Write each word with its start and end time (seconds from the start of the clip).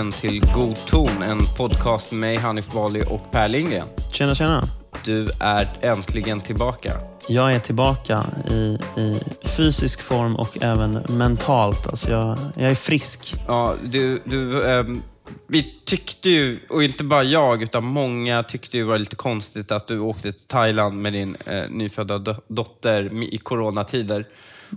välkommen 0.00 0.12
till 0.12 0.52
God 0.54 0.76
ton, 0.86 1.22
en 1.22 1.38
podcast 1.56 2.12
med 2.12 2.20
mig, 2.20 2.36
Hanif 2.36 2.72
Bali 2.72 3.04
och 3.08 3.30
Per 3.30 3.48
Lindgren. 3.48 3.86
Tjena, 4.12 4.34
tjena. 4.34 4.62
Du 5.04 5.28
är 5.40 5.68
äntligen 5.80 6.40
tillbaka. 6.40 7.00
Jag 7.28 7.52
är 7.52 7.58
tillbaka 7.58 8.24
i, 8.50 8.78
i 9.00 9.14
fysisk 9.42 10.02
form 10.02 10.36
och 10.36 10.62
även 10.62 11.04
mentalt. 11.08 11.86
Alltså 11.86 12.10
jag, 12.10 12.38
jag 12.56 12.70
är 12.70 12.74
frisk. 12.74 13.34
Ja, 13.48 13.74
du, 13.84 14.22
du, 14.24 14.70
ehm, 14.70 15.02
vi 15.48 15.74
tyckte 15.84 16.30
ju, 16.30 16.60
och 16.70 16.84
inte 16.84 17.04
bara 17.04 17.22
jag, 17.22 17.62
utan 17.62 17.84
många 17.84 18.42
tyckte 18.42 18.76
ju 18.76 18.82
det 18.82 18.88
var 18.88 18.98
lite 18.98 19.16
konstigt 19.16 19.72
att 19.72 19.86
du 19.86 19.98
åkte 19.98 20.32
till 20.32 20.46
Thailand 20.46 21.02
med 21.02 21.12
din 21.12 21.36
eh, 21.46 21.70
nyfödda 21.70 22.18
do- 22.18 22.40
dotter 22.48 23.22
i 23.34 23.38
coronatider. 23.38 24.26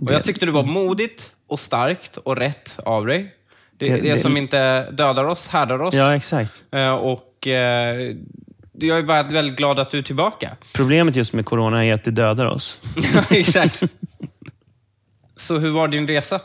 Och 0.00 0.12
jag 0.12 0.24
tyckte 0.24 0.46
det 0.46 0.52
var 0.52 0.64
modigt 0.64 1.32
och 1.48 1.60
starkt 1.60 2.16
och 2.16 2.36
rätt 2.36 2.78
av 2.84 3.06
dig. 3.06 3.34
Det, 3.78 3.88
det, 3.96 4.00
Det- 4.12 4.18
som 4.18 4.36
inte 4.36 4.90
dödar 4.90 5.24
oss, 5.24 5.48
härdar 5.48 5.82
oss. 5.82 5.94
Ja, 5.94 6.14
exakt. 6.16 6.64
Eh, 6.72 6.90
och 6.94 7.46
eh, 7.46 8.14
jag 8.72 8.98
är 8.98 9.02
bara 9.02 9.22
väldigt 9.22 9.56
glad 9.56 9.78
att 9.78 9.90
du 9.90 9.98
är 9.98 10.02
tillbaka. 10.02 10.56
Problemet 10.74 11.16
just 11.16 11.32
med 11.32 11.44
corona 11.46 11.84
är 11.84 11.94
att 11.94 12.04
det 12.04 12.10
dödar 12.10 12.46
oss. 12.46 12.78
Exakt. 13.30 13.82
Så 15.36 15.58
hur 15.58 15.70
var 15.70 15.88
din 15.88 16.08
resa? 16.08 16.40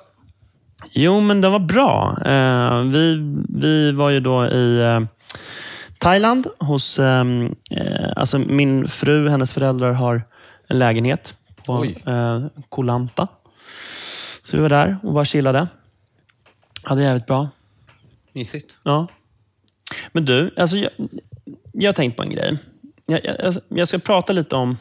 Jo, 0.94 1.20
men 1.20 1.42
det 1.42 1.50
var 1.50 1.60
bra. 1.60 2.18
Eh, 2.26 2.82
vi, 2.84 3.16
vi 3.50 3.91
var 3.91 4.10
ju 4.10 4.20
då 4.20 4.46
i 4.48 4.82
eh, 4.82 5.02
Thailand 5.98 6.48
hos... 6.60 7.00
ehm, 7.00 7.55
eh, 7.72 8.10
alltså 8.16 8.40
min 8.40 8.88
fru, 8.88 9.30
hennes 9.30 9.54
föräldrar 9.54 9.91
har 9.91 10.22
en 10.68 10.80
lägenhet 10.80 11.34
på 11.66 11.74
Oj. 11.74 12.04
eh, 12.08 12.46
Koh 12.70 12.86
Lanta. 12.86 13.27
Så 14.44 14.58
vi 14.58 14.62
var 14.64 14.70
där 14.70 14.98
och 15.04 15.14
bara 15.14 15.26
chillade. 15.26 15.68
Hade 16.90 17.04
jävligt 17.04 17.26
bra. 17.26 17.49
Mysigt. 18.34 18.77
Ja. 18.84 19.07
Men 20.12 20.26
du, 20.26 20.54
alltså 20.57 20.77
jag, 20.77 20.91
jag 21.71 21.87
har 21.90 21.93
tänkt 21.93 22.18
på 22.18 22.23
en 22.23 22.29
grej. 22.29 22.57
Jag, 23.05 23.26
jag, 23.26 23.55
jag 23.68 23.87
ska 23.87 23.99
prata 23.99 24.34
lite 24.34 24.55
om 24.55 24.77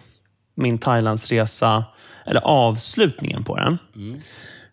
min 0.55 0.78
Thailandsresa, 0.78 1.84
eller 2.27 2.41
avslutningen 2.41 3.45
på 3.45 3.56
den. 3.56 3.78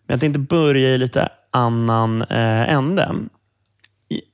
Men 0.06 0.14
jag 0.14 0.20
tänkte 0.20 0.38
börja 0.38 0.94
i 0.94 0.98
lite 0.98 1.28
annan 1.50 2.22
eh, 2.22 2.72
ände. 2.72 3.14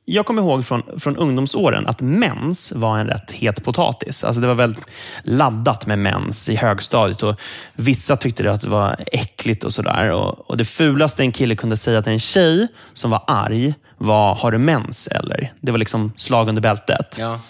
Jag 0.05 0.27
kommer 0.27 0.43
ihåg 0.43 0.65
från, 0.65 0.83
från 0.99 1.17
ungdomsåren 1.17 1.87
att 1.87 2.01
mens 2.01 2.73
var 2.73 2.99
en 2.99 3.07
rätt 3.07 3.31
het 3.31 3.65
potatis. 3.65 4.25
Alltså 4.25 4.41
det 4.41 4.47
var 4.47 4.55
väldigt 4.55 4.85
laddat 5.23 5.87
med 5.87 5.99
mens 5.99 6.49
i 6.49 6.57
högstadiet. 6.57 7.23
Och 7.23 7.41
vissa 7.75 8.17
tyckte 8.17 8.43
det 8.43 8.53
att 8.53 8.61
det 8.61 8.69
var 8.69 8.97
äckligt 9.13 9.65
och 9.65 9.75
sådär. 9.75 10.11
Och, 10.11 10.51
och 10.51 10.57
det 10.57 10.65
fulaste 10.65 11.23
en 11.23 11.33
kille 11.33 11.57
kunde 11.57 11.77
säga 11.77 12.03
till 12.03 12.13
en 12.13 12.21
tjej 12.21 12.69
som 12.93 13.11
var 13.11 13.25
arg 13.27 13.75
var 13.99 14.35
“Har 14.35 14.53
du 14.53 14.59
mens 14.59 15.07
eller?” 15.07 15.53
Det 15.61 15.73
var 15.73 15.79
liksom 15.79 16.13
slag 16.17 16.49
under 16.49 16.63
bältet. 16.63 17.17
Ja. 17.19 17.41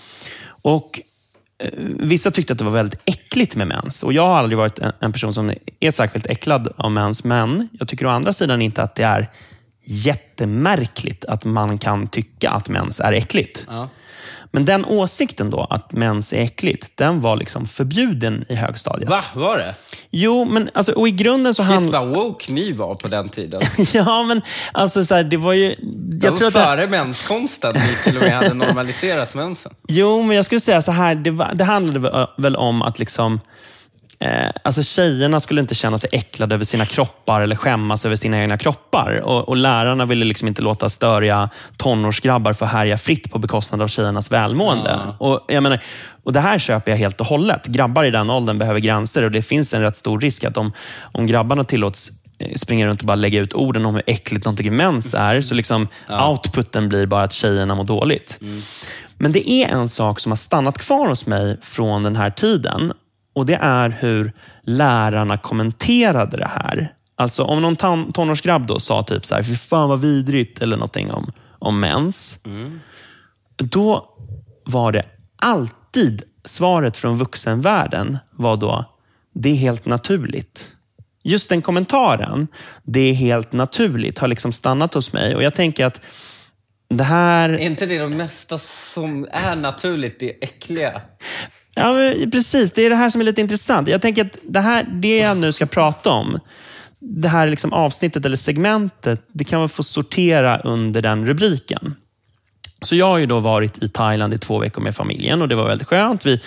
Och 0.63 1.01
eh, 1.59 1.71
Vissa 1.99 2.31
tyckte 2.31 2.53
att 2.53 2.59
det 2.59 2.65
var 2.65 2.73
väldigt 2.73 3.01
äckligt 3.05 3.57
med 3.57 3.67
mens. 3.67 4.03
Och 4.03 4.13
Jag 4.13 4.27
har 4.27 4.37
aldrig 4.37 4.59
varit 4.59 4.79
en, 4.79 4.93
en 5.01 5.13
person 5.13 5.35
som 5.35 5.53
är 5.81 5.91
särskilt 5.91 6.27
äcklad 6.27 6.73
av 6.77 6.91
mens. 6.91 7.25
Men 7.25 7.69
jag 7.73 7.89
tycker 7.89 8.07
å 8.07 8.11
andra 8.11 8.33
sidan 8.33 8.63
inte 8.63 8.83
att 8.83 8.95
det 8.95 9.03
är 9.03 9.31
jättemärkligt 9.85 11.25
att 11.25 11.45
man 11.45 11.79
kan 11.79 12.07
tycka 12.09 12.51
att 12.51 12.69
mens 12.69 13.01
är 13.01 13.13
äckligt. 13.13 13.67
ja. 13.71 13.89
Men 14.55 14.65
den 14.65 14.85
åsikten 14.85 15.51
då, 15.51 15.67
att 15.71 15.93
mens 15.93 16.33
är 16.33 16.43
äckligt, 16.43 16.97
den 16.97 17.21
var 17.21 17.37
liksom 17.37 17.67
förbjuden 17.67 18.45
i 18.49 18.55
högstadiet. 18.55 19.11
Va, 19.11 19.21
var 19.35 19.59
det? 19.59 19.75
Jo, 20.11 20.45
men 20.45 20.71
alltså, 20.75 20.93
och 20.93 21.09
i 21.09 21.11
grunden 21.11 21.55
så 21.55 21.65
Shit 21.65 21.81
vad 21.93 22.09
woke 22.09 22.53
ni 22.53 22.73
var 22.73 22.95
på 22.95 23.09
den 23.09 23.29
tiden. 23.29 23.61
Ja, 23.93 24.23
men 24.23 24.43
alltså 24.73 25.05
så 25.05 25.15
här, 25.15 25.25
det 25.25 25.37
var 25.37 25.53
ju... 25.53 25.75
Jag 26.23 26.31
var 26.31 26.39
tror 26.39 26.49
att 26.49 26.55
det, 26.55 26.65
före 26.65 26.87
menskonsten 26.89 27.75
ni 27.75 27.97
till 28.05 28.17
och 28.17 28.23
med 28.23 28.33
hade 28.33 28.55
normaliserat 28.55 29.35
mensen. 29.45 29.75
Jo, 29.89 30.23
men 30.23 30.37
jag 30.37 30.45
skulle 30.45 30.61
säga 30.61 30.83
så 30.83 30.93
här. 30.93 31.15
Det, 31.15 31.31
var, 31.31 31.51
det 31.55 31.65
handlade 31.65 32.29
väl 32.39 32.57
om 32.57 32.83
att 32.83 32.99
liksom... 32.99 33.41
Eh, 34.23 34.51
alltså 34.63 34.83
tjejerna 34.83 35.41
skulle 35.41 35.61
inte 35.61 35.75
känna 35.75 35.99
sig 35.99 36.11
äcklade 36.13 36.55
över 36.55 36.65
sina 36.65 36.87
kroppar 36.87 37.41
eller 37.41 37.57
skämmas 37.57 38.07
över 38.07 38.17
sina 38.17 38.41
egna 38.43 38.57
kroppar. 38.57 39.21
Och, 39.25 39.49
och 39.49 39.57
Lärarna 39.57 40.07
ville 40.07 40.25
liksom 40.25 40.49
inte 40.49 40.63
låta 40.63 40.89
störiga 40.89 41.51
tonårsgrabbar 41.77 42.53
få 42.53 42.65
härja 42.65 42.99
fritt 42.99 43.31
på 43.31 43.39
bekostnad 43.39 43.83
av 43.83 43.89
tjejernas 43.89 44.33
välmående. 44.33 44.99
Och, 45.19 45.41
jag 45.49 45.63
menar, 45.63 45.83
och 46.25 46.33
Det 46.33 46.41
här 46.41 46.59
köper 46.59 46.93
jag 46.93 46.99
helt 46.99 47.21
och 47.21 47.27
hållet. 47.27 47.67
Grabbar 47.67 48.05
i 48.05 48.11
den 48.11 48.31
åldern 48.31 48.59
behöver 48.59 48.81
gränser 48.81 49.23
och 49.23 49.31
det 49.31 49.43
finns 49.43 49.75
en 49.75 49.83
rätt 49.83 49.97
stor 49.97 50.21
risk 50.21 50.45
att 50.45 50.57
om, 50.57 50.73
om 51.13 51.27
grabbarna 51.27 51.65
tillåts 51.65 52.11
eh, 52.39 52.55
springa 52.55 52.87
runt 52.87 53.01
och 53.01 53.07
bara 53.07 53.15
lägga 53.15 53.41
ut 53.41 53.55
orden 53.55 53.87
om 53.87 53.95
hur 53.95 54.03
äckligt 54.07 54.45
de 54.45 54.57
tycker 54.57 54.71
mens 54.71 55.15
är, 55.15 55.43
så 55.43 55.55
liksom 55.55 55.89
outputen 56.09 56.89
blir 56.89 57.07
bara 57.07 57.23
att 57.23 57.33
tjejerna 57.33 57.75
mår 57.75 57.85
dåligt. 57.85 58.41
Men 59.19 59.33
det 59.33 59.51
är 59.51 59.69
en 59.69 59.89
sak 59.89 60.21
som 60.21 60.33
har 60.33 60.37
stannat 60.37 60.79
kvar 60.79 61.09
hos 61.09 61.27
mig 61.27 61.59
från 61.63 62.03
den 62.03 62.17
här 62.17 62.31
tiden. 62.31 62.93
Och 63.33 63.47
Det 63.47 63.55
är 63.55 63.91
hur 63.91 64.33
lärarna 64.63 65.39
kommenterade 65.39 66.37
det 66.37 66.49
här. 66.49 66.95
Alltså 67.17 67.45
Om 67.45 67.63
någon 67.63 67.77
tonårsgrabb 68.13 68.67
då 68.67 68.81
sa 68.81 69.03
typ 69.03 69.25
så 69.25 69.35
här, 69.35 69.43
fy 69.43 69.57
fan 69.57 69.89
vad 69.89 70.01
vidrigt, 70.01 70.63
eller 70.63 70.77
någonting 70.77 71.11
om, 71.11 71.33
om 71.59 71.81
mens. 71.81 72.39
Då 73.57 74.09
var 74.65 74.93
det 74.93 75.03
alltid 75.37 76.23
svaret 76.45 76.97
från 76.97 77.19
vuxenvärlden 77.19 78.19
var 78.31 78.57
då, 78.57 78.85
det 79.35 79.49
är 79.49 79.57
helt 79.57 79.87
naturligt. 79.87 80.73
Just 81.25 81.49
den 81.49 81.63
kommentaren, 81.63 82.49
det 82.83 83.01
är 83.01 83.15
helt 83.15 83.53
naturligt, 83.53 84.19
har 84.19 84.29
liksom 84.29 84.53
stannat 84.53 84.95
hos 84.95 85.13
mig. 85.13 85.37
Och 85.37 85.43
jag 85.43 85.55
tänker 85.55 85.87
att 85.87 86.01
det 86.89 87.05
här... 87.05 87.49
Är 87.49 87.59
inte 87.59 87.87
det 87.87 87.99
de 87.99 88.17
mesta 88.17 88.59
som 88.59 89.27
är 89.33 89.57
naturligt, 89.57 90.21
det 90.21 90.45
äckliga? 90.45 91.03
Ja, 91.75 91.93
men 91.93 92.31
precis. 92.31 92.73
Det 92.73 92.87
är 92.87 92.91
det 92.91 92.97
här 92.97 93.11
som 93.11 93.21
är 93.21 93.25
lite 93.25 93.41
intressant. 93.41 93.89
Jag 93.89 94.03
tänker 94.03 94.25
att 94.25 94.37
det, 94.43 94.61
här, 94.61 94.87
det 94.93 95.19
jag 95.19 95.37
nu 95.37 95.53
ska 95.53 95.67
prata 95.67 96.11
om, 96.11 96.39
det 96.99 97.29
här 97.29 97.47
liksom 97.47 97.73
avsnittet 97.73 98.27
eller 98.27 98.37
segmentet, 98.37 99.23
det 99.33 99.45
kan 99.45 99.59
man 99.59 99.69
få 99.69 99.83
sortera 99.83 100.59
under 100.59 101.03
den 101.03 101.27
rubriken. 101.27 101.95
Så 102.83 102.97
jag 102.97 103.07
har 103.07 103.19
ju 103.19 103.27
då 103.27 103.39
varit 103.39 103.83
i 103.83 103.89
Thailand 103.89 104.35
i 104.35 104.39
två 104.39 104.59
veckor 104.59 104.83
med 104.83 104.97
familjen 104.97 105.43
och 105.43 105.49
det 105.49 105.55
var 105.55 105.69
väldigt 105.69 105.89
skönt. 105.89 106.27
Vi, 106.27 106.41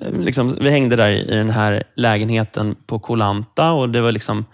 eh, 0.00 0.20
liksom, 0.20 0.58
vi 0.60 0.70
hängde 0.70 0.96
där 0.96 1.10
i 1.10 1.34
den 1.34 1.50
här 1.50 1.82
lägenheten 1.94 2.74
på 2.86 2.98
Koh 2.98 3.16
Lanta 3.16 3.72
och 3.72 3.88
det 3.88 4.00
var 4.00 4.12
liksom 4.12 4.44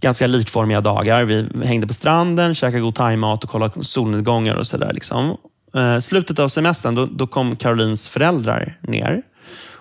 ganska 0.00 0.26
likformiga 0.26 0.80
dagar. 0.80 1.24
Vi 1.24 1.66
hängde 1.66 1.86
på 1.86 1.94
stranden, 1.94 2.54
käkade 2.54 2.80
god 2.80 2.94
thaimat 2.94 3.44
och 3.44 3.50
kollade 3.50 3.84
solnedgångar 3.84 4.54
och 4.54 4.66
sådär. 4.66 4.92
Liksom. 4.92 5.36
Eh, 5.74 5.98
slutet 5.98 6.38
av 6.38 6.48
semestern, 6.48 6.94
då, 6.94 7.06
då 7.06 7.26
kom 7.26 7.56
Carolines 7.56 8.08
föräldrar 8.08 8.72
ner. 8.80 9.22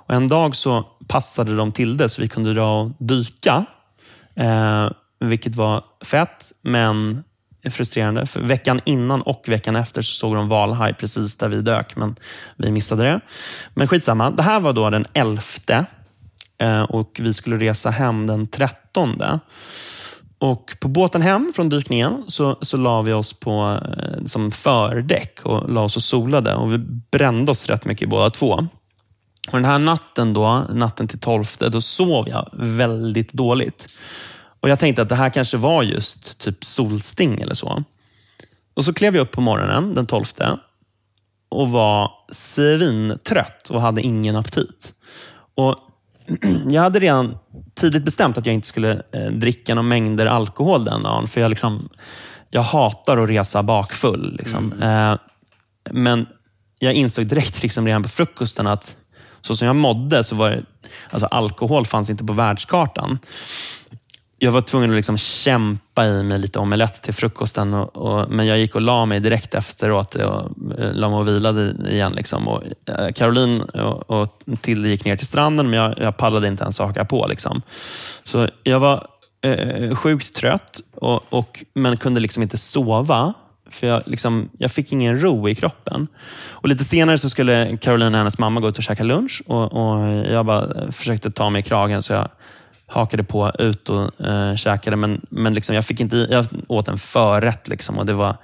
Och 0.07 0.13
en 0.15 0.27
dag 0.27 0.55
så 0.55 0.85
passade 1.07 1.55
de 1.55 1.71
till 1.71 1.97
det 1.97 2.09
så 2.09 2.21
vi 2.21 2.27
kunde 2.27 2.53
dra 2.53 2.81
och 2.81 2.91
dyka. 2.99 3.65
Eh, 4.35 4.89
vilket 5.19 5.55
var 5.55 5.83
fett, 6.05 6.51
men 6.61 7.23
frustrerande. 7.69 8.25
För 8.25 8.39
veckan 8.39 8.81
innan 8.85 9.21
och 9.21 9.43
veckan 9.47 9.75
efter 9.75 10.01
så 10.01 10.13
såg 10.13 10.35
de 10.35 10.47
valhaj 10.47 10.93
precis 10.93 11.37
där 11.37 11.49
vi 11.49 11.61
dök, 11.61 11.95
men 11.95 12.15
vi 12.57 12.71
missade 12.71 13.03
det. 13.03 13.19
Men 13.73 13.87
skitsamma. 13.87 14.31
Det 14.31 14.43
här 14.43 14.59
var 14.59 14.73
då 14.73 14.89
den 14.89 15.05
11 15.13 15.41
eh, 16.61 16.81
och 16.81 17.17
vi 17.19 17.33
skulle 17.33 17.57
resa 17.57 17.89
hem 17.89 18.27
den 18.27 18.47
13. 18.47 19.15
Och 20.37 20.77
På 20.79 20.87
båten 20.87 21.21
hem 21.21 21.51
från 21.55 21.69
dykningen 21.69 22.23
så, 22.27 22.57
så 22.61 22.77
la 22.77 23.01
vi 23.01 23.13
oss 23.13 23.33
på 23.33 23.79
eh, 23.97 24.25
som 24.25 24.51
fördäck 24.51 25.39
och 25.43 25.69
la 25.69 25.81
oss 25.81 25.95
och 25.95 26.03
solade. 26.03 26.55
Och 26.55 26.73
Vi 26.73 26.77
brände 27.11 27.51
oss 27.51 27.69
rätt 27.69 27.85
mycket 27.85 28.09
båda 28.09 28.29
två. 28.29 28.67
Och 29.47 29.53
Den 29.53 29.65
här 29.65 29.79
natten, 29.79 30.33
då, 30.33 30.65
natten 30.69 31.07
till 31.07 31.19
12, 31.19 31.45
då 31.71 31.81
sov 31.81 32.29
jag 32.29 32.49
väldigt 32.53 33.33
dåligt. 33.33 33.87
Och 34.59 34.69
Jag 34.69 34.79
tänkte 34.79 35.01
att 35.01 35.09
det 35.09 35.15
här 35.15 35.29
kanske 35.29 35.57
var 35.57 35.83
just 35.83 36.39
typ 36.39 36.65
solsting 36.65 37.41
eller 37.41 37.55
så. 37.55 37.83
Och 38.73 38.85
Så 38.85 38.93
klev 38.93 39.15
jag 39.15 39.21
upp 39.21 39.31
på 39.31 39.41
morgonen 39.41 39.93
den 39.93 40.07
12 40.07 40.23
och 41.49 41.69
var 41.69 42.11
svintrött 42.31 43.69
och 43.69 43.81
hade 43.81 44.01
ingen 44.01 44.35
aptit. 44.35 44.93
Och 45.55 45.75
jag 46.67 46.81
hade 46.81 46.99
redan 46.99 47.37
tidigt 47.75 48.03
bestämt 48.03 48.37
att 48.37 48.45
jag 48.45 48.55
inte 48.55 48.67
skulle 48.67 49.01
eh, 49.11 49.31
dricka 49.31 49.75
några 49.75 49.87
mängder 49.87 50.25
alkohol 50.25 50.85
den 50.85 51.03
dagen. 51.03 51.27
För 51.27 51.41
jag, 51.41 51.49
liksom, 51.49 51.89
jag 52.49 52.61
hatar 52.61 53.17
att 53.17 53.29
resa 53.29 53.63
bakfull. 53.63 54.35
Liksom. 54.39 54.73
Eh, 54.81 55.15
men 55.91 56.27
jag 56.79 56.93
insåg 56.93 57.25
direkt 57.25 57.63
liksom 57.63 57.87
redan 57.87 58.03
på 58.03 58.09
frukosten 58.09 58.67
att 58.67 58.95
så 59.45 59.55
som 59.55 59.67
jag 59.67 59.75
mådde 59.75 60.23
så 60.23 60.35
var 60.35 60.49
det, 60.49 60.63
alltså 61.09 61.25
alkohol 61.25 61.85
fanns 61.85 62.09
inte 62.09 62.23
på 62.23 62.33
världskartan. 62.33 63.19
Jag 64.37 64.51
var 64.51 64.61
tvungen 64.61 64.89
att 64.89 64.95
liksom 64.95 65.17
kämpa 65.17 66.05
i 66.05 66.23
mig 66.23 66.39
lite 66.39 66.59
omelett 66.59 67.03
till 67.03 67.13
frukosten. 67.13 67.73
Och, 67.73 67.97
och, 67.97 68.31
men 68.31 68.45
jag 68.45 68.59
gick 68.59 68.75
och 68.75 68.81
la 68.81 69.05
mig 69.05 69.19
direkt 69.19 69.53
efteråt 69.53 70.15
och 70.15 70.41
eh, 70.79 70.93
la 70.93 71.09
mig 71.09 71.19
och 71.19 71.27
vilade 71.27 71.75
igen. 71.89 72.13
Liksom. 72.13 72.47
Och, 72.47 72.63
eh, 72.89 73.11
Caroline 73.11 73.61
och, 73.61 74.09
och 74.09 74.39
Tilde 74.61 74.89
gick 74.89 75.05
ner 75.05 75.15
till 75.15 75.27
stranden, 75.27 75.69
men 75.69 75.79
jag, 75.79 75.93
jag 75.97 76.17
pallade 76.17 76.47
inte 76.47 76.63
ens 76.63 76.79
haka 76.79 77.05
på. 77.05 77.27
Liksom. 77.27 77.61
Så 78.23 78.49
jag 78.63 78.79
var 78.79 79.07
eh, 79.41 79.95
sjukt 79.95 80.35
trött, 80.35 80.79
och, 80.95 81.33
och, 81.33 81.63
men 81.73 81.97
kunde 81.97 82.19
liksom 82.19 82.43
inte 82.43 82.57
sova. 82.57 83.33
För 83.69 83.87
jag, 83.87 84.03
liksom, 84.05 84.49
jag 84.57 84.71
fick 84.71 84.91
ingen 84.91 85.19
ro 85.21 85.49
i 85.49 85.55
kroppen. 85.55 86.07
Och 86.49 86.69
Lite 86.69 86.83
senare 86.83 87.17
så 87.17 87.29
skulle 87.29 87.77
Caroline 87.77 88.13
och 88.13 88.17
hennes 88.17 88.37
mamma 88.37 88.59
gå 88.59 88.69
ut 88.69 88.77
och 88.77 88.83
käka 88.83 89.03
lunch. 89.03 89.41
Och, 89.47 89.73
och 89.73 90.07
Jag 90.25 90.45
bara 90.45 90.91
försökte 90.91 91.31
ta 91.31 91.49
mig 91.49 91.59
i 91.59 91.63
kragen, 91.63 92.03
så 92.03 92.13
jag 92.13 92.29
hakade 92.87 93.23
på 93.23 93.51
ut 93.59 93.89
och 93.89 94.25
eh, 94.25 94.55
käkade. 94.55 94.95
Men, 94.95 95.21
men 95.29 95.53
liksom, 95.53 95.75
jag, 95.75 95.85
fick 95.85 95.99
inte, 95.99 96.15
i- 96.15 96.27
jag 96.31 96.45
åt 96.67 96.87
en 96.87 96.97
förrätt. 96.97 97.67
Liksom, 97.67 97.99
och 97.99 98.05
det 98.05 98.13
var, 98.13 98.35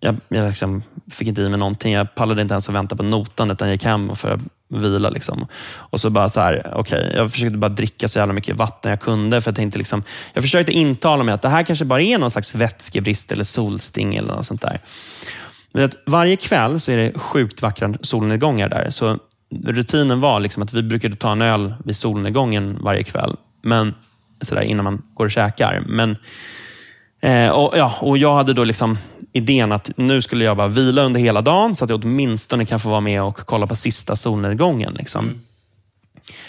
jag 0.00 0.16
jag 0.28 0.46
liksom 0.46 0.82
fick 1.10 1.28
inte 1.28 1.42
i 1.42 1.48
mig 1.48 1.58
någonting. 1.58 1.92
Jag 1.92 2.14
pallade 2.14 2.42
inte 2.42 2.54
ens 2.54 2.68
att 2.68 2.74
vänta 2.74 2.96
på 2.96 3.02
notan, 3.02 3.50
utan 3.50 3.70
gick 3.70 3.84
hem 3.84 4.16
för 4.16 4.40
vila. 4.78 5.10
Liksom. 5.10 5.46
Och 5.74 6.00
så 6.00 6.10
bara 6.10 6.28
så 6.28 6.40
här, 6.40 6.78
okay, 6.78 7.12
Jag 7.16 7.32
försökte 7.32 7.58
bara 7.58 7.68
dricka 7.68 8.08
så 8.08 8.18
jävla 8.18 8.34
mycket 8.34 8.56
vatten 8.56 8.90
jag 8.90 9.00
kunde. 9.00 9.40
För 9.40 9.50
jag, 9.50 9.56
tänkte 9.56 9.78
liksom, 9.78 10.02
jag 10.32 10.42
försökte 10.42 10.72
intala 10.72 11.24
mig 11.24 11.34
att 11.34 11.42
det 11.42 11.48
här 11.48 11.62
kanske 11.62 11.84
bara 11.84 12.02
är 12.02 12.18
någon 12.18 12.30
slags 12.30 12.54
vätskebrist 12.54 13.32
eller 13.32 13.44
solsting 13.44 14.14
eller 14.14 14.34
något 14.34 14.46
sånt 14.46 14.62
där. 14.62 14.78
Men 15.72 15.84
att 15.84 15.96
varje 16.06 16.36
kväll 16.36 16.80
så 16.80 16.92
är 16.92 16.96
det 16.96 17.18
sjukt 17.18 17.62
vackra 17.62 17.94
solnedgångar 18.00 18.68
där. 18.68 18.90
Så 18.90 19.18
rutinen 19.64 20.20
var 20.20 20.40
liksom 20.40 20.62
att 20.62 20.72
vi 20.72 20.82
brukade 20.82 21.16
ta 21.16 21.32
en 21.32 21.42
öl 21.42 21.74
vid 21.84 21.96
solnedgången 21.96 22.78
varje 22.80 23.02
kväll. 23.02 23.36
Men 23.62 23.94
sådär 24.42 24.62
innan 24.62 24.84
man 24.84 25.02
går 25.14 25.24
och 25.24 25.30
käkar. 25.30 25.82
Men 25.86 26.16
Eh, 27.24 27.48
och, 27.48 27.78
ja, 27.78 27.94
och 28.00 28.18
Jag 28.18 28.34
hade 28.34 28.52
då 28.52 28.64
liksom 28.64 28.98
idén 29.32 29.72
att 29.72 29.90
nu 29.96 30.22
skulle 30.22 30.44
jag 30.44 30.56
bara 30.56 30.68
vila 30.68 31.02
under 31.02 31.20
hela 31.20 31.40
dagen 31.40 31.74
så 31.74 31.84
att 31.84 31.90
jag 31.90 32.04
åtminstone 32.04 32.64
kan 32.64 32.80
få 32.80 32.88
vara 32.90 33.00
med 33.00 33.22
och 33.22 33.36
kolla 33.36 33.66
på 33.66 33.76
sista 33.76 34.16
solnedgången. 34.16 34.94
Liksom. 34.94 35.40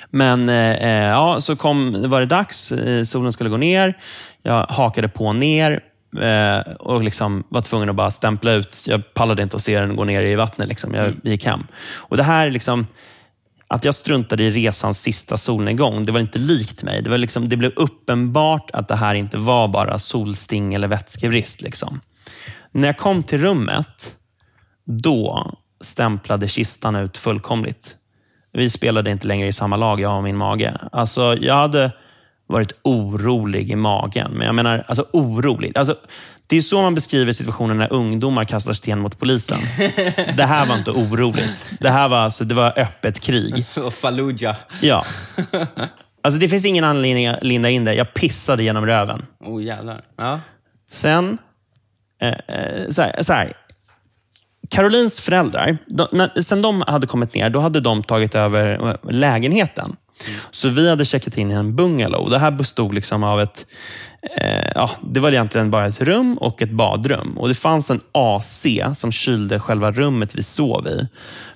Men 0.10 0.50
eh, 0.50 0.72
eh, 0.72 1.10
ja, 1.10 1.42
så 1.42 1.56
kom, 1.56 2.10
var 2.10 2.20
det 2.20 2.26
dags. 2.26 2.72
Eh, 2.72 3.04
solen 3.04 3.32
skulle 3.32 3.50
gå 3.50 3.58
ner. 3.58 3.98
Jag 4.44 4.66
hakade 4.70 5.08
på 5.08 5.34
ner 5.34 5.80
eh, 6.22 6.74
och 6.74 7.04
liksom 7.04 7.44
var 7.50 7.62
tvungen 7.62 7.90
att 7.90 7.96
bara 7.96 8.12
stämpla 8.12 8.52
ut. 8.52 8.86
Jag 8.88 9.14
pallade 9.14 9.44
inte 9.44 9.56
att 9.56 9.64
se 9.64 9.80
den 9.80 9.96
gå 9.96 10.04
ner 10.04 10.22
i 10.22 10.36
vattnet. 10.36 10.68
Liksom. 10.68 10.94
Jag 10.94 11.14
gick 11.24 11.46
hem. 11.46 11.68
Och 11.96 12.18
Det 12.18 12.24
här 12.24 12.50
liksom, 12.50 12.88
att 13.68 13.86
jag 13.86 13.96
struntade 13.96 14.44
i 14.44 14.52
resans 14.52 15.02
sista 15.02 15.38
solnedgång, 15.38 16.06
det 16.06 16.12
var 16.12 16.20
inte 16.20 16.40
likt 16.40 16.84
mig. 16.84 17.02
Det, 17.02 17.10
var 17.10 17.18
liksom, 17.18 17.50
det 17.50 17.58
blev 17.58 17.72
uppenbart 17.76 18.72
att 18.72 18.88
det 18.88 18.96
här 18.96 19.16
inte 19.16 19.38
var 19.38 19.68
bara 19.68 20.00
solsting 20.00 20.74
eller 20.74 20.88
vätskebrist. 20.88 21.62
Liksom. 21.62 22.02
När 22.72 22.88
jag 22.88 22.98
kom 22.98 23.24
till 23.24 23.40
rummet, 23.40 24.16
då 24.86 25.52
stämplade 25.82 26.48
kistan 26.48 26.96
ut 26.96 27.18
fullkomligt. 27.18 27.96
Vi 28.54 28.70
spelade 28.70 29.12
inte 29.12 29.28
längre 29.28 29.48
i 29.48 29.54
samma 29.54 29.76
lag, 29.76 30.00
jag 30.00 30.18
och 30.18 30.24
min 30.24 30.38
mage. 30.38 30.78
Alltså, 30.92 31.38
jag 31.42 31.56
hade 31.56 31.92
varit 32.48 32.72
orolig 32.82 33.72
i 33.72 33.76
magen. 33.76 34.32
Men 34.32 34.46
jag 34.46 34.56
menar, 34.56 34.84
alltså 34.88 35.06
orolig. 35.14 35.78
Alltså, 35.78 35.96
det 36.48 36.58
är 36.58 36.62
så 36.62 36.82
man 36.82 36.96
beskriver 36.96 37.34
situationen 37.34 37.78
när 37.78 37.94
ungdomar 37.94 38.46
kastar 38.46 38.74
sten 38.74 39.00
mot 39.00 39.20
polisen. 39.20 39.58
Det 40.38 40.44
här 40.44 40.66
var 40.66 40.76
inte 40.76 40.92
oroligt. 40.92 41.68
Det 41.80 41.90
här 41.90 42.10
var, 42.10 42.18
alltså, 42.18 42.44
det 42.44 42.56
var 42.56 42.80
öppet 42.80 43.20
krig. 43.20 43.66
Och 43.78 43.94
Fallujah. 43.94 44.56
Ja. 44.82 45.06
Alltså, 46.22 46.40
det 46.40 46.50
finns 46.50 46.66
ingen 46.66 46.84
anledning 46.84 47.28
att 47.28 47.44
linda 47.44 47.70
in 47.70 47.84
det. 47.84 47.94
Jag 47.94 48.14
pissade 48.14 48.64
genom 48.64 48.86
röven. 48.86 49.26
Oh 49.40 49.64
jävlar. 49.64 50.02
Ja. 50.18 50.42
Sen, 50.92 51.38
eh, 52.22 52.30
eh, 52.30 52.90
så, 52.90 53.02
här, 53.02 53.24
så 53.24 53.34
här. 53.34 53.54
Carolins 54.70 55.20
föräldrar, 55.20 55.78
de, 55.86 56.08
när, 56.12 56.42
sen 56.42 56.62
de 56.62 56.84
hade 56.88 57.08
kommit 57.08 57.34
ner, 57.34 57.50
då 57.50 57.60
hade 57.60 57.80
de 57.80 58.04
tagit 58.04 58.36
över 58.36 58.88
eh, 58.90 59.12
lägenheten. 59.12 59.96
Så 60.52 60.70
vi 60.70 60.90
hade 60.90 61.06
checkat 61.06 61.38
in 61.38 61.52
i 61.52 61.54
en 61.54 61.76
bungalow. 61.76 62.30
Det 62.30 62.40
här 62.40 62.52
bestod 62.52 62.94
liksom 62.94 63.24
av 63.24 63.42
ett 63.42 63.66
eh, 64.38 64.72
ja, 64.76 64.90
det 65.02 65.20
var 65.20 65.30
egentligen 65.32 65.72
bara 65.72 65.86
ett 65.86 66.02
rum 66.02 66.38
och 66.38 66.62
ett 66.62 66.72
badrum. 66.72 67.38
Och 67.38 67.48
Det 67.48 67.56
fanns 67.56 67.90
en 67.90 68.02
AC 68.12 68.68
som 68.94 69.12
kylde 69.12 69.60
själva 69.60 69.92
rummet 69.92 70.36
vi 70.36 70.44
sov 70.44 70.88
i. 70.88 71.08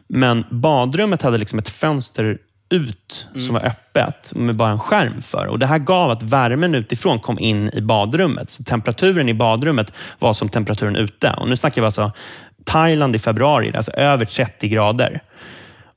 Men 0.07 0.45
badrummet 0.49 1.21
hade 1.21 1.37
liksom 1.37 1.59
ett 1.59 1.69
fönster 1.69 2.37
ut 2.69 3.27
som 3.33 3.53
var 3.53 3.65
öppet 3.65 4.33
med 4.35 4.55
bara 4.55 4.71
en 4.71 4.79
skärm 4.79 5.21
för. 5.21 5.47
Och 5.47 5.59
Det 5.59 5.65
här 5.65 5.79
gav 5.79 6.11
att 6.11 6.23
värmen 6.23 6.75
utifrån 6.75 7.19
kom 7.19 7.39
in 7.39 7.69
i 7.73 7.81
badrummet. 7.81 8.49
Så 8.49 8.63
temperaturen 8.63 9.29
i 9.29 9.33
badrummet 9.33 9.93
var 10.19 10.33
som 10.33 10.49
temperaturen 10.49 10.95
ute. 10.95 11.33
Och 11.37 11.49
Nu 11.49 11.57
snackar 11.57 11.81
vi 11.81 11.85
alltså 11.85 12.11
Thailand 12.65 13.15
i 13.15 13.19
februari, 13.19 13.75
alltså 13.75 13.91
över 13.91 14.25
30 14.25 14.67
grader. 14.67 15.19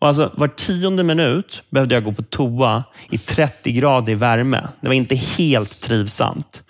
Och 0.03 0.09
alltså, 0.09 0.31
var 0.35 0.49
tionde 0.49 1.03
minut 1.03 1.63
behövde 1.71 1.95
jag 1.95 2.05
gå 2.05 2.13
på 2.13 2.23
toa 2.23 2.85
i 3.11 3.19
30 3.19 3.73
grader 3.73 4.15
värme. 4.15 4.69
Det 4.81 4.89
var 4.89 4.95
inte 4.95 5.15
helt 5.15 5.81
trivsamt. 5.81 6.65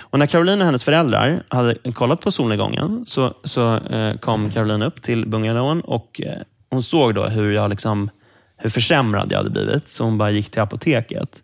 Och 0.00 0.18
när 0.18 0.26
Caroline 0.26 0.60
och 0.60 0.66
hennes 0.66 0.84
föräldrar 0.84 1.42
hade 1.48 1.74
kollat 1.94 2.20
på 2.20 2.30
solnedgången 2.30 3.04
så, 3.06 3.34
så 3.44 3.76
eh, 3.76 4.16
kom 4.16 4.50
Caroline 4.50 4.82
upp 4.82 5.02
till 5.02 5.28
bungalowen 5.28 5.80
och 5.80 6.20
eh, 6.24 6.38
hon 6.70 6.82
såg 6.82 7.14
då 7.14 7.26
hur, 7.26 7.50
jag 7.50 7.70
liksom, 7.70 8.10
hur 8.56 8.70
försämrad 8.70 9.32
jag 9.32 9.38
hade 9.38 9.50
blivit. 9.50 9.88
Så 9.88 10.04
hon 10.04 10.18
bara 10.18 10.30
gick 10.30 10.50
till 10.50 10.62
apoteket. 10.62 11.42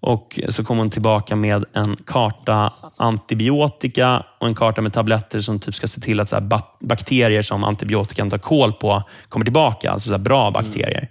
Och 0.00 0.40
Så 0.48 0.64
kom 0.64 0.78
hon 0.78 0.90
tillbaka 0.90 1.36
med 1.36 1.64
en 1.72 1.96
karta 2.06 2.72
antibiotika 2.98 4.22
och 4.40 4.46
en 4.46 4.54
karta 4.54 4.80
med 4.80 4.92
tabletter 4.92 5.40
som 5.40 5.58
typ 5.58 5.74
ska 5.74 5.88
se 5.88 6.00
till 6.00 6.20
att 6.20 6.28
så 6.28 6.36
här 6.36 6.60
bakterier 6.80 7.42
som 7.42 7.64
antibiotikan 7.64 8.30
tar 8.30 8.38
koll 8.38 8.72
på 8.72 9.02
kommer 9.28 9.44
tillbaka. 9.44 9.90
Alltså 9.90 10.08
så 10.08 10.14
här 10.14 10.18
bra 10.18 10.50
bakterier. 10.50 11.08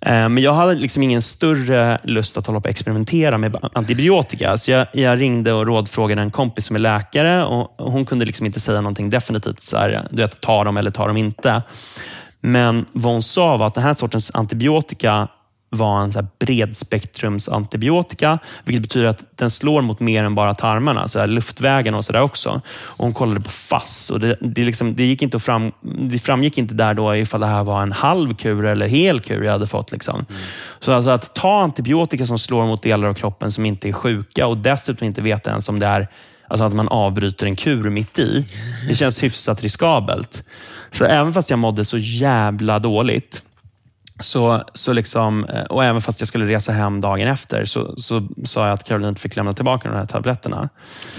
Mm. 0.00 0.34
Men 0.34 0.42
jag 0.42 0.52
hade 0.52 0.74
liksom 0.74 1.02
ingen 1.02 1.22
större 1.22 1.98
lust 2.02 2.38
att 2.38 2.46
hålla 2.46 2.60
på 2.60 2.64
och 2.64 2.70
experimentera 2.70 3.38
med 3.38 3.56
antibiotika. 3.72 4.56
Så 4.56 4.70
jag, 4.70 4.86
jag 4.92 5.20
ringde 5.20 5.52
och 5.52 5.66
rådfrågade 5.66 6.22
en 6.22 6.30
kompis 6.30 6.66
som 6.66 6.76
är 6.76 6.80
läkare 6.80 7.44
och 7.44 7.80
och 7.84 7.92
hon 7.92 8.04
kunde 8.04 8.24
liksom 8.24 8.46
inte 8.46 8.60
säga 8.60 8.80
någonting 8.80 9.10
definitivt. 9.10 9.60
Så 9.60 9.76
här, 9.76 10.06
du 10.10 10.22
vet, 10.22 10.40
ta 10.40 10.64
dem 10.64 10.76
eller 10.76 10.90
ta 10.90 11.06
dem 11.06 11.16
inte. 11.16 11.62
Men 12.40 12.86
vad 12.92 13.12
hon 13.12 13.22
sa 13.22 13.56
var 13.56 13.66
att 13.66 13.74
den 13.74 13.84
här 13.84 13.94
sortens 13.94 14.30
antibiotika 14.34 15.28
var 15.74 16.00
en 16.00 16.12
så 16.12 16.18
här 16.18 16.28
bredspektrumsantibiotika, 16.38 18.38
vilket 18.64 18.82
betyder 18.82 19.06
att 19.06 19.26
den 19.36 19.50
slår 19.50 19.82
mot 19.82 20.00
mer 20.00 20.24
än 20.24 20.34
bara 20.34 20.54
tarmarna, 20.54 21.08
så 21.08 21.18
här 21.18 21.26
luftvägarna 21.26 21.98
och 21.98 22.04
sådär 22.04 22.20
också. 22.20 22.60
Och 22.66 23.04
hon 23.04 23.14
kollade 23.14 23.40
på 23.40 23.50
FASS 23.50 24.10
och 24.10 24.20
det, 24.20 24.38
det, 24.40 24.64
liksom, 24.64 24.94
det, 24.94 25.04
gick 25.04 25.22
inte 25.22 25.38
fram, 25.38 25.72
det 25.80 26.18
framgick 26.18 26.58
inte 26.58 26.74
där 26.74 26.94
då 26.94 27.16
ifall 27.16 27.40
det 27.40 27.46
här 27.46 27.64
var 27.64 27.82
en 27.82 27.92
halv 27.92 28.34
kur 28.34 28.64
eller 28.64 28.86
hel 28.86 29.20
kur 29.20 29.42
jag 29.42 29.52
hade 29.52 29.66
fått. 29.66 29.92
Liksom. 29.92 30.26
Så 30.80 30.92
alltså 30.92 31.10
att 31.10 31.34
ta 31.34 31.62
antibiotika 31.62 32.26
som 32.26 32.38
slår 32.38 32.66
mot 32.66 32.82
delar 32.82 33.08
av 33.08 33.14
kroppen 33.14 33.52
som 33.52 33.66
inte 33.66 33.88
är 33.88 33.92
sjuka 33.92 34.46
och 34.46 34.58
dessutom 34.58 35.06
inte 35.06 35.20
veta 35.20 35.50
ens 35.50 35.68
om 35.68 35.78
det 35.78 35.86
är 35.86 36.08
Alltså 36.48 36.64
att 36.64 36.72
man 36.72 36.88
avbryter 36.88 37.46
en 37.46 37.56
kur 37.56 37.90
mitt 37.90 38.18
i. 38.18 38.46
Det 38.88 38.94
känns 38.94 39.22
hyfsat 39.22 39.62
riskabelt. 39.62 40.44
Så 40.90 41.04
även 41.04 41.32
fast 41.32 41.50
jag 41.50 41.58
mådde 41.58 41.84
så 41.84 41.98
jävla 41.98 42.78
dåligt, 42.78 43.42
så, 44.20 44.62
så 44.74 44.92
liksom, 44.92 45.44
eh, 45.44 45.62
och 45.62 45.84
även 45.84 46.00
fast 46.00 46.20
jag 46.20 46.28
skulle 46.28 46.46
resa 46.46 46.72
hem 46.72 47.00
dagen 47.00 47.28
efter, 47.28 47.64
så, 47.64 47.96
så 47.96 48.28
sa 48.44 48.66
jag 48.66 48.74
att 48.74 48.84
Caroline 48.84 49.08
inte 49.08 49.20
fick 49.20 49.36
lämna 49.36 49.52
tillbaka 49.52 49.88
de 49.88 49.94
här 49.94 50.06
tabletterna. 50.06 50.68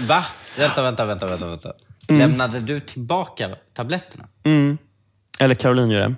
Va? 0.08 0.24
Vänta, 0.58 0.82
vänta, 0.82 1.04
vänta. 1.04 1.26
vänta, 1.26 1.46
vänta. 1.46 1.72
Mm. 2.08 2.20
Lämnade 2.20 2.60
du 2.60 2.80
tillbaka 2.80 3.56
tabletterna? 3.74 4.24
Eller 5.38 5.54
Caroline 5.54 5.90
gjorde. 5.90 6.14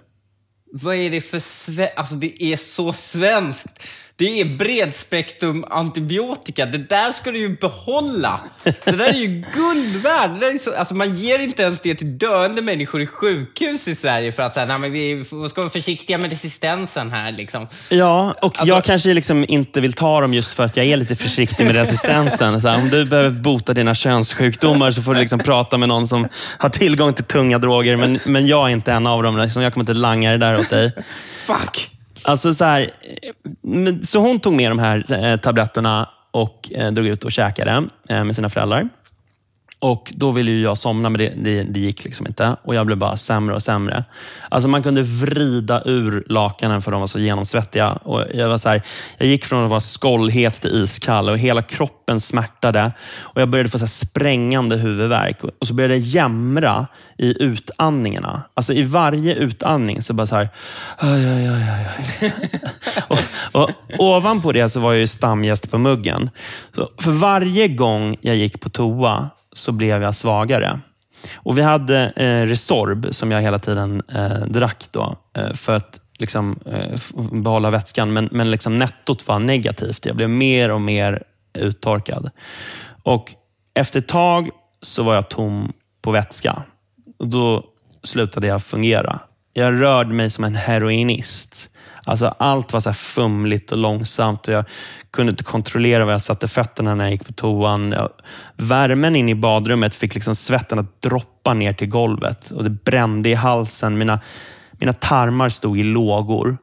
Vad 0.73 0.95
är 0.95 1.11
det 1.11 1.21
för 1.21 1.41
sve... 1.41 1.89
Alltså 1.97 2.15
det 2.15 2.43
är 2.43 2.57
så 2.57 2.93
svenskt. 2.93 3.83
Det 4.19 4.41
är 4.41 4.45
bredspektrum 4.45 5.65
antibiotika. 5.71 6.67
Det 6.67 6.79
där 6.79 7.13
ska 7.13 7.31
du 7.31 7.39
ju 7.39 7.57
behålla. 7.57 8.41
Det 8.63 8.91
där 8.91 9.09
är 9.09 9.15
ju 9.15 9.27
guld 9.27 10.07
är 10.07 10.59
så... 10.59 10.75
alltså 10.75 10.95
man 10.95 11.17
ger 11.17 11.39
inte 11.39 11.63
ens 11.63 11.81
det 11.81 11.95
till 11.95 12.19
döende 12.19 12.63
människor 12.63 13.03
i 13.03 13.07
sjukhus 13.07 13.89
i 13.89 13.95
Sverige 13.95 14.33
för 14.33 14.43
att 14.43 14.55
säga, 14.55 14.67
nej 14.67 14.79
men 14.79 14.93
vi 14.93 15.25
ska 15.51 15.61
vara 15.61 15.71
försiktiga 15.71 16.19
med 16.19 16.31
resistensen 16.31 17.11
här 17.11 17.33
liksom. 17.33 17.69
Ja, 17.89 18.35
och 18.43 18.45
Alltså- 18.45 18.67
jag 18.67 18.85
kanske 18.85 19.15
liksom 19.15 19.45
inte 19.49 19.81
vill 19.81 19.93
ta 19.93 20.21
dem 20.21 20.35
just 20.35 20.53
för 20.53 20.65
att 20.65 20.77
jag 20.77 20.87
är 20.87 20.97
lite 20.97 21.17
försiktig 21.17 21.67
med 21.67 21.75
resistensen. 21.75 22.63
Så 22.63 22.69
här, 22.69 22.79
om 22.79 22.91
du 22.91 23.05
behöver 23.05 23.31
bota 23.31 23.75
dina 23.75 23.95
könssjukdomar 23.95 24.91
så 24.91 25.03
får 25.03 25.15
du 25.15 25.21
liksom 25.21 25.39
prata 25.39 25.79
med 25.79 25.89
någon 25.89 26.09
som 26.09 26.29
har 26.59 26.69
tillgång 26.69 27.13
till 27.13 27.25
tunga 27.25 27.59
droger. 27.59 27.97
Men, 27.97 28.19
men 28.25 28.47
jag 28.47 28.69
är 28.69 28.73
inte 28.73 28.93
en 28.93 29.07
av 29.07 29.23
dem. 29.23 29.39
Liksom, 29.39 29.63
jag 29.63 29.73
kommer 29.73 29.83
inte 29.83 29.95
langa 29.95 30.31
det 30.33 30.39
där 30.39 30.59
åt 30.61 30.71
dig. 30.71 30.93
Fuck! 31.47 31.98
Alltså 32.29 32.55
så, 32.55 32.65
här, 32.65 32.91
så 34.05 34.19
hon 34.19 34.41
tog 34.41 34.53
med 34.53 34.71
de 34.71 34.79
här 34.79 35.13
eh, 35.13 35.37
tabletterna 35.37 36.09
och 36.31 36.73
eh, 36.75 36.93
drog 36.93 37.07
ut 37.07 37.25
och 37.25 37.33
käkade 37.33 37.83
eh, 38.09 38.25
med 38.25 38.35
sina 38.37 38.49
föräldrar. 38.49 38.89
Och 39.81 40.13
Då 40.17 40.31
ville 40.31 40.51
ju 40.51 40.63
jag 40.63 40.79
somna, 40.79 41.11
men 41.11 41.19
det, 41.19 41.33
det, 41.37 41.63
det 41.63 41.81
gick 41.81 42.05
liksom 42.05 42.27
inte. 42.27 42.57
Och 42.63 42.75
Jag 42.75 42.87
blev 42.87 42.99
bara 42.99 43.17
sämre 43.17 43.55
och 43.55 43.63
sämre. 43.63 44.05
Alltså 44.49 44.69
Man 44.69 44.83
kunde 44.83 45.03
vrida 45.03 45.83
ur 45.85 46.25
lakanen 46.29 46.83
för 46.83 46.91
de 46.91 47.01
var 47.01 47.07
så 47.07 47.19
genomsvettiga. 47.19 47.93
Och 47.93 48.25
jag, 48.35 48.49
var 48.49 48.59
så 48.59 48.69
här, 48.69 48.83
jag 49.19 49.29
gick 49.29 49.45
från 49.45 49.65
att 49.65 49.71
vara 49.71 49.81
skållhet 49.81 50.55
till 50.55 50.71
iskall 50.71 51.29
och 51.29 51.39
hela 51.39 51.63
kroppen 51.63 52.21
smärtade. 52.21 52.93
Och 53.21 53.41
Jag 53.41 53.49
började 53.49 53.69
få 53.71 53.79
så 53.79 53.85
här 53.85 53.91
sprängande 53.91 54.77
huvudvärk. 54.77 55.45
Och 55.61 55.67
så 55.67 55.75
började 55.75 55.95
jag 55.95 56.03
jämra 56.03 56.87
i 57.19 57.43
utandningarna. 57.43 58.43
Alltså 58.55 58.73
I 58.73 58.83
varje 58.83 59.35
utandning 59.35 60.03
så 60.03 60.13
bara 60.13 60.27
så 60.27 60.37
här... 60.37 60.49
Aj, 60.99 61.27
aj, 61.27 61.49
aj, 61.49 61.69
aj, 61.71 61.87
aj. 62.21 62.33
och, 63.09 63.19
och 63.53 63.71
ovanpå 63.99 64.53
det 64.53 64.69
så 64.69 64.81
var 64.81 64.93
jag 64.93 65.01
ju 65.01 65.07
stamgäst 65.07 65.71
på 65.71 65.79
muggen. 65.79 66.31
Så 66.75 66.89
för 67.01 67.11
varje 67.11 67.69
gång 67.69 68.17
jag 68.21 68.37
gick 68.37 68.61
på 68.61 68.69
toa 68.69 69.31
så 69.59 69.73
blev 69.73 70.03
jag 70.03 70.15
svagare. 70.15 70.81
Och 71.37 71.59
Vi 71.59 71.63
hade 71.63 72.13
eh, 72.17 72.47
Resorb 72.47 73.09
som 73.11 73.31
jag 73.31 73.41
hela 73.41 73.59
tiden 73.59 74.03
eh, 74.15 74.47
drack 74.47 74.85
då, 74.91 75.17
eh, 75.37 75.53
för 75.53 75.77
att 75.77 76.01
liksom, 76.19 76.59
eh, 76.67 77.01
behålla 77.33 77.71
vätskan. 77.71 78.13
Men, 78.13 78.29
men 78.33 78.51
liksom 78.51 78.77
nettot 78.77 79.29
var 79.29 79.39
negativt. 79.39 80.07
Jag 80.07 80.17
blev 80.17 80.31
mer 80.31 80.71
och 80.71 80.81
mer 80.81 81.23
uttorkad. 81.59 82.31
Och 83.03 83.35
Efter 83.75 83.99
ett 83.99 84.09
tag 84.09 84.51
så 84.83 85.03
var 85.03 85.15
jag 85.15 85.29
tom 85.29 85.73
på 86.03 86.11
vätska. 86.11 86.63
Och 87.19 87.29
Då 87.29 87.65
slutade 88.03 88.47
jag 88.47 88.63
fungera. 88.63 89.19
Jag 89.53 89.83
rörde 89.83 90.15
mig 90.15 90.31
som 90.31 90.45
en 90.45 90.55
heroinist. 90.55 91.71
Alltså 92.09 92.35
allt 92.39 92.73
var 92.73 92.81
så 92.81 92.93
fumligt 92.93 93.73
och 93.73 93.79
långsamt 93.79 94.49
och 94.49 94.55
jag 94.55 94.65
kunde 95.11 95.31
inte 95.31 95.45
kontrollera 95.45 96.05
var 96.05 96.13
jag 96.13 96.23
satte 96.23 96.49
fötterna 96.49 96.95
när 96.95 97.05
jag 97.05 97.13
gick 97.13 97.27
på 97.27 97.33
toan. 97.33 97.95
Värmen 98.57 99.17
in 99.17 99.29
i 99.29 99.35
badrummet 99.35 99.95
fick 99.95 100.15
liksom 100.15 100.35
svetten 100.35 100.79
att 100.79 101.03
droppa 101.03 101.55
ner 101.55 101.73
till 101.73 101.89
golvet 101.89 102.51
och 102.51 102.65
det 102.65 102.71
brände 102.71 103.29
i 103.29 103.35
halsen. 103.35 103.99
Mina, 103.99 104.21
mina 104.73 104.93
tarmar 104.93 105.49
stod 105.49 105.79
i 105.79 105.83
lågor. 105.83 106.59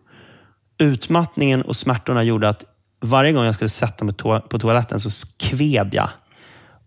Utmattningen 0.77 1.61
och 1.61 1.75
smärtorna 1.75 2.23
gjorde 2.23 2.49
att 2.49 2.63
varje 3.01 3.31
gång 3.31 3.45
jag 3.45 3.55
skulle 3.55 3.69
sätta 3.69 4.05
mig 4.05 4.13
to 4.13 4.39
på 4.39 4.59
toaletten 4.59 4.99
så 4.99 5.09
kved 5.39 5.89
jag. 5.93 6.09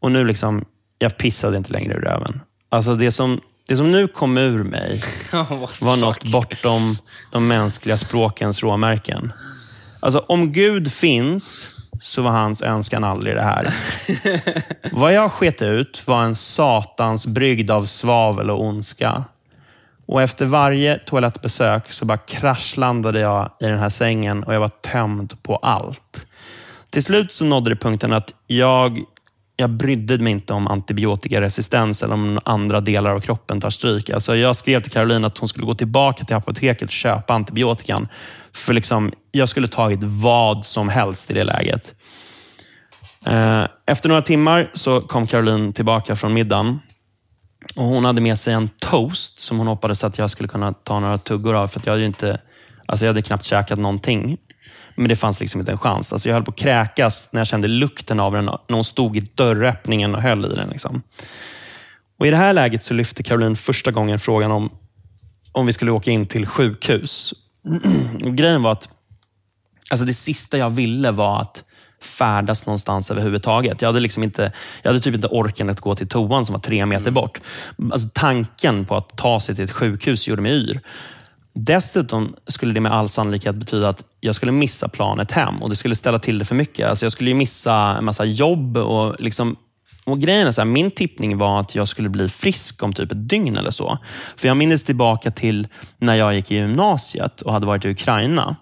Och 0.00 0.12
nu 0.12 0.24
liksom, 0.24 0.64
jag 0.98 1.16
pissade 1.16 1.56
inte 1.56 1.72
längre 1.72 1.94
ur 1.94 2.00
röven. 2.00 2.40
Alltså 2.68 2.94
det 2.94 3.12
som 3.12 3.40
det 3.68 3.76
som 3.76 3.92
nu 3.92 4.08
kom 4.08 4.38
ur 4.38 4.64
mig 4.64 5.02
var 5.80 5.96
något 5.96 6.24
bortom 6.24 6.96
de 7.30 7.48
mänskliga 7.48 7.96
språkens 7.96 8.62
råmärken. 8.62 9.32
Alltså, 10.00 10.24
om 10.28 10.52
Gud 10.52 10.92
finns, 10.92 11.68
så 12.00 12.22
var 12.22 12.30
hans 12.30 12.62
önskan 12.62 13.04
aldrig 13.04 13.34
det 13.34 13.42
här. 13.42 13.74
Vad 14.92 15.12
jag 15.12 15.32
sket 15.32 15.62
ut 15.62 16.02
var 16.06 16.22
en 16.22 16.36
satans 16.36 17.26
brygd 17.26 17.70
av 17.70 17.86
svavel 17.86 18.50
och 18.50 18.64
ondska. 18.64 19.24
Och 20.06 20.22
efter 20.22 20.46
varje 20.46 20.98
toalettbesök 20.98 21.90
så 21.90 22.04
bara 22.04 22.18
kraschlandade 22.18 23.20
jag 23.20 23.50
i 23.60 23.66
den 23.66 23.78
här 23.78 23.88
sängen 23.88 24.44
och 24.44 24.54
jag 24.54 24.60
var 24.60 24.68
tömd 24.68 25.42
på 25.42 25.56
allt. 25.56 26.26
Till 26.90 27.04
slut 27.04 27.32
så 27.32 27.44
nådde 27.44 27.70
det 27.70 27.76
punkten 27.76 28.12
att 28.12 28.34
jag 28.46 29.04
jag 29.60 29.70
brydde 29.70 30.18
mig 30.18 30.32
inte 30.32 30.52
om 30.52 30.68
antibiotikaresistens 30.68 32.02
eller 32.02 32.14
om 32.14 32.40
andra 32.44 32.80
delar 32.80 33.10
av 33.10 33.20
kroppen 33.20 33.60
tar 33.60 33.70
stryk. 33.70 34.10
Alltså 34.10 34.36
jag 34.36 34.56
skrev 34.56 34.80
till 34.80 34.90
Caroline 34.90 35.24
att 35.24 35.38
hon 35.38 35.48
skulle 35.48 35.66
gå 35.66 35.74
tillbaka 35.74 36.24
till 36.24 36.36
apoteket 36.36 36.82
och 36.82 36.90
köpa 36.90 37.34
antibiotikan. 37.34 38.08
För 38.52 38.72
liksom, 38.72 39.12
jag 39.30 39.48
skulle 39.48 39.68
tagit 39.68 40.02
vad 40.02 40.66
som 40.66 40.88
helst 40.88 41.30
i 41.30 41.34
det 41.34 41.44
läget. 41.44 41.94
Eh, 43.26 43.64
efter 43.86 44.08
några 44.08 44.22
timmar 44.22 44.70
så 44.74 45.00
kom 45.00 45.26
Caroline 45.26 45.72
tillbaka 45.72 46.16
från 46.16 46.34
middagen. 46.34 46.80
Och 47.76 47.84
hon 47.84 48.04
hade 48.04 48.20
med 48.20 48.38
sig 48.38 48.54
en 48.54 48.68
toast 48.68 49.40
som 49.40 49.58
hon 49.58 49.66
hoppades 49.66 50.04
att 50.04 50.18
jag 50.18 50.30
skulle 50.30 50.48
kunna 50.48 50.72
ta 50.72 51.00
några 51.00 51.18
tuggor 51.18 51.54
av. 51.54 51.68
För 51.68 51.82
jag, 51.84 51.92
hade 51.92 52.04
inte, 52.04 52.40
alltså 52.86 53.04
jag 53.04 53.12
hade 53.12 53.22
knappt 53.22 53.44
käkat 53.44 53.78
någonting. 53.78 54.38
Men 54.98 55.08
det 55.08 55.16
fanns 55.16 55.40
liksom 55.40 55.60
inte 55.60 55.72
en 55.72 55.78
chans. 55.78 56.12
Alltså 56.12 56.28
jag 56.28 56.34
höll 56.34 56.44
på 56.44 56.50
att 56.50 56.58
kräkas 56.58 57.28
när 57.32 57.40
jag 57.40 57.46
kände 57.46 57.68
lukten 57.68 58.20
av 58.20 58.32
den 58.32 58.44
när 58.44 58.74
hon 58.74 58.84
stod 58.84 59.16
i 59.16 59.20
dörröppningen 59.20 60.14
och 60.14 60.22
höll 60.22 60.44
i 60.44 60.48
den. 60.48 60.68
Liksom. 60.68 61.02
Och 62.18 62.26
I 62.26 62.30
det 62.30 62.36
här 62.36 62.52
läget 62.52 62.82
så 62.82 62.94
lyfte 62.94 63.22
Caroline 63.22 63.56
första 63.56 63.90
gången 63.90 64.18
frågan 64.18 64.50
om, 64.50 64.70
om 65.52 65.66
vi 65.66 65.72
skulle 65.72 65.90
åka 65.90 66.10
in 66.10 66.26
till 66.26 66.46
sjukhus. 66.46 67.34
Och 68.24 68.34
grejen 68.34 68.62
var 68.62 68.72
att 68.72 68.88
alltså 69.90 70.06
det 70.06 70.14
sista 70.14 70.58
jag 70.58 70.70
ville 70.70 71.10
var 71.10 71.40
att 71.40 71.64
färdas 72.02 72.66
någonstans 72.66 73.10
överhuvudtaget. 73.10 73.82
Jag 73.82 73.88
hade, 73.88 74.00
liksom 74.00 74.22
inte, 74.22 74.52
jag 74.82 74.90
hade 74.90 75.00
typ 75.00 75.14
inte 75.14 75.28
orken 75.28 75.70
att 75.70 75.80
gå 75.80 75.94
till 75.94 76.08
toan 76.08 76.46
som 76.46 76.52
var 76.52 76.60
tre 76.60 76.86
meter 76.86 77.02
mm. 77.02 77.14
bort. 77.14 77.40
Alltså 77.92 78.08
tanken 78.14 78.84
på 78.84 78.96
att 78.96 79.16
ta 79.16 79.40
sig 79.40 79.54
till 79.54 79.64
ett 79.64 79.70
sjukhus 79.70 80.28
gjorde 80.28 80.42
mig 80.42 80.52
yr. 80.52 80.80
Dessutom 81.60 82.34
skulle 82.46 82.72
det 82.72 82.80
med 82.80 82.92
all 82.92 83.08
sannolikhet 83.08 83.54
betyda 83.54 83.88
att 83.88 84.04
jag 84.20 84.34
skulle 84.34 84.52
missa 84.52 84.88
planet 84.88 85.30
hem 85.30 85.62
och 85.62 85.70
det 85.70 85.76
skulle 85.76 85.96
ställa 85.96 86.18
till 86.18 86.38
det 86.38 86.44
för 86.44 86.54
mycket. 86.54 86.88
Alltså 86.88 87.04
jag 87.04 87.12
skulle 87.12 87.34
missa 87.34 87.74
en 87.74 88.04
massa 88.04 88.24
jobb 88.24 88.76
och 88.76 89.20
liksom 89.20 89.56
och 90.04 90.20
grejen 90.20 90.46
är 90.46 90.52
så 90.52 90.60
här, 90.60 90.66
min 90.66 90.90
tippning 90.90 91.38
var 91.38 91.60
att 91.60 91.74
jag 91.74 91.88
skulle 91.88 92.08
bli 92.08 92.28
frisk 92.28 92.82
om 92.82 92.92
typ 92.92 93.12
ett 93.12 93.28
dygn 93.28 93.56
eller 93.56 93.70
så. 93.70 93.98
För 94.36 94.48
jag 94.48 94.56
minns 94.56 94.84
tillbaka 94.84 95.30
till 95.30 95.68
när 95.98 96.14
jag 96.14 96.34
gick 96.34 96.50
i 96.50 96.54
gymnasiet 96.54 97.40
och 97.40 97.52
hade 97.52 97.66
varit 97.66 97.84
i 97.84 97.90
Ukraina. 97.90 98.56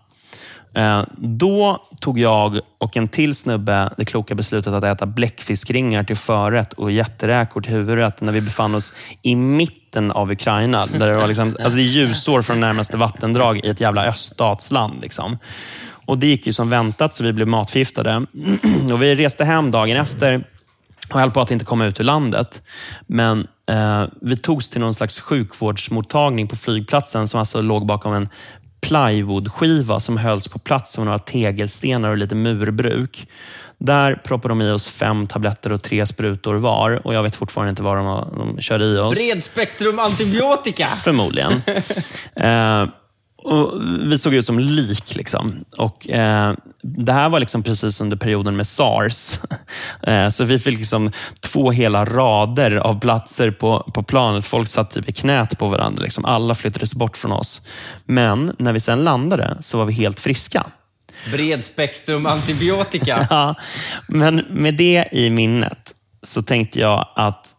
Eh, 0.77 1.03
då 1.17 1.87
tog 2.01 2.19
jag 2.19 2.61
och 2.79 2.97
en 2.97 3.09
till 3.09 3.35
snubbe 3.35 3.91
det 3.97 4.05
kloka 4.05 4.35
beslutet 4.35 4.73
att 4.73 4.85
äta 4.85 5.07
bläckfiskringar 5.07 6.05
till 6.05 6.17
förrätt 6.17 6.73
och 6.73 6.93
jätteräkor 6.93 7.61
till 7.61 7.73
huvudrätt 7.73 8.21
när 8.21 8.33
vi 8.33 8.41
befann 8.41 8.75
oss 8.75 8.97
i 9.23 9.37
mitten 9.37 10.11
av 10.11 10.31
Ukraina. 10.31 10.87
Där 10.87 11.13
det, 11.13 11.17
var 11.17 11.27
liksom, 11.27 11.57
alltså 11.61 11.77
det 11.77 11.83
är 11.83 11.85
ljusår 11.85 12.43
från 12.43 12.61
närmaste 12.61 12.97
vattendrag 12.97 13.65
i 13.65 13.69
ett 13.69 13.81
jävla 13.81 14.07
öststatsland. 14.07 15.01
Liksom. 15.03 15.39
Och 16.07 16.19
Det 16.19 16.27
gick 16.27 16.47
ju 16.47 16.53
som 16.53 16.71
väntat, 16.71 17.15
så 17.15 17.25
vi 17.25 17.33
blev 17.33 17.49
matförgiftade. 17.49 18.27
och 18.93 19.03
vi 19.03 19.15
reste 19.15 19.45
hem 19.45 19.71
dagen 19.71 19.97
efter 19.97 20.45
och 21.13 21.21
höll 21.21 21.31
på 21.31 21.41
att 21.41 21.51
inte 21.51 21.65
komma 21.65 21.87
ut 21.87 22.01
ur 22.01 22.05
landet. 22.05 22.63
Men 23.07 23.47
eh, 23.71 24.05
vi 24.21 24.37
togs 24.37 24.71
till 24.71 24.81
någon 24.81 24.95
slags 24.95 25.21
sjukvårdsmottagning 25.21 26.49
på 26.49 26.57
flygplatsen 26.57 27.29
som 27.29 27.41
alltså 27.41 27.61
låg 27.61 27.87
bakom 27.87 28.15
en 28.15 28.29
plywoodskiva 28.89 30.01
som 30.01 30.17
hölls 30.17 30.49
på 30.49 30.59
plats 30.59 30.99
av 30.99 31.05
några 31.05 31.19
tegelstenar 31.19 32.11
och 32.11 32.17
lite 32.17 32.35
murbruk. 32.35 33.29
Där 33.79 34.15
proppade 34.15 34.53
de 34.53 34.63
i 34.63 34.71
oss 34.71 34.89
fem 34.89 35.27
tabletter 35.27 35.73
och 35.73 35.83
tre 35.83 36.07
sprutor 36.07 36.55
var 36.55 37.07
och 37.07 37.15
jag 37.15 37.23
vet 37.23 37.37
fortfarande 37.37 37.71
inte 37.71 37.83
vad 37.83 37.97
de, 37.97 38.55
de 38.55 38.63
körde 38.63 38.85
i 38.85 38.99
oss. 38.99 39.15
Bredspektrum 39.15 39.99
antibiotika! 39.99 40.87
Förmodligen. 40.87 41.53
eh, 42.35 42.89
och 43.47 43.83
vi 44.11 44.19
såg 44.19 44.35
ut 44.35 44.47
som 44.47 44.59
lik. 44.59 45.17
Liksom. 45.17 45.65
Och, 45.77 46.09
eh, 46.09 46.55
det 46.83 47.13
här 47.13 47.29
var 47.29 47.41
liksom 47.41 47.63
precis 47.63 48.01
under 48.01 48.17
perioden 48.17 48.57
med 48.57 48.67
sars. 48.67 49.39
Eh, 50.03 50.29
så 50.29 50.45
vi 50.45 50.59
fick 50.59 50.79
liksom 50.79 51.11
två 51.41 51.71
hela 51.71 52.05
rader 52.05 52.77
av 52.77 53.01
platser 53.01 53.51
på, 53.51 53.91
på 53.95 54.03
planet. 54.03 54.45
Folk 54.45 54.69
satt 54.69 54.91
typ 54.91 55.09
i 55.09 55.13
knät 55.13 55.59
på 55.59 55.69
varandra. 55.69 56.03
Liksom. 56.03 56.25
Alla 56.25 56.55
flyttades 56.55 56.95
bort 56.95 57.17
från 57.17 57.33
oss. 57.33 57.63
Men 58.05 58.53
när 58.59 58.73
vi 58.73 58.81
sen 58.81 59.05
landade 59.05 59.57
så 59.61 59.79
var 59.79 59.85
vi 59.85 59.93
helt 59.93 60.21
friska. 60.21 60.67
Bredspektrum 61.33 62.27
antibiotika. 62.27 63.27
ja, 63.31 63.55
men 64.09 64.37
med 64.37 64.75
det 64.75 65.09
i 65.13 65.31
minnet 65.31 65.95
så 66.23 66.43
tänkte 66.43 66.81
jag 66.81 67.09
att 67.17 67.57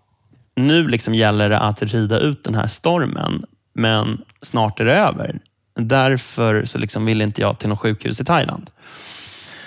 nu 0.55 0.87
liksom 0.87 1.15
gäller 1.15 1.49
det 1.49 1.59
att 1.59 1.83
rida 1.83 2.19
ut 2.19 2.43
den 2.43 2.55
här 2.55 2.67
stormen. 2.67 3.43
Men 3.75 4.21
snart 4.41 4.79
är 4.79 4.85
det 4.85 4.95
över. 4.95 5.39
Därför 5.77 6.65
så 6.65 6.77
liksom 6.77 7.05
ville 7.05 7.23
inte 7.23 7.41
jag 7.41 7.59
till 7.59 7.69
något 7.69 7.79
sjukhus 7.79 8.21
i 8.21 8.25
Thailand. 8.25 8.69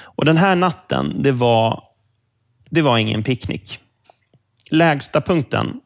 Och 0.03 0.25
Den 0.25 0.37
här 0.37 0.55
natten, 0.55 1.23
det 1.23 1.33
var, 1.33 1.83
det 2.71 2.83
var 2.83 2.99
ingen 2.99 3.23
picknick. 3.23 3.79
Lägsta 4.71 5.21
punkten 5.21 5.81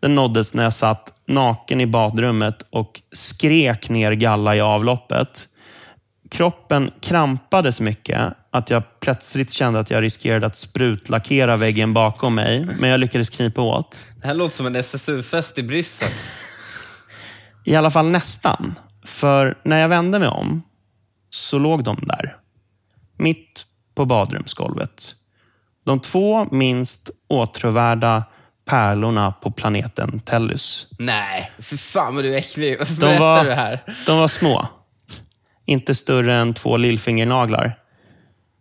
den 0.00 0.14
nåddes 0.14 0.54
när 0.54 0.64
jag 0.64 0.72
satt 0.72 1.20
naken 1.26 1.80
i 1.80 1.86
badrummet 1.86 2.66
och 2.70 3.00
skrek 3.12 3.88
ner 3.88 4.12
galla 4.12 4.56
i 4.56 4.60
avloppet. 4.60 5.48
Kroppen 6.30 6.90
krampade 7.00 7.72
så 7.72 7.82
mycket 7.82 8.32
att 8.50 8.70
jag 8.70 9.00
plötsligt 9.00 9.52
kände 9.52 9.80
att 9.80 9.90
jag 9.90 10.02
riskerade 10.02 10.46
att 10.46 10.56
sprutlackera 10.56 11.56
väggen 11.56 11.92
bakom 11.92 12.34
mig, 12.34 12.66
men 12.78 12.90
jag 12.90 13.00
lyckades 13.00 13.30
knipa 13.30 13.62
åt. 13.62 14.06
Det 14.20 14.26
här 14.26 14.34
låter 14.34 14.56
som 14.56 14.66
en 14.66 14.76
SSU-fest 14.76 15.58
i 15.58 15.62
Bryssel. 15.62 16.08
I 17.64 17.74
alla 17.74 17.90
fall 17.90 18.10
nästan. 18.10 18.74
För 19.04 19.58
när 19.64 19.78
jag 19.78 19.88
vände 19.88 20.18
mig 20.18 20.28
om 20.28 20.62
så 21.30 21.58
låg 21.58 21.84
de 21.84 21.96
där. 22.02 22.36
Mitt 23.16 23.64
på 23.94 24.04
badrumsgolvet. 24.04 25.14
De 25.84 26.00
två 26.00 26.44
minst 26.50 27.10
åtråvärda 27.28 28.24
pärlorna 28.64 29.32
på 29.32 29.50
planeten 29.50 30.20
Tellus. 30.20 30.88
Nej, 30.98 31.52
för 31.58 31.76
fan 31.76 32.14
vad 32.14 32.24
du 32.24 32.34
är 32.34 32.38
äcklig. 32.38 32.78
Varför 32.78 33.00
de 33.00 33.18
var, 33.18 33.44
du 33.44 33.50
här? 33.50 33.80
De 34.06 34.18
var 34.18 34.28
små. 34.28 34.68
Inte 35.64 35.94
större 35.94 36.34
än 36.34 36.54
två 36.54 36.76
lillfingernaglar. 36.76 37.72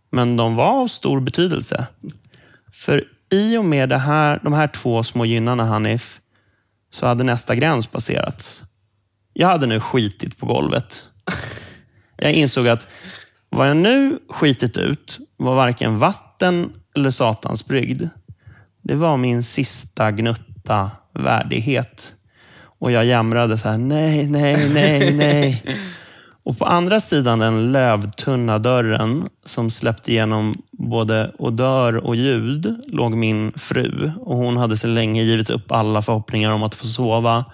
Men 0.10 0.38
de 0.38 0.56
var 0.56 0.82
av 0.82 0.88
stor 0.88 1.20
betydelse. 1.20 1.88
För 2.72 3.04
i 3.32 3.58
och 3.58 3.66
med 3.66 3.90
det 3.90 3.98
här, 3.98 4.40
de 4.44 4.54
här 4.54 4.68
två 4.68 5.04
små 5.04 5.26
gynnarna, 5.26 5.66
Hanif, 5.66 6.20
så 6.92 7.06
hade 7.06 7.24
nästa 7.24 7.56
gräns 7.56 7.88
passerats. 7.88 8.64
Jag 9.34 9.48
hade 9.48 9.66
nu 9.66 9.80
skitit 9.80 10.38
på 10.38 10.46
golvet. 10.46 11.04
Jag 12.18 12.34
insåg 12.34 12.68
att 12.68 12.88
vad 13.50 13.70
jag 13.70 13.78
nu 13.78 14.20
skitit 14.30 14.78
ut 14.78 15.20
var 15.38 15.56
varken 15.56 15.98
vatten 15.98 16.72
eller 16.96 17.10
satans 17.10 17.68
brygd. 17.68 18.04
Det 18.82 18.96
var 18.96 19.18
min 19.18 19.44
sista 19.44 20.12
gnutta 20.12 20.92
värdighet. 21.14 22.14
Och 22.80 22.92
jag 22.92 23.06
jämrade 23.06 23.58
så 23.58 23.70
här, 23.70 23.78
nej, 23.78 24.28
nej, 24.28 24.70
nej, 24.74 25.14
nej. 25.14 25.64
Och 26.44 26.58
på 26.58 26.66
andra 26.66 27.00
sidan 27.00 27.40
den 27.40 27.72
lövtunna 27.72 28.60
dörren 28.60 29.30
som 29.46 29.70
släppte 29.70 30.12
igenom 30.12 30.54
både 30.72 31.32
odör 31.38 31.96
och 31.96 32.16
ljud 32.16 32.82
låg 32.88 33.18
min 33.18 33.52
fru. 33.56 34.12
Och 34.20 34.38
Hon 34.38 34.58
hade 34.58 34.78
så 34.78 34.88
länge 34.88 35.24
givit 35.24 35.50
upp 35.50 35.72
alla 35.72 36.02
förhoppningar 36.02 36.52
om 36.52 36.64
att 36.64 36.76
få 36.76 36.86
sova. 36.86 37.46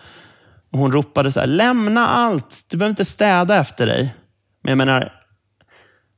Och 0.71 0.79
hon 0.79 0.91
ropade 0.91 1.31
så 1.31 1.39
här, 1.39 1.47
lämna 1.47 2.07
allt. 2.07 2.65
Du 2.67 2.77
behöver 2.77 2.89
inte 2.89 3.05
städa 3.05 3.59
efter 3.59 3.85
dig. 3.85 4.15
Men 4.63 4.71
jag 4.71 4.77
menar, 4.77 5.13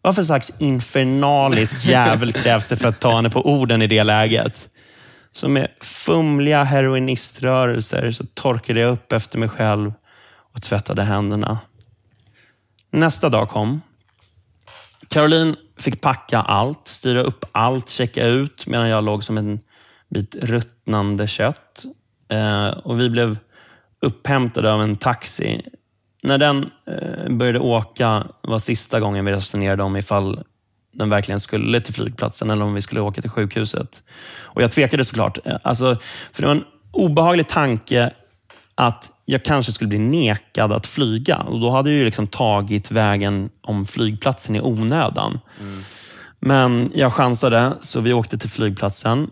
vad 0.02 0.16
för 0.16 0.24
slags 0.24 0.62
infernalisk 0.62 1.86
jävel 1.86 2.34
krävs 2.34 2.70
det 2.70 2.78
för 2.78 2.88
att 2.88 3.00
ta 3.00 3.16
henne 3.16 3.30
på 3.30 3.42
orden 3.42 3.82
i 3.82 3.88
det 3.88 4.04
läget? 4.04 4.70
Så 5.32 5.48
med 5.48 5.68
fumliga 5.82 6.64
heroiniströrelser 6.64 8.12
så 8.12 8.26
torkade 8.34 8.80
jag 8.80 8.92
upp 8.92 9.12
efter 9.12 9.38
mig 9.38 9.50
själv 9.50 9.94
och 10.54 10.62
tvättade 10.62 11.04
händerna. 11.04 11.60
Nästa 12.92 13.30
dag 13.30 13.50
kom. 13.50 13.82
Caroline 15.08 15.56
fick 15.80 16.02
packa 16.02 16.40
allt, 16.40 16.88
styra 16.88 17.22
upp 17.22 17.46
allt, 17.52 17.90
checka 17.90 18.26
ut 18.26 18.68
medan 18.68 18.90
jag 18.90 19.04
låg 19.04 19.24
som 19.24 19.38
en 19.38 19.60
bit 20.10 20.36
ruttnande 20.42 21.28
kött. 21.28 21.86
Eh, 22.32 22.68
och 22.68 23.00
Vi 23.00 23.10
blev 23.10 23.38
upphämtade 24.02 24.74
av 24.74 24.82
en 24.82 24.96
taxi. 24.96 25.62
När 26.24 26.38
den 26.38 26.70
eh, 26.88 27.30
började 27.30 27.60
åka 27.60 28.24
var 28.42 28.60
sista 28.60 29.00
gången 29.00 29.26
vi 29.26 29.32
resonerade 29.32 29.84
om 29.84 29.98
ifall 29.98 30.44
den 30.94 31.10
verkligen 31.10 31.40
skulle 31.40 31.82
till 31.82 31.94
flygplatsen 31.94 32.50
eller 32.50 32.66
om 32.66 32.74
vi 32.74 32.82
skulle 32.82 33.02
åka 33.02 33.22
till 33.22 33.30
sjukhuset. 33.30 34.04
Och 34.42 34.62
Jag 34.62 34.72
tvekade 34.72 35.06
såklart. 35.06 35.38
Eh, 35.46 35.58
alltså, 35.62 35.98
för 36.32 36.42
Det 36.42 36.48
var 36.48 36.56
en 36.56 36.64
obehaglig 36.92 37.48
tanke 37.48 38.14
att 38.76 39.12
jag 39.26 39.44
kanske 39.44 39.72
skulle 39.72 39.88
bli 39.88 40.00
nekad 40.00 40.72
att 40.72 40.88
flyga. 40.88 41.38
Och 41.38 41.60
Då 41.60 41.70
hade 41.70 41.90
jag 41.90 42.00
ju 42.00 42.06
liksom 42.06 42.28
tagit 42.28 42.92
vägen 42.92 43.50
om 43.62 43.88
flygplatsen 43.88 44.56
i 44.56 44.62
onödan. 44.62 45.40
Mm. 45.60 45.82
Men 46.40 46.92
jag 46.96 47.14
chansade, 47.14 47.74
så 47.82 48.00
vi 48.00 48.14
åkte 48.14 48.38
till 48.38 48.50
flygplatsen. 48.50 49.30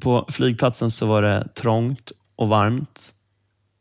På 0.00 0.26
flygplatsen 0.28 0.90
så 0.90 1.06
var 1.06 1.22
det 1.22 1.48
trångt 1.54 2.12
och 2.36 2.48
varmt. 2.48 3.14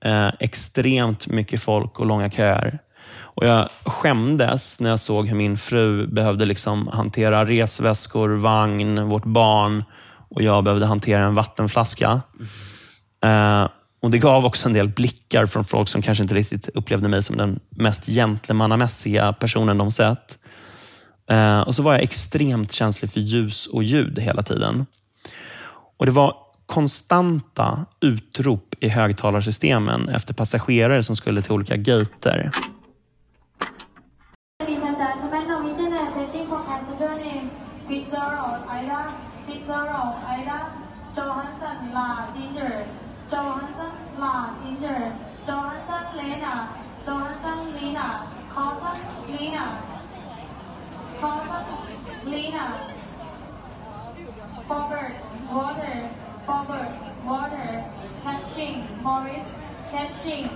Eh, 0.08 0.32
extremt 0.40 1.28
mycket 1.28 1.62
folk 1.62 2.00
och 2.00 2.06
långa 2.06 2.30
köer. 2.30 2.80
Och 3.20 3.46
Jag 3.46 3.70
skämdes 3.84 4.80
när 4.80 4.90
jag 4.90 5.00
såg 5.00 5.28
hur 5.28 5.36
min 5.36 5.58
fru 5.58 6.08
behövde 6.08 6.46
liksom 6.46 6.88
hantera 6.88 7.46
resväskor, 7.46 8.30
vagn, 8.30 9.10
vårt 9.10 9.26
barn 9.26 9.84
och 10.30 10.42
jag 10.42 10.64
behövde 10.64 10.86
hantera 10.86 11.24
en 11.24 11.36
vattenflaska. 11.36 12.22
Eh, 13.24 13.68
och 14.02 14.12
Det 14.12 14.18
gav 14.18 14.46
också 14.46 14.68
en 14.68 14.74
del 14.74 14.90
blickar 14.90 15.46
från 15.46 15.66
folk 15.66 15.90
som 15.90 16.02
kanske 16.02 16.24
inte 16.24 16.36
riktigt 16.36 16.70
upplevde 16.74 17.08
mig 17.08 17.24
som 17.24 17.38
den 17.38 17.60
mest 17.70 18.06
gentlemannamässiga 18.06 19.34
personen 19.34 19.78
de 19.78 19.92
sett. 19.92 20.40
Eh, 21.30 21.62
och 21.62 21.76
så 21.76 21.84
var 21.84 21.94
jag 21.94 22.04
extremt 22.04 22.72
känslig 22.72 23.12
för 23.12 23.20
ljus 23.20 23.68
och 23.68 23.84
ljud 23.84 24.20
hela 24.20 24.42
tiden. 24.42 24.86
Och 25.98 26.06
Det 26.06 26.12
var 26.12 26.36
konstanta 26.66 27.86
utrop 28.02 28.67
i 28.80 28.90
högtalarsystemen 28.90 30.10
efter 30.10 30.34
passagerare 30.34 31.04
som 31.04 31.16
skulle 31.16 31.42
till 31.42 31.52
olika 31.52 31.76
gater. 31.76 32.52
Lena, 52.26 52.74
Forward, 54.68 55.12
water, 55.50 56.10
forward, 56.46 56.92
water, 57.26 57.97
catching, 58.28 58.84
Morris, 59.04 59.46
catching. 59.92 60.48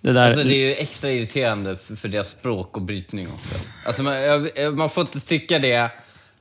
Det, 0.00 0.12
där, 0.12 0.26
Alltså, 0.26 0.44
det 0.44 0.54
är 0.54 0.68
ju 0.68 0.74
extra 0.74 1.10
irriterande 1.10 1.76
för, 1.76 1.96
för 1.96 2.08
deras 2.08 2.28
språk 2.28 2.76
och 2.76 2.82
brytning 2.82 3.26
också. 3.26 3.54
Alltså, 3.86 4.02
man, 4.02 4.14
jag, 4.22 4.76
man 4.76 4.90
får 4.90 5.00
inte 5.00 5.20
tycka 5.20 5.58
det, 5.58 5.90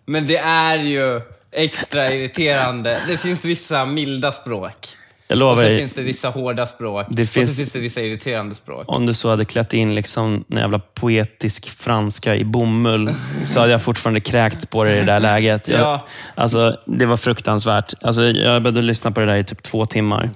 men 0.05 0.27
det 0.27 0.37
är 0.37 0.77
ju 0.77 1.21
extra 1.51 2.13
irriterande. 2.13 2.99
Det 3.07 3.17
finns 3.17 3.45
vissa 3.45 3.85
milda 3.85 4.31
språk. 4.31 4.87
Jag 5.27 5.37
lovar 5.37 5.51
och 5.53 5.57
så 5.57 5.63
dig, 5.63 5.79
finns 5.79 5.93
det 5.93 6.01
vissa 6.01 6.29
hårda 6.29 6.67
språk. 6.67 7.05
Det 7.09 7.21
Och 7.21 7.27
finns- 7.29 7.49
så 7.49 7.55
finns 7.55 7.71
det 7.71 7.79
vissa 7.79 8.01
irriterande 8.01 8.55
språk. 8.55 8.83
om 8.87 9.05
du 9.05 9.13
så 9.13 9.29
hade 9.29 9.45
klätt 9.45 9.73
in 9.73 9.95
liksom 9.95 10.43
en 10.49 10.57
jävla 10.57 10.79
poetisk 10.79 11.69
franska 11.69 12.35
i 12.35 12.43
bomull, 12.45 13.13
så 13.45 13.59
hade 13.59 13.71
jag 13.71 13.81
fortfarande 13.81 14.19
kräkts 14.19 14.65
på 14.65 14.83
det 14.83 14.95
i 14.95 14.99
det 14.99 15.05
där 15.05 15.19
läget. 15.19 15.67
Jag, 15.67 15.79
Ja. 15.79 16.05
alltså, 16.35 16.77
det 16.85 17.05
var 17.05 17.17
fruktansvärt. 17.17 17.93
Alltså, 18.01 18.23
jag 18.23 18.61
behövde 18.61 18.81
lyssna 18.81 19.11
på 19.11 19.19
det 19.19 19.25
där 19.25 19.35
i 19.35 19.43
typ 19.43 19.63
två 19.63 19.85
timmar. 19.85 20.29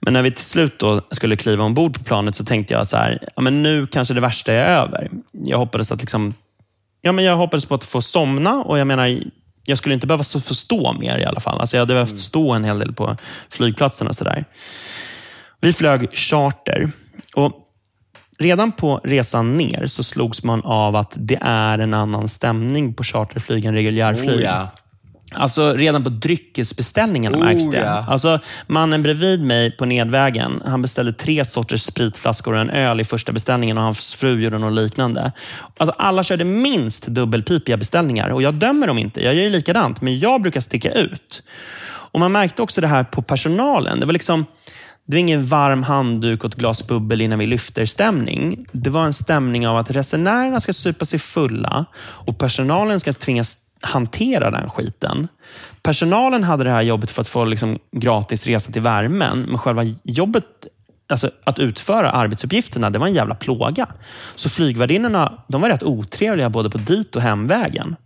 Men 0.00 0.12
när 0.12 0.22
vi 0.22 0.30
till 0.30 0.44
slut 0.44 0.78
då 0.78 1.00
skulle 1.10 1.36
kliva 1.36 1.64
ombord 1.64 1.98
på 1.98 2.04
planet 2.04 2.36
så 2.36 2.44
tänkte 2.44 2.74
jag 2.74 2.80
att 2.80 2.88
så 2.88 2.96
här, 2.96 3.18
ja, 3.36 3.42
men 3.42 3.62
nu 3.62 3.86
kanske 3.86 4.14
det 4.14 4.20
värsta 4.20 4.52
är 4.52 4.80
över. 4.82 5.10
Jag 5.32 5.58
hoppades 5.58 5.92
att 5.92 6.00
liksom, 6.00 6.34
ja, 7.02 7.12
men 7.12 7.24
jag 7.24 7.36
hoppades 7.36 7.64
på 7.66 7.74
att 7.74 7.84
få 7.84 8.02
somna 8.02 8.54
och 8.62 8.78
jag 8.78 8.86
menar, 8.86 9.18
jag 9.66 9.78
skulle 9.78 9.94
inte 9.94 10.06
behöva 10.06 10.24
så- 10.24 10.40
få 10.40 10.54
stå 10.54 10.92
mer 10.92 11.18
i 11.18 11.24
alla 11.24 11.40
fall. 11.40 11.60
Alltså, 11.60 11.76
jag 11.76 11.82
hade 11.82 11.94
behövt 11.94 12.18
stå 12.18 12.52
en 12.52 12.64
hel 12.64 12.78
del 12.78 12.92
på 12.92 13.16
flygplatsen 13.50 14.06
och 14.08 14.16
sådär. 14.16 14.44
Vi 15.60 15.72
flög 15.72 16.12
charter. 16.12 16.90
Och 17.34 17.52
redan 18.38 18.72
på 18.72 19.00
resan 19.04 19.56
ner 19.56 19.86
så 19.86 20.02
slogs 20.04 20.42
man 20.42 20.62
av 20.64 20.96
att 20.96 21.12
det 21.16 21.38
är 21.40 21.78
en 21.78 21.94
annan 21.94 22.28
stämning 22.28 22.94
på 22.94 23.04
charterflyg 23.04 23.64
än 23.64 23.74
reguljärflyg. 23.74 24.36
Oh, 24.38 24.42
ja. 24.42 24.68
Alltså 25.36 25.72
redan 25.72 26.04
på 26.04 26.10
dryckesbeställningarna 26.10 27.38
Oh, 27.38 27.44
märks 27.44 27.70
det. 27.70 27.76
ja. 27.76 28.04
Alltså, 28.08 28.40
mannen 28.66 29.02
bredvid 29.02 29.42
mig 29.42 29.76
på 29.76 29.84
nedvägen, 29.84 30.62
han 30.66 30.82
beställde 30.82 31.12
tre 31.12 31.44
sorters 31.44 31.82
spritflaskor 31.82 32.54
och 32.54 32.60
en 32.60 32.70
öl 32.70 33.00
i 33.00 33.04
första 33.04 33.32
beställningen 33.32 33.78
och 33.78 33.84
hans 33.84 34.14
fru 34.14 34.40
gjorde 34.42 34.58
något 34.58 34.72
liknande. 34.72 35.32
Alltså, 35.78 35.94
alla 35.98 36.24
körde 36.24 36.44
minst 36.44 37.06
dubbelpipiga 37.06 37.76
beställningar 37.76 38.28
och 38.28 38.42
jag 38.42 38.54
dömer 38.54 38.86
dem 38.86 38.98
inte. 38.98 39.24
Jag 39.24 39.34
gör 39.34 39.50
likadant, 39.50 40.00
men 40.00 40.18
jag 40.18 40.42
brukar 40.42 40.60
sticka 40.60 40.90
ut. 40.92 41.42
Och 41.88 42.20
Man 42.20 42.32
märkte 42.32 42.62
också 42.62 42.80
det 42.80 42.86
här 42.86 43.04
på 43.04 43.22
personalen. 43.22 44.00
Det 44.00 44.06
var 44.06 44.12
liksom 44.12 44.46
det 45.08 45.16
var 45.16 45.20
ingen 45.20 45.46
varm 45.46 45.82
handduk 45.82 46.44
och 46.44 46.50
ett 46.50 46.58
glas 46.58 46.86
bubbel 46.86 47.20
innan 47.20 47.38
vi 47.38 47.46
lyfter-stämning. 47.46 48.66
Det 48.72 48.90
var 48.90 49.04
en 49.04 49.12
stämning 49.12 49.68
av 49.68 49.76
att 49.76 49.90
resenärerna 49.90 50.60
ska 50.60 50.72
supa 50.72 51.04
sig 51.04 51.18
fulla 51.18 51.84
och 52.02 52.38
personalen 52.38 53.00
ska 53.00 53.12
tvingas 53.12 53.56
hantera 53.80 54.50
den 54.50 54.70
skiten. 54.70 55.28
Personalen 55.82 56.44
hade 56.44 56.64
det 56.64 56.70
här 56.70 56.82
jobbet 56.82 57.10
för 57.10 57.20
att 57.20 57.28
få 57.28 57.44
liksom 57.44 57.78
gratis 57.92 58.46
resa 58.46 58.72
till 58.72 58.82
värmen, 58.82 59.46
men 59.48 59.58
själva 59.58 59.82
jobbet, 60.02 60.44
alltså 61.08 61.30
att 61.44 61.58
utföra 61.58 62.10
arbetsuppgifterna, 62.10 62.90
det 62.90 62.98
var 62.98 63.06
en 63.06 63.14
jävla 63.14 63.34
plåga. 63.34 63.86
Så 64.34 64.48
flygvärdinnorna, 64.48 65.44
de 65.48 65.60
var 65.60 65.68
rätt 65.68 65.82
otrevliga 65.82 66.50
både 66.50 66.70
på 66.70 66.78
dit 66.78 67.16
och 67.16 67.22
hemvägen. 67.22 67.96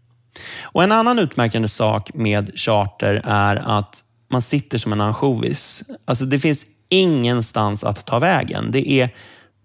Och 0.62 0.82
En 0.82 0.92
annan 0.92 1.18
utmärkande 1.18 1.68
sak 1.68 2.10
med 2.14 2.50
charter 2.54 3.22
är 3.24 3.78
att 3.78 4.04
man 4.30 4.42
sitter 4.42 4.78
som 4.78 4.92
en 4.92 5.00
ansjovis. 5.00 5.82
Alltså 6.04 6.24
det 6.24 6.38
finns 6.38 6.66
ingenstans 6.88 7.84
att 7.84 8.06
ta 8.06 8.18
vägen. 8.18 8.70
Det 8.70 8.90
är, 8.90 9.14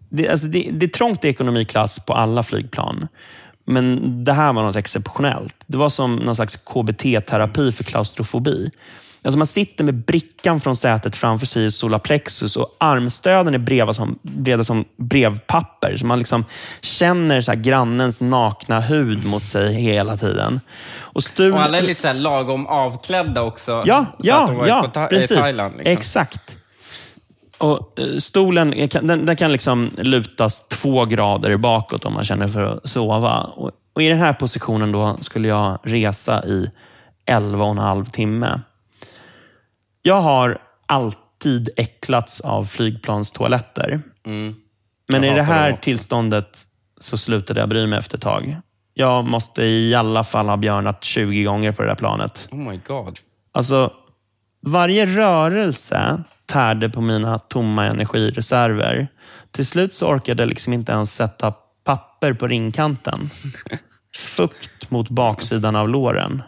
det, 0.10 0.30
alltså 0.30 0.48
det, 0.48 0.70
det 0.72 0.86
är 0.86 0.90
trångt 0.90 1.26
i 1.26 1.28
ekonomiklass 1.28 2.06
på 2.06 2.14
alla 2.14 2.44
flygplan. 2.44 3.08
Men 3.66 4.24
det 4.24 4.34
här 4.34 4.54
var 4.54 4.64
något 4.64 4.76
exceptionellt. 4.76 5.56
Det 5.68 5.78
var 5.78 5.90
som 5.90 6.16
någon 6.16 6.36
slags 6.36 6.56
KBT-terapi 6.56 7.72
för 7.72 7.84
klaustrofobi. 7.84 8.72
Alltså 9.26 9.38
man 9.38 9.48
sitter 9.48 9.84
med 9.84 9.96
brickan 9.96 10.60
från 10.60 10.78
sätet 10.78 11.16
framför 11.16 11.46
sig 11.46 11.66
i 11.66 11.72
solarplexus 11.72 12.56
och 12.56 12.76
armstöden 12.78 13.54
är 13.54 13.58
breda 13.58 13.94
som, 13.94 14.20
breda 14.22 14.64
som 14.64 14.86
brevpapper. 14.98 15.98
Så 15.98 16.06
man 16.06 16.20
liksom 16.20 16.46
känner 16.82 17.42
så 17.42 17.54
grannens 17.56 18.22
nakna 18.22 18.80
hud 18.80 19.26
mot 19.26 19.44
sig 19.44 19.74
hela 19.74 20.18
tiden. 20.18 20.62
Och, 21.00 21.24
Stur... 21.24 21.54
Och 21.54 21.62
alla 21.62 21.78
är 21.78 21.82
lite 21.82 22.02
så 22.02 22.14
lagom 22.14 22.68
avklädda 22.68 23.42
också. 23.42 23.84
Ja, 23.86 24.06
ja, 24.18 24.68
ja 24.68 25.08
precis. 25.10 25.38
Thailand. 25.38 25.78
Liksom. 25.78 25.94
Exakt. 25.94 26.58
Och 27.58 28.00
eh, 28.00 28.18
Stolen 28.18 28.90
den, 28.92 29.26
den 29.26 29.36
kan 29.36 29.52
liksom 29.52 29.90
lutas 29.98 30.68
två 30.68 31.06
grader 31.06 31.58
bakåt 31.58 32.06
om 32.06 32.14
man 32.14 32.24
känner 32.24 32.48
för 32.48 32.64
att 32.64 32.90
sova. 32.90 33.40
Och, 33.40 33.72
och 33.94 34.02
I 34.02 34.10
den 34.10 34.20
här 34.20 34.34
positionen 34.34 34.92
då 34.92 35.18
skulle 35.22 35.48
jag 35.48 35.80
resa 35.84 36.46
i 36.46 36.72
11 37.26 37.66
och 37.66 37.72
en 37.72 37.78
halv 37.78 38.06
timme. 38.06 38.62
Jag 40.02 40.22
har 40.22 40.58
alltid 40.86 41.70
äcklats 41.78 42.42
av 42.42 42.66
flygplanstoaletter. 42.66 44.02
Mm. 44.26 44.56
Men 45.12 45.24
i 45.24 45.34
det 45.34 45.44
här 45.44 45.72
också. 45.72 45.84
tillståndet 45.84 46.68
så 47.00 47.18
slutade 47.18 47.60
jag 47.60 47.70
bry 47.70 47.88
mig 47.88 48.00
efter 48.00 48.18
ett 48.18 48.24
tag. 48.24 48.58
Jag 48.94 49.26
måste 49.26 49.64
i 49.64 49.96
alla 49.96 50.24
fall 50.24 50.50
ha 50.50 50.58
björnat 50.58 51.04
20 51.04 51.44
gånger 51.44 51.72
på 51.72 51.82
det 51.82 51.88
där 51.88 51.96
planet. 51.96 52.48
Oh 52.52 52.58
my 52.58 52.80
god. 52.88 53.20
Alltså, 53.52 53.94
varje 54.62 55.06
rörelse 55.06 56.24
tärde 56.48 56.90
på 56.90 57.02
mina 57.02 57.40
tomma 57.40 57.86
energireserver. 57.86 59.08
till 59.52 59.66
slut 59.66 59.94
så 59.94 60.08
orkade 60.08 60.44
jag 60.44 60.50
liksom 60.50 60.74
inte 60.74 60.92
ens 60.92 61.16
sätta 61.16 61.54
papper 61.84 62.34
på 62.34 62.48
ringkanten. 62.48 63.30
Fukt 64.18 64.92
mot 64.92 65.10
baksidan 65.10 65.76
av 65.76 65.90
låren. 65.90 66.42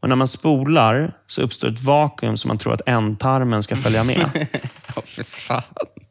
Och 0.00 0.08
när 0.08 0.16
man 0.16 0.28
spolar 0.28 1.12
så 1.26 1.42
uppstår 1.42 1.68
ett 1.68 1.80
vakuum 1.80 2.36
som 2.36 2.48
man 2.48 2.58
tror 2.58 2.74
att 2.74 2.88
ändtarmen 2.88 3.62
ska 3.62 3.76
följa 3.76 4.04
med. 4.04 4.26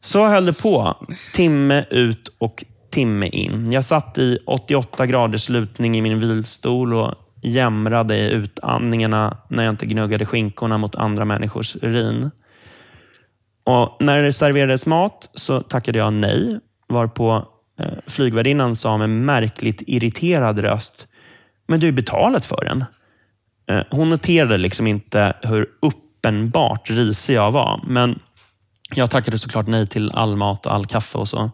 Så 0.02 0.28
höll 0.28 0.46
det 0.46 0.62
på. 0.62 1.06
Timme 1.34 1.86
ut 1.89 2.36
och 2.38 2.63
timme 2.89 3.28
in. 3.28 3.72
Jag 3.72 3.86
satt 3.86 4.17
i 4.17 4.39
88 4.46 5.06
graders 5.06 5.50
lutning 5.50 5.98
i 5.98 6.02
min 6.02 6.20
vilstol 6.20 6.93
och 6.93 7.13
jämrade 7.41 8.17
i 8.17 8.32
utandningarna 8.32 9.38
när 9.48 9.63
jag 9.63 9.74
inte 9.74 9.86
gnuggade 9.86 10.26
skinkorna 10.26 10.78
mot 10.78 10.96
andra 10.96 11.26
människors 11.26 11.76
urin. 11.82 12.32
Och 13.67 13.97
när 13.99 14.23
det 14.23 14.34
serverades 14.34 14.86
mat 14.86 15.30
så 15.34 15.62
tackade 15.62 15.99
jag 15.99 16.13
nej, 16.13 16.60
varpå 16.89 17.47
eh, 17.80 17.93
flygvärdinnan 18.08 18.75
sa 18.75 18.97
med 18.97 19.10
märkligt 19.10 19.84
irriterad 19.88 20.60
röst, 20.60 21.08
men 21.67 21.80
du 21.80 21.88
är 21.88 21.91
betalat 21.91 22.45
för 22.45 22.65
den. 22.65 22.86
Eh, 23.69 23.86
hon 23.91 24.10
noterade 24.10 24.58
liksom 24.58 24.88
inte 24.88 25.34
hur 25.41 25.67
uppenbart 25.82 26.89
risig 26.89 27.36
jag 27.36 27.51
var, 27.51 27.82
men 27.88 28.19
jag 28.95 29.12
tackade 29.12 29.38
såklart 29.38 29.67
nej 29.67 29.88
till 29.88 30.12
all 30.13 30.36
mat 30.36 30.65
och 30.65 30.73
all 30.73 30.86
kaffe 30.86 31.17
och 31.17 31.27
så. 31.27 31.51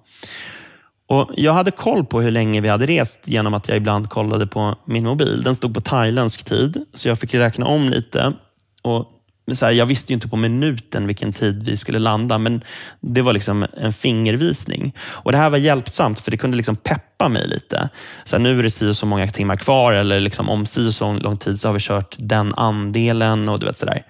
Och 1.07 1.31
Jag 1.37 1.53
hade 1.53 1.71
koll 1.71 2.05
på 2.05 2.21
hur 2.21 2.31
länge 2.31 2.61
vi 2.61 2.69
hade 2.69 2.85
rest 2.85 3.27
genom 3.27 3.53
att 3.53 3.67
jag 3.67 3.77
ibland 3.77 4.09
kollade 4.09 4.47
på 4.47 4.75
min 4.85 5.03
mobil. 5.03 5.43
Den 5.43 5.55
stod 5.55 5.73
på 5.73 5.81
thailändsk 5.81 6.43
tid, 6.43 6.85
så 6.93 7.07
jag 7.07 7.19
fick 7.19 7.33
räkna 7.33 7.65
om 7.65 7.89
lite. 7.89 8.33
Och 8.81 9.09
så 9.51 9.65
här, 9.65 9.71
jag 9.71 9.85
visste 9.85 10.13
ju 10.13 10.15
inte 10.15 10.27
på 10.27 10.35
minuten 10.35 11.07
vilken 11.07 11.33
tid 11.33 11.63
vi 11.65 11.77
skulle 11.77 11.99
landa, 11.99 12.37
men 12.37 12.63
det 12.99 13.21
var 13.21 13.33
liksom 13.33 13.65
en 13.77 13.93
fingervisning. 13.93 14.95
Och 14.99 15.31
Det 15.31 15.37
här 15.37 15.49
var 15.49 15.57
hjälpsamt, 15.57 16.19
för 16.19 16.31
det 16.31 16.37
kunde 16.37 16.57
liksom 16.57 16.75
peppa 16.75 17.29
mig 17.29 17.47
lite. 17.47 17.89
Så 18.23 18.35
här, 18.35 18.43
nu 18.43 18.59
är 18.59 18.63
det 18.63 18.71
si 18.71 18.89
och 18.89 18.97
så 18.97 19.05
många 19.05 19.27
timmar 19.27 19.57
kvar, 19.57 19.93
eller 19.93 20.19
liksom 20.19 20.49
om 20.49 20.65
si 20.65 20.89
och 20.89 20.93
så 20.93 21.13
lång 21.13 21.37
tid 21.37 21.59
så 21.59 21.67
har 21.67 21.73
vi 21.73 21.79
kört 21.79 22.15
den 22.19 22.53
andelen. 22.53 23.49
och 23.49 23.59
du 23.59 23.65
vet 23.65 23.77
sådär. 23.77 24.01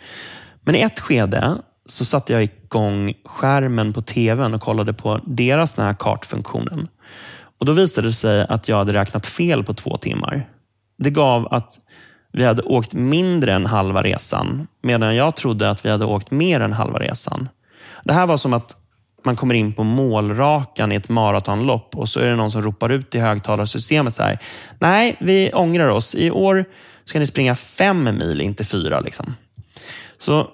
Men 0.62 0.76
i 0.76 0.82
ett 0.82 1.00
skede 1.00 1.58
så 1.86 2.06
satte 2.06 2.34
jag 2.34 2.44
igång 2.44 3.14
skärmen 3.26 3.94
på 3.94 4.02
tvn 4.02 4.54
och 4.54 4.62
kollade 4.62 4.94
på 4.94 5.20
deras 5.26 5.74
den 5.74 5.86
här 5.86 5.94
kartfunktionen. 5.94 6.88
Och 7.60 7.66
Då 7.66 7.72
visade 7.72 8.08
det 8.08 8.14
sig 8.14 8.46
att 8.50 8.68
jag 8.68 8.78
hade 8.78 8.94
räknat 8.94 9.26
fel 9.26 9.64
på 9.64 9.74
två 9.74 9.98
timmar. 9.98 10.48
Det 10.98 11.10
gav 11.10 11.54
att 11.54 11.80
vi 12.34 12.44
hade 12.44 12.62
åkt 12.62 12.94
mindre 12.94 13.54
än 13.54 13.66
halva 13.66 14.02
resan, 14.02 14.68
medan 14.82 15.16
jag 15.16 15.36
trodde 15.36 15.70
att 15.70 15.86
vi 15.86 15.90
hade 15.90 16.06
åkt 16.06 16.32
mer 16.32 16.60
än 16.60 16.74
halva 16.74 17.00
resan. 17.00 17.50
Det 18.04 18.14
här 18.14 18.28
var 18.28 18.38
som 18.38 18.54
att 18.54 18.78
man 19.26 19.36
kommer 19.36 19.56
in 19.56 19.74
på 19.74 19.84
målrakan 19.84 20.92
i 20.92 20.96
ett 20.96 21.10
maratonlopp 21.10 21.96
och 21.96 22.10
så 22.10 22.20
är 22.20 22.26
det 22.26 22.36
någon 22.36 22.52
som 22.52 22.62
ropar 22.62 22.90
ut 22.90 23.16
i 23.16 23.20
högtalarsystemet 23.20 24.14
så 24.14 24.24
här. 24.24 24.40
Nej, 24.80 25.16
vi 25.20 25.52
ångrar 25.54 25.88
oss. 25.88 26.16
I 26.16 26.32
år 26.32 26.66
ska 27.06 27.20
ni 27.20 27.28
springa 27.28 27.56
fem 27.56 28.04
mil, 28.04 28.42
inte 28.42 28.64
fyra. 28.64 29.00
Liksom. 29.00 29.36
Så 30.18 30.48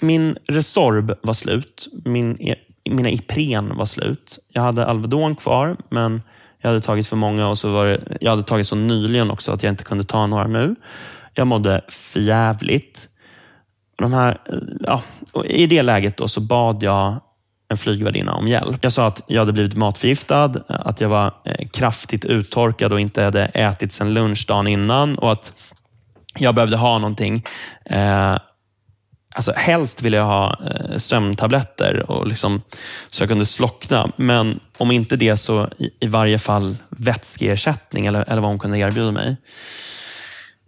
min 0.00 0.36
Resorb 0.48 1.12
var 1.22 1.34
slut. 1.34 1.88
Min, 2.04 2.36
e- 2.40 2.58
mina 2.90 3.10
Ipren 3.10 3.76
var 3.76 3.86
slut. 3.86 4.38
Jag 4.52 4.62
hade 4.62 4.86
Alvedon 4.86 5.34
kvar, 5.34 5.76
men 5.88 6.22
jag 6.60 6.68
hade 6.68 6.80
tagit 6.80 7.06
för 7.06 7.16
många 7.16 7.48
och 7.48 7.58
så 7.58 7.72
var 7.72 7.86
det, 7.86 8.00
jag 8.20 8.30
hade 8.30 8.42
tagit 8.42 8.66
så 8.66 8.76
nyligen 8.76 9.30
också 9.30 9.52
att 9.52 9.62
jag 9.62 9.72
inte 9.72 9.84
kunde 9.84 10.04
ta 10.04 10.26
några 10.26 10.46
nu. 10.46 10.74
Jag 11.34 11.46
mådde 11.46 11.80
förjävligt. 11.88 13.08
De 13.98 14.12
här, 14.12 14.40
eh, 14.48 14.58
ja, 14.80 15.02
och 15.32 15.46
I 15.46 15.66
det 15.66 15.82
läget 15.82 16.16
då 16.16 16.28
så 16.28 16.40
bad 16.40 16.82
jag 16.82 17.20
en 17.68 17.78
flygvärdinna 17.78 18.34
om 18.34 18.48
hjälp. 18.48 18.78
Jag 18.80 18.92
sa 18.92 19.06
att 19.06 19.22
jag 19.26 19.40
hade 19.40 19.52
blivit 19.52 19.76
matförgiftad, 19.76 20.52
att 20.68 21.00
jag 21.00 21.08
var 21.08 21.34
eh, 21.44 21.68
kraftigt 21.68 22.24
uttorkad 22.24 22.92
och 22.92 23.00
inte 23.00 23.22
hade 23.22 23.44
ätit 23.44 23.92
sedan 23.92 24.14
lunch 24.14 24.44
dagen 24.48 24.66
innan 24.66 25.18
och 25.18 25.32
att 25.32 25.74
jag 26.38 26.54
behövde 26.54 26.76
ha 26.76 26.98
någonting 26.98 27.42
eh, 27.84 28.36
Alltså, 29.34 29.52
helst 29.56 30.02
ville 30.02 30.16
jag 30.16 30.24
ha 30.24 30.58
eh, 30.66 30.98
sömntabletter 30.98 32.10
och 32.10 32.26
liksom, 32.26 32.62
så 33.08 33.22
jag 33.22 33.28
kunde 33.28 33.46
slockna. 33.46 34.10
Men 34.16 34.60
om 34.76 34.90
inte 34.90 35.16
det 35.16 35.36
så 35.36 35.68
i, 35.78 35.90
i 36.00 36.06
varje 36.06 36.38
fall 36.38 36.76
vätskeersättning 36.88 38.06
eller, 38.06 38.24
eller 38.28 38.42
vad 38.42 38.50
hon 38.50 38.58
kunde 38.58 38.78
erbjuda 38.78 39.10
mig. 39.10 39.36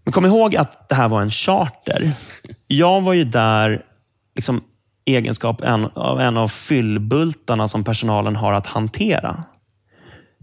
Men 0.05 0.13
kom 0.13 0.27
ihåg 0.27 0.57
att 0.57 0.89
det 0.89 0.95
här 0.95 1.09
var 1.09 1.23
en 1.23 1.31
charter. 1.31 2.13
Jag 2.67 3.01
var 3.01 3.13
ju 3.13 3.25
där 3.25 3.83
liksom, 4.35 4.61
egenskap 5.05 5.61
en, 5.61 5.85
av 5.95 6.21
en 6.21 6.37
av 6.37 6.49
fyllbultarna 6.49 7.69
som 7.69 7.85
personalen 7.85 8.37
har 8.37 8.53
att 8.53 8.67
hantera. 8.67 9.45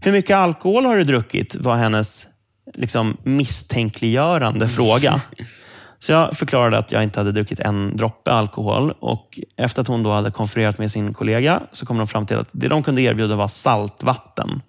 Hur 0.02 0.12
mycket 0.12 0.38
alkohol 0.38 0.86
har 0.86 0.98
du 0.98 1.04
druckit? 1.04 1.56
var 1.56 1.76
hennes 1.76 2.28
liksom, 2.74 3.18
misstänkliggörande 3.24 4.68
fråga. 4.68 5.22
Så 6.00 6.12
jag 6.12 6.38
förklarade 6.38 6.78
att 6.78 6.92
jag 6.92 7.04
inte 7.04 7.20
hade 7.20 7.32
druckit 7.32 7.60
en 7.60 7.98
droppe 7.98 8.32
alkohol 8.32 8.94
och 9.00 9.40
efter 9.58 9.82
att 9.82 9.88
hon 9.88 10.04
då 10.04 10.12
hade 10.12 10.32
konfererat 10.32 10.78
med 10.78 10.92
sin 10.92 11.14
kollega 11.14 11.62
så 11.72 11.86
kom 11.86 11.98
de 11.98 12.08
fram 12.08 12.26
till 12.26 12.38
att 12.38 12.50
det 12.52 12.68
de 12.68 12.84
kunde 12.84 13.02
erbjuda 13.02 13.36
var 13.36 13.48
saltvatten. 13.48 14.62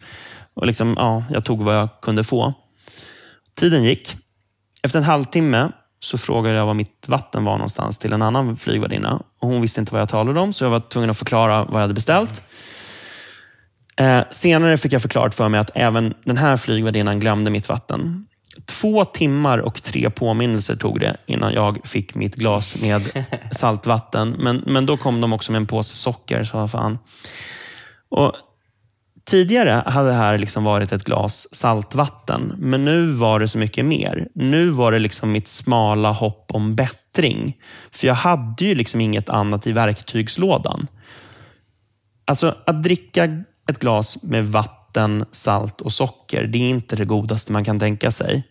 Och 0.54 0.66
liksom, 0.66 0.94
ja, 0.96 1.24
jag 1.30 1.44
tog 1.44 1.62
vad 1.62 1.76
jag 1.76 1.88
kunde 2.02 2.24
få. 2.24 2.54
Tiden 3.56 3.84
gick. 3.84 4.16
Efter 4.82 4.98
en 4.98 5.04
halvtimme 5.04 5.72
så 6.00 6.18
frågade 6.18 6.56
jag 6.56 6.66
var 6.66 6.74
mitt 6.74 7.08
vatten 7.08 7.44
var 7.44 7.52
någonstans 7.52 7.98
till 7.98 8.12
en 8.12 8.22
annan 8.22 8.56
flygvärdinna. 8.56 9.22
Och 9.38 9.48
hon 9.48 9.60
visste 9.60 9.80
inte 9.80 9.92
vad 9.92 10.00
jag 10.00 10.08
talade 10.08 10.40
om, 10.40 10.52
så 10.52 10.64
jag 10.64 10.70
var 10.70 10.80
tvungen 10.80 11.10
att 11.10 11.18
förklara 11.18 11.64
vad 11.64 11.74
jag 11.74 11.80
hade 11.80 11.94
beställt. 11.94 12.42
Eh, 14.00 14.20
senare 14.30 14.76
fick 14.76 14.92
jag 14.92 15.02
förklarat 15.02 15.34
för 15.34 15.48
mig 15.48 15.60
att 15.60 15.70
även 15.74 16.14
den 16.24 16.36
här 16.36 16.56
flygvärdinnan 16.56 17.20
glömde 17.20 17.50
mitt 17.50 17.68
vatten. 17.68 18.26
Två 18.68 19.04
timmar 19.04 19.58
och 19.58 19.82
tre 19.82 20.10
påminnelser 20.10 20.76
tog 20.76 21.00
det 21.00 21.16
innan 21.26 21.52
jag 21.52 21.78
fick 21.84 22.14
mitt 22.14 22.34
glas 22.34 22.82
med 22.82 23.26
saltvatten. 23.52 24.36
Men, 24.38 24.62
men 24.66 24.86
då 24.86 24.96
kom 24.96 25.20
de 25.20 25.32
också 25.32 25.52
med 25.52 25.56
en 25.56 25.66
påse 25.66 25.94
socker. 25.94 26.44
Så 26.44 26.56
vad 26.56 26.70
fan. 26.70 26.98
Och 28.08 28.32
Tidigare 29.28 29.82
hade 29.86 30.08
det 30.08 30.14
här 30.14 30.38
liksom 30.38 30.64
varit 30.64 30.92
ett 30.92 31.04
glas 31.04 31.54
saltvatten, 31.54 32.54
men 32.58 32.84
nu 32.84 33.10
var 33.10 33.40
det 33.40 33.48
så 33.48 33.58
mycket 33.58 33.84
mer. 33.84 34.28
Nu 34.34 34.70
var 34.70 34.92
det 34.92 34.98
liksom 34.98 35.32
mitt 35.32 35.48
smala 35.48 36.12
hopp 36.12 36.50
om 36.54 36.74
bättring. 36.74 37.56
För 37.90 38.06
jag 38.06 38.14
hade 38.14 38.64
ju 38.64 38.74
liksom 38.74 39.00
inget 39.00 39.28
annat 39.28 39.66
i 39.66 39.72
verktygslådan. 39.72 40.86
Alltså, 42.24 42.54
att 42.66 42.82
dricka 42.82 43.24
ett 43.70 43.78
glas 43.78 44.22
med 44.22 44.46
vatten, 44.46 45.24
salt 45.32 45.80
och 45.80 45.92
socker, 45.92 46.44
det 46.44 46.58
är 46.58 46.70
inte 46.70 46.96
det 46.96 47.04
godaste 47.04 47.52
man 47.52 47.64
kan 47.64 47.78
tänka 47.78 48.10
sig. 48.10 48.44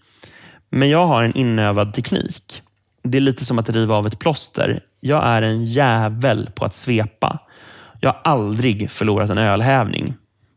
Men 0.69 0.89
jag 0.89 1.08
har 1.08 1.23
en 1.23 1.38
inövad 1.38 1.93
teknik. 1.93 2.62
Det 3.03 3.17
är 3.17 3.21
lite 3.21 3.45
som 3.45 3.60
att 3.60 3.69
riva 3.69 3.95
av 3.95 4.08
ett 4.08 4.19
plåster. 4.19 4.80
Jag 4.99 5.23
är 5.25 5.41
en 5.41 5.65
jävel 5.65 6.49
på 6.56 6.65
att 6.65 6.73
svepa. 6.73 7.39
Jag 7.99 8.10
har 8.10 8.21
aldrig 8.23 8.91
förlorat 8.91 9.30
en 9.30 9.38
ölhävning. 9.38 10.13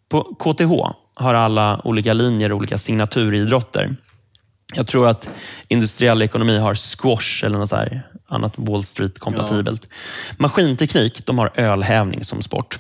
På 0.09 0.23
KTH 0.23 0.73
har 1.15 1.35
alla 1.35 1.81
olika 1.85 2.13
linjer 2.13 2.53
olika 2.53 2.79
signaturidrotter. 2.79 3.97
Jag 4.75 4.87
tror 4.87 5.09
att 5.09 5.31
industriell 5.69 6.23
ekonomi 6.23 6.59
har 6.59 6.75
squash 6.75 7.45
eller 7.45 7.59
något 7.59 7.69
så 7.69 7.77
annat 8.29 8.53
Wall 8.57 8.85
Street-kompatibelt. 8.85 9.89
Maskinteknik, 10.39 11.27
de 11.27 11.39
har 11.39 11.51
ölhävning 11.55 12.25
som 12.25 12.43
sport. 12.43 12.79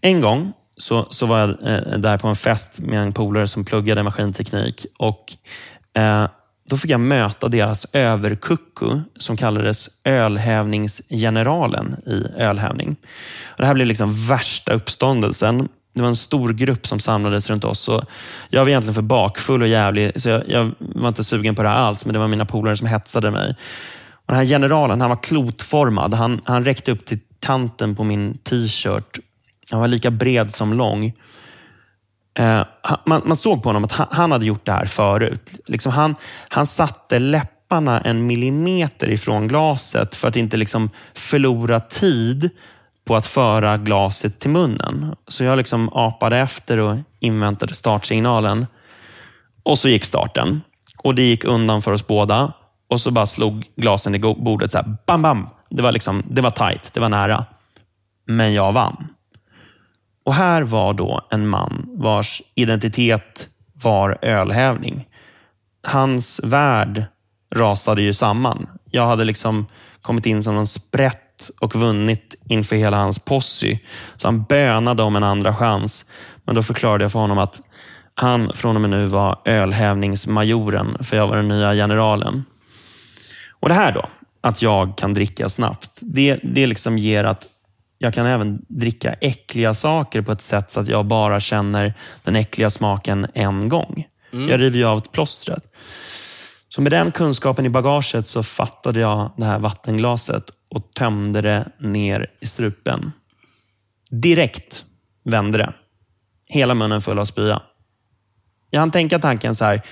En 0.00 0.20
gång 0.20 0.52
så, 0.76 1.08
så 1.10 1.26
var 1.26 1.38
jag 1.38 1.50
eh, 1.50 1.98
där 1.98 2.18
på 2.18 2.28
en 2.28 2.36
fest 2.36 2.80
med 2.80 3.02
en 3.02 3.12
polare 3.12 3.48
som 3.48 3.64
pluggade 3.64 4.02
maskinteknik. 4.02 4.86
Och 4.98 5.32
eh, 5.94 6.26
då 6.72 6.78
fick 6.78 6.90
jag 6.90 7.00
möta 7.00 7.48
deras 7.48 7.86
överkucku 7.92 9.00
som 9.18 9.36
kallades 9.36 9.90
ölhävningsgeneralen 10.04 11.96
i 12.06 12.42
ölhävning. 12.42 12.96
Och 13.44 13.58
det 13.58 13.66
här 13.66 13.74
blev 13.74 13.86
liksom 13.86 14.26
värsta 14.26 14.72
uppståndelsen. 14.72 15.68
Det 15.94 16.00
var 16.00 16.08
en 16.08 16.16
stor 16.16 16.52
grupp 16.52 16.86
som 16.86 17.00
samlades 17.00 17.50
runt 17.50 17.64
oss. 17.64 17.88
Och 17.88 18.04
jag 18.50 18.60
var 18.60 18.68
egentligen 18.68 18.94
för 18.94 19.02
bakfull 19.02 19.62
och 19.62 19.68
jävlig, 19.68 20.20
så 20.22 20.28
jag, 20.28 20.42
jag 20.48 20.70
var 20.78 21.08
inte 21.08 21.24
sugen 21.24 21.54
på 21.54 21.62
det 21.62 21.68
här 21.68 21.76
alls, 21.76 22.04
men 22.04 22.12
det 22.12 22.18
var 22.18 22.28
mina 22.28 22.46
polare 22.46 22.76
som 22.76 22.86
hetsade 22.86 23.30
mig. 23.30 23.56
Och 24.14 24.26
den 24.26 24.36
här 24.36 24.46
generalen 24.46 25.00
han 25.00 25.10
var 25.10 25.22
klotformad. 25.22 26.14
Han, 26.14 26.40
han 26.44 26.64
räckte 26.64 26.92
upp 26.92 27.06
till 27.06 27.20
kanten 27.40 27.96
på 27.96 28.04
min 28.04 28.38
t-shirt. 28.38 29.18
Han 29.70 29.80
var 29.80 29.88
lika 29.88 30.10
bred 30.10 30.52
som 30.52 30.72
lång. 30.72 31.12
Eh, 32.34 32.62
man, 33.06 33.22
man, 33.24 33.36
såg 33.36 33.62
på 33.62 33.68
honom 33.68 33.84
att 33.84 33.92
han, 33.92 34.06
han, 34.10 34.32
hade 34.32 34.46
gjort 34.46 34.66
det 34.66 34.72
här 34.72 34.84
förut. 34.84 35.50
Liksom 35.66 35.92
han, 35.92 36.14
han 36.48 36.66
satte 36.66 37.18
läpparna 37.18 38.00
en 38.00 38.26
millimeter 38.26 39.10
ifrån 39.10 39.48
glaset 39.48 40.14
för 40.14 40.28
att 40.28 40.36
inte 40.36 40.56
liksom 40.56 40.90
förlora 41.14 41.80
tid 41.80 42.50
på 43.04 43.16
att 43.16 43.26
föra 43.26 43.76
glaset 43.76 44.40
till 44.40 44.50
munnen. 44.50 45.16
Så 45.28 45.44
jag 45.44 45.56
liksom 45.56 45.88
apade 45.92 46.38
efter 46.38 46.78
och 46.78 46.96
inväntade 47.20 47.74
startsignalen. 47.74 48.66
Och 49.62 49.78
så 49.78 49.88
gick 49.88 50.04
starten. 50.04 50.60
Och 50.98 51.14
Det 51.14 51.22
gick 51.22 51.44
undan 51.44 51.82
för 51.82 51.92
oss 51.92 52.06
båda. 52.06 52.52
Och 52.88 53.00
så 53.00 53.10
bara 53.10 53.26
slog 53.26 53.66
glasen 53.76 54.14
i 54.14 54.18
bordet. 54.18 54.72
Så 54.72 54.78
här, 54.78 54.96
bam, 55.06 55.22
bam. 55.22 55.48
Det 55.70 55.82
var, 55.82 55.92
liksom, 55.92 56.22
det 56.26 56.42
var 56.42 56.50
tajt, 56.50 56.90
det 56.94 57.00
var 57.00 57.08
nära. 57.08 57.44
Men 58.26 58.52
jag 58.52 58.72
vann. 58.72 59.08
Och 60.24 60.34
här 60.34 60.62
var 60.62 60.94
då 60.94 61.26
en 61.30 61.48
man 61.48 61.84
vars 61.88 62.42
identitet 62.54 63.48
var 63.82 64.18
ölhävning. 64.22 65.06
Hans 65.86 66.40
värld 66.44 67.04
rasade 67.54 68.02
ju 68.02 68.14
samman. 68.14 68.66
Jag 68.90 69.06
hade 69.06 69.24
liksom 69.24 69.66
kommit 70.02 70.26
in 70.26 70.42
som 70.42 70.58
en 70.58 70.66
sprätt 70.66 71.50
och 71.60 71.74
vunnit 71.74 72.34
inför 72.44 72.76
hela 72.76 72.96
hans 72.96 73.18
posse. 73.18 73.78
Så 74.16 74.28
han 74.28 74.42
bönade 74.42 75.02
om 75.02 75.16
en 75.16 75.24
andra 75.24 75.56
chans. 75.56 76.04
Men 76.44 76.54
då 76.54 76.62
förklarade 76.62 77.04
jag 77.04 77.12
för 77.12 77.18
honom 77.18 77.38
att 77.38 77.62
han 78.14 78.52
från 78.54 78.76
och 78.76 78.80
med 78.80 78.90
nu 78.90 79.06
var 79.06 79.38
ölhävningsmajoren, 79.44 80.96
för 81.00 81.16
jag 81.16 81.26
var 81.26 81.36
den 81.36 81.48
nya 81.48 81.74
generalen. 81.74 82.44
Och 83.60 83.68
det 83.68 83.74
här 83.74 83.92
då, 83.92 84.04
att 84.40 84.62
jag 84.62 84.98
kan 84.98 85.14
dricka 85.14 85.48
snabbt, 85.48 85.98
det, 86.00 86.40
det 86.42 86.66
liksom 86.66 86.98
ger 86.98 87.24
att 87.24 87.48
jag 88.02 88.14
kan 88.14 88.26
även 88.26 88.64
dricka 88.68 89.12
äckliga 89.12 89.74
saker 89.74 90.22
på 90.22 90.32
ett 90.32 90.40
sätt 90.40 90.70
så 90.70 90.80
att 90.80 90.88
jag 90.88 91.06
bara 91.06 91.40
känner 91.40 91.94
den 92.22 92.36
äckliga 92.36 92.70
smaken 92.70 93.26
en 93.34 93.68
gång. 93.68 94.06
Jag 94.30 94.60
river 94.60 94.78
ju 94.78 94.84
av 94.84 94.98
ett 94.98 95.12
plåstret. 95.12 95.64
Så 96.68 96.80
med 96.80 96.92
den 96.92 97.12
kunskapen 97.12 97.66
i 97.66 97.68
bagaget 97.68 98.26
så 98.26 98.42
fattade 98.42 99.00
jag 99.00 99.30
det 99.36 99.44
här 99.44 99.58
vattenglaset 99.58 100.44
och 100.70 100.90
tömde 100.90 101.40
det 101.40 101.68
ner 101.78 102.30
i 102.40 102.46
strupen. 102.46 103.12
Direkt 104.10 104.84
vände 105.24 105.58
det. 105.58 105.72
Hela 106.48 106.74
munnen 106.74 107.02
full 107.02 107.18
av 107.18 107.24
spya. 107.24 107.62
Jag 108.70 108.80
hann 108.80 108.90
tänka 108.90 109.18
tanken 109.18 109.54
så 109.54 109.64
här. 109.64 109.82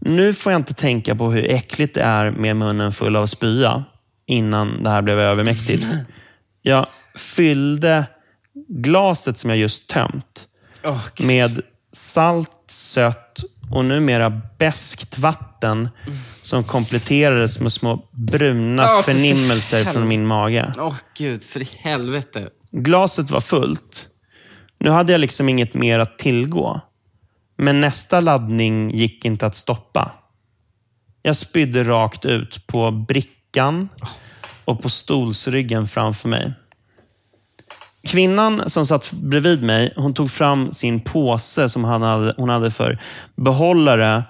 Nu 0.00 0.34
får 0.34 0.52
jag 0.52 0.60
inte 0.60 0.74
tänka 0.74 1.14
på 1.14 1.30
hur 1.30 1.50
äckligt 1.50 1.94
det 1.94 2.02
är 2.02 2.30
med 2.30 2.56
munnen 2.56 2.92
full 2.92 3.16
av 3.16 3.26
spya 3.26 3.84
innan 4.26 4.82
det 4.82 4.90
här 4.90 5.02
blev 5.02 5.18
övermäktigt. 5.18 5.96
Jag 6.62 6.86
fyllde 7.14 8.06
glaset 8.68 9.38
som 9.38 9.50
jag 9.50 9.58
just 9.58 9.88
tömt 9.88 10.48
gud. 10.82 11.26
med 11.26 11.60
salt, 11.92 12.64
sött 12.68 13.42
och 13.72 13.84
numera 13.84 14.30
beskt 14.58 15.18
vatten 15.18 15.88
som 16.42 16.64
kompletterades 16.64 17.60
med 17.60 17.72
små 17.72 18.08
bruna 18.10 18.88
för 18.88 19.02
förnimmelser 19.02 19.84
från 19.84 19.86
helvete. 19.86 20.08
min 20.08 20.26
mage. 20.26 20.72
Åh 20.78 20.96
gud, 21.16 21.44
för 21.44 21.60
i 21.62 21.68
helvete. 21.76 22.48
Glaset 22.70 23.30
var 23.30 23.40
fullt. 23.40 24.08
Nu 24.78 24.90
hade 24.90 25.12
jag 25.12 25.20
liksom 25.20 25.48
inget 25.48 25.74
mer 25.74 25.98
att 25.98 26.18
tillgå. 26.18 26.80
Men 27.56 27.80
nästa 27.80 28.20
laddning 28.20 28.90
gick 28.90 29.24
inte 29.24 29.46
att 29.46 29.54
stoppa. 29.54 30.12
Jag 31.22 31.36
spydde 31.36 31.84
rakt 31.84 32.24
ut 32.24 32.66
på 32.66 32.90
brickan 32.90 33.88
och 34.64 34.82
på 34.82 34.90
stolsryggen 34.90 35.88
framför 35.88 36.28
mig. 36.28 36.52
Kvinnan 38.04 38.70
som 38.70 38.86
satt 38.86 39.12
bredvid 39.12 39.62
mig, 39.62 39.92
hon 39.96 40.14
tog 40.14 40.30
fram 40.30 40.72
sin 40.72 41.00
påse 41.00 41.68
som 41.68 41.84
han 41.84 42.02
hade, 42.02 42.34
hon 42.36 42.48
hade 42.48 42.70
för 42.70 42.98
behållare 43.36 44.24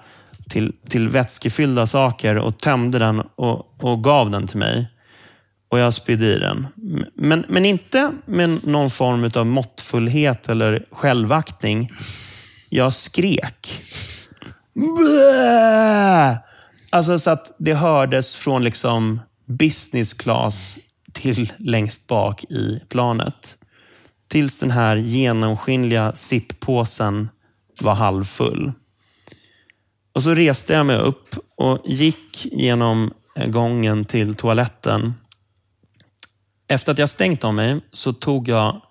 till, 0.49 0.73
till 0.89 1.09
vätskefyllda 1.09 1.85
saker 1.85 2.37
och 2.37 2.57
tömde 2.57 2.99
den 2.99 3.19
och, 3.35 3.83
och 3.83 4.03
gav 4.03 4.31
den 4.31 4.47
till 4.47 4.57
mig. 4.57 4.87
Och 5.69 5.79
jag 5.79 5.93
spydde 5.93 6.25
i 6.25 6.39
den. 6.39 6.67
Men, 7.15 7.45
men 7.47 7.65
inte 7.65 8.11
med 8.25 8.67
någon 8.67 8.89
form 8.89 9.31
av 9.35 9.45
måttfullhet 9.45 10.49
eller 10.49 10.85
självaktning. 10.91 11.91
Jag 12.69 12.93
skrek. 12.93 13.81
Blä! 14.73 16.37
Alltså 16.89 17.19
så 17.19 17.29
att 17.29 17.55
det 17.57 17.73
hördes 17.73 18.35
från 18.35 18.63
liksom 18.63 19.21
business 19.45 20.13
class 20.13 20.77
till 21.13 21.53
längst 21.57 22.07
bak 22.07 22.43
i 22.43 22.81
planet. 22.89 23.57
Tills 24.33 24.57
den 24.57 24.71
här 24.71 24.95
genomskinliga 24.95 26.13
sippåsen 26.15 27.29
var 27.81 27.95
halvfull. 27.95 28.71
Och 30.13 30.23
så 30.23 30.33
reste 30.33 30.73
jag 30.73 30.85
mig 30.85 30.97
upp 30.97 31.35
och 31.57 31.79
gick 31.85 32.45
genom 32.51 33.13
gången 33.47 34.05
till 34.05 34.35
toaletten. 34.35 35.13
Efter 36.67 36.91
att 36.91 36.97
jag 36.97 37.09
stängt 37.09 37.43
om 37.43 37.55
mig 37.55 37.81
så 37.91 38.13
tog 38.13 38.47
jag 38.47 38.81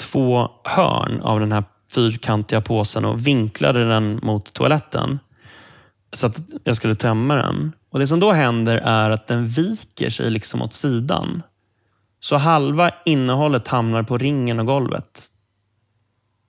två 0.00 0.50
hörn 0.64 1.20
av 1.20 1.40
den 1.40 1.52
här 1.52 1.64
fyrkantiga 1.92 2.60
påsen 2.60 3.04
och 3.04 3.26
vinklade 3.26 3.88
den 3.88 4.20
mot 4.22 4.52
toaletten. 4.52 5.18
Så 6.12 6.26
att 6.26 6.40
jag 6.64 6.76
skulle 6.76 6.94
tömma 6.94 7.34
den. 7.34 7.72
Och 7.90 7.98
Det 7.98 8.06
som 8.06 8.20
då 8.20 8.32
händer 8.32 8.76
är 8.76 9.10
att 9.10 9.26
den 9.26 9.46
viker 9.46 10.10
sig 10.10 10.30
liksom 10.30 10.62
åt 10.62 10.74
sidan. 10.74 11.42
Så 12.24 12.36
halva 12.36 12.90
innehållet 13.04 13.68
hamnar 13.68 14.02
på 14.02 14.18
ringen 14.18 14.60
och 14.60 14.66
golvet. 14.66 15.28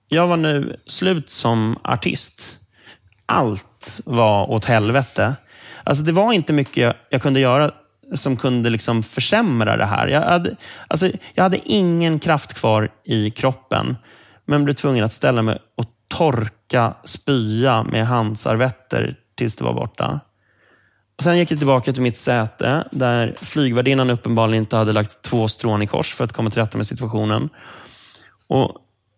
Jag 0.08 0.26
var 0.26 0.36
nu 0.36 0.80
slut 0.86 1.30
som 1.30 1.78
artist. 1.84 2.58
Allt 3.26 4.00
var 4.04 4.50
åt 4.50 4.64
helvete. 4.64 5.36
Alltså 5.84 6.04
det 6.04 6.12
var 6.12 6.32
inte 6.32 6.52
mycket 6.52 6.96
jag 7.10 7.22
kunde 7.22 7.40
göra 7.40 7.70
som 8.14 8.36
kunde 8.36 8.70
liksom 8.70 9.02
försämra 9.02 9.76
det 9.76 9.84
här. 9.84 10.08
Jag 10.08 10.20
hade, 10.20 10.56
alltså, 10.88 11.10
jag 11.34 11.42
hade 11.42 11.58
ingen 11.64 12.18
kraft 12.18 12.52
kvar 12.52 12.92
i 13.04 13.30
kroppen, 13.30 13.96
men 14.44 14.64
blev 14.64 14.74
tvungen 14.74 15.04
att 15.04 15.12
ställa 15.12 15.42
mig 15.42 15.58
och 15.76 15.86
torka 16.08 16.94
spya 17.04 17.82
med 17.82 18.06
handservetter 18.06 19.16
tills 19.34 19.56
det 19.56 19.64
var 19.64 19.74
borta. 19.74 20.20
Sen 21.22 21.38
gick 21.38 21.50
jag 21.50 21.58
tillbaka 21.58 21.92
till 21.92 22.02
mitt 22.02 22.18
säte 22.18 22.84
där 22.90 23.34
flygvärdinnan 23.36 24.10
uppenbarligen 24.10 24.62
inte 24.62 24.76
hade 24.76 24.92
lagt 24.92 25.22
två 25.22 25.48
strån 25.48 25.82
i 25.82 25.86
kors 25.86 26.14
för 26.14 26.24
att 26.24 26.32
komma 26.32 26.50
till 26.50 26.60
rätta 26.60 26.76
med 26.76 26.86
situationen. 26.86 27.48
Och 28.48 28.76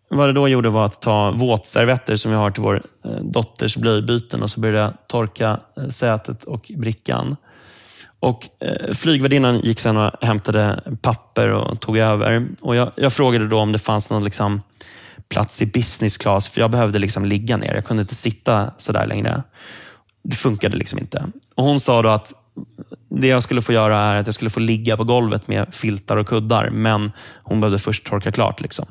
Vad 0.09 0.29
det 0.29 0.33
då 0.33 0.47
gjorde 0.47 0.69
var 0.69 0.85
att 0.85 1.01
ta 1.01 1.31
våtservetter 1.31 2.15
som 2.15 2.31
jag 2.31 2.39
har 2.39 2.51
till 2.51 2.63
vår 2.63 2.81
eh, 3.05 3.11
dotters 3.11 3.77
blöjbyten 3.77 4.43
och 4.43 4.51
så 4.51 4.59
började 4.59 4.79
jag 4.79 4.93
torka 5.07 5.59
eh, 5.77 5.89
sätet 5.89 6.43
och 6.43 6.71
brickan. 6.75 7.35
Och 8.19 8.47
eh, 8.59 8.93
Flygvärdinnan 8.93 9.59
gick 9.59 9.79
sen 9.79 9.97
och 9.97 10.11
hämtade 10.21 10.81
papper 11.01 11.49
och 11.49 11.79
tog 11.79 11.97
över. 11.97 12.47
Och 12.61 12.75
jag, 12.75 12.91
jag 12.95 13.13
frågade 13.13 13.47
då 13.47 13.59
om 13.59 13.71
det 13.71 13.79
fanns 13.79 14.09
någon 14.09 14.23
liksom, 14.23 14.61
plats 15.29 15.61
i 15.61 15.65
business 15.65 16.17
class, 16.17 16.47
för 16.47 16.61
jag 16.61 16.71
behövde 16.71 16.99
liksom 16.99 17.25
ligga 17.25 17.57
ner. 17.57 17.75
Jag 17.75 17.85
kunde 17.85 18.01
inte 18.01 18.15
sitta 18.15 18.71
sådär 18.77 19.05
längre. 19.05 19.43
Det 20.29 20.35
funkade 20.35 20.77
liksom 20.77 20.99
inte. 20.99 21.25
Och 21.55 21.63
Hon 21.63 21.79
sa 21.79 22.01
då 22.01 22.09
att 22.09 22.33
det 23.09 23.27
jag 23.27 23.43
skulle 23.43 23.61
få 23.61 23.73
göra 23.73 23.99
är 23.99 24.19
att 24.19 24.27
jag 24.27 24.35
skulle 24.35 24.49
få 24.49 24.59
ligga 24.59 24.97
på 24.97 25.03
golvet 25.03 25.47
med 25.47 25.75
filtar 25.75 26.17
och 26.17 26.27
kuddar, 26.27 26.69
men 26.69 27.11
hon 27.43 27.61
behövde 27.61 27.79
först 27.79 28.05
torka 28.05 28.31
klart. 28.31 28.61
Liksom. 28.61 28.85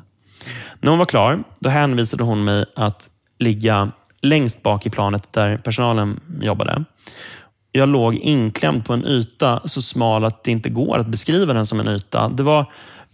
När 0.79 0.89
hon 0.89 0.99
var 0.99 1.05
klar, 1.05 1.43
då 1.59 1.69
hänvisade 1.69 2.23
hon 2.23 2.43
mig 2.43 2.65
att 2.75 3.09
ligga 3.39 3.91
längst 4.21 4.63
bak 4.63 4.85
i 4.85 4.89
planet 4.89 5.33
där 5.33 5.57
personalen 5.57 6.19
jobbade. 6.41 6.83
Jag 7.71 7.89
låg 7.89 8.15
inklämd 8.15 8.85
på 8.85 8.93
en 8.93 9.07
yta 9.07 9.61
så 9.65 9.81
smal 9.81 10.23
att 10.23 10.43
det 10.43 10.51
inte 10.51 10.69
går 10.69 10.97
att 10.97 11.07
beskriva 11.07 11.53
den 11.53 11.65
som 11.65 11.79
en 11.79 11.87
yta. 11.87 12.29
Det 12.29 12.43
var 12.43 12.65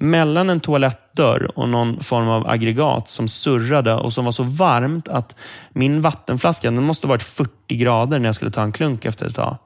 mellan 0.03 0.49
en 0.49 0.59
toalettdörr 0.59 1.59
och 1.59 1.69
någon 1.69 1.99
form 1.99 2.27
av 2.27 2.49
aggregat 2.49 3.09
som 3.09 3.27
surrade 3.27 3.93
och 3.93 4.13
som 4.13 4.25
var 4.25 4.31
så 4.31 4.43
varmt 4.43 5.07
att 5.07 5.35
min 5.69 6.01
vattenflaska, 6.01 6.71
den 6.71 6.83
måste 6.83 7.07
ha 7.07 7.09
varit 7.09 7.23
40 7.23 7.75
grader 7.75 8.19
när 8.19 8.25
jag 8.25 8.35
skulle 8.35 8.51
ta 8.51 8.63
en 8.63 8.71
klunk 8.71 9.05
efter 9.05 9.25
ett 9.25 9.35
tag. 9.35 9.57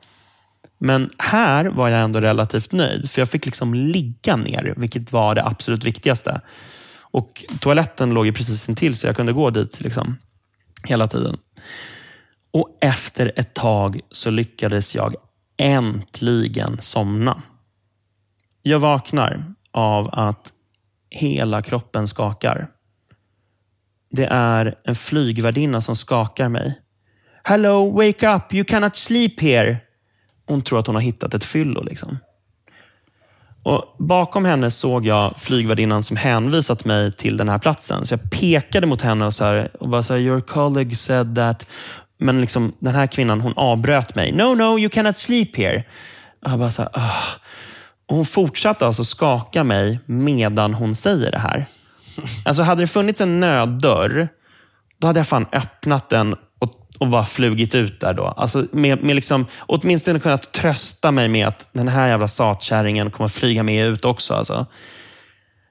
Men 0.79 1.09
här 1.17 1.65
var 1.65 1.89
jag 1.89 2.01
ändå 2.01 2.19
relativt 2.19 2.71
nöjd, 2.71 3.11
för 3.11 3.21
jag 3.21 3.29
fick 3.29 3.45
liksom 3.45 3.73
ligga 3.73 4.35
ner, 4.35 4.73
vilket 4.77 5.11
var 5.11 5.35
det 5.35 5.45
absolut 5.45 5.83
viktigaste. 5.83 6.41
Och 7.01 7.45
Toaletten 7.59 8.09
låg 8.09 8.25
ju 8.25 8.33
precis 8.33 8.69
intill, 8.69 8.95
så 8.95 9.07
jag 9.07 9.15
kunde 9.15 9.33
gå 9.33 9.49
dit 9.49 9.81
liksom, 9.81 10.17
hela 10.83 11.07
tiden. 11.07 11.37
Och 12.53 12.77
efter 12.81 13.31
ett 13.35 13.53
tag 13.53 13.99
så 14.11 14.29
lyckades 14.29 14.95
jag 14.95 15.15
äntligen 15.57 16.77
somna. 16.81 17.41
Jag 18.61 18.79
vaknar 18.79 19.56
av 19.77 20.09
att 20.11 20.53
hela 21.09 21.61
kroppen 21.61 22.07
skakar. 22.07 22.67
Det 24.11 24.25
är 24.31 24.75
en 24.83 24.95
flygvärdinna 24.95 25.81
som 25.81 25.95
skakar 25.95 26.49
mig. 26.49 26.79
Hello, 27.43 27.91
wake 27.91 28.35
up, 28.35 28.53
you 28.53 28.63
cannot 28.63 28.95
sleep 28.95 29.39
here. 29.39 29.77
Hon 30.47 30.61
tror 30.61 30.79
att 30.79 30.87
hon 30.87 30.95
har 30.95 31.01
hittat 31.01 31.33
ett 31.33 31.43
fyllo. 31.43 31.83
Liksom. 31.83 32.17
Och 33.63 33.95
bakom 33.99 34.45
henne 34.45 34.71
såg 34.71 35.05
jag 35.05 35.37
flygvärdinnan 35.37 36.03
som 36.03 36.17
hänvisat 36.17 36.85
mig 36.85 37.11
till 37.11 37.37
den 37.37 37.49
här 37.49 37.59
platsen. 37.59 38.05
Så 38.05 38.13
jag 38.13 38.31
pekade 38.31 38.87
mot 38.87 39.01
henne 39.01 39.25
och, 39.25 39.33
så 39.33 39.45
här, 39.45 39.69
och 39.79 39.89
bara 39.89 40.03
så 40.03 40.13
här, 40.13 40.21
your 40.21 40.41
colleague 40.41 40.95
said 40.95 41.35
that. 41.35 41.65
Men 42.17 42.41
liksom, 42.41 42.73
den 42.79 42.95
här 42.95 43.07
kvinnan 43.07 43.41
hon 43.41 43.53
avbröt 43.55 44.15
mig. 44.15 44.31
No, 44.31 44.55
no, 44.55 44.79
you 44.79 44.89
cannot 44.89 45.17
sleep 45.17 45.57
here. 45.57 45.83
Och 46.45 46.51
jag 46.51 46.59
bara 46.59 46.71
så 46.71 46.81
här, 46.81 46.91
hon 48.07 48.25
fortsatte 48.25 48.87
alltså 48.87 49.05
skaka 49.05 49.63
mig 49.63 49.99
medan 50.05 50.73
hon 50.73 50.95
säger 50.95 51.31
det 51.31 51.37
här. 51.37 51.65
Alltså 52.45 52.63
hade 52.63 52.81
det 52.81 52.87
funnits 52.87 53.21
en 53.21 53.39
nöddörr, 53.39 54.27
då 54.97 55.07
hade 55.07 55.19
jag 55.19 55.27
fan 55.27 55.45
öppnat 55.51 56.09
den 56.09 56.33
och, 56.33 56.73
och 56.97 57.07
bara 57.07 57.25
flugit 57.25 57.75
ut 57.75 57.99
där 57.99 58.13
då. 58.13 58.25
Alltså 58.25 58.65
med, 58.71 59.03
med 59.03 59.15
liksom, 59.15 59.45
åtminstone 59.59 60.19
kunnat 60.19 60.51
trösta 60.51 61.11
mig 61.11 61.27
med 61.27 61.47
att 61.47 61.67
den 61.71 61.87
här 61.87 62.07
jävla 62.07 62.27
satkärringen 62.27 63.11
kommer 63.11 63.27
flyga 63.27 63.63
med 63.63 63.87
ut 63.87 64.05
också. 64.05 64.33
Alltså. 64.33 64.65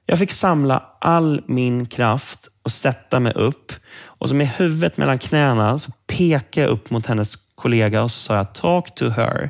Jag 0.05 0.19
fick 0.19 0.31
samla 0.31 0.83
all 1.01 1.41
min 1.45 1.85
kraft 1.85 2.47
och 2.63 2.71
sätta 2.71 3.19
mig 3.19 3.33
upp. 3.33 3.71
Och 4.17 4.29
så 4.29 4.35
med 4.35 4.47
huvudet 4.47 4.97
mellan 4.97 5.19
knäna 5.19 5.79
så 5.79 5.91
pekade 6.07 6.67
jag 6.67 6.69
upp 6.69 6.89
mot 6.89 7.05
hennes 7.05 7.35
kollega 7.55 8.03
och 8.03 8.11
så 8.11 8.19
sa 8.19 8.35
jag 8.35 8.53
talk 8.53 8.95
to 8.95 9.09
her. 9.09 9.49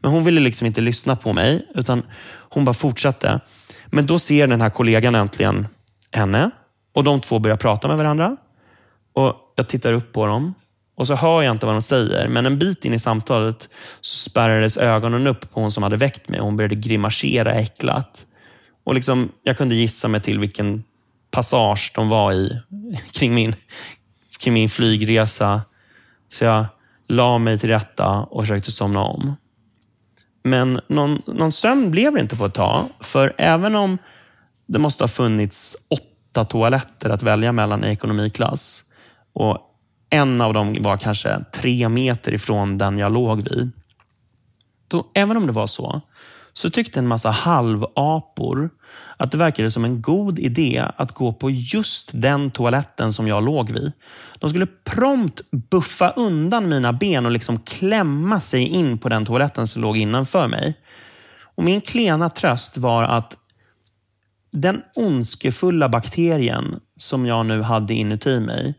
Men 0.00 0.10
hon 0.10 0.24
ville 0.24 0.40
liksom 0.40 0.66
inte 0.66 0.80
lyssna 0.80 1.16
på 1.16 1.32
mig, 1.32 1.66
utan 1.74 2.02
hon 2.50 2.64
bara 2.64 2.74
fortsatte. 2.74 3.40
Men 3.86 4.06
då 4.06 4.18
ser 4.18 4.46
den 4.46 4.60
här 4.60 4.70
kollegan 4.70 5.14
äntligen 5.14 5.66
henne 6.12 6.50
och 6.94 7.04
de 7.04 7.20
två 7.20 7.38
börjar 7.38 7.56
prata 7.56 7.88
med 7.88 7.96
varandra. 7.96 8.36
Och 9.12 9.34
Jag 9.56 9.68
tittar 9.68 9.92
upp 9.92 10.12
på 10.12 10.26
dem 10.26 10.54
och 10.96 11.06
så 11.06 11.14
hör 11.14 11.42
jag 11.42 11.54
inte 11.54 11.66
vad 11.66 11.74
de 11.74 11.82
säger. 11.82 12.28
Men 12.28 12.46
en 12.46 12.58
bit 12.58 12.84
in 12.84 12.92
i 12.92 12.98
samtalet 12.98 13.68
så 14.00 14.30
spärrades 14.30 14.76
ögonen 14.76 15.26
upp 15.26 15.52
på 15.52 15.60
hon 15.60 15.72
som 15.72 15.82
hade 15.82 15.96
väckt 15.96 16.28
mig. 16.28 16.40
Hon 16.40 16.56
började 16.56 16.74
grimasera 16.74 17.52
äcklat. 17.52 18.26
Och 18.84 18.94
liksom, 18.94 19.28
jag 19.42 19.58
kunde 19.58 19.74
gissa 19.74 20.08
mig 20.08 20.20
till 20.20 20.38
vilken 20.38 20.84
passage 21.30 21.92
de 21.94 22.08
var 22.08 22.32
i 22.32 22.60
kring 23.12 23.34
min, 23.34 23.54
kring 24.38 24.54
min 24.54 24.68
flygresa. 24.68 25.60
Så 26.32 26.44
jag 26.44 26.66
la 27.08 27.38
mig 27.38 27.58
till 27.58 27.68
rätta 27.68 28.08
och 28.10 28.42
försökte 28.42 28.72
somna 28.72 29.00
om. 29.00 29.36
Men 30.42 30.80
någon, 30.88 31.22
någon 31.26 31.52
sömn 31.52 31.90
blev 31.90 32.12
det 32.12 32.20
inte 32.20 32.36
på 32.36 32.46
ett 32.46 32.54
tag. 32.54 32.84
För 33.00 33.34
även 33.38 33.74
om 33.74 33.98
det 34.66 34.78
måste 34.78 35.02
ha 35.04 35.08
funnits 35.08 35.76
åtta 35.88 36.44
toaletter 36.44 37.10
att 37.10 37.22
välja 37.22 37.52
mellan 37.52 37.84
i 37.84 37.88
ekonomiklass 37.88 38.84
och 39.32 39.58
en 40.10 40.40
av 40.40 40.54
dem 40.54 40.76
var 40.80 40.96
kanske 40.96 41.44
tre 41.52 41.88
meter 41.88 42.34
ifrån 42.34 42.78
den 42.78 42.98
jag 42.98 43.12
låg 43.12 43.42
vid. 43.42 43.70
Då, 44.88 45.10
även 45.14 45.36
om 45.36 45.46
det 45.46 45.52
var 45.52 45.66
så, 45.66 46.00
så 46.52 46.70
tyckte 46.70 46.98
en 46.98 47.06
massa 47.06 47.30
halvapor 47.30 48.70
att 49.16 49.30
det 49.30 49.38
verkade 49.38 49.70
som 49.70 49.84
en 49.84 50.02
god 50.02 50.38
idé 50.38 50.84
att 50.96 51.12
gå 51.12 51.32
på 51.32 51.50
just 51.50 52.10
den 52.14 52.50
toaletten 52.50 53.12
som 53.12 53.28
jag 53.28 53.44
låg 53.44 53.70
vid. 53.70 53.92
De 54.38 54.50
skulle 54.50 54.66
prompt 54.66 55.40
buffa 55.70 56.10
undan 56.10 56.68
mina 56.68 56.92
ben 56.92 57.26
och 57.26 57.32
liksom 57.32 57.58
klämma 57.58 58.40
sig 58.40 58.62
in 58.62 58.98
på 58.98 59.08
den 59.08 59.24
toaletten 59.24 59.66
som 59.66 59.82
låg 59.82 59.96
innanför 59.96 60.48
mig. 60.48 60.74
Och 61.56 61.64
Min 61.64 61.80
klena 61.80 62.30
tröst 62.30 62.76
var 62.76 63.02
att 63.02 63.38
den 64.52 64.82
ondskefulla 64.94 65.88
bakterien 65.88 66.80
som 66.96 67.26
jag 67.26 67.46
nu 67.46 67.62
hade 67.62 67.94
inuti 67.94 68.40
mig, 68.40 68.74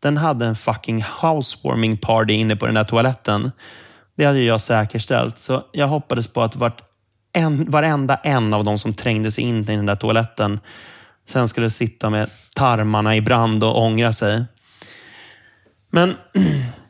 den 0.00 0.16
hade 0.16 0.46
en 0.46 0.56
fucking 0.56 1.04
housewarming 1.22 1.96
party 1.96 2.32
inne 2.32 2.56
på 2.56 2.66
den 2.66 2.74
där 2.74 2.84
toaletten. 2.84 3.52
Det 4.16 4.24
hade 4.24 4.42
jag 4.42 4.60
säkerställt, 4.60 5.38
så 5.38 5.64
jag 5.72 5.88
hoppades 5.88 6.28
på 6.28 6.42
att 6.42 6.56
vart 6.56 6.87
en, 7.32 7.70
varenda 7.70 8.16
en 8.16 8.54
av 8.54 8.64
dem 8.64 8.78
som 8.78 8.94
trängde 8.94 9.32
sig 9.32 9.44
in 9.44 9.58
i 9.58 9.76
den 9.76 9.86
där 9.86 9.96
toaletten 9.96 10.60
sen 11.28 11.48
skulle 11.48 11.70
sitta 11.70 12.10
med 12.10 12.30
tarmarna 12.54 13.16
i 13.16 13.20
brand 13.20 13.64
och 13.64 13.82
ångra 13.82 14.12
sig. 14.12 14.44
Men 15.90 16.16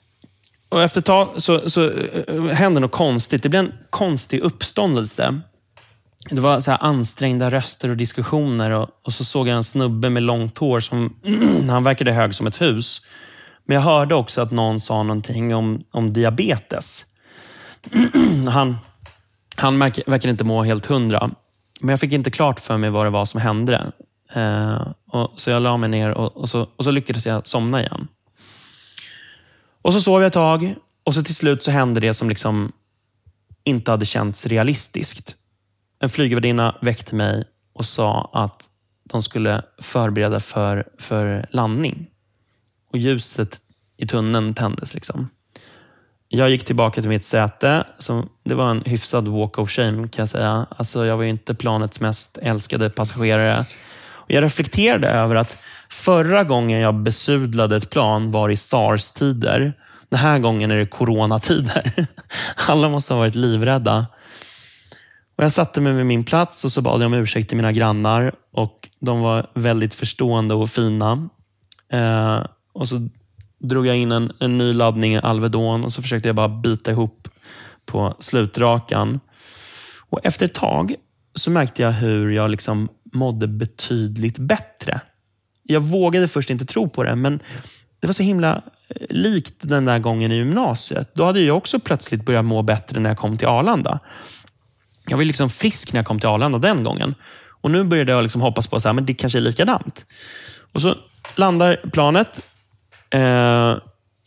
och 0.69 0.83
efter 0.83 1.01
ett 1.01 1.05
tag 1.05 1.29
så, 1.37 1.71
så 1.71 1.91
eh, 1.91 2.45
hände 2.45 2.81
något 2.81 2.93
konstigt. 2.93 3.43
Det 3.43 3.49
blev 3.49 3.65
en 3.65 3.73
konstig 3.91 4.41
uppståndelse. 4.41 5.41
Det 6.31 6.41
var 6.41 6.61
så 6.61 6.73
ansträngda 6.73 7.51
röster 7.51 7.91
och 7.91 7.97
diskussioner 7.97 8.71
och, 8.71 8.89
och, 9.03 9.15
så 9.15 9.25
såg 9.25 9.49
jag 9.49 9.57
en 9.57 9.65
snubbe 9.65 10.11
med 10.11 10.23
långt 10.23 10.59
hår 10.59 10.81
som 10.81 11.17
han 11.69 11.85
verkade 11.85 12.13
hög 12.13 12.35
som 12.35 12.47
ett 12.47 12.61
hus. 12.61 13.07
Men 13.65 13.75
jag 13.75 13.83
hörde 13.83 14.15
också 14.15 14.41
att 14.41 14.51
någon 14.51 14.81
sa 14.81 15.03
någonting 15.03 15.55
om, 15.55 15.85
om 15.91 16.13
diabetes. 16.13 17.05
han 18.49 18.77
han 19.61 19.79
verkar 19.79 20.29
inte 20.29 20.45
må 20.45 20.63
helt 20.63 20.87
hundra. 20.87 21.31
Men 21.81 21.89
jag 21.89 22.01
fick 22.01 22.13
inte 22.13 22.31
klart 22.31 22.61
för 22.61 22.77
mig 22.77 22.91
vad 22.91 23.07
det 23.07 23.11
var 23.11 23.27
som 23.27 23.41
hände. 23.41 23.93
Eh, 24.35 24.87
och, 25.11 25.33
så 25.37 25.51
jag 25.51 25.63
la 25.63 25.77
mig 25.77 25.89
ner 25.89 26.11
och, 26.11 26.37
och, 26.37 26.49
så, 26.49 26.69
och 26.77 26.85
så 26.85 26.91
lyckades 26.91 27.27
jag 27.27 27.47
somna 27.47 27.81
igen. 27.81 28.09
Och 29.83 29.93
så 29.93 30.01
sov 30.01 30.21
jag 30.21 30.27
ett 30.27 30.33
tag 30.33 30.75
och 31.05 31.15
så 31.15 31.23
till 31.23 31.35
slut 31.35 31.63
så 31.63 31.71
hände 31.71 32.01
det 32.01 32.15
som 32.15 32.29
liksom 32.29 32.73
inte 33.65 33.91
hade 33.91 34.07
känts 34.07 34.47
realistiskt. 34.47 35.37
En 36.01 36.09
flygvärdinna 36.09 36.77
väckte 36.81 37.15
mig 37.15 37.45
och 37.73 37.87
sa 37.87 38.31
att 38.33 38.69
de 39.05 39.23
skulle 39.23 39.63
förbereda 39.79 40.41
för, 40.41 40.89
för 40.99 41.47
landning. 41.51 42.07
Och 42.93 42.99
ljuset 42.99 43.61
i 43.97 44.07
tunneln 44.07 44.55
tändes. 44.55 44.95
liksom. 44.95 45.29
Jag 46.29 46.51
gick 46.51 46.65
tillbaka 46.65 47.01
till 47.01 47.11
mitt 47.11 47.25
säte. 47.25 47.85
Så 47.99 48.25
det 48.45 48.55
var 48.55 48.71
en 48.71 48.83
hyfsad 48.87 49.29
walk 49.29 49.59
of 49.59 49.71
shame 49.71 50.09
kan 50.09 50.23
jag 50.23 50.29
säga. 50.29 50.67
Alltså, 50.77 51.07
jag 51.07 51.17
var 51.17 51.25
ju 51.25 51.31
inte 51.31 51.55
planets 51.55 52.01
mest 52.01 52.39
älskade 52.43 52.91
passagerare. 52.91 53.65
Och 54.11 54.31
jag 54.31 54.45
reflekterade 54.45 55.09
över 55.09 55.37
att 55.37 55.59
förra 55.91 56.45
gången 56.45 56.81
jag 56.81 56.95
besudlade 56.95 57.77
ett 57.77 57.91
plan 57.91 58.31
var 58.31 58.51
i 58.51 58.57
SARS-tider. 58.57 59.73
Den 60.09 60.21
här 60.21 60.39
gången 60.39 60.71
är 60.71 60.77
det 60.77 60.87
coronatider. 60.87 61.93
Alla 62.69 62.89
måste 62.89 63.15
ha 63.15 63.19
varit 63.19 63.35
livrädda. 63.35 64.07
Och 65.37 65.45
jag 65.45 65.53
satte 65.53 65.81
mig 65.81 65.93
vid 65.93 66.07
min 66.07 66.25
plats 66.25 66.65
och 66.65 66.73
så 66.73 66.83
bad 66.83 67.01
jag 67.01 67.07
om 67.07 67.15
ursäkt 67.15 67.49
till 67.49 67.57
mina 67.57 67.73
grannar. 67.73 68.33
Och 68.53 68.89
De 69.01 69.21
var 69.21 69.47
väldigt 69.55 69.95
förstående 69.95 70.55
och 70.55 70.71
fina. 70.71 71.29
Eh, 71.93 72.45
och 72.73 72.89
så 72.89 73.09
drog 73.59 73.87
jag 73.87 73.97
in 73.97 74.13
en, 74.13 74.33
en 74.41 74.59
ny 74.59 74.73
laddning 74.73 75.17
Alvedon 75.17 75.85
och 75.85 75.93
så 75.93 76.03
försökte 76.03 76.29
jag 76.29 76.37
bara 76.37 76.49
bita 76.49 76.91
ihop 76.91 77.29
på 77.87 78.17
slutrakan. 78.19 79.21
Och 80.11 80.21
Efter 80.27 80.47
ett 80.47 80.55
tag 80.55 80.95
så 81.35 81.51
märkte 81.51 81.83
jag 81.83 81.93
hur 81.93 82.31
jag 82.31 82.51
liksom 82.51 82.89
mådde 83.13 83.49
betydligt 83.49 84.39
bättre. 84.39 85.01
Jag 85.63 85.81
vågade 85.81 86.29
först 86.29 86.51
inte 86.51 86.65
tro 86.65 86.89
på 86.89 87.03
det, 87.03 87.15
men 87.15 87.41
det 88.01 88.07
var 88.07 88.15
så 88.15 88.23
himla 88.23 88.63
eh, 88.89 89.07
likt 89.11 89.55
den 89.59 89.85
där 89.85 89.99
gången 89.99 90.33
i 90.33 90.37
gymnasiet. 90.37 91.11
Då 91.15 91.25
hade 91.25 91.41
jag 91.41 91.57
också 91.57 91.79
plötsligt 91.79 92.25
börjat 92.25 92.45
må 92.45 92.63
bättre 92.63 93.01
när 93.01 93.11
jag 93.11 93.19
kom 93.19 93.39
till 93.39 93.49
Arlanda. 93.49 94.01
Jag 95.09 95.17
var 95.17 95.25
liksom 95.25 95.51
frisk 95.51 95.93
när 95.93 95.99
jag 95.99 96.07
kom 96.07 96.21
till 96.21 96.29
Arlanda 96.29 96.59
den 96.59 96.85
gången. 96.85 97.15
Och 97.61 97.71
Nu 97.71 97.85
började 97.85 98.13
jag 98.13 98.23
liksom 98.23 98.41
hoppas 98.41 98.67
på 98.67 98.77
att 98.77 99.07
det 99.07 99.15
kanske 99.15 99.39
är 99.39 99.43
likadant. 99.43 100.07
Och 100.73 100.83
så 100.83 100.95
landar 101.37 101.91
planet 101.93 102.43
Eh, 103.11 103.77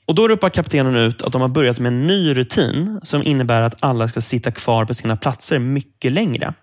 och 0.05 0.15
Då 0.15 0.27
ropar 0.27 0.49
kaptenen 0.49 0.95
ut 0.95 1.21
att 1.21 1.31
de 1.31 1.41
har 1.41 1.49
börjat 1.49 1.79
med 1.79 1.87
en 1.87 2.07
ny 2.07 2.33
rutin 2.33 2.99
som 3.03 3.23
innebär 3.23 3.61
att 3.61 3.75
alla 3.79 4.07
ska 4.07 4.21
sitta 4.21 4.51
kvar 4.51 4.85
på 4.85 4.93
sina 4.93 5.17
platser 5.17 5.59
mycket 5.59 6.11
längre. 6.11 6.53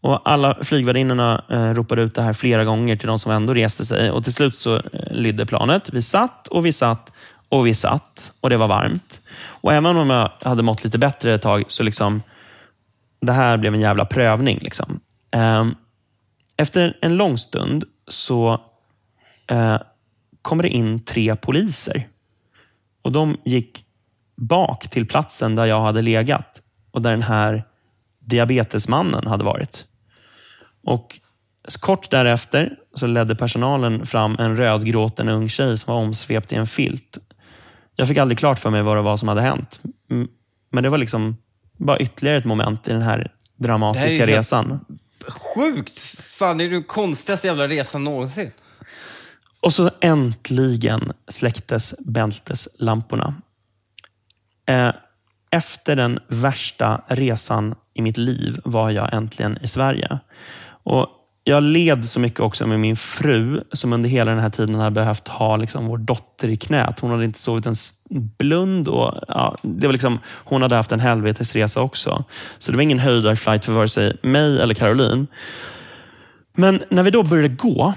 Och 0.00 0.30
Alla 0.30 0.58
flygvärdinnorna 0.62 1.44
eh, 1.50 1.74
ropade 1.74 2.02
ut 2.02 2.14
det 2.14 2.22
här 2.22 2.32
flera 2.32 2.64
gånger 2.64 2.96
till 2.96 3.08
de 3.08 3.18
som 3.18 3.32
ändå 3.32 3.54
reste 3.54 3.84
sig. 3.84 4.10
Och 4.10 4.24
Till 4.24 4.34
slut 4.34 4.56
så 4.56 4.76
eh, 4.76 4.82
lydde 5.10 5.46
planet. 5.46 5.90
Vi 5.92 6.02
satt 6.02 6.46
och 6.46 6.66
vi 6.66 6.72
satt 6.72 7.12
och 7.48 7.66
vi 7.66 7.74
satt 7.74 8.32
och 8.40 8.50
det 8.50 8.56
var 8.56 8.68
varmt. 8.68 9.20
Och 9.46 9.72
Även 9.72 9.96
om 9.96 10.10
jag 10.10 10.30
hade 10.42 10.62
mått 10.62 10.84
lite 10.84 10.98
bättre 10.98 11.34
ett 11.34 11.42
tag 11.42 11.64
så 11.68 11.82
liksom, 11.82 12.22
det 13.20 13.32
här 13.32 13.56
blev 13.56 13.74
en 13.74 13.80
jävla 13.80 14.04
prövning. 14.04 14.58
Liksom. 14.62 15.00
Eh, 15.34 15.66
efter 16.56 16.96
en 17.00 17.16
lång 17.16 17.38
stund 17.38 17.84
så 18.08 18.60
eh, 19.50 19.76
kommer 20.46 20.62
det 20.62 20.68
in 20.68 21.04
tre 21.04 21.36
poliser. 21.36 22.08
Och 23.02 23.12
De 23.12 23.36
gick 23.44 23.84
bak 24.36 24.90
till 24.90 25.06
platsen 25.06 25.56
där 25.56 25.66
jag 25.66 25.80
hade 25.80 26.02
legat 26.02 26.62
och 26.90 27.02
där 27.02 27.10
den 27.10 27.22
här 27.22 27.64
diabetesmannen 28.20 29.26
hade 29.26 29.44
varit. 29.44 29.84
Och 30.84 31.20
Kort 31.80 32.10
därefter 32.10 32.76
så 32.94 33.06
ledde 33.06 33.34
personalen 33.36 34.06
fram 34.06 34.36
en 34.38 34.56
rödgråten 34.56 35.28
ung 35.28 35.48
tjej 35.48 35.78
som 35.78 35.94
var 35.94 36.00
omsvept 36.02 36.52
i 36.52 36.56
en 36.56 36.66
filt. 36.66 37.18
Jag 37.96 38.08
fick 38.08 38.18
aldrig 38.18 38.38
klart 38.38 38.58
för 38.58 38.70
mig 38.70 38.82
vad 38.82 38.96
det 38.96 39.02
var 39.02 39.16
som 39.16 39.28
hade 39.28 39.40
hänt. 39.40 39.80
Men 40.70 40.82
det 40.82 40.88
var 40.88 40.98
liksom 40.98 41.36
bara 41.76 41.98
ytterligare 41.98 42.36
ett 42.36 42.44
moment 42.44 42.88
i 42.88 42.92
den 42.92 43.02
här 43.02 43.32
dramatiska 43.56 44.26
det 44.26 44.38
resan. 44.38 44.80
Sjukt! 45.28 45.98
Fan, 46.18 46.58
det 46.58 46.64
är 46.64 46.70
den 46.70 46.84
konstigaste 46.84 47.46
jävla 47.46 47.68
resan 47.68 48.04
någonsin. 48.04 48.50
Och 49.60 49.72
så 49.72 49.90
äntligen 50.00 51.12
släcktes 51.28 51.94
bälteslamporna. 51.98 53.34
Eh, 54.68 54.92
efter 55.50 55.96
den 55.96 56.18
värsta 56.28 57.00
resan 57.06 57.74
i 57.94 58.02
mitt 58.02 58.16
liv 58.16 58.60
var 58.64 58.90
jag 58.90 59.14
äntligen 59.14 59.58
i 59.62 59.68
Sverige. 59.68 60.18
Och 60.66 61.08
jag 61.48 61.62
led 61.62 62.08
så 62.08 62.20
mycket 62.20 62.40
också 62.40 62.66
med 62.66 62.80
min 62.80 62.96
fru 62.96 63.60
som 63.72 63.92
under 63.92 64.08
hela 64.08 64.30
den 64.30 64.40
här 64.40 64.50
tiden 64.50 64.74
hade 64.74 64.90
behövt 64.90 65.28
ha 65.28 65.56
liksom 65.56 65.86
vår 65.86 65.98
dotter 65.98 66.48
i 66.48 66.56
knät. 66.56 67.00
Hon 67.00 67.10
hade 67.10 67.24
inte 67.24 67.38
sovit 67.38 67.66
en 67.66 67.74
blund. 68.38 68.88
Och, 68.88 69.14
ja, 69.28 69.56
det 69.62 69.86
var 69.86 69.92
liksom, 69.92 70.18
hon 70.26 70.62
hade 70.62 70.76
haft 70.76 70.92
en 70.92 71.00
helvetesresa 71.00 71.80
också. 71.80 72.24
Så 72.58 72.72
det 72.72 72.76
var 72.76 72.82
ingen 72.82 72.98
höjdarflight 72.98 73.64
för 73.64 73.72
vare 73.72 73.88
sig 73.88 74.16
mig 74.22 74.60
eller 74.60 74.74
Caroline. 74.74 75.26
Men 76.56 76.82
när 76.88 77.02
vi 77.02 77.10
då 77.10 77.22
började 77.22 77.48
gå 77.48 77.94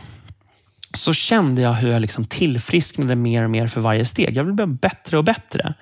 så 0.93 1.13
kände 1.13 1.61
jag 1.61 1.73
hur 1.73 1.91
jag 1.91 2.01
liksom 2.01 2.25
tillfrisknade 2.25 3.15
mer 3.15 3.43
och 3.43 3.49
mer 3.49 3.67
för 3.67 3.81
varje 3.81 4.05
steg. 4.05 4.37
Jag 4.37 4.55
blev 4.55 4.67
bättre 4.67 5.17
och 5.17 5.23
bättre. 5.23 5.73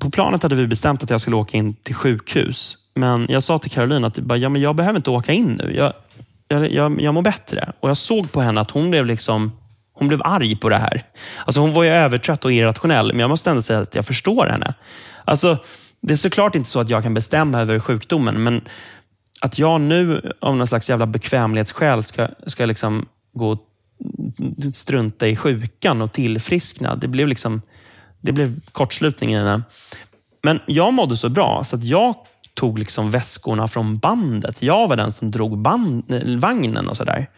På 0.00 0.10
planet 0.10 0.42
hade 0.42 0.54
vi 0.54 0.66
bestämt 0.66 1.02
att 1.02 1.10
jag 1.10 1.20
skulle 1.20 1.36
åka 1.36 1.56
in 1.56 1.74
till 1.74 1.94
sjukhus. 1.94 2.76
Men 2.94 3.26
jag 3.28 3.42
sa 3.42 3.58
till 3.58 3.70
Caroline 3.70 4.04
att 4.04 4.18
ja, 4.18 4.48
men 4.48 4.62
jag 4.62 4.76
behöver 4.76 4.96
inte 4.96 5.10
åka 5.10 5.32
in 5.32 5.60
nu. 5.64 5.74
Jag, 5.76 5.92
jag, 6.48 6.72
jag, 6.72 7.00
jag 7.00 7.14
mår 7.14 7.22
bättre. 7.22 7.72
Och 7.80 7.90
jag 7.90 7.96
såg 7.96 8.32
på 8.32 8.40
henne 8.40 8.60
att 8.60 8.70
hon 8.70 8.90
blev 8.90 9.06
liksom 9.06 9.52
hon 9.94 10.08
blev 10.08 10.22
arg 10.24 10.56
på 10.56 10.68
det 10.68 10.76
här. 10.76 11.02
Alltså 11.44 11.60
hon 11.60 11.72
var 11.72 11.82
ju 11.82 11.90
övertrött 11.90 12.44
och 12.44 12.52
irrationell, 12.52 13.12
men 13.12 13.20
jag 13.20 13.30
måste 13.30 13.50
ändå 13.50 13.62
säga 13.62 13.80
att 13.80 13.94
jag 13.94 14.06
förstår 14.06 14.46
henne. 14.46 14.74
Alltså, 15.24 15.58
det 16.00 16.12
är 16.12 16.16
såklart 16.16 16.54
inte 16.54 16.70
så 16.70 16.80
att 16.80 16.90
jag 16.90 17.02
kan 17.02 17.14
bestämma 17.14 17.60
över 17.60 17.80
sjukdomen, 17.80 18.42
men 18.42 18.60
att 19.40 19.58
jag 19.58 19.80
nu 19.80 20.32
av 20.40 20.56
någon 20.56 20.66
slags 20.66 20.90
jävla 20.90 21.06
bekvämlighetsskäl 21.06 22.04
ska, 22.04 22.28
ska 22.46 22.66
liksom 22.66 23.06
gå 23.32 23.50
och 23.50 23.58
strunta 24.74 25.28
i 25.28 25.36
sjukan 25.36 26.02
och 26.02 26.12
tillfriskna. 26.12 26.96
Det 26.96 27.08
blev 27.08 27.28
liksom 27.28 27.62
det 28.20 28.32
blev 28.32 28.60
kortslutning 28.72 29.32
i 29.32 29.36
henne. 29.36 29.62
Men 30.42 30.60
jag 30.66 30.94
mådde 30.94 31.16
så 31.16 31.28
bra 31.28 31.64
så 31.64 31.76
att 31.76 31.84
jag 31.84 32.14
tog 32.54 32.78
liksom 32.78 33.10
väskorna 33.10 33.68
från 33.68 33.98
bandet. 33.98 34.62
Jag 34.62 34.88
var 34.88 34.96
den 34.96 35.12
som 35.12 35.30
drog 35.30 35.58
band, 35.58 36.04
vagnen 36.40 36.88
och 36.88 36.96
sådär. 36.96 37.30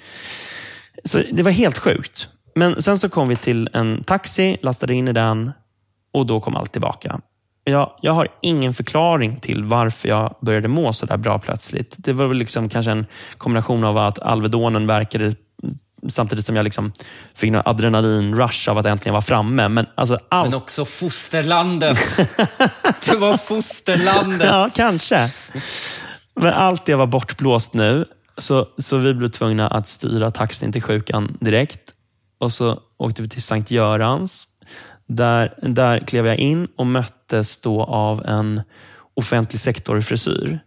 Så 1.05 1.23
det 1.33 1.43
var 1.43 1.51
helt 1.51 1.79
sjukt. 1.79 2.29
Men 2.55 2.83
sen 2.83 2.99
så 2.99 3.09
kom 3.09 3.29
vi 3.29 3.37
till 3.37 3.69
en 3.73 4.05
taxi, 4.05 4.57
lastade 4.63 4.95
in 4.95 5.09
i 5.09 5.13
den 5.13 5.53
och 6.13 6.27
då 6.27 6.41
kom 6.41 6.57
allt 6.57 6.73
tillbaka. 6.73 7.21
Jag, 7.65 7.91
jag 8.03 8.13
har 8.13 8.29
ingen 8.43 8.75
förklaring 8.75 9.37
till 9.37 9.65
varför 9.65 10.09
jag 10.09 10.37
började 10.41 10.69
må 10.69 10.93
så 10.93 11.07
där 11.07 11.17
bra 11.17 11.39
plötsligt. 11.39 11.95
Det 11.99 12.13
var 12.13 12.27
väl 12.27 12.37
liksom 12.37 12.69
kanske 12.69 12.91
en 12.91 13.07
kombination 13.39 13.85
av 13.85 13.99
att 13.99 14.19
Alvedonen 14.19 14.87
verkade 14.87 15.35
samtidigt 16.09 16.47
som 16.47 16.57
jag 16.57 16.65
liksom 16.65 16.93
fick 17.35 17.49
en 17.49 17.63
adrenalin-rush 17.63 18.71
av 18.71 18.79
att 18.79 18.87
äntligen 18.87 19.13
vara 19.13 19.23
framme. 19.23 19.69
Men, 19.69 19.87
alltså 19.95 20.19
allt... 20.29 20.51
Men 20.51 20.57
också 20.57 20.85
fosterlandet. 20.85 21.99
det 23.05 23.17
var 23.17 23.37
fosterlandet. 23.37 24.47
Ja, 24.47 24.71
kanske. 24.75 25.31
Men 26.41 26.53
allt 26.53 26.87
det 26.87 26.95
var 26.95 27.07
bortblåst 27.07 27.75
nu. 27.75 28.05
Så, 28.39 28.69
så 28.79 28.99
vi 28.99 29.15
blev 29.15 29.29
tvungna 29.29 29.69
att 29.69 29.89
styra 29.89 30.31
taxin 30.31 30.73
till 30.73 30.83
sjukan 30.83 31.37
direkt. 31.41 31.93
Och 32.39 32.53
så 32.53 32.81
åkte 32.99 33.23
vi 33.23 33.29
till 33.29 33.43
Sankt 33.43 33.71
Görans. 33.71 34.49
Där, 35.09 35.55
där 35.63 35.99
klev 35.99 36.27
jag 36.27 36.37
in 36.37 36.69
och 36.77 36.87
möttes 36.87 37.61
då 37.61 37.85
av 37.85 38.27
en 38.27 38.63
offentlig 39.15 39.61
sektor-frisyr. 39.61 40.59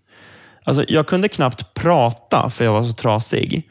Alltså, 0.63 0.85
jag 0.87 1.07
kunde 1.07 1.27
knappt 1.29 1.73
prata 1.73 2.49
för 2.49 2.65
jag 2.65 2.73
var 2.73 2.83
så 2.83 2.93
trasig. 2.93 3.69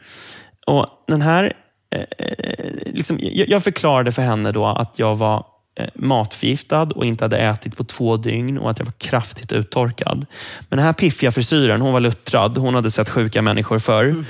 Och 0.69 0.87
den 1.07 1.21
här, 1.21 1.53
eh, 1.95 2.01
eh, 2.01 2.93
liksom, 2.93 3.19
jag, 3.21 3.63
förklarade 3.63 4.11
för 4.11 4.21
henne 4.21 4.51
då 4.51 4.65
att 4.65 4.99
jag 4.99 5.15
var 5.15 5.45
eh, 5.79 5.87
matförgiftad 5.95 6.83
och 6.95 7.05
inte 7.05 7.23
hade 7.23 7.37
ätit 7.37 7.77
på 7.77 7.83
två 7.83 8.17
dygn 8.17 8.57
och 8.57 8.69
att 8.69 8.79
jag 8.79 8.85
var 8.85 8.93
kraftigt 8.93 9.51
uttorkad. 9.51 10.25
Men 10.69 10.77
den 10.77 10.85
här 10.85 10.93
piffiga 10.93 11.31
frisyren, 11.31 11.81
hon 11.81 11.93
var 11.93 11.99
luttrad. 11.99 12.57
Hon 12.57 12.75
hade 12.75 12.91
sett 12.91 13.09
sjuka 13.09 13.41
människor 13.41 13.79
förr. 13.79 14.25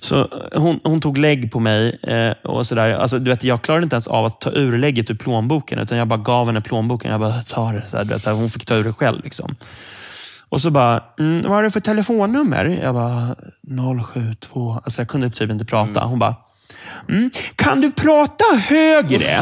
Så 0.00 0.28
hon, 0.54 0.80
hon 0.84 1.00
tog 1.00 1.18
lägg 1.18 1.52
på 1.52 1.60
mig 1.60 1.98
eh, 2.02 2.32
och 2.50 2.66
sådär. 2.66 2.90
Alltså, 2.90 3.18
du 3.18 3.30
vet, 3.30 3.44
jag 3.44 3.62
klarade 3.62 3.84
inte 3.84 3.94
ens 3.94 4.06
av 4.06 4.24
att 4.24 4.40
ta 4.40 4.50
ur 4.50 4.78
lägget 4.78 5.10
ur 5.10 5.14
plånboken, 5.14 5.78
utan 5.78 5.98
jag 5.98 6.08
bara 6.08 6.20
gav 6.20 6.46
henne 6.46 6.60
plånboken. 6.60 7.10
Jag 7.10 7.20
bara, 7.20 7.42
ta 7.42 7.72
det. 7.72 7.84
Så 7.88 7.96
här, 7.96 8.04
du 8.04 8.10
vet, 8.10 8.22
så 8.22 8.30
här, 8.30 8.36
hon 8.36 8.50
fick 8.50 8.64
ta 8.64 8.74
ur 8.74 8.84
det 8.84 8.92
själv. 8.92 9.24
Liksom. 9.24 9.56
Och 10.48 10.60
så 10.60 10.70
bara, 10.70 11.04
mm, 11.18 11.42
vad 11.42 11.52
har 11.52 11.62
du 11.62 11.70
för 11.70 11.80
telefonnummer? 11.80 12.64
Jag 12.82 12.94
bara, 12.94 13.36
072. 14.04 14.80
Alltså 14.84 15.00
jag 15.00 15.08
kunde 15.08 15.30
typ 15.30 15.50
inte 15.50 15.64
prata. 15.64 16.04
Hon 16.04 16.18
bara, 16.18 16.36
mm, 17.08 17.30
kan 17.54 17.80
du 17.80 17.92
prata 17.92 18.44
högre? 18.56 19.38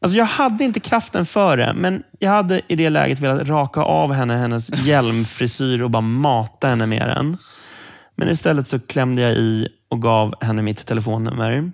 Alltså 0.00 0.18
jag 0.18 0.24
hade 0.24 0.64
inte 0.64 0.80
kraften 0.80 1.26
för 1.26 1.56
det, 1.56 1.72
men 1.76 2.02
jag 2.18 2.30
hade 2.30 2.60
i 2.68 2.76
det 2.76 2.90
läget 2.90 3.20
velat 3.20 3.48
raka 3.48 3.80
av 3.80 4.12
henne 4.12 4.36
hennes 4.36 4.86
hjälmfrisyr 4.86 5.82
och 5.82 5.90
bara 5.90 6.00
mata 6.00 6.68
henne 6.68 6.86
med 6.86 7.08
den. 7.08 7.36
Men 8.16 8.28
istället 8.28 8.68
så 8.68 8.78
klämde 8.78 9.22
jag 9.22 9.32
i 9.32 9.68
och 9.88 10.02
gav 10.02 10.34
henne 10.40 10.62
mitt 10.62 10.86
telefonnummer. 10.86 11.72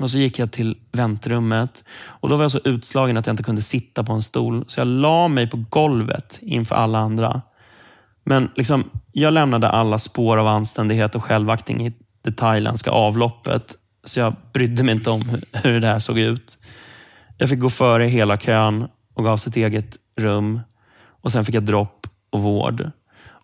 Och 0.00 0.10
så 0.10 0.18
gick 0.18 0.38
jag 0.38 0.52
till 0.52 0.76
väntrummet 0.92 1.84
och 2.04 2.28
då 2.28 2.36
var 2.36 2.44
jag 2.44 2.50
så 2.50 2.60
utslagen 2.64 3.16
att 3.16 3.26
jag 3.26 3.32
inte 3.32 3.42
kunde 3.42 3.62
sitta 3.62 4.04
på 4.04 4.12
en 4.12 4.22
stol. 4.22 4.64
Så 4.68 4.80
jag 4.80 4.86
la 4.86 5.28
mig 5.28 5.50
på 5.50 5.64
golvet 5.70 6.38
inför 6.42 6.74
alla 6.74 6.98
andra. 6.98 7.42
Men 8.24 8.50
liksom, 8.56 8.90
jag 9.12 9.32
lämnade 9.32 9.68
alla 9.68 9.98
spår 9.98 10.36
av 10.38 10.46
anständighet 10.46 11.14
och 11.14 11.24
självaktning 11.24 11.86
i 11.86 11.92
det 12.24 12.32
thailändska 12.32 12.90
avloppet. 12.90 13.76
Så 14.04 14.20
jag 14.20 14.34
brydde 14.52 14.82
mig 14.82 14.94
inte 14.94 15.10
om 15.10 15.22
hur 15.52 15.80
det 15.80 15.86
här 15.86 15.98
såg 15.98 16.18
ut. 16.18 16.58
Jag 17.38 17.48
fick 17.48 17.60
gå 17.60 17.70
före 17.70 18.04
hela 18.04 18.36
kön 18.36 18.88
och 19.14 19.24
gav 19.24 19.36
sitt 19.36 19.56
eget 19.56 19.96
rum. 20.16 20.60
Och 21.22 21.32
Sen 21.32 21.44
fick 21.44 21.54
jag 21.54 21.64
dropp 21.64 22.06
och 22.30 22.42
vård. 22.42 22.90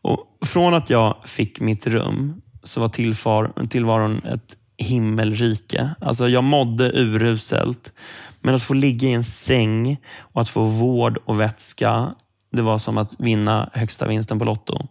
Och 0.02 0.24
Från 0.46 0.74
att 0.74 0.90
jag 0.90 1.16
fick 1.24 1.60
mitt 1.60 1.86
rum 1.86 2.42
så 2.62 2.80
var 2.80 2.88
tillvaron 3.68 4.22
ett 4.24 4.57
himmelrike. 4.78 5.90
Alltså 6.00 6.28
jag 6.28 6.44
mådde 6.44 6.90
uruselt. 6.94 7.92
Men 8.40 8.54
att 8.54 8.62
få 8.62 8.74
ligga 8.74 9.08
i 9.08 9.12
en 9.12 9.24
säng 9.24 9.96
och 10.18 10.40
att 10.40 10.48
få 10.48 10.62
vård 10.62 11.18
och 11.24 11.40
vätska, 11.40 12.14
det 12.52 12.62
var 12.62 12.78
som 12.78 12.98
att 12.98 13.14
vinna 13.18 13.70
högsta 13.72 14.06
vinsten 14.06 14.38
på 14.38 14.44
Lotto. 14.44 14.86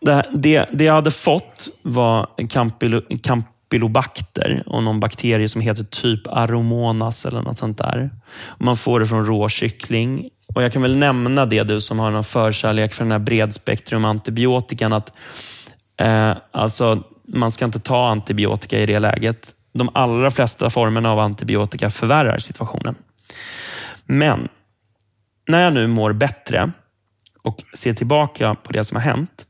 Det, 0.00 0.24
det, 0.32 0.68
det 0.72 0.84
jag 0.84 0.94
hade 0.94 1.10
fått 1.10 1.68
var 1.82 2.26
campilo, 2.48 3.02
campylobacter 3.22 4.62
och 4.66 4.82
någon 4.82 5.00
bakterie 5.00 5.48
som 5.48 5.60
heter 5.60 5.84
typ 5.84 6.28
aromonas 6.28 7.26
eller 7.26 7.42
något 7.42 7.58
sånt 7.58 7.78
där. 7.78 8.10
Man 8.58 8.76
får 8.76 9.00
det 9.00 9.06
från 9.06 9.26
råkyckling. 9.26 10.28
Och 10.54 10.62
Jag 10.62 10.72
kan 10.72 10.82
väl 10.82 10.96
nämna 10.96 11.46
det, 11.46 11.62
du 11.62 11.80
som 11.80 11.98
har 11.98 12.10
någon 12.10 12.24
förkärlek 12.24 12.92
för 12.92 13.04
den 13.04 13.12
här 13.12 13.18
bredspektrum 13.18 14.04
antibiotikan, 14.04 14.92
att 14.92 15.12
eh, 15.96 16.36
alltså 16.52 17.02
man 17.32 17.52
ska 17.52 17.64
inte 17.64 17.80
ta 17.80 18.08
antibiotika 18.08 18.78
i 18.78 18.86
det 18.86 18.98
läget. 18.98 19.54
De 19.72 19.90
allra 19.94 20.30
flesta 20.30 20.70
formerna 20.70 21.10
av 21.12 21.18
antibiotika 21.18 21.90
förvärrar 21.90 22.38
situationen. 22.38 22.94
Men 24.04 24.48
när 25.48 25.64
jag 25.64 25.72
nu 25.72 25.86
mår 25.86 26.12
bättre 26.12 26.72
och 27.42 27.62
ser 27.74 27.92
tillbaka 27.92 28.54
på 28.54 28.72
det 28.72 28.84
som 28.84 28.96
har 28.96 29.02
hänt, 29.02 29.46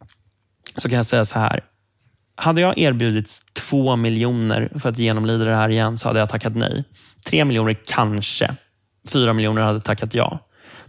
så 0.77 0.89
kan 0.89 0.97
jag 0.97 1.07
säga 1.07 1.25
så 1.25 1.39
här. 1.39 1.61
Hade 2.35 2.61
jag 2.61 2.79
erbjudits 2.79 3.45
två 3.53 3.97
miljoner 3.97 4.73
för 4.79 4.89
att 4.89 4.99
genomlida 4.99 5.45
det 5.45 5.57
här 5.57 5.69
igen, 5.69 5.99
så 5.99 6.09
hade 6.09 6.21
jag 6.21 6.29
tackat 6.29 6.57
nej. 6.57 6.85
Tre 7.27 7.45
miljoner 7.45 7.77
kanske. 7.87 8.57
Fyra 9.09 9.33
miljoner 9.33 9.63
hade 9.63 9.81
tackat 9.81 10.15
ja. 10.15 10.39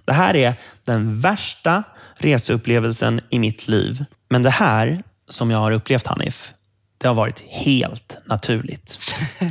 Det 0.05 0.13
här 0.13 0.35
är 0.35 0.53
den 0.85 1.19
värsta 1.19 1.83
reseupplevelsen 2.17 3.21
i 3.29 3.39
mitt 3.39 3.67
liv. 3.67 4.05
Men 4.29 4.43
det 4.43 4.49
här 4.49 5.03
som 5.27 5.51
jag 5.51 5.59
har 5.59 5.71
upplevt 5.71 6.07
Hanif, 6.07 6.53
det 7.01 7.07
har 7.07 7.15
varit 7.15 7.39
helt 7.39 8.17
naturligt. 8.25 8.99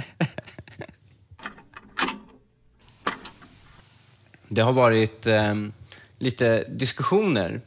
Det 4.53 4.61
har 4.61 4.73
varit 4.73 5.27
eh, 5.27 5.55
lite 6.19 6.65
diskussioner. 6.65 7.61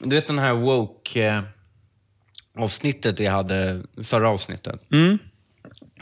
Du 0.00 0.16
vet 0.16 0.26
den 0.26 0.38
här 0.38 0.54
woke-avsnittet 0.54 3.20
vi 3.20 3.26
hade 3.26 3.82
förra 4.02 4.28
avsnittet? 4.28 4.80
Mm. 4.92 5.18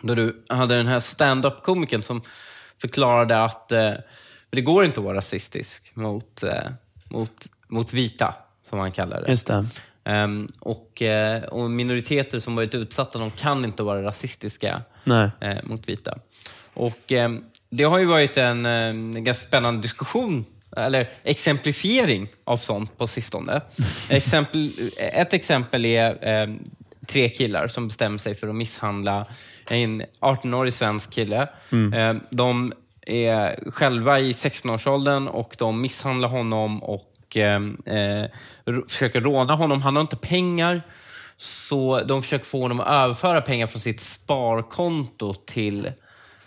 Då 0.02 0.14
du 0.14 0.44
hade 0.48 0.76
den 0.76 0.86
här 0.86 1.00
stand-up-komikern 1.00 2.02
som 2.02 2.22
förklarade 2.80 3.44
att 3.44 3.72
eh, 3.72 3.92
det 4.50 4.60
går 4.60 4.84
inte 4.84 5.00
att 5.00 5.04
vara 5.04 5.16
rasistisk 5.16 5.96
mot, 5.96 6.42
eh, 6.42 6.70
mot, 7.10 7.48
mot 7.68 7.92
vita, 7.92 8.34
som 8.68 8.78
han 8.78 8.92
kallar 8.92 9.22
det. 9.22 9.30
Just 9.30 9.46
det. 9.46 9.66
Um, 10.05 10.48
och, 10.61 11.03
uh, 11.03 11.44
och, 11.44 11.70
minoriteter 11.70 12.40
som 12.40 12.57
varit 12.57 12.74
utsatta, 12.74 13.18
de 13.18 13.30
kan 13.30 13.64
inte 13.64 13.82
vara 13.82 14.03
rasistiska 14.03 14.82
uh, 15.42 15.55
mot 15.62 15.88
vita. 15.88 16.18
Och 16.74 17.12
um, 17.12 17.44
Det 17.70 17.84
har 17.84 17.98
ju 17.98 18.05
varit 18.05 18.36
en, 18.36 18.66
en 18.66 19.24
ganska 19.24 19.46
spännande 19.46 19.82
diskussion, 19.82 20.44
eller 20.76 21.11
exemplifiering 21.22 22.28
av 22.44 22.57
sånt 22.57 22.98
på 22.98 23.07
sistone. 23.07 23.61
exempel, 24.11 24.70
ett 25.12 25.32
exempel 25.32 25.84
är 25.84 26.42
um, 26.42 26.59
tre 27.07 27.28
killar 27.28 27.68
som 27.68 27.88
bestämmer 27.88 28.18
sig 28.18 28.34
för 28.34 28.48
att 28.48 28.55
misshandla 28.55 29.26
en 29.70 30.03
18-årig 30.20 30.74
svensk 30.74 31.12
kille. 31.12 31.48
Mm. 31.72 32.20
de 32.30 32.72
är 33.07 33.70
själva 33.70 34.20
i 34.20 34.32
16-årsåldern 34.32 35.28
och 35.28 35.55
de 35.59 35.80
misshandlar 35.80 36.28
honom 36.28 36.82
och 36.82 37.11
Ehm, 37.37 37.78
eh, 37.87 38.24
försöker 38.89 39.20
råna 39.20 39.55
honom. 39.55 39.83
Han 39.83 39.97
har 39.97 40.01
inte 40.01 40.16
pengar, 40.16 40.83
så 41.37 42.01
de 42.01 42.22
försöker 42.22 42.45
få 42.45 42.61
honom 42.61 42.80
att 42.80 42.87
överföra 42.87 43.41
pengar 43.41 43.66
från 43.66 43.80
sitt 43.80 44.01
sparkonto 44.01 45.35
till 45.35 45.93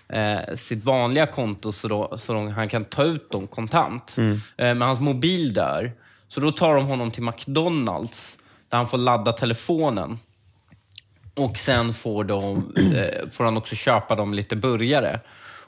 eh, 0.09 0.55
sitt 0.55 0.83
vanliga 0.83 1.25
konto 1.25 1.71
så, 1.71 1.87
då, 1.87 2.17
så 2.17 2.33
då 2.33 2.49
han 2.49 2.69
kan 2.69 2.85
ta 2.85 3.03
ut 3.03 3.31
dem 3.31 3.47
kontant. 3.47 4.17
Mm. 4.17 4.33
Eh, 4.33 4.39
men 4.57 4.81
hans 4.81 4.99
mobil 4.99 5.53
dör. 5.53 5.91
Så 6.27 6.39
då 6.39 6.51
tar 6.51 6.75
de 6.75 6.85
honom 6.85 7.11
till 7.11 7.23
McDonalds 7.23 8.37
där 8.69 8.77
han 8.77 8.87
får 8.87 8.97
ladda 8.97 9.31
telefonen. 9.31 10.19
Och 11.33 11.57
sen 11.57 11.93
får, 11.93 12.23
de, 12.23 12.73
eh, 12.95 13.29
får 13.31 13.43
han 13.43 13.57
också 13.57 13.75
köpa 13.75 14.15
dem 14.15 14.33
lite 14.33 14.55
burgare. 14.55 15.19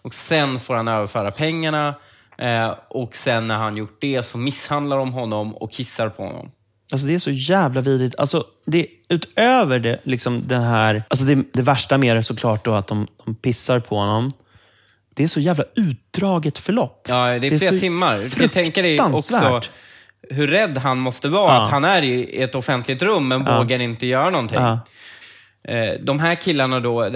Och 0.02 0.14
sen 0.14 0.60
får 0.60 0.76
han 0.76 0.88
överföra 0.88 1.32
pengarna 1.32 1.96
Eh, 2.38 2.74
och 2.90 3.16
sen 3.16 3.48
när 3.48 3.56
han 3.56 3.78
gjort 3.78 3.98
det 4.02 4.24
så 4.26 4.38
misshandlar 4.38 4.98
de 4.98 5.14
honom 5.14 5.56
och 5.56 5.72
kissar 5.72 6.10
på 6.10 6.24
honom. 6.24 6.52
Alltså 6.92 7.08
det 7.08 7.14
är 7.14 7.20
så 7.20 7.32
jävla 7.32 7.82
vidrigt. 7.82 8.16
Alltså 8.18 8.46
det, 8.66 8.88
utöver 9.10 9.80
det, 9.80 10.00
liksom 10.04 10.48
den 10.48 10.62
här, 10.64 11.04
alltså 11.08 11.26
det, 11.26 11.44
det 11.54 11.62
värsta 11.62 11.98
med 11.98 12.16
det 12.16 12.20
är 12.20 12.22
såklart 12.22 12.66
då 12.66 12.74
att 12.74 12.88
de, 12.88 13.08
de 13.26 13.36
pissar 13.36 13.80
på 13.80 13.96
honom. 13.98 14.34
Det 15.16 15.24
är 15.24 15.28
så 15.28 15.40
jävla 15.40 15.64
utdraget 15.76 16.58
förlopp. 16.58 17.06
Ja, 17.10 17.40
det 17.40 17.48
är, 17.48 17.58
flera 17.58 17.72
så 17.74 17.80
timmar. 17.80 18.18
Du 18.18 18.30
kan 18.30 18.50
tänka 18.50 18.82
dig 18.82 19.02
också 19.02 19.62
hur 20.30 20.48
rädd 20.48 20.78
han 20.78 20.98
måste 21.00 21.28
vara. 21.30 21.54
Ja. 21.54 21.62
Att 21.66 21.72
han 21.72 21.86
är 21.86 22.02
i 22.02 22.42
ett 22.42 22.56
offentligt 22.56 23.02
rum 23.02 23.28
men 23.28 23.46
Ja. 23.46 23.58
vågar 23.58 23.80
inte 23.80 24.06
göra 24.08 24.30
någonting. 24.30 24.58
Ja. 24.60 24.80
Eh, 25.64 25.94
De 26.02 26.20
här 26.20 26.36
killarna 26.36 26.80
då 26.80 27.12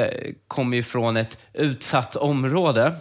kommer 0.48 0.78
ju 0.78 0.84
från 0.84 1.18
ett 1.18 1.38
utsatt 1.54 2.16
område. 2.16 2.94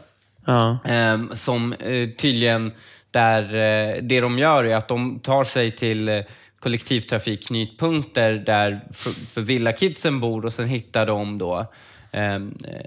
Ja. 0.47 0.79
Eh, 0.85 1.19
som 1.35 1.73
eh, 1.73 2.09
tydligen, 2.11 2.73
där 3.11 3.43
eh, 3.43 4.03
det 4.03 4.21
de 4.21 4.39
gör 4.39 4.65
är 4.65 4.77
att 4.77 4.89
de 4.89 5.21
tar 5.21 5.45
sig 5.45 5.77
till 5.77 6.09
eh, 6.09 6.21
kollektivtrafikknutpunkter 6.59 8.33
där 8.33 8.81
för, 8.93 9.11
för 9.11 9.41
villakidsen 9.41 10.21
bor 10.21 10.45
och 10.47 10.53
sen 10.53 10.67
hittar 10.67 11.07
de 11.07 11.39
då 11.39 11.67
ehm, 12.13 12.55
eh, 12.69 12.87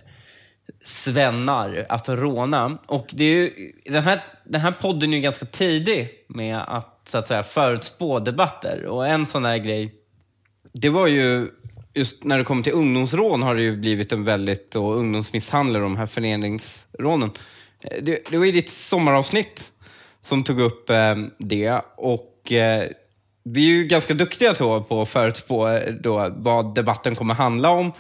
svennar 0.84 1.86
att 1.90 2.10
råna. 2.10 2.78
Och 2.86 3.08
det 3.10 3.24
är 3.24 3.36
ju, 3.36 3.72
den, 3.86 4.04
här, 4.04 4.24
den 4.44 4.62
här 4.62 4.72
podden 4.72 5.14
är 5.14 5.18
ju 5.18 5.24
ganska 5.24 5.46
tidig 5.46 6.10
med 6.28 6.58
att, 6.68 7.00
så 7.08 7.18
att 7.18 7.28
säga, 7.28 7.44
förutspå 7.44 8.20
debatter. 8.20 8.86
Och 8.86 9.08
en 9.08 9.26
sån 9.26 9.46
här 9.46 9.58
grej, 9.58 9.94
det 10.74 10.90
var 10.90 11.08
ju 11.08 11.48
just 11.94 12.24
när 12.24 12.38
det 12.38 12.44
kommer 12.44 12.64
till 12.64 12.74
ungdomsrån 12.74 13.42
har 13.42 13.56
det 13.56 13.64
ju 13.64 13.78
blivit 13.78 14.12
en 14.12 14.24
väldigt, 14.24 14.76
och 14.76 14.98
ungdomsmisshandel 14.98 15.76
och 15.76 15.82
de 15.82 15.98
här 15.98 16.06
föreningsrånen. 16.06 17.32
Eh, 17.84 18.04
det, 18.04 18.30
det 18.32 18.38
var 18.38 18.46
ju 18.46 18.52
ditt 18.52 18.70
sommaravsnitt 18.70 19.72
som 20.22 20.44
tog 20.44 20.60
upp 20.60 20.90
eh, 20.90 21.16
det 21.38 21.82
och 21.98 22.52
eh, 22.52 22.88
vi 23.44 23.66
är 23.66 23.76
ju 23.76 23.84
ganska 23.84 24.14
duktiga 24.14 24.54
då 24.54 24.84
på 24.84 25.02
att 25.02 25.10
förutspå 25.10 25.68
eh, 25.68 25.94
då 25.94 26.34
vad 26.36 26.76
debatten 26.76 27.16
kommer 27.16 27.34
handla 27.34 27.70
om. 27.70 27.92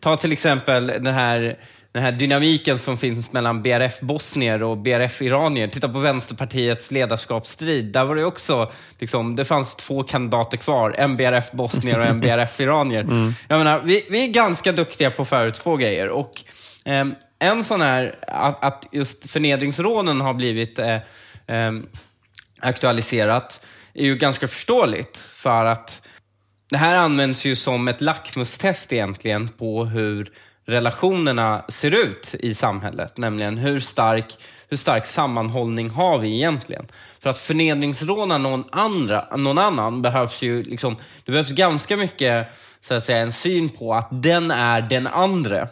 Ta 0.00 0.16
till 0.16 0.32
exempel 0.32 0.86
den 0.86 1.14
här, 1.14 1.58
den 1.92 2.02
här 2.02 2.12
dynamiken 2.12 2.78
som 2.78 2.98
finns 2.98 3.32
mellan 3.32 3.62
BRF-bosnier 3.62 4.62
och 4.62 4.78
BRF-iranier. 4.78 5.68
Titta 5.68 5.88
på 5.88 5.98
Vänsterpartiets 5.98 6.90
ledarskapsstrid. 6.90 7.84
Där 7.84 8.04
var 8.04 8.16
det 8.16 8.24
också, 8.24 8.72
liksom, 8.98 9.36
det 9.36 9.44
fanns 9.44 9.74
två 9.74 10.02
kandidater 10.02 10.56
kvar. 10.56 10.94
En 10.98 11.16
BRF-bosnier 11.16 11.98
och 11.98 12.06
en 12.06 12.20
BRF-iranier. 12.20 13.06
Jag 13.48 13.58
menar, 13.58 13.80
vi, 13.84 14.06
vi 14.10 14.24
är 14.24 14.28
ganska 14.28 14.72
duktiga 14.72 15.10
på 15.10 15.22
att 15.22 15.28
förutspå 15.28 15.76
grejer. 15.76 16.08
Och, 16.08 16.30
ehm, 16.84 17.14
en 17.38 17.64
sån 17.64 17.80
här, 17.80 18.14
att, 18.28 18.64
att 18.64 18.88
just 18.92 19.30
förnedringsrånen 19.30 20.20
har 20.20 20.34
blivit 20.34 20.78
eh, 20.78 20.98
ehm, 21.46 21.86
aktualiserat 22.60 23.66
är 23.94 24.04
ju 24.04 24.16
ganska 24.16 24.48
förståeligt. 24.48 25.18
För 25.18 25.64
att 25.64 26.02
det 26.70 26.76
här 26.76 26.96
används 26.96 27.44
ju 27.44 27.56
som 27.56 27.88
ett 27.88 28.00
lackmustest 28.00 28.92
egentligen 28.92 29.48
på 29.48 29.84
hur 29.84 30.32
relationerna 30.66 31.64
ser 31.68 32.04
ut 32.04 32.34
i 32.40 32.54
samhället. 32.54 33.16
Nämligen 33.16 33.58
hur 33.58 33.80
stark, 33.80 34.38
hur 34.68 34.76
stark 34.76 35.06
sammanhållning 35.06 35.90
har 35.90 36.18
vi 36.18 36.34
egentligen? 36.34 36.86
För 37.20 37.30
att 37.30 37.38
förnedringsråna 37.38 38.38
någon, 38.38 38.64
andra, 38.72 39.36
någon 39.36 39.58
annan 39.58 40.02
behövs 40.02 40.42
ju 40.42 40.62
liksom, 40.62 40.96
det 41.24 41.32
behövs 41.32 41.50
ganska 41.50 41.96
mycket 41.96 42.48
så 42.80 42.94
att 42.94 43.04
säga, 43.04 43.18
en 43.18 43.32
syn 43.32 43.68
på 43.68 43.94
att 43.94 44.08
den 44.10 44.50
är 44.50 44.82
den 44.82 45.06
andra 45.06 45.68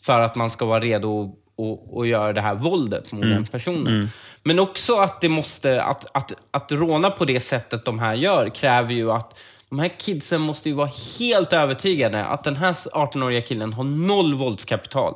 för 0.00 0.20
att 0.20 0.34
man 0.34 0.50
ska 0.50 0.64
vara 0.64 0.80
redo 0.80 1.24
att, 1.58 1.98
att 1.98 2.08
göra 2.08 2.32
det 2.32 2.40
här 2.40 2.54
våldet 2.54 3.12
mot 3.12 3.22
den 3.22 3.46
personen. 3.46 4.08
Men 4.42 4.58
också 4.58 4.96
att 4.96 5.20
det 5.20 5.28
måste, 5.28 5.82
att, 5.82 6.16
att, 6.16 6.32
att 6.50 6.72
råna 6.72 7.10
på 7.10 7.24
det 7.24 7.40
sättet 7.40 7.84
de 7.84 7.98
här 7.98 8.14
gör 8.14 8.48
kräver 8.48 8.92
ju 8.92 9.10
att 9.12 9.38
de 9.72 9.78
här 9.78 9.98
kidsen 9.98 10.40
måste 10.40 10.68
ju 10.68 10.74
vara 10.74 10.90
helt 11.18 11.52
övertygade 11.52 12.24
att 12.24 12.44
den 12.44 12.56
här 12.56 12.72
18-åriga 12.72 13.42
killen 13.42 13.72
har 13.72 13.84
noll 13.84 14.34
våldskapital. 14.34 15.14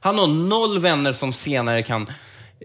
Han 0.00 0.18
har 0.18 0.26
noll 0.26 0.78
vänner 0.78 1.12
som 1.12 1.32
senare 1.32 1.82
kan 1.82 2.10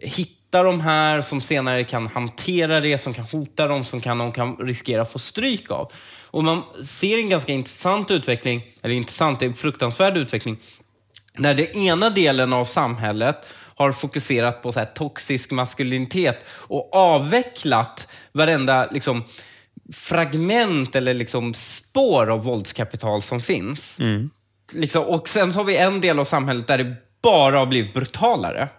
hitta 0.01 0.63
de 0.63 0.81
här, 0.81 1.21
som 1.21 1.41
senare 1.41 1.83
kan 1.83 2.07
hantera 2.07 2.79
det, 2.79 2.97
som 2.97 3.13
kan 3.13 3.25
hota 3.25 3.67
dem, 3.67 3.85
som 3.85 4.01
kan, 4.01 4.17
de 4.17 4.31
kan 4.31 4.57
riskera 4.57 5.01
att 5.01 5.11
få 5.11 5.19
stryk 5.19 5.71
av. 5.71 5.91
Och 6.31 6.43
man 6.43 6.63
ser 6.85 7.17
en 7.17 7.29
ganska 7.29 7.51
intressant 7.51 8.11
utveckling, 8.11 8.63
eller 8.81 8.95
intressant, 8.95 9.39
det 9.39 9.45
är 9.45 9.47
en 9.47 9.55
fruktansvärd 9.55 10.17
utveckling, 10.17 10.57
när 11.37 11.53
den 11.53 11.77
ena 11.77 12.09
delen 12.09 12.53
av 12.53 12.65
samhället 12.65 13.45
har 13.75 13.91
fokuserat 13.91 14.61
på 14.61 14.71
så 14.71 14.79
här 14.79 14.85
toxisk 14.85 15.51
maskulinitet 15.51 16.37
och 16.47 16.95
avvecklat 16.95 18.07
varenda 18.31 18.89
liksom, 18.91 19.23
fragment 19.93 20.95
eller 20.95 21.13
liksom, 21.13 21.53
spår 21.53 22.31
av 22.31 22.43
våldskapital 22.43 23.21
som 23.21 23.41
finns. 23.41 23.97
Liksom, 24.73 25.03
och 25.03 25.29
sen 25.29 25.53
så 25.53 25.59
har 25.59 25.65
vi 25.65 25.77
en 25.77 26.01
del 26.01 26.19
av 26.19 26.25
samhället 26.25 26.67
där 26.67 26.77
det 26.77 26.95
bara 27.23 27.59
har 27.59 27.65
blivit 27.65 27.93
brutalare. 27.93 28.69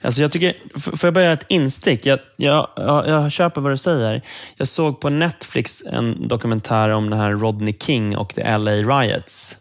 Alltså 0.00 0.20
jag 0.20 0.32
tycker, 0.32 0.56
får 0.78 1.06
jag 1.06 1.14
börja 1.14 1.32
ett 1.32 1.46
instick? 1.48 2.06
Jag, 2.06 2.18
jag, 2.36 2.68
jag, 2.76 3.08
jag 3.08 3.32
köper 3.32 3.60
vad 3.60 3.72
du 3.72 3.76
säger. 3.76 4.22
Jag 4.56 4.68
såg 4.68 5.00
på 5.00 5.10
Netflix 5.10 5.82
en 5.86 6.28
dokumentär 6.28 6.90
om 6.90 7.10
den 7.10 7.18
här 7.18 7.30
Rodney 7.30 7.74
King 7.80 8.16
och 8.16 8.34
the 8.34 8.58
LA 8.58 8.72
Riots. 8.72 9.56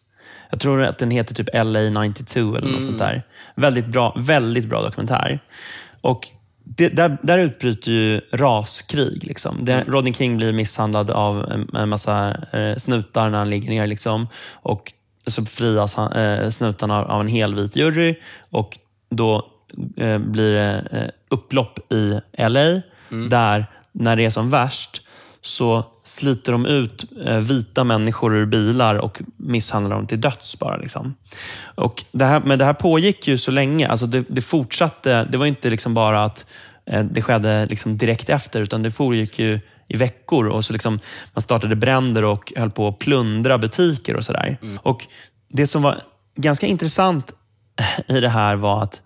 Jag 0.50 0.60
tror 0.60 0.84
att 0.84 0.98
den 0.98 1.12
heter 1.12 1.36
typ 1.36 1.50
LA 1.54 2.04
92 2.04 2.40
eller 2.40 2.72
något 2.72 2.84
sånt 2.84 3.00
där. 3.00 3.24
Väldigt 3.56 3.88
bra, 3.88 4.16
väldigt 4.18 4.66
bra 4.66 4.82
dokumentär. 4.82 5.40
Och 6.02 6.28
det, 6.66 6.90
där, 6.90 7.18
där 7.22 7.38
utbryter 7.38 7.92
ju 7.92 8.22
raskrig. 8.32 9.24
Liksom. 9.24 9.66
Det, 9.66 9.84
Rodney 9.88 10.14
King 10.14 10.38
blir 10.38 10.54
misshandlad 10.54 11.10
av 11.10 11.52
en, 11.74 11.90
massa 11.90 12.38
eh, 12.54 12.76
snutar 12.76 13.30
när 13.30 13.38
han 13.38 13.50
ligger 13.50 13.70
ner. 13.70 13.88
Liksom. 13.88 14.28
Och 14.54 14.94
så 15.28 15.46
frias 15.46 15.96
han, 15.96 16.12
eh, 16.12 16.50
snutarna 16.50 17.06
av 17.06 17.22
en 17.22 17.28
helvit 17.28 17.76
jury. 17.76 18.16
Och 18.52 18.78
då 19.10 19.48
eh, 19.98 20.18
blir 20.18 20.52
det 20.52 20.88
eh, 20.92 21.10
upplopp 21.30 21.94
i 21.94 22.20
LA. 22.38 22.82
Där, 23.30 23.66
när 23.92 24.16
det 24.16 24.26
är 24.26 24.30
som 24.30 24.50
värst, 24.50 25.02
så 25.42 25.84
sliter 26.08 26.52
de 26.52 26.66
ut 26.66 27.06
eh, 27.26 27.38
vita 27.38 27.84
människor 27.84 28.36
ur 28.36 28.46
bilar 28.46 28.96
och 28.96 29.22
misshandlar 29.38 29.96
dem 29.96 30.08
till 30.08 30.22
döds. 30.22 30.60
bara. 30.60 30.78
Liksom. 30.78 31.16
Och 31.76 32.04
det 32.12 32.26
här, 32.26 32.42
men 32.46 32.60
det 32.60 32.66
här 32.66 32.74
pågick 32.74 33.28
ju 33.28 33.38
så 33.38 33.52
länge. 33.52 33.88
Alltså 33.88 34.06
det, 34.06 34.24
det 34.28 34.42
fortsatte. 34.42 35.28
Det 35.32 35.38
var 35.38 35.46
inte 35.46 35.70
liksom 35.70 35.94
bara 35.94 36.24
att 36.24 36.46
eh, 36.86 37.04
det 37.04 37.22
skedde 37.22 37.66
liksom 37.66 37.98
direkt 37.98 38.30
efter, 38.30 38.62
utan 38.62 38.84
det 38.84 38.92
pågick 38.92 39.40
ju 39.40 39.60
i 39.88 39.98
veckor. 39.98 40.48
och 40.48 40.66
så 40.66 40.74
liksom, 40.74 41.00
Man 41.34 41.42
startade 41.42 41.76
bränder 41.76 42.24
och 42.24 42.54
höll 42.56 42.72
på 42.72 42.88
att 42.88 43.00
plundra 43.00 43.58
butiker 43.58 44.16
och 44.16 44.26
sådär. 44.26 44.58
Och 44.82 45.08
Det 45.50 45.68
som 45.68 45.82
var 45.82 46.02
ganska 46.36 46.68
intressant 46.68 47.32
i 48.08 48.20
det 48.20 48.30
här 48.30 48.56
var 48.56 48.84
att 48.84 49.02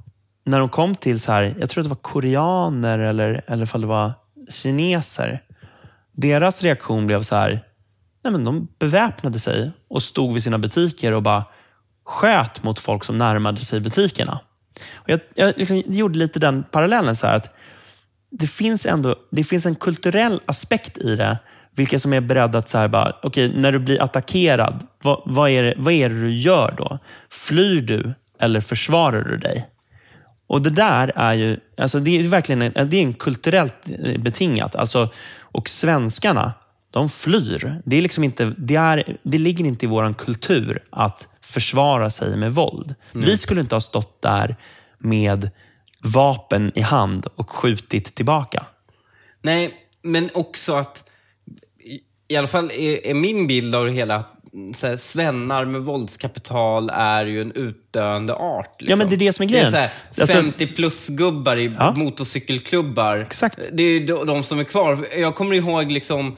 när 0.46 0.60
de 0.60 0.70
kom 0.70 0.96
till, 0.96 1.20
så 1.20 1.32
här, 1.32 1.56
jag 1.60 1.70
tror 1.70 1.82
att 1.82 1.86
det 1.86 1.90
var 1.90 2.02
koreaner 2.02 3.00
eller, 3.00 3.42
eller 3.48 3.64
ifall 3.64 3.82
det 3.82 3.88
var 3.88 4.12
kineser. 4.50 5.40
Deras 6.22 6.64
reaktion 6.64 7.08
blev 7.08 7.24
så 7.24 7.36
här, 7.36 7.64
nej 8.24 8.32
men 8.32 8.44
de 8.44 8.68
beväpnade 8.80 9.40
sig 9.40 9.72
och 9.90 10.04
stod 10.04 10.34
vid 10.34 10.44
sina 10.44 10.58
butiker 10.58 11.12
och 11.12 11.24
bara 11.24 11.44
sköt 12.06 12.64
mot 12.64 12.80
folk 12.80 13.04
som 13.04 13.18
närmade 13.18 13.62
sig 13.62 13.80
butikerna. 13.80 14.40
Och 14.94 15.10
jag 15.10 15.20
jag 15.36 15.54
liksom 15.58 15.84
gjorde 15.88 16.20
lite 16.20 16.40
den 16.40 16.64
parallellen 16.64 17.16
så 17.16 17.28
här 17.28 17.36
att 17.36 17.56
det 18.32 18.48
finns 18.48 18.86
ändå 18.86 19.16
det 19.32 19.44
finns 19.44 19.66
en 19.66 19.76
kulturell 19.76 20.42
aspekt 20.46 20.98
i 20.98 21.16
det. 21.16 21.40
Vilka 21.76 22.00
som 22.00 22.14
är 22.14 22.22
beredda 22.22 22.58
att, 22.58 22.70
så 22.70 22.78
här 22.78 22.88
bara, 22.88 23.14
när 23.54 23.72
du 23.72 23.80
blir 23.80 24.02
attackerad, 24.02 24.88
vad, 25.04 25.22
vad, 25.26 25.50
är 25.50 25.64
det, 25.64 25.74
vad 25.78 25.94
är 25.94 26.10
det 26.10 26.22
du 26.22 26.34
gör 26.34 26.74
då? 26.78 27.00
Flyr 27.30 27.82
du 27.82 28.14
eller 28.40 28.62
försvarar 28.62 29.22
du 29.22 29.38
dig? 29.38 29.70
Och 30.48 30.62
det 30.62 30.70
där 30.70 31.12
är 31.16 31.34
ju, 31.34 31.58
alltså 31.78 32.00
det 32.00 32.20
är 32.20 32.24
verkligen 32.24 32.62
en, 32.62 32.90
det 32.90 32.98
är 32.98 33.02
en 33.02 33.14
kulturellt 33.14 33.88
betingat. 34.20 34.76
Alltså, 34.76 35.10
och 35.60 35.70
svenskarna, 35.70 36.54
de 36.92 37.10
flyr. 37.10 37.82
Det, 37.86 37.96
är 37.98 38.02
liksom 38.02 38.24
inte, 38.24 38.54
det, 38.58 38.76
är, 38.76 39.18
det 39.24 39.38
ligger 39.38 39.66
inte 39.66 39.86
i 39.86 39.90
vår 39.90 40.14
kultur 40.14 40.84
att 40.90 41.28
försvara 41.42 42.10
sig 42.10 42.38
med 42.38 42.54
våld. 42.54 42.96
Vi 43.12 43.38
skulle 43.38 43.62
inte 43.62 43.76
ha 43.76 43.82
stått 43.82 44.22
där 44.22 44.56
med 44.98 45.50
vapen 46.04 46.72
i 46.76 46.82
hand 46.82 47.28
och 47.36 47.50
skjutit 47.50 48.16
tillbaka. 48.16 48.66
Nej, 49.42 49.74
men 50.02 50.30
också 50.34 50.74
att, 50.74 51.04
i- 52.30 52.36
alla 52.38 52.48
fall 52.48 52.72
är, 52.72 53.08
är 53.08 53.14
min 53.14 53.48
bild 53.48 53.76
av 53.76 53.86
det 53.86 53.92
hela, 53.92 54.24
så 54.76 54.88
här, 54.88 54.98
svennar 54.98 55.66
med 55.66 55.82
våldskapital 55.82 56.90
är 56.94 57.26
ju 57.26 57.42
en 57.42 57.52
utdöende 57.52 58.34
art. 58.36 58.82
Liksom. 58.82 58.90
Ja, 58.90 58.96
men 58.96 59.10
det 59.10 59.16
är 59.16 59.18
det 59.18 59.34
som 59.34 59.44
är 59.44 59.48
grejen. 59.50 59.72
Det 59.72 59.78
är 59.78 59.88
så 59.88 59.92
här, 60.18 60.22
Alltså- 60.22 60.36
50 60.36 60.68
plus-gubbar 60.68 61.58
i 61.58 61.72
Ja. 61.80 61.92
motorcykelklubbar. 61.92 63.18
Exakt. 63.18 63.60
Det 63.72 63.84
är 63.84 63.88
ju 64.00 64.06
de, 64.06 64.28
de 64.28 64.44
som 64.44 64.60
är 64.60 64.64
kvar. 64.64 65.06
Jag 65.18 65.36
kommer 65.36 65.56
ihåg 65.56 65.92
liksom, 65.92 66.38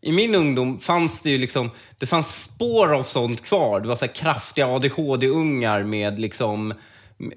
i 0.00 0.12
min 0.12 0.34
ungdom 0.34 0.80
fanns 0.80 1.20
det 1.20 1.30
ju 1.30 1.38
liksom, 1.38 1.70
det 1.98 2.06
fanns 2.06 2.42
spår 2.42 2.94
av 2.94 3.02
sånt 3.02 3.42
kvar. 3.44 3.80
Det 3.80 3.88
var 3.88 3.96
så 3.96 4.08
kraftiga 4.08 4.66
ADHD-ungar 4.66 5.82
med 5.82 6.20
liksom 6.20 6.74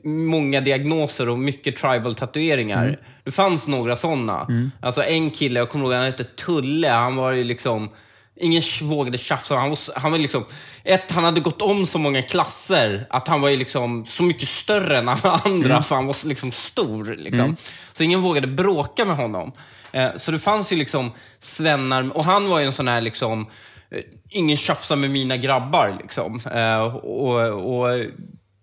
många 0.03 0.61
diagnoser 0.61 1.29
och 1.29 1.39
mycket 1.39 1.77
tribal-tatueringar. 1.77 2.97
Det 3.23 3.31
fanns 3.31 3.67
några 3.67 3.95
sådana. 3.95 4.47
Alltså 4.81 5.03
en 5.03 5.31
kille, 5.31 5.59
jag 5.59 5.69
kommer 5.69 5.85
ihåg, 5.85 5.93
han 5.93 6.03
hette 6.03 6.23
Tulle. 6.23 6.87
Han 6.89 7.15
var 7.15 7.31
ju 7.31 7.43
liksom 7.43 7.89
ingen 8.35 8.61
vågade 8.81 9.17
tjafsa. 9.17 9.55
Han 9.55 9.69
var, 9.69 9.99
han 9.99 10.11
var 10.11 10.17
liksom, 10.17 10.45
ett, 10.83 11.11
han 11.11 11.23
hade 11.23 11.39
gått 11.39 11.61
om 11.61 11.85
så 11.85 11.99
många 11.99 12.21
klasser 12.21 13.07
att 13.09 13.27
han 13.27 13.41
var 13.41 13.49
ju 13.49 13.57
liksom 13.57 14.05
så 14.05 14.23
mycket 14.23 14.49
större 14.49 14.97
än 14.97 15.09
alla 15.09 15.41
andra, 15.43 15.81
för 15.81 15.95
han 15.95 16.07
var 16.07 16.27
liksom 16.27 16.51
stor. 16.51 17.15
Liksom. 17.17 17.55
Så 17.93 18.03
ingen 18.03 18.21
vågade 18.21 18.47
bråka 18.47 19.05
med 19.05 19.15
honom. 19.15 19.51
Eh, 19.91 20.09
så 20.17 20.31
det 20.31 20.39
fanns 20.39 20.71
ju 20.71 20.75
liksom 20.75 21.11
svennar, 21.39 22.17
och 22.17 22.25
han 22.25 22.49
var 22.49 22.59
ju 22.59 22.65
en 22.65 22.73
sån 22.73 22.87
här 22.87 23.01
liksom, 23.01 23.47
eh, 23.91 24.01
ingen 24.29 24.57
tjafsar 24.57 24.95
med 24.95 25.09
mina 25.09 25.37
grabbar. 25.37 25.97
Liksom. 26.01 26.41
Eh, 26.53 26.95
och, 26.95 27.79
och 27.79 28.05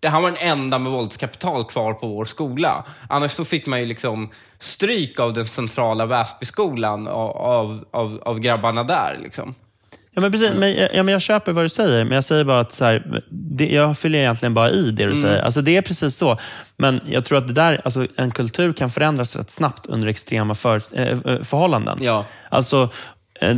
det 0.03 0.09
han 0.09 0.23
var 0.23 0.31
den 0.31 0.41
enda 0.41 0.79
med 0.79 0.93
våldskapital 0.93 1.65
kvar 1.65 1.95
på 1.95 2.07
vår 2.07 2.25
skola. 2.25 2.85
Annars 3.09 3.31
så 3.31 3.45
fick 3.45 3.67
man 3.67 3.81
ju 3.81 3.87
liksom 3.87 4.31
stryk 4.59 5.21
av 5.21 5.33
den 5.33 5.47
centrala 5.47 6.07
Väsbyskolan 6.07 7.09
av, 7.09 7.85
av, 7.91 8.21
av, 8.25 8.41
grabbarna 8.41 8.85
där. 8.85 9.19
Liksom. 9.23 9.55
Ja, 10.15 10.21
men 10.21 10.33
precis. 10.33 10.51
Men, 10.57 10.75
ja, 10.75 11.03
men 11.03 11.09
jag 11.09 11.23
köper 11.23 11.53
vad 11.53 11.65
du 11.65 11.69
säger, 11.69 12.05
men 12.05 12.15
jag 12.15 12.25
säger 12.25 12.45
bara 12.45 12.61
att 12.61 12.73
så 12.73 12.85
här, 12.85 13.23
det, 13.31 13.67
jag 13.67 13.99
fyller 13.99 14.19
egentligen 14.19 14.55
bara 14.55 14.71
i 14.71 14.91
det 14.91 15.07
du 15.07 15.17
säger. 15.17 15.43
Alltså, 15.43 15.61
det 15.61 15.77
är 15.77 15.83
precis 15.83 16.17
så. 16.17 16.39
Men 16.77 17.01
jag 17.07 17.25
tror 17.25 17.39
att 17.39 17.47
det 17.47 17.55
där, 17.55 17.81
alltså, 17.85 18.07
en 18.17 18.31
kultur 18.31 18.73
kan 18.73 18.91
förändras 18.91 19.37
rätt 19.37 19.51
snabbt 19.51 19.87
under 19.87 20.09
extrema 20.09 20.55
för, 20.55 20.83
eh, 20.93 21.43
förhållanden. 21.43 21.99
Ja. 22.01 22.25
Alltså, 22.49 22.89
eh, 23.41 23.57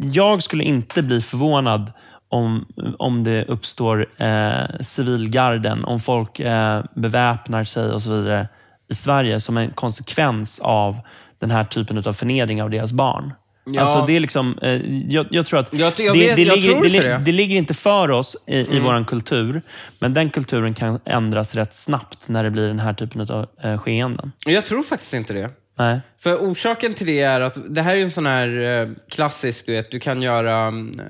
jag 0.00 0.42
skulle 0.42 0.64
inte 0.64 1.02
bli 1.02 1.20
förvånad 1.20 1.92
om, 2.28 2.66
om 2.98 3.24
det 3.24 3.44
uppstår 3.44 4.06
eh, 4.16 4.80
civilgarden, 4.80 5.84
om 5.84 6.00
folk 6.00 6.40
eh, 6.40 6.84
beväpnar 6.94 7.64
sig 7.64 7.90
och 7.92 8.02
så 8.02 8.10
vidare 8.10 8.48
i 8.90 8.94
Sverige 8.94 9.40
som 9.40 9.56
en 9.56 9.70
konsekvens 9.70 10.60
av 10.60 10.96
den 11.38 11.50
här 11.50 11.64
typen 11.64 11.98
av 12.06 12.12
förnedring 12.12 12.62
av 12.62 12.70
deras 12.70 12.92
barn. 12.92 13.32
Ja. 13.70 13.82
Alltså 13.82 14.06
det 14.06 14.16
är 14.16 14.20
liksom, 14.20 14.58
eh, 14.62 14.74
jag, 15.12 15.26
jag 15.30 15.46
tror 15.46 15.60
att 15.60 15.72
Jag- 15.74 15.92
jag 16.00 16.14
det, 16.14 16.26
vet- 16.26 16.36
det, 16.36 16.42
jag 16.42 16.56
ligger, 16.58 16.68
det, 16.70 16.76
inte 16.76 16.88
li- 16.88 16.98
det. 16.98 17.10
Mm. 17.12 17.24
det 17.24 17.32
ligger 17.32 17.56
inte 17.56 17.74
för 17.74 18.10
oss 18.10 18.36
i, 18.46 18.76
i 18.76 18.80
vår 18.80 19.04
kultur, 19.04 19.62
men 20.00 20.14
den 20.14 20.30
kulturen 20.30 20.74
kan 20.74 21.00
ändras 21.04 21.54
rätt 21.54 21.74
snabbt 21.74 22.28
när 22.28 22.44
det 22.44 22.50
blir 22.50 22.68
den 22.68 22.78
här 22.78 22.94
typen 22.94 23.20
av 23.20 23.46
eh, 23.62 23.78
skeenden. 23.78 24.32
Jag 24.46 24.66
tror 24.66 24.82
faktiskt 24.82 25.14
inte 25.14 25.32
det. 25.32 25.50
Nej. 25.78 26.00
För 26.20 26.36
orsaken 26.36 26.94
till 26.94 27.06
det 27.06 27.20
är 27.20 27.40
att 27.40 27.56
det 27.68 27.82
här 27.82 27.96
är 27.96 28.00
en 28.02 28.10
sån 28.10 28.26
här 28.26 28.80
eh, 28.82 28.88
klassisk, 29.10 29.66
du 29.66 29.72
vet, 29.72 29.90
du 29.90 30.00
kan 30.00 30.22
göra 30.22 30.56
mm, 30.66 31.00
eh, 31.00 31.06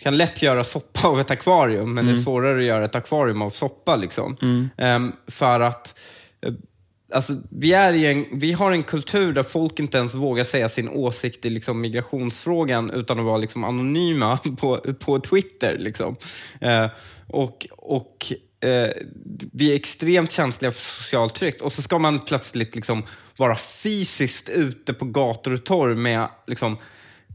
kan 0.00 0.16
lätt 0.16 0.42
göra 0.42 0.64
soppa 0.64 1.08
av 1.08 1.20
ett 1.20 1.30
akvarium, 1.30 1.94
men 1.94 2.06
det 2.06 2.12
är 2.12 2.16
svårare 2.16 2.58
att 2.58 2.64
göra 2.64 2.84
ett 2.84 2.94
akvarium 2.94 3.42
av 3.42 3.50
soppa. 3.50 3.96
Liksom. 3.96 4.36
Ehm, 4.76 5.12
för 5.26 5.60
att 5.60 5.98
eh, 6.46 6.52
alltså, 7.12 7.36
vi, 7.50 7.72
är 7.72 7.92
i 7.92 8.06
en, 8.06 8.26
vi 8.32 8.52
har 8.52 8.72
en 8.72 8.82
kultur 8.82 9.32
där 9.32 9.42
folk 9.42 9.78
inte 9.78 9.98
ens 9.98 10.14
vågar 10.14 10.44
säga 10.44 10.68
sin 10.68 10.88
åsikt 10.88 11.46
i 11.46 11.50
liksom, 11.50 11.80
migrationsfrågan 11.80 12.90
utan 12.90 13.18
att 13.18 13.24
vara 13.24 13.36
liksom, 13.36 13.64
anonyma 13.64 14.38
på, 14.58 14.76
på 14.76 15.20
Twitter. 15.20 15.76
Liksom. 15.78 16.16
Eh, 16.60 16.86
och, 17.28 17.66
och 17.78 18.32
eh, 18.60 18.90
vi 19.52 19.72
är 19.72 19.76
extremt 19.76 20.32
känsliga 20.32 20.72
för 20.72 21.02
socialt 21.02 21.34
tryck 21.34 21.62
och 21.62 21.72
så 21.72 21.82
ska 21.82 21.98
man 21.98 22.18
plötsligt 22.18 22.74
liksom 22.74 23.02
vara 23.36 23.56
fysiskt 23.56 24.48
ute 24.48 24.92
på 24.92 25.04
gator 25.04 25.54
och 25.54 25.64
torg 25.64 25.96
med 25.96 26.28
liksom, 26.46 26.76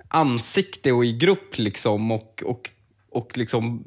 ansikte 0.08 0.92
och 0.92 1.06
i 1.06 1.14
grupp 1.14 1.58
liksom, 1.58 2.12
och, 2.12 2.44
och, 2.46 2.70
och 3.12 3.38
liksom 3.38 3.84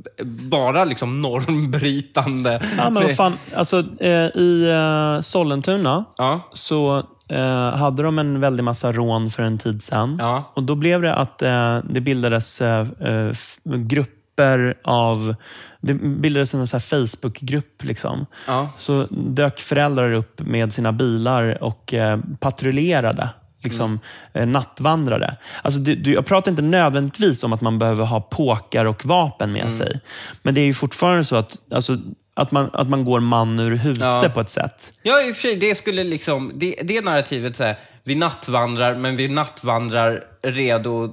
bara 0.50 0.84
liksom 0.84 1.22
normbrytande. 1.22 2.60
Ja, 2.78 2.90
men 2.90 3.02
vad 3.02 3.16
fan, 3.16 3.38
alltså, 3.54 3.84
eh, 4.00 4.10
I 4.34 4.68
eh, 4.70 5.20
Sollentuna 5.20 6.04
Ja. 6.16 6.40
så 6.52 7.02
eh, 7.28 7.70
hade 7.76 8.02
de 8.02 8.18
en 8.18 8.40
väldig 8.40 8.64
massa 8.64 8.92
rån 8.92 9.30
för 9.30 9.42
en 9.42 9.58
tid 9.58 9.82
sedan. 9.82 10.16
Ja. 10.20 10.52
Och 10.54 10.62
Då 10.62 10.74
blev 10.74 11.02
det 11.02 11.14
att 11.14 11.42
eh, 11.42 11.78
det 11.90 12.00
bildades 12.00 12.60
eh, 12.60 12.86
eh, 13.00 13.32
grupper 13.64 14.74
av... 14.84 15.34
Det 15.80 15.94
bildades 15.94 16.54
en 16.54 16.66
Facebookgrupp. 16.66 17.84
Liksom. 17.84 18.26
Ja. 18.46 18.68
Så 18.78 19.06
dök 19.10 19.58
föräldrar 19.58 20.12
upp 20.12 20.40
med 20.40 20.72
sina 20.72 20.92
bilar 20.92 21.62
och 21.62 21.94
patrullerade. 22.40 23.30
Liksom, 23.62 24.00
eh, 24.32 24.46
nattvandrare. 24.46 25.36
Alltså, 25.62 25.80
du, 25.80 25.94
du, 25.94 26.12
jag 26.12 26.26
pratar 26.26 26.50
inte 26.50 26.62
nödvändigtvis 26.62 27.44
om 27.44 27.52
att 27.52 27.60
man 27.60 27.78
behöver 27.78 28.04
ha 28.04 28.20
påkar 28.20 28.84
och 28.84 29.04
vapen 29.06 29.52
med 29.52 29.72
sig. 29.72 30.00
Men 30.42 30.54
det 30.54 30.60
är 30.60 30.64
ju 30.64 30.74
fortfarande 30.74 31.24
så 31.24 31.36
att, 31.36 31.56
alltså, 31.72 31.98
att, 32.34 32.50
man, 32.52 32.70
att 32.72 32.88
man 32.88 33.04
går 33.04 33.20
man 33.20 33.60
ur 33.60 33.76
huset 33.76 34.04
Ja. 34.04 34.30
på 34.34 34.40
ett 34.40 34.50
sätt. 34.50 34.92
Ja, 35.02 35.22
i 35.22 35.32
och 35.32 35.36
för 35.36 35.42
sig, 35.42 35.56
det 35.56 35.74
skulle 35.74 36.04
liksom, 36.04 36.52
det, 36.54 36.74
det 36.84 37.04
narrativet, 37.04 37.56
så 37.56 37.64
här, 37.64 37.78
vi 38.04 38.14
nattvandrar, 38.14 38.94
men 38.94 39.16
vi 39.16 39.28
nattvandrar 39.28 40.24
redo, 40.42 41.10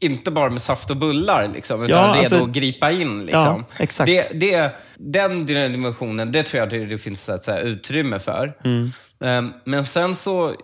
inte 0.00 0.30
bara 0.30 0.50
med 0.50 0.62
saft 0.62 0.90
och 0.90 0.96
bullar, 0.96 1.50
liksom, 1.54 1.82
utan 1.84 1.98
Ja, 1.98 2.06
redo 2.08 2.18
alltså- 2.18 2.44
att 2.44 2.50
gripa 2.50 2.90
in. 2.90 3.20
Liksom. 3.20 3.42
Ja, 3.42 3.64
exakt. 3.78 4.06
Det, 4.06 4.40
det, 4.40 4.76
den 4.96 5.46
dimensionen, 5.46 6.32
det 6.32 6.42
tror 6.42 6.60
jag 6.60 6.70
det, 6.70 6.86
det 6.86 6.98
finns 6.98 7.22
så 7.42 7.52
här, 7.52 7.60
utrymme 7.60 8.18
för. 8.18 8.56
Mm. 8.64 8.92
Ehm, 9.24 9.52
men 9.64 9.86
sen 9.86 10.14
så, 10.14 10.54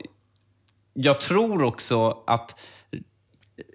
jag 1.00 1.20
tror 1.20 1.62
också 1.64 2.16
att 2.26 2.60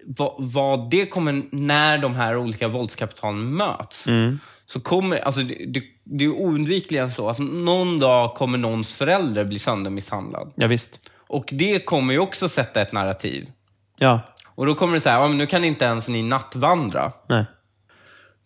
vad, 0.06 0.34
vad 0.38 0.90
det 0.90 1.06
kommer, 1.06 1.42
när 1.50 1.98
de 1.98 2.14
här 2.14 2.36
olika 2.36 2.68
våldskapitalen 2.68 3.54
möts, 3.56 4.06
Mm. 4.06 4.38
så 4.66 4.80
kommer, 4.80 5.16
alltså 5.18 5.40
det, 5.42 5.64
det, 5.66 5.82
det 6.04 6.24
är 6.24 6.28
oundvikligen 6.28 7.12
så 7.12 7.28
att 7.28 7.38
någon 7.38 7.98
dag 7.98 8.34
kommer 8.34 8.58
någons 8.58 8.96
förälder 8.96 9.44
bli 9.44 9.58
söndermisshandlad. 9.58 10.52
Ja, 10.56 10.66
visst. 10.66 11.00
Och 11.28 11.44
det 11.52 11.78
kommer 11.78 12.12
ju 12.14 12.20
också 12.20 12.48
sätta 12.48 12.80
ett 12.82 12.92
narrativ. 12.92 13.50
Ja, 13.98 14.20
Och 14.54 14.66
då 14.66 14.74
kommer 14.74 14.94
det 14.94 15.00
så 15.00 15.08
här, 15.10 15.20
ja, 15.20 15.28
men 15.28 15.38
nu 15.38 15.46
kan 15.46 15.64
inte 15.64 15.84
ens 15.84 16.08
ni 16.08 16.22
nattvandra. 16.22 17.12
nej. 17.28 17.44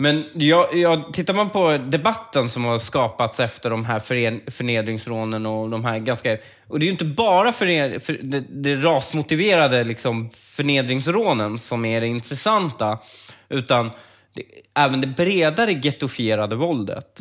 Men 0.01 0.24
jag, 0.34 0.76
jag, 0.76 1.12
tittar 1.12 1.34
man 1.34 1.51
på 1.51 1.78
debatten 1.78 2.49
som 2.49 2.64
har 2.64 2.78
skapats 2.78 3.40
efter 3.40 3.70
de 3.70 3.84
här 3.84 3.99
fören, 3.99 4.40
förnedringsrånen 4.46 5.46
och 5.46 5.70
de 5.70 5.84
här 5.84 5.99
ganska... 5.99 6.38
Och 6.68 6.78
det 6.78 6.84
är 6.84 6.86
ju 6.86 6.92
inte 6.92 7.05
bara 7.05 7.53
för, 7.53 7.99
för 7.99 8.12
det, 8.22 8.40
det 8.40 8.74
rasmotiverade 8.74 9.84
liksom 9.84 10.30
förnedringsrånen 10.30 11.59
som 11.59 11.84
är 11.84 12.01
det 12.01 12.07
intressanta, 12.07 12.99
utan 13.49 13.90
det, 14.34 14.42
även 14.74 15.01
det 15.01 15.07
bredare 15.07 15.72
gettofierade 15.72 16.57
våldet. 16.57 17.20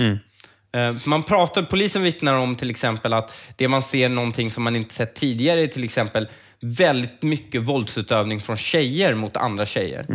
Eh, 0.75 0.95
Man 1.05 1.23
pratar, 1.23 1.63
polisen 1.63 2.03
vittnar 2.03 2.33
om 2.37 2.55
till 2.55 2.69
exempel 2.69 3.13
att 3.13 3.37
det 3.55 3.67
man 3.67 3.83
ser 3.83 4.09
någonting 4.09 4.51
som 4.51 4.63
man 4.63 4.75
inte 4.75 4.93
sett 4.95 5.15
tidigare 5.15 5.63
är 5.63 5.67
till 5.67 5.83
exempel 5.83 6.27
väldigt 6.59 7.21
mycket 7.21 7.61
våldsutövning 7.61 8.39
från 8.39 8.57
tjejer 8.57 9.13
mot 9.13 9.37
andra 9.37 9.65
tjejer. 9.65 10.05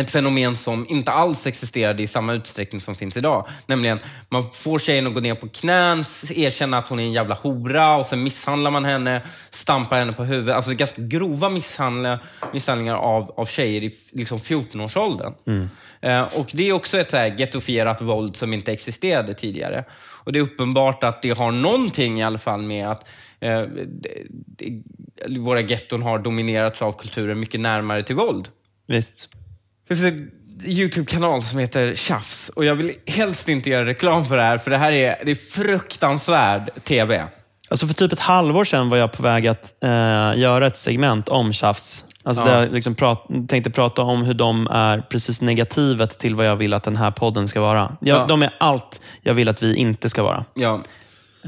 Ett 0.00 0.10
fenomen 0.10 0.56
som 0.56 0.86
inte 0.88 1.10
alls 1.10 1.46
existerade 1.46 2.02
i 2.02 2.06
samma 2.06 2.32
utsträckning 2.32 2.80
som 2.80 2.94
finns 2.94 3.16
idag. 3.16 3.48
Nämligen, 3.66 3.98
man 4.28 4.52
får 4.52 4.78
tjejen 4.78 5.06
att 5.06 5.14
gå 5.14 5.20
ner 5.20 5.34
på 5.34 5.48
knän, 5.48 6.04
erkänna 6.30 6.78
att 6.78 6.88
hon 6.88 7.00
är 7.00 7.04
en 7.04 7.12
jävla 7.12 7.34
hora 7.34 7.96
och 7.96 8.06
sen 8.06 8.22
misshandlar 8.22 8.70
man 8.70 8.84
henne, 8.84 9.22
stampar 9.50 9.98
henne 9.98 10.12
på 10.12 10.24
huvudet. 10.24 10.54
Alltså 10.54 10.72
ganska 10.72 11.02
grova 11.02 11.50
misshandlingar 12.52 12.96
av, 12.96 13.30
av 13.36 13.46
tjejer 13.46 13.82
i 13.82 13.94
liksom 14.12 14.38
14-årsåldern. 14.38 15.34
Eh, 16.00 16.22
och 16.22 16.50
det 16.52 16.68
är 16.68 16.72
också 16.72 16.98
ett 16.98 17.10
så 17.10 17.16
här 17.16 17.34
gettofierat 17.38 18.00
våld 18.00 18.36
som 18.36 18.52
inte 18.52 18.72
existerade 18.72 19.34
tidigare. 19.34 19.84
Och 19.94 20.32
det 20.32 20.38
är 20.38 20.42
uppenbart 20.42 21.04
att 21.04 21.22
det 21.22 21.38
har 21.38 21.50
någonting 21.50 22.20
i 22.20 22.24
alla 22.24 22.38
fall 22.38 22.62
med 22.62 22.90
att 22.90 23.08
eh, 23.40 23.62
våra 25.28 25.60
getton 25.60 26.02
har 26.02 26.18
dominerats 26.18 26.82
av 26.82 26.92
kulturen 26.92 27.40
mycket 27.40 27.60
närmare 27.60 28.02
till 28.02 28.16
våld. 28.16 28.48
Visst. 28.86 29.28
Det 29.88 29.96
finns 29.96 30.12
en 30.12 30.30
YouTube-kanal 30.64 31.42
som 31.42 31.58
heter 31.58 31.94
Tjafs 31.94 32.48
och 32.48 32.64
jag 32.64 32.74
vill 32.74 32.92
helst 33.06 33.48
inte 33.48 33.70
göra 33.70 33.86
reklam 33.86 34.24
för 34.26 34.36
det 34.36 34.42
här, 34.42 34.58
för 34.58 34.70
det 34.70 34.76
här 34.78 34.92
är, 34.92 35.18
det 35.24 35.30
är 35.30 35.34
fruktansvärd 35.34 36.70
TV. 36.84 37.24
Alltså 37.68 37.86
för 37.86 37.94
typ 37.94 38.12
ett 38.12 38.20
halvår 38.20 38.64
sedan 38.64 38.90
var 38.90 38.96
jag 38.96 39.12
på 39.12 39.22
väg 39.22 39.46
att 39.46 39.84
eh, 39.84 39.90
göra 40.40 40.66
ett 40.66 40.76
segment 40.76 41.28
om 41.28 41.52
tjafs. 41.52 42.04
Alltså 42.22 42.42
Ja. 42.42 42.48
där 42.50 42.60
jag 42.62 42.72
liksom 42.72 42.94
prat, 42.94 43.26
tänkte 43.48 43.70
prata 43.70 44.02
om 44.02 44.22
hur 44.22 44.34
de 44.34 44.66
är 44.66 45.00
precis 45.00 45.40
negativet 45.40 46.18
till 46.18 46.34
vad 46.34 46.46
jag 46.46 46.56
vill 46.56 46.74
att 46.74 46.82
den 46.82 46.96
här 46.96 47.10
podden 47.10 47.48
ska 47.48 47.60
vara. 47.60 47.96
Jag, 48.00 48.18
Ja. 48.18 48.26
De 48.28 48.42
är 48.42 48.50
allt 48.58 49.00
jag 49.22 49.34
vill 49.34 49.48
att 49.48 49.62
vi 49.62 49.76
inte 49.76 50.08
ska 50.08 50.22
vara. 50.22 50.44
Ja. 50.54 50.80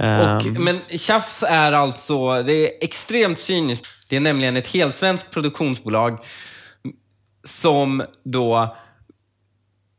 Ehm, 0.01 0.36
Och, 0.36 0.47
men 0.47 0.80
Tjafs 0.99 1.43
är 1.43 1.72
alltså, 1.72 2.43
det 2.43 2.53
är 2.53 2.70
extremt 2.84 3.41
cyniskt. 3.41 3.86
Det 4.09 4.16
är 4.16 4.20
nämligen 4.20 4.57
ett 4.57 4.66
helsvenskt 4.68 5.30
produktionsbolag 5.30 6.18
som 7.45 8.03
då 8.22 8.76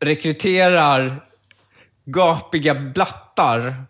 rekryterar 0.03 1.23
gapiga 2.05 2.75
blattar 2.75 3.85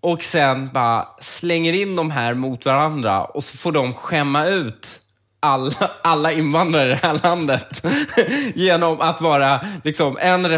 och 0.00 0.22
sen 0.22 0.70
bara 0.72 1.08
slänger 1.20 1.72
in 1.72 1.96
de 1.96 2.10
här 2.10 2.34
mot 2.34 2.66
varandra 2.66 3.24
och 3.24 3.44
så 3.44 3.56
får 3.56 3.72
de 3.72 3.94
skämma 3.94 4.46
ut 4.46 5.00
alla, 5.40 5.90
alla 6.02 6.32
invandrare 6.32 6.86
i 6.86 6.88
det 6.88 7.06
här 7.06 7.20
landet 7.22 7.82
genom 8.54 9.00
att 9.00 9.20
vara 9.20 9.66
liksom, 9.84 10.18
en 10.20 10.48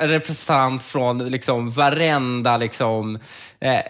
representant 0.00 0.82
från 0.82 1.18
liksom, 1.18 1.70
varenda 1.70 2.56
liksom, 2.56 3.18
eh, 3.60 3.80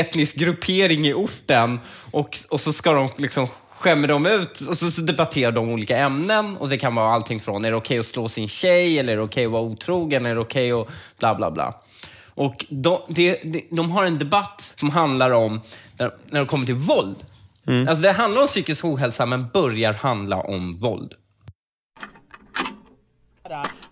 etnisk 0.00 0.36
gruppering 0.36 1.06
i 1.06 1.14
orten 1.14 1.80
och, 2.10 2.38
och 2.50 2.60
så 2.60 2.72
ska 2.72 2.92
de 2.92 3.08
liksom 3.16 3.48
skämmer 3.86 4.08
de 4.08 4.26
ut 4.26 4.60
och 4.60 4.78
så, 4.78 4.90
så 4.90 5.02
debatterar 5.02 5.52
de 5.52 5.68
olika 5.68 5.98
ämnen. 5.98 6.56
Och 6.56 6.68
Det 6.68 6.78
kan 6.78 6.94
vara 6.94 7.12
allting 7.12 7.40
från, 7.40 7.64
är 7.64 7.70
det 7.70 7.76
okej 7.76 7.98
att 7.98 8.06
slå 8.06 8.28
sin 8.28 8.48
tjej? 8.48 8.98
Eller 8.98 9.12
är 9.12 9.16
det 9.16 9.22
okej 9.22 9.46
att 9.46 9.52
vara 9.52 9.62
otrogen? 9.62 10.26
Är 10.26 10.34
det 10.34 10.40
okej 10.40 10.72
att 10.72 10.88
bla 11.18 11.34
bla 11.34 11.50
bla? 11.50 11.74
Och 12.34 12.66
de, 12.68 12.98
de, 13.08 13.36
de, 13.44 13.68
de 13.70 13.90
har 13.90 14.04
en 14.06 14.18
debatt 14.18 14.74
som 14.76 14.90
handlar 14.90 15.30
om, 15.30 15.60
när, 15.98 16.10
när 16.30 16.40
det 16.40 16.46
kommer 16.46 16.66
till 16.66 16.74
våld. 16.74 17.16
Alltså 17.88 18.02
det 18.02 18.12
handlar 18.12 18.40
om 18.42 18.46
psykisk 18.46 18.84
ohälsa, 18.84 19.26
men 19.26 19.48
börjar 19.48 19.92
handla 19.92 20.36
om 20.36 20.78
våld. 20.78 21.14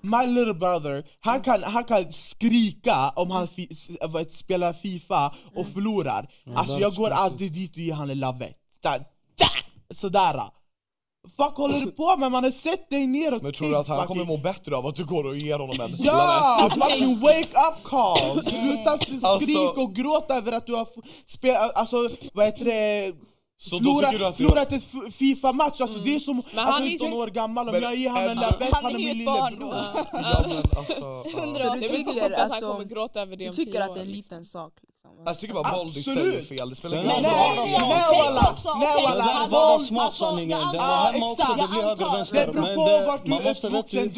My 0.00 0.26
little 0.26 0.54
brother, 0.54 1.04
han 1.20 1.40
kan, 1.40 1.62
han 1.62 1.84
kan 1.84 2.12
skrika 2.12 3.08
om 3.08 3.30
han 3.30 3.48
fi, 3.48 3.68
spelar 4.30 4.72
Fifa 4.72 5.34
och 5.54 5.66
förlorar. 5.68 6.28
Alltså 6.54 6.78
jag 6.78 6.94
går 6.94 7.10
alltid 7.10 7.52
dit 7.52 7.70
och 7.70 7.78
ger 7.78 7.94
han 7.94 8.10
en 8.10 8.20
lavett. 8.20 8.56
Sådär. 9.94 10.40
Fuck 11.36 11.56
håller 11.56 11.80
du 11.80 11.90
på 11.92 12.16
med? 12.16 12.32
Man 12.32 12.44
har 12.44 12.50
sett 12.50 12.90
dig 12.90 13.06
ner 13.06 13.34
och 13.34 13.42
Men 13.42 13.52
tror 13.52 13.68
du 13.70 13.76
att 13.76 13.88
han 13.88 14.06
kommer 14.06 14.24
må 14.24 14.36
bättre 14.36 14.76
av 14.76 14.86
att 14.86 14.96
du 14.96 15.04
går 15.04 15.26
och 15.26 15.36
ger 15.36 15.58
honom 15.58 15.80
en 15.80 15.90
Ja! 15.98 16.68
Fucking 16.74 17.20
wake 17.20 17.40
up 17.68 17.84
call! 17.84 18.44
Sluta 18.44 18.90
Alltså- 18.90 19.40
skrika 19.40 19.80
och 19.80 19.94
gråta 19.94 20.34
över 20.36 20.52
att 20.52 20.66
du 20.66 20.74
har 20.74 20.88
spelat, 21.26 21.76
alltså 21.76 22.08
vad 22.32 22.46
heter 22.46 22.64
det? 22.64 23.12
Så 23.58 23.78
då 23.78 24.00
tycker 24.00 24.12
du 24.12 24.18
Förlorat, 24.18 24.28
att 24.30 24.36
förlorat 24.36 24.72
ett 24.72 25.14
Fifa-match, 25.14 25.80
alltså 25.80 25.98
det 25.98 26.14
är 26.14 26.18
som 26.20 26.36
Men 26.36 26.58
alltså, 26.58 26.72
han 26.72 26.82
är 26.82 26.86
19 26.86 27.08
ju- 27.10 27.14
år 27.16 27.26
gammal 27.26 27.68
om 27.68 27.72
Men 27.72 27.82
jag 27.82 27.96
ger 27.96 28.10
honom 28.10 28.28
en 28.28 28.36
lavett, 28.36 28.72
Han 28.74 28.84
han 28.84 28.92
är 28.94 28.96
är 28.96 29.00
ju 29.00 29.06
min 29.06 29.20
ett 29.20 29.26
barn 29.26 29.52
lillebror. 29.52 29.70
då. 29.70 29.76
Ja 30.12 30.44
men 30.48 30.56
alltså... 30.78 30.94
ja. 31.00 31.42
Undrar 31.42 31.62
Det 31.64 31.68
om 31.70 31.76
är 31.76 31.80
du 31.80 32.04
så 32.04 32.12
tycker 32.12 32.30
att 32.30 32.38
han 32.40 32.50
alltså, 32.52 32.72
kommer 32.72 32.84
gråta 32.84 33.20
över 33.22 33.36
det 33.36 33.46
du 33.46 33.52
tycker 33.52 33.80
att 33.80 33.94
det 33.94 34.00
är 34.00 34.04
en 34.04 34.10
liten 34.12 34.44
sak 34.44 34.72
liksom. 34.82 34.93
Jag 35.26 35.40
tycker 35.40 35.54
bara 35.54 35.76
våld 35.76 35.96
i 35.96 36.02
sig 36.02 36.36
är 36.36 36.42
fel, 36.42 36.70
det 36.70 36.76
spelar 36.76 36.96
ingen 36.96 37.10
roll. 37.10 37.22
Det 37.22 37.78
walla! 38.22 38.54
där 39.14 39.30
är 39.30 39.32
han- 39.32 39.50
vardagsmat 39.50 40.04
alltså, 40.06 40.24
sanningen. 40.24 40.50
jag 40.60 40.72
Det 40.72 40.80
antar- 40.80 41.04
var 41.04 41.12
hemma 41.12 41.30
också, 41.30 41.52
det 41.52 41.68
blir 41.68 41.82
höger 41.82 41.90
antar- 41.90 42.16
vänster. 42.16 42.46
Det 42.46 42.52
beror 42.52 42.74
på 42.74 42.88
det, 42.88 43.06
vart 43.06 43.24
du 43.24 43.32
är 43.34 43.50
uppvuxen, 43.50 44.08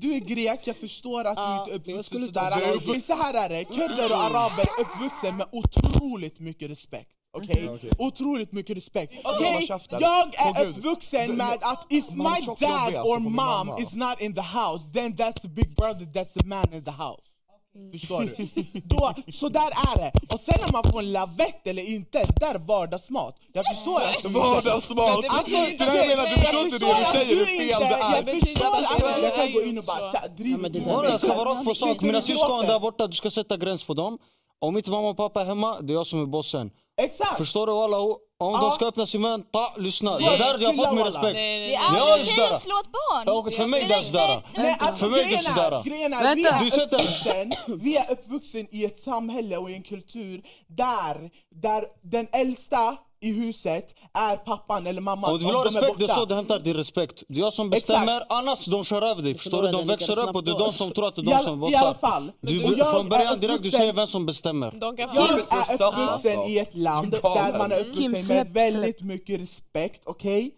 du 0.00 0.14
är, 0.16 0.20
grek, 0.20 0.60
jag 0.64 0.76
förstår 0.76 1.24
att 1.24 1.36
du 1.36 1.72
inte 1.74 1.90
är 1.90 1.94
uppvuxen 1.94 2.26
sådär 2.26 3.00
så 3.00 3.14
här 3.14 3.34
är 3.34 3.48
det, 3.48 3.64
kurder 3.64 4.12
och 4.12 4.24
araber 4.24 4.62
är 4.62 4.80
uppvuxen 4.80 5.36
med 5.36 5.46
otroligt 5.52 6.40
mycket 6.40 6.70
respekt 6.70 7.10
Okej? 7.32 7.68
okej. 7.70 7.90
Otroligt 7.98 8.52
mycket 8.52 8.76
respekt. 8.76 9.14
Okej, 9.24 9.68
jag 10.00 10.34
är 10.34 10.66
uppvuxen 10.66 11.36
med 11.36 11.58
att 11.62 11.86
if 11.88 12.04
my 12.10 12.24
dad 12.24 12.72
alltså 12.72 13.02
or 13.02 13.18
mom 13.18 13.78
is 13.78 13.94
not 13.94 14.20
in 14.20 14.34
the 14.34 14.40
house, 14.40 14.84
then 14.94 15.16
that's 15.16 15.40
the 15.40 15.48
big 15.48 15.76
brother, 15.76 16.06
that's 16.06 16.32
the 16.40 16.46
man 16.46 16.74
in 16.74 16.84
the 16.84 16.90
house. 16.90 17.22
Förstår 17.92 18.20
du? 18.20 18.80
Då, 18.84 19.14
så 19.32 19.48
där 19.48 19.70
är 19.70 19.96
det. 19.98 20.12
Och 20.34 20.40
sen 20.40 20.54
när 20.64 20.72
man 20.72 20.92
får 20.92 20.98
en 20.98 21.12
lavett 21.12 21.66
eller 21.66 21.82
inte, 21.82 22.24
där 22.40 22.54
är 22.54 22.58
vardagsmat. 22.58 23.36
Jag 23.52 23.64
förstår 23.74 24.00
att 24.00 24.22
du 24.22 24.28
Vardagsmat! 24.28 25.24
Alltså, 25.28 25.56
det 25.56 25.76
där 25.78 25.94
jag 25.96 26.08
menar, 26.08 26.26
du 26.30 26.36
förstår 26.36 26.60
inte 26.60 26.78
det 26.78 26.98
du 26.98 27.04
säger 27.04 27.36
hur 27.36 27.46
fel 27.46 27.80
det 27.80 27.90
Jag 27.90 28.28
är. 28.28 28.40
förstår 28.40 29.08
att 29.08 29.22
jag 29.22 29.34
kan 29.36 29.52
gå 29.52 29.62
in 29.62 29.78
och 29.78 29.84
bara 29.86 30.10
så. 30.12 30.18
tja, 30.18 30.28
driv 30.28 30.58
men 30.58 30.72
det 30.72 30.78
med 30.80 30.88
där, 30.88 31.02
mig. 31.02 31.10
jag 31.10 31.20
ska 31.20 31.34
vara 31.34 31.50
rakt 31.50 31.64
på 31.64 31.74
sak. 31.74 32.00
Mina 32.00 32.20
du 32.20 32.26
syskon 32.26 32.66
där 32.66 32.80
borta, 32.80 33.06
du 33.06 33.12
ska 33.12 33.30
sätta 33.30 33.56
gräns 33.56 33.84
för 33.84 33.94
dem. 33.94 34.18
Om 34.58 34.76
inte 34.76 34.90
mamma 34.90 35.08
och 35.08 35.16
pappa 35.16 35.40
är 35.40 35.44
hemma, 35.44 35.80
det 35.80 35.92
är 35.92 35.94
jag 35.94 36.06
som 36.06 36.22
är 36.22 36.26
bossen. 36.26 36.70
Exakt! 37.02 37.36
Förstår 37.36 37.66
du 37.66 37.72
walla? 37.72 37.96
Om 38.42 38.52
Ja. 38.54 38.60
de 38.60 38.70
ska 38.72 38.86
öppna 38.86 39.06
sin 39.06 39.20
mun, 39.20 39.42
ta, 39.50 39.72
lyssna. 39.76 40.16
Det 40.16 40.22
Ja, 40.24 40.32
är 40.32 40.38
där 40.38 40.58
jag 40.60 40.68
har 40.72 40.84
fått 40.84 40.94
min 40.94 41.04
respekt. 41.04 41.34
Nej, 41.34 41.58
nej, 41.60 41.68
Det 41.68 41.74
är 41.98 42.02
okej 42.22 42.34
där. 42.36 42.54
att 42.54 42.62
slå 42.62 42.80
ett 42.80 42.92
barn! 42.92 43.28
Och 43.38 43.52
för 43.52 43.66
mig 43.66 43.84
det 43.88 43.94
är 43.94 44.02
sådär. 44.02 44.42
Alltså, 44.78 44.96
För 44.96 45.10
mig 45.10 45.24
det 45.30 45.38
sådär. 45.42 45.72
är, 45.72 45.82
grejen 45.82 46.12
är, 46.12 46.34
vi, 46.36 46.42
Du 46.42 46.48
är 46.76 46.84
uppvuxen, 46.84 47.52
vi 47.80 47.96
är 47.96 48.10
uppvuxen 48.12 48.66
i 48.70 48.84
ett 48.84 49.00
samhälle 49.00 49.56
och 49.56 49.70
i 49.70 49.74
en 49.74 49.82
kultur 49.82 50.42
där, 50.66 51.30
där 51.54 51.84
den 52.02 52.28
äldsta 52.32 52.96
i 53.22 53.32
huset 53.32 53.94
är 54.14 54.36
pappan 54.36 54.86
eller 54.86 55.00
mamman 55.00 55.32
Och 55.32 55.38
du 55.38 55.44
vill 55.46 55.54
ha 55.54 55.64
respekt, 55.64 55.98
det 55.98 56.04
är 56.04 56.08
så 56.08 56.24
du 56.24 56.34
hämtar 56.34 56.58
din 56.58 56.74
respekt. 56.74 57.22
Det 57.28 57.38
är 57.38 57.40
jag 57.40 57.52
som 57.52 57.70
bestämmer, 57.70 58.22
annars 58.28 58.66
de 58.66 58.84
kör 58.84 59.02
över 59.02 59.22
dig. 59.22 59.34
Förstår 59.34 59.62
du? 59.62 59.72
De 59.72 59.86
växer 59.86 60.18
upp 60.18 60.34
och 60.34 60.44
det 60.44 60.50
är 60.50 60.58
de 60.58 60.72
som 60.72 60.90
tror 60.90 61.08
att 61.08 61.16
det 61.16 61.20
är 61.22 61.24
de 61.24 61.38
som 61.40 61.64
I 61.64 61.74
alla 61.76 61.92
bossar. 61.92 61.94
fall. 62.08 62.32
Du, 62.40 62.62
jag 62.76 62.90
från 62.90 63.08
början 63.08 63.40
direkt, 63.40 63.62
du 63.62 63.70
säger 63.70 63.92
vem 63.92 64.06
som 64.06 64.26
bestämmer. 64.26 64.74
Jag 64.80 65.00
är 65.00 65.04
uppvuxen 65.86 66.44
i 66.46 66.58
ett 66.58 66.74
land 66.74 67.10
där 67.10 67.58
man 67.58 67.72
är 67.72 67.80
uppvuxen 67.80 68.36
med 68.36 68.52
väldigt 68.52 69.00
mycket 69.00 69.40
respekt, 69.40 70.02
okej? 70.04 70.50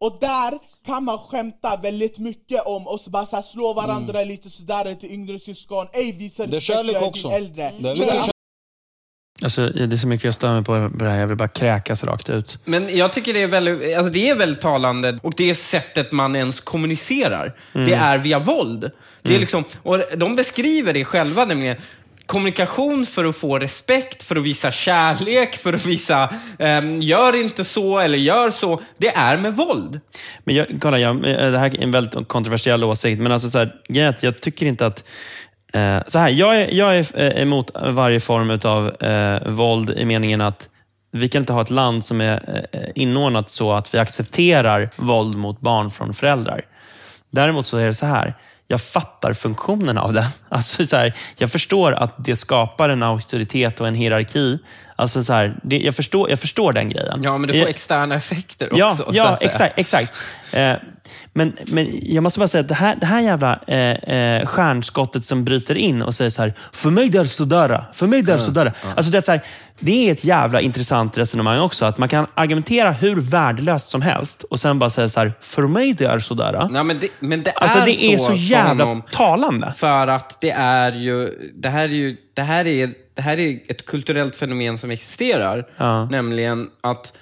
Och 0.00 0.16
där 0.20 0.58
kan 0.86 1.04
man 1.04 1.18
skämta 1.18 1.76
väldigt 1.76 2.18
mycket 2.18 2.66
om 2.66 2.86
och 2.86 3.00
så 3.00 3.10
bara 3.10 3.26
så 3.26 3.42
slå 3.42 3.72
varandra 3.72 4.24
lite 4.24 4.50
sådär 4.50 4.94
till 4.94 5.12
yngre 5.12 5.38
syskon. 5.38 5.86
Ej 5.92 6.12
visa 6.12 6.42
Mm. 6.44 6.54
Respekt, 6.54 6.76
jag 6.92 7.02
är 7.02 7.08
också. 7.08 7.28
din 7.28 7.36
äldre. 7.36 7.72
Det 7.80 7.88
är 7.88 7.96
Men 7.96 7.98
mycket 7.98 8.30
alltså, 9.42 9.66
det 9.66 9.94
är 9.94 9.96
så 9.96 10.06
mycket 10.06 10.24
jag 10.24 10.34
stör 10.34 10.54
mig 10.54 10.64
på 10.64 10.90
det 11.04 11.10
här. 11.10 11.18
Jag 11.18 11.26
vill 11.26 11.36
bara 11.36 11.48
kräkas 11.48 12.04
rakt 12.04 12.30
ut. 12.30 12.58
Men 12.64 12.96
jag 12.96 13.12
tycker 13.12 13.34
det 13.34 13.42
är 13.42 13.48
väldigt, 13.48 13.96
alltså 13.96 14.12
det 14.12 14.30
är 14.30 14.34
väldigt 14.34 14.60
talande 14.60 15.18
och 15.22 15.34
det 15.36 15.54
sättet 15.54 16.12
man 16.12 16.36
ens 16.36 16.60
kommunicerar, 16.60 17.54
det 17.72 17.94
är 17.94 18.18
via 18.18 18.38
våld. 18.38 18.90
Det 19.22 19.34
är 19.34 19.38
liksom, 19.38 19.64
och 19.82 20.02
de 20.16 20.36
beskriver 20.36 20.92
det 20.92 21.04
själva 21.04 21.44
nämligen. 21.44 21.76
Kommunikation 22.26 23.06
för 23.06 23.24
att 23.24 23.36
få 23.36 23.58
respekt, 23.58 24.22
för 24.22 24.36
att 24.36 24.42
visa 24.42 24.70
kärlek, 24.70 25.56
för 25.56 25.72
att 25.72 25.86
visa 25.86 26.34
ehm, 26.58 27.02
gör 27.02 27.36
inte 27.36 27.64
så 27.64 27.98
eller 27.98 28.18
gör 28.18 28.50
så. 28.50 28.80
Det 28.98 29.08
är 29.08 29.36
med 29.36 29.56
våld. 29.56 30.00
Men 30.44 30.54
jag, 30.54 30.66
kolla, 30.80 30.98
jag, 30.98 31.16
eh, 31.16 31.50
det 31.50 31.58
här 31.58 31.74
är 31.74 31.82
en 31.82 31.90
väldigt 31.90 32.28
kontroversiell 32.28 32.84
åsikt, 32.84 33.20
men 33.20 33.32
alltså 33.32 33.50
så 33.50 33.58
här, 33.58 33.74
är 33.88 34.16
jag 34.22 34.40
tycker 34.40 34.66
inte 34.66 34.86
att... 34.86 35.04
Eh, 35.72 36.02
så 36.06 36.18
här, 36.18 36.28
jag 36.28 36.60
är, 36.60 36.74
jag 36.74 36.98
är 36.98 37.20
eh, 37.20 37.42
emot 37.42 37.70
varje 37.74 38.20
form 38.20 38.60
av 38.64 39.02
eh, 39.02 39.48
våld 39.48 39.90
i 39.90 40.04
meningen 40.04 40.40
att 40.40 40.68
vi 41.12 41.28
kan 41.28 41.42
inte 41.42 41.52
ha 41.52 41.62
ett 41.62 41.70
land 41.70 42.04
som 42.04 42.20
är 42.20 42.66
eh, 42.72 42.80
inordnat 42.94 43.48
så 43.50 43.72
att 43.72 43.94
vi 43.94 43.98
accepterar 43.98 44.90
våld 44.96 45.36
mot 45.36 45.60
barn 45.60 45.90
från 45.90 46.14
föräldrar. 46.14 46.60
Däremot 47.30 47.66
så 47.66 47.76
är 47.76 47.86
det 47.86 47.94
så 47.94 48.06
här, 48.06 48.34
jag 48.66 48.80
fattar 48.80 49.32
funktionen 49.32 49.98
av 49.98 50.12
det. 50.12 50.26
Alltså 50.48 50.86
så 50.86 50.96
här, 50.96 51.14
jag 51.38 51.52
förstår 51.52 51.92
att 51.92 52.14
det 52.24 52.36
skapar 52.36 52.88
en 52.88 53.02
auktoritet 53.02 53.80
och 53.80 53.88
en 53.88 53.94
hierarki. 53.94 54.58
Alltså 55.00 55.24
så 55.24 55.32
här, 55.32 55.54
det, 55.62 55.78
jag, 55.78 55.94
förstår, 55.94 56.30
jag 56.30 56.38
förstår 56.40 56.72
den 56.72 56.88
grejen. 56.88 57.22
Ja, 57.22 57.38
men 57.38 57.48
det 57.48 57.52
får 57.54 57.60
Jag- 57.60 57.68
externa 57.70 58.14
effekter 58.14 58.66
också. 58.66 58.78
Ja, 58.78 58.90
så 58.96 59.04
ja 59.12 59.38
exakt. 59.40 59.78
exakt. 59.78 60.12
Eh, 60.52 60.72
men, 61.32 61.52
men 61.66 61.88
jag 62.02 62.22
måste 62.22 62.38
bara 62.38 62.48
säga 62.48 62.60
att 62.60 62.68
det 62.68 62.74
här, 62.74 62.96
det 63.00 63.06
här 63.06 63.20
jävla 63.20 63.58
eh, 63.66 63.76
eh, 64.14 64.46
stjärnskottet 64.46 65.24
som 65.24 65.44
bryter 65.44 65.74
in 65.74 66.02
och 66.02 66.14
säger 66.14 66.30
så 66.30 66.42
här, 66.42 66.52
för 66.72 66.90
mig 66.90 67.08
det 67.08 67.18
är 67.18 67.24
sådär, 67.24 67.84
för 67.92 68.06
mig 68.06 68.22
det 68.22 68.32
är 68.32 68.38
sådär. 68.38 68.72
Alltså 68.96 69.12
det, 69.12 69.18
är 69.18 69.22
så 69.22 69.32
här, 69.32 69.40
det 69.78 70.08
är 70.08 70.12
ett 70.12 70.24
jävla 70.24 70.60
intressant 70.60 71.18
resonemang 71.18 71.60
också. 71.60 71.84
Att 71.84 71.98
man 71.98 72.08
kan 72.08 72.26
argumentera 72.34 72.90
hur 72.92 73.20
värdelöst 73.20 73.88
som 73.88 74.02
helst 74.02 74.42
och 74.42 74.60
sen 74.60 74.78
bara 74.78 74.90
säga 74.90 75.08
så 75.08 75.20
här, 75.20 75.32
för 75.40 75.62
mig 75.66 75.92
det 75.92 76.04
är 76.04 76.18
sådär. 76.18 76.68
Nej, 76.70 76.84
men 76.84 76.98
det, 76.98 77.08
men 77.20 77.42
det 77.42 77.50
Alltså 77.52 77.78
är 77.78 77.84
det 77.86 78.04
är 78.04 78.18
så 78.18 78.26
för 78.26 78.34
jävla 78.34 78.84
honom. 78.84 79.02
talande. 79.12 79.74
För 79.76 80.06
att 80.06 80.40
det 80.40 80.50
är 80.50 80.92
ju, 80.92 81.30
det 81.54 81.68
här 81.68 81.82
är 81.84 81.88
ju, 81.88 82.16
det 82.40 82.44
här 82.44 82.66
är, 82.66 82.90
det 83.14 83.22
här 83.22 83.38
är 83.38 83.60
ett 83.68 83.86
kulturellt 83.86 84.36
fenomen 84.36 84.78
som 84.78 84.90
existerar. 84.90 85.68
Ja. 85.76 86.04
Nämligen 86.04 86.70
att 86.80 87.16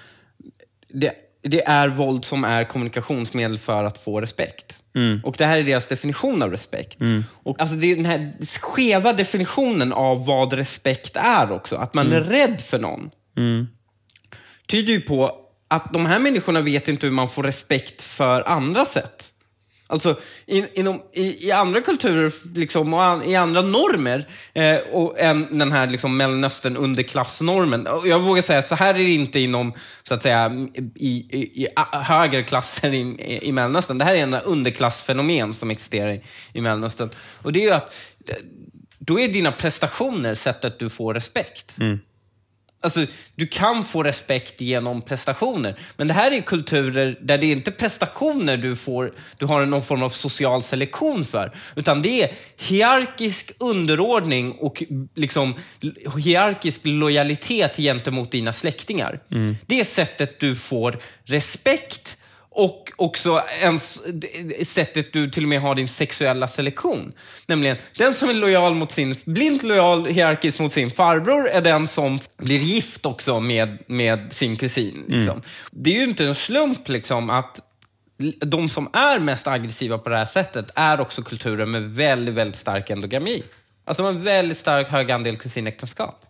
det, 0.89 1.13
det 1.43 1.67
är 1.67 1.89
våld 1.89 2.25
som 2.25 2.45
är 2.45 2.65
kommunikationsmedel 2.65 3.59
för 3.59 3.85
att 3.85 3.99
få 3.99 4.21
respekt. 4.21 4.83
Och 5.25 5.35
det 5.39 5.45
här 5.47 5.59
är 5.59 5.63
deras 5.63 5.87
definition 5.87 6.43
av 6.43 6.51
respekt. 6.51 6.99
Och 7.43 7.61
alltså 7.61 7.77
det 7.77 7.93
är 7.93 7.97
den 7.97 8.05
här 8.05 8.33
skeva 8.61 9.13
definitionen 9.13 9.93
av 9.93 10.27
vad 10.27 10.53
respekt 10.53 11.17
är 11.17 11.53
också. 11.53 11.77
Att 11.77 11.95
man 11.95 12.13
är 12.13 12.21
rädd 12.21 12.61
för 12.61 12.79
någon. 12.79 13.11
tyder 14.67 14.93
ju 14.93 15.01
på 15.01 15.33
att 15.69 15.93
de 15.93 16.07
här 16.07 16.21
människorna 16.21 16.61
vet 16.61 16.89
inte 16.89 17.07
hur 17.07 17.15
man 17.15 17.29
får 17.29 17.43
respekt 17.43 18.03
för 18.03 18.49
andra 18.49 18.85
sätt. 18.85 19.33
Alltså 19.91 20.17
in, 20.47 20.67
inom, 20.75 21.03
i, 21.13 21.49
i 21.49 21.53
andra 21.53 21.81
kulturer 21.81 22.33
liksom, 22.55 22.95
och 22.95 23.03
an, 23.03 23.23
i 23.23 23.37
andra 23.37 23.63
normer 23.63 24.29
eh, 24.55 24.77
och 24.77 25.19
än 25.19 25.59
den 25.59 25.73
här 25.73 25.87
liksom, 25.87 26.17
Mellanöstern 26.17 26.77
underklassnormen. 26.77 27.89
Jag 28.05 28.21
vågar 28.21 28.43
säga, 28.43 28.63
så 28.63 28.75
här 28.75 28.95
är 28.95 28.99
det 28.99 29.11
inte 29.11 29.41
inom 29.41 29.73
så 30.03 30.15
att 30.15 30.23
säga, 30.23 30.53
i, 30.95 31.09
i, 31.09 31.63
i 31.63 31.69
högre 31.93 32.43
klasser 32.43 32.95
i, 32.95 32.99
i, 32.99 33.49
i 33.49 33.53
Mellanöstern. 33.53 33.99
Det 33.99 34.05
här 34.05 34.15
är 34.15 34.23
en 34.23 34.35
underklassfenomen 34.35 35.55
som 35.55 35.71
existerar 35.71 36.11
i, 36.11 36.23
i 36.53 36.61
Mellanöstern. 36.61 37.11
Och 37.43 37.53
det 37.53 37.61
är 37.61 37.65
ju 37.65 37.71
att 37.71 37.95
eh, 38.29 38.37
då 38.99 39.21
är 39.21 39.29
dina 39.29 39.53
prestationer 39.53 40.35
sättet 40.35 40.79
du 40.79 40.91
får 40.91 41.15
respekt. 41.15 41.79
Mm. 41.81 41.99
Alltså, 42.81 43.07
du 43.35 43.47
kan 43.47 43.85
få 43.85 44.03
respekt 44.03 44.61
genom 44.61 45.03
prestationer. 45.03 45.79
Men 45.97 46.09
det 46.09 46.15
här 46.15 46.31
är 46.31 46.41
kulturer 46.41 47.19
där 47.21 47.39
det 47.39 47.47
är 47.47 47.53
inte 47.53 47.71
prestationer 47.71 48.57
du 48.57 48.77
får, 48.77 49.13
du 49.39 49.47
har 49.47 49.67
någon 49.67 49.83
form 49.83 50.03
av 50.03 50.11
social 50.11 50.63
selektion 50.63 51.25
för. 51.25 51.53
Utan 51.77 52.03
det 52.03 52.23
är 52.23 52.33
hierarkisk 52.57 53.53
underordning 53.59 54.53
och 54.53 54.83
liksom 55.15 55.55
hierarkisk 56.19 56.81
lojalitet 56.85 57.77
gentemot 57.77 58.31
dina 58.31 58.53
släktingar. 58.53 59.21
Det 59.67 59.81
är 59.81 59.85
sättet 59.85 60.41
du 60.41 60.57
får 60.57 60.99
respekt 61.25 62.18
och 62.59 62.93
också 62.97 63.43
ens, 63.63 64.01
sättet 64.65 65.13
du 65.13 65.31
till 65.31 65.43
och 65.43 65.49
med 65.49 65.61
har 65.61 65.75
din 65.75 65.89
sexuella 65.89 66.49
selektion. 66.49 67.13
Nämligen, 67.47 67.77
den 67.97 68.15
som 68.15 68.29
är 68.29 68.35
lojal 68.35 68.75
mot 68.75 68.93
sin, 68.93 69.17
blint 69.25 69.63
lojal 69.63 70.07
hierarkiskt 70.07 70.61
mot 70.61 70.73
sin 70.73 70.91
farbror 70.91 71.49
är 71.49 71.61
den 71.61 71.89
som 71.89 72.21
blir 72.37 72.59
gift 72.59 73.07
också 73.07 73.41
med, 73.41 73.79
med 73.87 74.33
sin 74.33 74.57
kusin. 74.57 75.05
Liksom. 75.09 75.43
Det 75.71 75.91
är 75.91 75.95
ju 75.95 76.05
inte 76.05 76.25
en 76.25 76.35
slump 76.35 76.89
liksom 76.89 77.31
att 77.31 77.61
de 78.41 78.69
som 78.69 78.91
är 78.93 79.19
mest 79.19 79.47
aggressiva 79.47 79.99
på 79.99 80.11
det 80.11 80.19
här 80.19 80.27
sättet 80.27 80.71
är 80.75 81.01
också 81.01 81.23
kulturer 81.23 81.67
med 81.67 81.95
väldigt, 81.95 82.35
väldigt 82.35 82.59
stark 82.59 82.91
endogami. 82.91 83.43
Alltså 83.85 84.03
de 84.03 84.07
har 84.07 84.15
en 84.15 84.25
väldigt 84.25 84.59
stark 84.59 84.89
hög 84.89 85.11
andel 85.11 85.37
kusinäktenskap. 85.37 86.25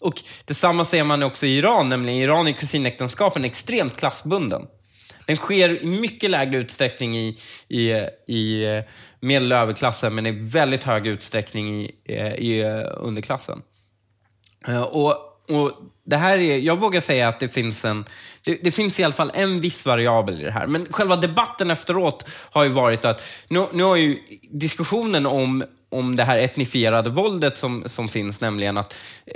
Och 0.00 0.22
detsamma 0.44 0.84
ser 0.84 1.04
man 1.04 1.22
också 1.22 1.46
i 1.46 1.58
Iran, 1.58 1.88
nämligen 1.88 2.18
i 2.18 2.22
Iran 2.22 2.48
är 2.48 2.52
kusinäktenskapen 2.52 3.44
extremt 3.44 3.96
klassbunden. 3.96 4.62
Den 5.28 5.36
sker 5.36 5.82
i 5.82 5.86
mycket 5.86 6.30
lägre 6.30 6.58
utsträckning 6.58 7.16
i, 7.18 7.36
i, 7.68 8.06
i 8.26 8.64
eh, 8.64 8.84
medel 9.20 9.52
och 9.52 9.58
överklassen, 9.58 10.14
men 10.14 10.26
i 10.26 10.30
väldigt 10.30 10.84
hög 10.84 11.06
utsträckning 11.06 11.80
i, 11.80 11.90
eh, 12.04 12.34
i 12.34 12.60
eh, 12.60 12.82
underklassen. 12.96 13.62
Och, 14.90 15.14
och 15.48 15.72
det 16.04 16.16
här 16.16 16.38
är, 16.38 16.58
jag 16.58 16.80
vågar 16.80 17.00
säga 17.00 17.28
att 17.28 17.40
det 17.40 17.48
finns 17.48 17.84
en, 17.84 18.04
det, 18.42 18.58
det 18.62 18.70
finns 18.70 19.00
i 19.00 19.04
alla 19.04 19.14
fall 19.14 19.30
en 19.34 19.60
viss 19.60 19.86
variabel 19.86 20.40
i 20.40 20.44
det 20.44 20.50
här. 20.50 20.66
Men 20.66 20.86
själva 20.90 21.16
debatten 21.16 21.70
efteråt 21.70 22.24
har 22.50 22.64
ju 22.64 22.70
varit 22.70 23.04
att, 23.04 23.22
nu, 23.48 23.66
nu 23.72 23.82
har 23.82 23.96
ju 23.96 24.18
diskussionen 24.50 25.26
om, 25.26 25.64
om 25.88 26.16
det 26.16 26.24
här 26.24 26.38
etnifierade 26.38 27.10
våldet 27.10 27.58
som, 27.58 27.84
som 27.86 28.08
finns, 28.08 28.40
nämligen 28.40 28.76
att 28.76 28.94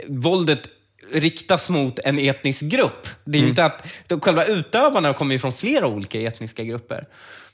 våldet 0.08 0.68
riktas 1.14 1.68
mot 1.68 1.98
en 1.98 2.18
etnisk 2.18 2.60
grupp. 2.62 3.06
Det 3.24 3.38
är 3.38 3.42
ju 3.42 3.48
inte 3.48 3.64
att, 3.64 3.86
de, 4.06 4.20
själva 4.20 4.44
utövarna 4.44 5.12
kommer 5.12 5.32
ju 5.32 5.38
från 5.38 5.52
flera 5.52 5.86
olika 5.86 6.20
etniska 6.20 6.64
grupper. 6.64 7.04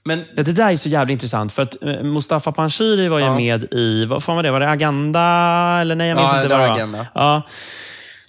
Men 0.04 0.24
Ja, 0.36 0.42
det 0.42 0.52
där 0.52 0.72
är 0.72 0.76
så 0.76 0.88
jävligt 0.88 1.12
intressant, 1.12 1.52
för 1.52 1.62
att 1.62 1.82
eh, 1.82 2.02
Mustafa 2.02 2.52
Panshiri 2.52 3.08
var 3.08 3.18
ju 3.18 3.24
Ja. 3.24 3.34
med 3.36 3.72
i, 3.72 4.04
vad 4.04 4.22
fan 4.24 4.36
var 4.36 4.42
det? 4.42 4.50
Var 4.50 4.60
det 4.60 4.70
Agenda? 4.70 5.20
Eller 5.80 5.94
nej, 5.94 6.08
jag 6.08 6.16
minns 6.16 6.30
Ja, 6.32 6.36
inte 6.36 6.48
det 6.48 6.54
var 6.58 6.66
det 6.66 6.72
Agenda. 6.72 7.06
Ja. 7.14 7.42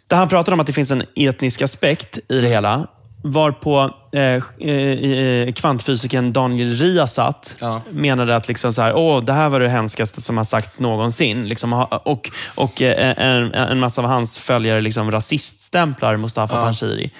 Där 0.07 0.17
han 0.17 0.29
pratade 0.29 0.53
om 0.53 0.59
att 0.59 0.67
det 0.67 0.73
finns 0.73 0.91
en 0.91 1.03
etnisk 1.15 1.61
aspekt 1.61 2.19
i 2.29 2.41
det 2.41 2.47
hela. 2.47 2.87
Varpå 3.21 3.89
eh, 4.13 4.67
eh, 4.69 5.53
kvantfysikern 5.53 6.33
Daniel 6.33 6.75
Riazat 6.75 7.55
Ja. 7.59 7.81
menade 7.91 8.35
att 8.35 8.47
liksom 8.47 8.73
så 8.73 8.81
här, 8.81 8.95
Åh, 8.95 9.23
det 9.23 9.33
här 9.33 9.49
var 9.49 9.59
det 9.59 9.69
hemskaste 9.69 10.21
som 10.21 10.37
har 10.37 10.43
sagts 10.43 10.79
någonsin. 10.79 11.47
Liksom, 11.47 11.73
och 12.03 12.29
och 12.55 12.81
eh, 12.81 13.13
en, 13.17 13.53
en 13.53 13.79
massa 13.79 14.01
av 14.01 14.07
hans 14.07 14.37
följare 14.37 14.81
liksom 14.81 15.11
rasiststämplar 15.11 16.17
Mustafa 16.17 16.55
Ja. 16.55 16.61
Panshiri. 16.61 17.11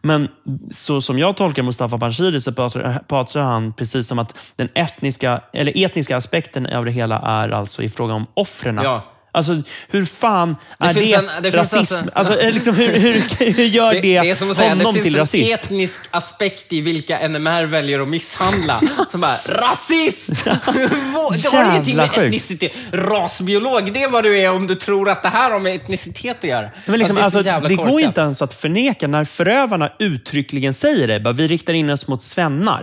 Men 0.00 0.28
så 0.72 1.00
som 1.00 1.18
jag 1.18 1.36
tolkar 1.36 1.62
Mustafa 1.62 1.98
Panshiri 1.98 2.40
så 2.40 2.52
pratar, 2.52 3.00
pratar 3.08 3.40
han 3.40 3.72
precis 3.72 4.06
som 4.08 4.18
att 4.18 4.52
den 4.56 4.68
etniska, 4.74 5.40
eller 5.52 5.84
etniska 5.84 6.16
aspekten 6.16 6.66
av 6.66 6.84
det 6.84 6.90
hela 6.90 7.18
är 7.18 7.48
alltså 7.50 7.82
i 7.82 7.88
fråga 7.88 8.14
om 8.14 8.26
offren. 8.34 8.80
Ja. 8.84 9.02
Alltså, 9.34 9.62
hur 9.88 10.04
fan 10.04 10.56
Det 10.78 10.86
är 10.86 10.94
finns 10.94 11.10
det, 11.10 11.16
en- 11.16 11.42
det 11.42 11.52
finns 11.52 11.72
rasism? 11.72 11.94
alltså- 11.94 12.32
Alltså, 12.32 12.50
liksom, 12.50 12.74
hur, 12.74 12.88
hur, 12.98 13.22
hur 13.54 13.64
gör 13.64 13.94
det, 13.94 14.00
det, 14.00 14.20
det 14.20 14.30
är 14.30 14.34
som 14.34 14.50
att 14.50 14.56
säga, 14.56 14.68
det 14.74 14.80
honom 14.80 14.94
finns 14.94 15.04
till 15.04 15.14
en 15.14 15.20
rasist? 15.20 15.52
etnisk 15.54 16.00
aspekt 16.10 16.72
i 16.72 16.80
vilka 16.80 17.28
NMR 17.28 17.66
väljer 17.66 18.00
att 18.00 18.08
misshandla. 18.08 18.80
Som 19.10 19.20
bara, 19.20 19.36
rasist! 19.48 20.44
det 20.44 21.48
har 21.56 21.70
ingenting 21.70 21.96
med 21.96 22.10
etnicitet. 22.18 22.72
Rasbiolog, 22.92 23.92
det 23.94 24.02
är 24.02 24.10
vad 24.10 24.24
du 24.24 24.38
är 24.38 24.50
om 24.50 24.66
du 24.66 24.74
tror 24.74 25.08
att 25.10 25.22
det 25.22 25.28
här 25.28 25.50
har 25.50 25.60
med 25.60 25.74
etnicitet 25.74 26.36
att 26.38 26.44
göra. 26.44 26.70
Men 26.86 26.98
liksom, 26.98 27.16
det 27.16 27.22
alltså, 27.24 27.38
så 27.38 27.46
jävla 27.46 27.68
det 27.68 27.74
går 27.74 28.00
inte 28.00 28.20
ens 28.20 28.42
att 28.42 28.54
förneka 28.54 29.06
när 29.08 29.24
förövarna 29.24 29.92
uttryckligen 29.98 30.74
säger 30.74 31.08
det. 31.08 31.20
Bara, 31.20 31.34
vi 31.34 31.48
riktar 31.48 31.72
in 31.72 31.90
oss 31.90 32.08
mot 32.08 32.22
svennar. 32.22 32.82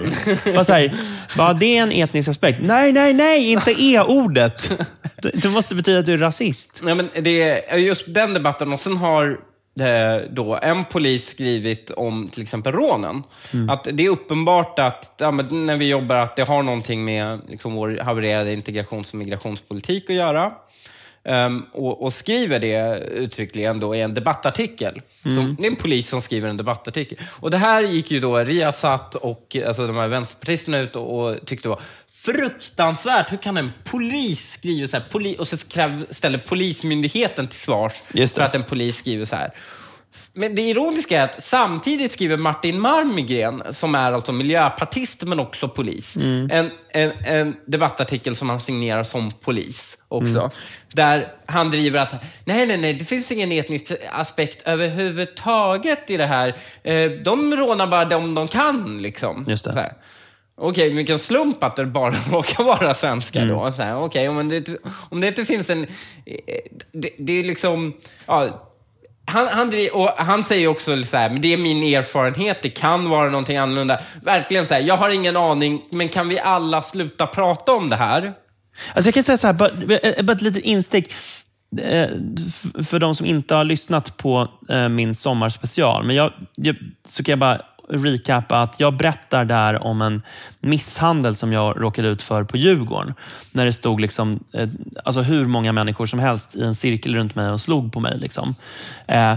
bara 0.53 0.63
så 0.63 0.73
här, 0.73 0.93
bara, 1.37 1.53
det 1.53 1.77
är 1.77 1.81
en 1.83 1.91
etnisk 1.91 2.29
aspekt. 2.29 2.59
Nej, 2.61 2.91
nej, 2.91 3.13
nej, 3.13 3.51
inte 3.51 3.71
e-ordet. 3.83 4.71
Det, 5.21 5.29
det 5.33 5.49
måste 5.49 5.75
betyda 5.75 5.99
att 5.99 6.05
du 6.05 6.13
är 6.13 6.17
rasist. 6.17 6.40
Nej, 6.81 6.95
men 6.95 7.09
det 7.21 7.69
är 7.71 7.77
just 7.77 8.13
den 8.13 8.33
debatten 8.33 8.73
och 8.73 8.79
sen 8.79 8.97
har 8.97 9.39
eh, 9.79 10.29
då 10.29 10.59
en 10.61 10.85
polis 10.85 11.29
skrivit 11.29 11.91
om 11.91 12.29
till 12.29 12.43
exempel 12.43 12.73
rånen. 12.73 13.23
Att 13.69 13.87
det 13.91 14.05
är 14.05 14.09
uppenbart 14.09 14.79
att 14.79 15.15
ja, 15.17 15.31
när 15.31 15.77
vi 15.77 15.89
jobbar 15.89 16.15
att 16.15 16.35
det 16.35 16.43
har 16.43 16.63
någonting 16.63 17.05
med 17.05 17.41
liksom, 17.49 17.73
vår 17.73 17.99
havererade 18.03 18.53
integrations 18.53 19.11
och 19.11 19.15
migrationspolitik 19.15 20.09
att 20.09 20.15
göra. 20.15 20.51
Ehm, 21.23 21.65
och, 21.71 22.03
och 22.03 22.13
skriver 22.13 22.59
det 22.59 22.99
uttryckligen 22.99 23.79
då 23.79 23.95
i 23.95 24.01
en 24.01 24.13
debattartikel. 24.13 25.01
Som, 25.23 25.55
det 25.59 25.67
är 25.67 25.67
en 25.67 25.75
polis 25.75 26.09
som 26.09 26.21
skriver 26.21 26.49
en 26.49 26.57
debattartikel. 26.57 27.17
Och 27.39 27.51
det 27.51 27.57
här 27.57 27.83
gick 27.83 28.11
ju 28.11 28.19
då 28.19 28.37
Riazat 28.37 29.15
och 29.15 29.57
alltså, 29.67 29.87
de 29.87 29.97
här 29.97 30.07
vänsterpartisterna 30.07 30.79
ut 30.79 30.95
och, 30.95 31.19
och 31.19 31.45
tyckte 31.45 31.69
var 31.69 31.79
fruktansvärt. 32.25 33.31
Hur 33.31 33.37
kan 33.37 33.57
en 33.57 33.71
polis 33.83 34.51
skriva 34.51 34.87
så 34.87 34.97
här? 34.97 35.03
Poli 35.09 35.35
och 35.39 35.47
så 35.47 35.57
ställer 36.09 36.37
polismyndigheten 36.37 37.47
till 37.47 37.59
svars 37.59 37.93
för 38.35 38.41
att 38.41 38.55
en 38.55 38.63
polis 38.63 38.97
skriver 38.97 39.25
så 39.25 39.35
här. 39.35 39.51
Men 40.33 40.55
det 40.55 40.61
ironiska 40.61 41.19
är 41.19 41.23
att 41.23 41.43
samtidigt 41.43 42.11
skriver 42.11 42.37
Martin 42.37 42.79
Marmigren, 42.79 43.63
som 43.71 43.95
är 43.95 44.11
alltså 44.11 44.31
miljöpartist 44.31 45.23
men 45.23 45.39
också 45.39 45.67
polis, 45.69 46.15
en, 46.15 46.71
en, 46.89 47.11
en 47.25 47.55
debattartikel 47.65 48.35
som 48.35 48.49
han 48.49 48.59
signerar 48.59 49.03
som 49.03 49.31
polis 49.31 49.97
också. 50.07 50.51
Där 50.93 51.27
han 51.45 51.71
driver 51.71 51.99
att, 51.99 52.11
nej, 52.45 52.65
nej, 52.67 52.77
nej, 52.77 52.93
det 52.93 53.05
finns 53.05 53.31
ingen 53.31 53.51
etnisk 53.51 53.91
aspekt 54.11 54.67
överhuvudtaget 54.67 56.09
i 56.09 56.17
det 56.17 56.25
här. 56.25 56.55
Eh, 56.83 57.11
De 57.11 57.55
rånar 57.55 57.87
bara 57.87 58.05
dem 58.05 58.35
de 58.35 58.47
kan, 58.47 58.97
liksom. 59.01 59.45
Just 59.47 59.63
det. 59.65 59.95
Okej, 60.61 60.89
vilken 60.89 61.19
slump 61.19 61.63
att 61.63 61.75
det 61.75 61.85
bara 61.85 62.13
råkar 62.31 62.63
vara 62.63 62.93
svenskar 62.93 63.45
då. 63.45 63.71
Så 63.71 63.81
här, 63.83 63.97
Okej, 63.97 64.29
om, 64.29 64.49
det, 64.49 64.69
om 65.09 65.21
det 65.21 65.27
inte 65.27 65.45
finns 65.45 65.69
en... 65.69 65.83
eh, 65.83 65.87
Det, 66.93 67.09
det 67.19 67.39
är 67.39 67.43
liksom... 67.43 67.93
Ja, 68.27 68.67
han, 69.25 69.47
han, 69.47 69.71
och 69.93 70.09
han 70.17 70.43
säger 70.43 70.67
också 70.67 71.03
så 71.03 71.17
här, 71.17 71.29
men 71.29 71.41
det 71.41 71.53
är 71.53 71.57
min 71.57 71.95
erfarenhet, 71.95 72.57
det 72.61 72.69
kan 72.69 73.09
vara 73.09 73.29
någonting 73.29 73.57
annorlunda. 73.57 74.01
Verkligen 74.23 74.67
så 74.67 74.73
här, 74.73 74.81
jag 74.81 74.97
har 74.97 75.09
ingen 75.09 75.37
aning, 75.37 75.81
men 75.91 76.09
kan 76.09 76.29
vi 76.29 76.39
alla 76.39 76.81
sluta 76.81 77.27
prata 77.27 77.71
om 77.71 77.89
det 77.89 77.95
här? 77.95 78.33
Alltså 78.93 79.07
jag 79.07 79.13
kan 79.13 79.23
säga 79.23 79.37
så 79.37 79.47
här, 79.47 79.53
bara, 79.53 79.69
eh, 80.03 80.23
bara 80.23 80.31
ett 80.31 80.41
litet 80.41 80.63
instick. 80.63 81.13
Eh, 81.81 82.09
För 82.83 82.99
de 82.99 83.15
som 83.15 83.25
inte 83.25 83.55
har 83.55 83.63
lyssnat 83.63 84.17
på 84.17 84.47
eh, 84.69 84.89
min 84.89 85.15
sommarspecial. 85.15 86.03
Men 86.03 86.15
jag, 86.15 86.33
jag, 86.55 86.75
så 87.07 87.23
kan 87.23 87.31
jag 87.31 87.39
bara 87.39 87.61
recapa 87.91 88.61
att 88.61 88.79
jag 88.79 88.93
berättar 88.93 89.45
där 89.45 89.83
om 89.83 90.01
en 90.01 90.21
misshandel 90.59 91.35
som 91.35 91.53
jag 91.53 91.81
råkade 91.81 92.07
ut 92.07 92.21
för 92.21 92.43
på 92.43 92.57
Djurgården. 92.57 93.13
När 93.51 93.65
det 93.65 93.73
stod 93.73 94.01
liksom, 94.01 94.43
eh, 94.53 94.69
alltså 95.03 95.21
hur 95.21 95.45
många 95.45 95.71
människor 95.71 96.05
som 96.05 96.19
helst 96.19 96.55
i 96.55 96.63
en 96.63 96.75
cirkel 96.75 97.15
runt 97.15 97.35
mig 97.35 97.49
och 97.49 97.61
slog 97.61 97.93
på 97.93 97.99
mig. 97.99 98.17
Liksom. 98.19 98.55
Eh, 99.07 99.35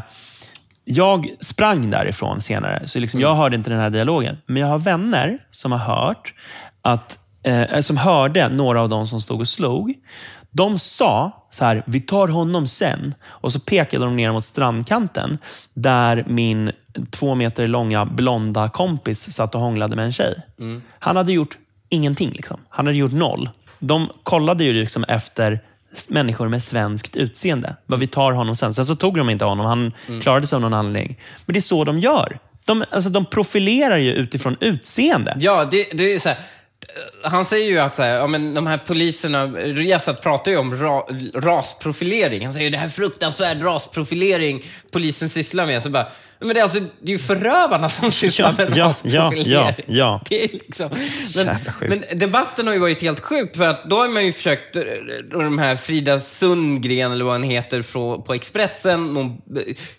jag 0.84 1.28
sprang 1.40 1.90
därifrån 1.90 2.40
senare, 2.40 2.82
så 2.88 2.98
liksom 2.98 3.20
jag 3.20 3.34
hörde 3.34 3.56
inte 3.56 3.70
den 3.70 3.80
här 3.80 3.90
dialogen. 3.90 4.36
Men 4.46 4.62
jag 4.62 4.68
har 4.68 4.78
vänner 4.78 5.38
som 5.50 5.72
har 5.72 5.78
hört 5.78 6.34
att, 6.82 7.18
eh, 7.42 7.80
som 7.80 7.96
hörde 7.96 8.48
några 8.48 8.80
av 8.80 8.88
dem 8.88 9.08
som 9.08 9.20
stod 9.20 9.40
och 9.40 9.48
slog. 9.48 9.94
De 10.50 10.78
sa 10.78 11.46
så 11.50 11.64
här, 11.64 11.82
vi 11.86 12.00
tar 12.00 12.28
honom 12.28 12.68
sen. 12.68 13.14
Och 13.24 13.52
så 13.52 13.60
pekade 13.60 14.04
de 14.04 14.16
ner 14.16 14.32
mot 14.32 14.44
strandkanten 14.44 15.38
där 15.74 16.24
min 16.26 16.72
två 17.10 17.34
meter 17.34 17.66
långa 17.66 18.04
blonda 18.04 18.68
kompis 18.68 19.32
satt 19.32 19.54
och 19.54 19.60
hånglade 19.60 19.96
med 19.96 20.04
en 20.04 20.12
tjej. 20.12 20.34
Han 20.98 21.16
hade 21.16 21.32
gjort 21.32 21.58
ingenting. 21.88 22.30
Liksom. 22.30 22.60
Han 22.68 22.86
hade 22.86 22.98
gjort 22.98 23.12
noll. 23.12 23.50
De 23.78 24.08
kollade 24.22 24.64
ju 24.64 24.72
liksom 24.72 25.04
efter 25.04 25.60
människor 26.08 26.48
med 26.48 26.62
svenskt 26.62 27.16
utseende. 27.16 27.76
Vad 27.86 28.00
vi 28.00 28.06
tar 28.06 28.32
honom 28.32 28.56
sen. 28.56 28.74
Sen 28.74 28.86
så 28.86 28.96
tog 28.96 29.16
de 29.16 29.30
inte 29.30 29.44
honom. 29.44 29.66
Han 29.66 29.92
klarade 30.22 30.46
sig 30.46 30.56
av 30.56 30.62
någon 30.62 30.74
anledning. 30.74 31.20
Men 31.46 31.54
det 31.54 31.58
är 31.58 31.62
så 31.62 31.84
de 31.84 31.98
gör. 31.98 32.38
De, 32.64 32.84
alltså, 32.90 33.10
de 33.10 33.24
profilerar 33.24 33.96
ju 33.96 34.12
utifrån 34.12 34.56
utseende. 34.60 35.36
Ja, 35.40 35.64
det, 35.64 35.88
det 35.92 36.14
är 36.14 36.18
så 36.18 36.28
här, 36.28 36.38
han 37.22 37.44
säger 37.46 37.70
ju 37.70 37.78
att 37.78 37.94
så 37.94 38.02
här, 38.02 38.10
ja, 38.10 38.26
men 38.26 38.54
de 38.54 38.66
här 38.66 38.78
poliserna, 38.78 39.46
Riazat 39.46 40.22
pratar 40.22 40.50
ju 40.50 40.56
om 40.56 40.76
ra, 40.76 41.06
rasprofilering. 41.34 42.44
Han 42.44 42.52
säger 42.52 42.64
ju 42.64 42.70
det 42.70 42.78
här 42.78 42.86
är 42.86 42.90
fruktansvärd 42.90 43.62
rasprofilering 43.62 44.62
polisen 44.90 45.28
sysslar 45.28 45.66
med. 45.66 45.82
Så 45.82 45.90
bara, 45.90 46.08
men 46.40 46.48
det 46.48 46.60
är, 46.60 46.62
alltså, 46.62 46.80
det 46.80 47.12
är 47.12 47.12
ju 47.12 47.18
förövarna 47.18 47.88
som 47.88 48.12
sysslar 48.12 48.54
Ja, 48.58 48.64
med 48.64 48.76
ja, 48.76 48.84
rasprofilering. 48.84 49.52
ja, 49.52 49.74
ja, 49.76 49.84
ja. 49.86 50.20
Det 50.28 50.44
är 50.44 50.48
liksom, 50.52 50.90
men, 51.80 51.88
men 51.88 52.18
debatten 52.18 52.66
har 52.66 52.74
ju 52.74 52.80
varit 52.80 53.02
helt 53.02 53.20
sjuk 53.20 53.56
för 53.56 53.68
att 53.68 53.90
då 53.90 53.96
har 53.96 54.08
man 54.08 54.26
ju 54.26 54.32
försökt, 54.32 54.76
och 55.34 55.42
de 55.42 55.58
här 55.58 55.76
Frida 55.76 56.20
Sundgren 56.20 57.12
eller 57.12 57.24
vad 57.24 57.34
han 57.34 57.42
heter 57.42 57.82
från, 57.82 58.22
på 58.22 58.34
Expressen, 58.34 59.14
någon, 59.14 59.36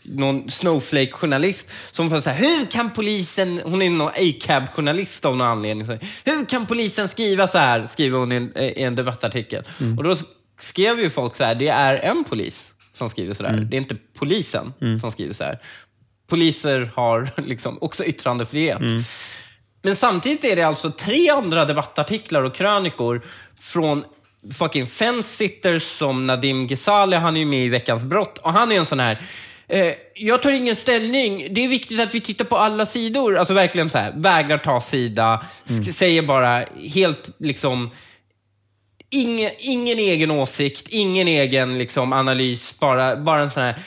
någon 0.04 0.50
snowflake-journalist 0.50 1.72
som 1.92 2.10
får 2.10 2.22
säga 2.22 2.36
hur 2.36 2.66
kan 2.66 2.90
polisen, 2.94 3.62
hon 3.64 3.82
är 3.82 3.90
någon 3.90 4.08
ACAB-journalist 4.10 5.26
av 5.26 5.38
någon 5.38 5.48
anledning, 5.48 5.86
så, 5.88 5.98
hur 6.26 6.46
kan 6.46 6.66
polisen 6.66 7.08
skriva 7.10 7.48
så 7.48 7.58
här, 7.58 7.86
skriver 7.86 8.18
hon 8.18 8.32
i 8.32 8.36
en, 8.36 8.58
i 8.58 8.84
en 8.84 8.96
debattartikel. 8.96 9.64
Och 9.98 10.04
då 10.04 10.16
skrev 10.60 11.00
ju 11.00 11.10
folk 11.10 11.36
så 11.36 11.44
här, 11.44 11.56
det 11.56 11.68
är 11.68 11.96
en 11.96 12.24
polis 12.24 12.72
som 12.94 13.10
skriver 13.10 13.34
så 13.34 13.44
där. 13.44 13.52
Det 13.54 13.76
är 13.76 13.78
inte 13.78 13.96
polisen 14.20 14.74
som 15.02 15.12
skriver 15.12 15.34
så 15.34 15.44
här. 15.44 15.60
Poliser 16.28 16.92
har 16.96 17.30
liksom 17.48 17.78
också 17.82 18.04
yttrandefrihet. 18.06 18.80
Men 19.84 19.96
samtidigt 19.96 20.44
är 20.44 20.56
det 20.56 20.64
alltså 20.64 20.92
tre 20.92 21.30
andra 21.30 21.66
debattartiklar 21.66 22.44
och 22.44 22.56
krönikor 22.56 23.22
från 23.60 24.04
fucking 24.60 24.88
fence-sitters 24.88 25.84
som 25.98 26.28
Nadim 26.28 26.68
Ghezali, 26.68 27.16
han 27.18 27.36
är 27.36 27.40
ju 27.40 27.46
med 27.46 27.66
i 27.66 27.70
Veckans 27.70 28.04
brott 28.04 28.38
och 28.38 28.54
han 28.54 28.72
är 28.72 28.76
en 28.76 28.86
sån 28.86 29.00
här 29.00 29.22
eh, 29.68 29.94
jag 30.16 30.42
tar 30.44 30.52
ingen 30.52 30.76
ställning. 30.76 31.48
Det 31.52 31.64
är 31.64 31.68
viktigt 31.68 32.00
att 32.00 32.16
vi 32.16 32.22
tittar 32.22 32.46
på 32.46 32.58
alla 32.58 32.86
sidor. 32.86 33.38
Alltså 33.38 33.54
verkligen 33.54 33.90
så 33.90 33.98
här, 33.98 34.14
vägrar 34.16 34.58
ta 34.58 34.82
sida. 34.82 35.46
sk- 35.66 35.92
Säger 35.92 36.22
bara 36.22 36.64
helt 36.94 37.30
liksom 37.40 37.90
ingen, 39.10 39.52
ingen 39.58 40.00
egen 40.00 40.32
åsikt, 40.32 40.88
ingen 40.90 41.28
egen 41.28 41.78
liksom, 41.78 42.14
analys, 42.14 42.76
bara, 42.80 43.16
bara 43.18 43.40
en 43.42 43.52
sån 43.52 43.64
här 43.64 43.80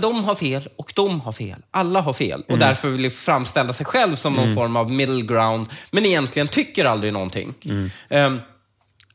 de 0.00 0.24
har 0.24 0.34
fel 0.34 0.68
och 0.76 0.92
de 0.96 1.20
har 1.20 1.32
fel. 1.32 1.62
Alla 1.70 2.00
har 2.00 2.12
fel. 2.12 2.44
Och 2.48 2.58
därför 2.58 2.88
vill 2.88 3.10
framställa 3.10 3.72
sig 3.72 3.86
själv 3.86 4.16
som 4.16 4.32
någon 4.32 4.54
form 4.54 4.76
av 4.76 4.90
middle 4.90 5.22
ground, 5.22 5.66
men 5.90 6.06
egentligen 6.06 6.48
tycker 6.48 6.84
aldrig 6.84 7.12
någonting. 7.12 7.54
Ehm, 8.10 8.40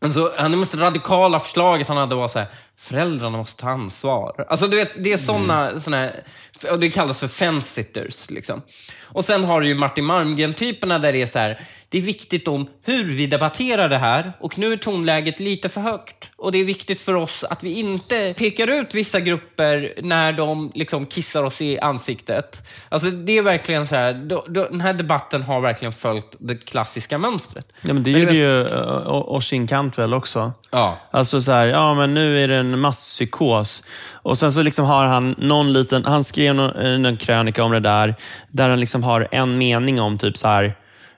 Alltså, 0.04 0.32
det 0.38 0.50
mest 0.50 0.76
radikala 0.76 1.40
förslaget 1.40 1.88
han 1.88 1.98
hade 1.98 2.16
var 2.16 2.28
så 2.28 2.40
här, 2.40 2.48
föräldrarna 2.78 3.38
måste 3.38 3.62
ta 3.62 3.70
ansvar. 3.70 4.46
Alltså, 4.50 4.68
du 4.68 4.78
vet, 4.78 5.04
det 5.04 5.14
är 5.14 5.18
såna, 5.18 5.80
såna 5.80 5.98
här, 5.98 6.24
och 6.72 6.80
det 6.80 6.90
kallas 6.90 7.20
för 7.20 7.28
fence-sitters. 7.28 8.30
Liksom. 8.30 8.62
Och 9.02 9.26
sen 9.26 9.44
har 9.44 9.62
du 9.62 9.68
ju 9.68 9.76
Martin 9.76 10.06
Malmgren-typerna 10.06 11.00
där 11.00 11.14
det 11.14 11.22
är 11.22 11.28
så 11.28 11.40
här, 11.40 11.62
det 11.94 11.98
är 12.00 12.02
viktigt 12.02 12.48
om 12.48 12.68
hur 12.84 13.04
vi 13.04 13.28
debatterar 13.28 13.90
det 13.90 13.98
här 13.98 14.34
och 14.40 14.60
nu 14.60 14.74
är 14.74 14.78
tonläget 14.78 15.40
lite 15.40 15.70
för 15.70 15.82
högt. 15.82 16.30
Och 16.36 16.52
det 16.52 16.58
är 16.58 16.66
viktigt 16.66 17.02
för 17.02 17.14
oss 17.14 17.44
att 17.44 17.64
vi 17.64 17.80
inte 17.80 18.34
pekar 18.38 18.68
ut 18.68 18.94
vissa 18.94 19.20
grupper 19.20 19.94
när 20.02 20.34
de 20.34 20.72
liksom 20.76 21.06
kissar 21.06 21.44
oss 21.44 21.62
i 21.62 21.80
ansiktet. 21.80 22.68
Alltså 22.90 23.10
det 23.10 23.38
är 23.38 23.42
verkligen 23.42 23.88
så 23.88 23.96
här, 23.96 24.14
då, 24.14 24.46
då, 24.48 24.68
den 24.72 24.82
här 24.82 24.94
debatten 24.94 25.42
har 25.44 25.62
verkligen 25.62 25.94
följt 25.94 26.36
det 26.40 26.66
klassiska 26.66 27.18
mönstret. 27.18 27.66
Ja, 27.82 27.94
men 27.94 28.04
det 28.04 28.12
Men 28.12 28.20
gjorde 28.22 28.32
det- 28.34 28.38
ju 28.38 28.64
uh, 28.64 29.08
Oshin 29.08 29.68
Cantwell 29.68 30.14
också. 30.14 30.52
Ja. 30.72 30.98
Alltså 31.12 31.42
så 31.42 31.52
här, 31.52 31.66
ja 31.68 31.94
men 31.94 32.14
nu 32.14 32.44
är 32.44 32.48
det 32.48 32.56
en 32.56 32.80
masspsykos. 32.80 33.84
Och 34.12 34.38
sen 34.38 34.54
så 34.54 34.62
liksom 34.62 34.86
har 34.86 35.06
han 35.06 35.36
någon 35.38 35.74
liten, 35.74 36.06
han 36.06 36.24
skrev 36.24 36.56
någon, 36.56 36.76
eh, 36.76 37.10
en 37.10 37.18
krönika 37.18 37.64
om 37.64 37.72
det 37.72 37.80
där, 37.80 38.16
där 38.52 38.70
han 38.70 38.80
liksom 38.80 39.04
har 39.04 39.28
en 39.32 39.58
mening 39.58 40.02
om 40.02 40.18
typ 40.18 40.38
så 40.38 40.48
här, 40.48 40.76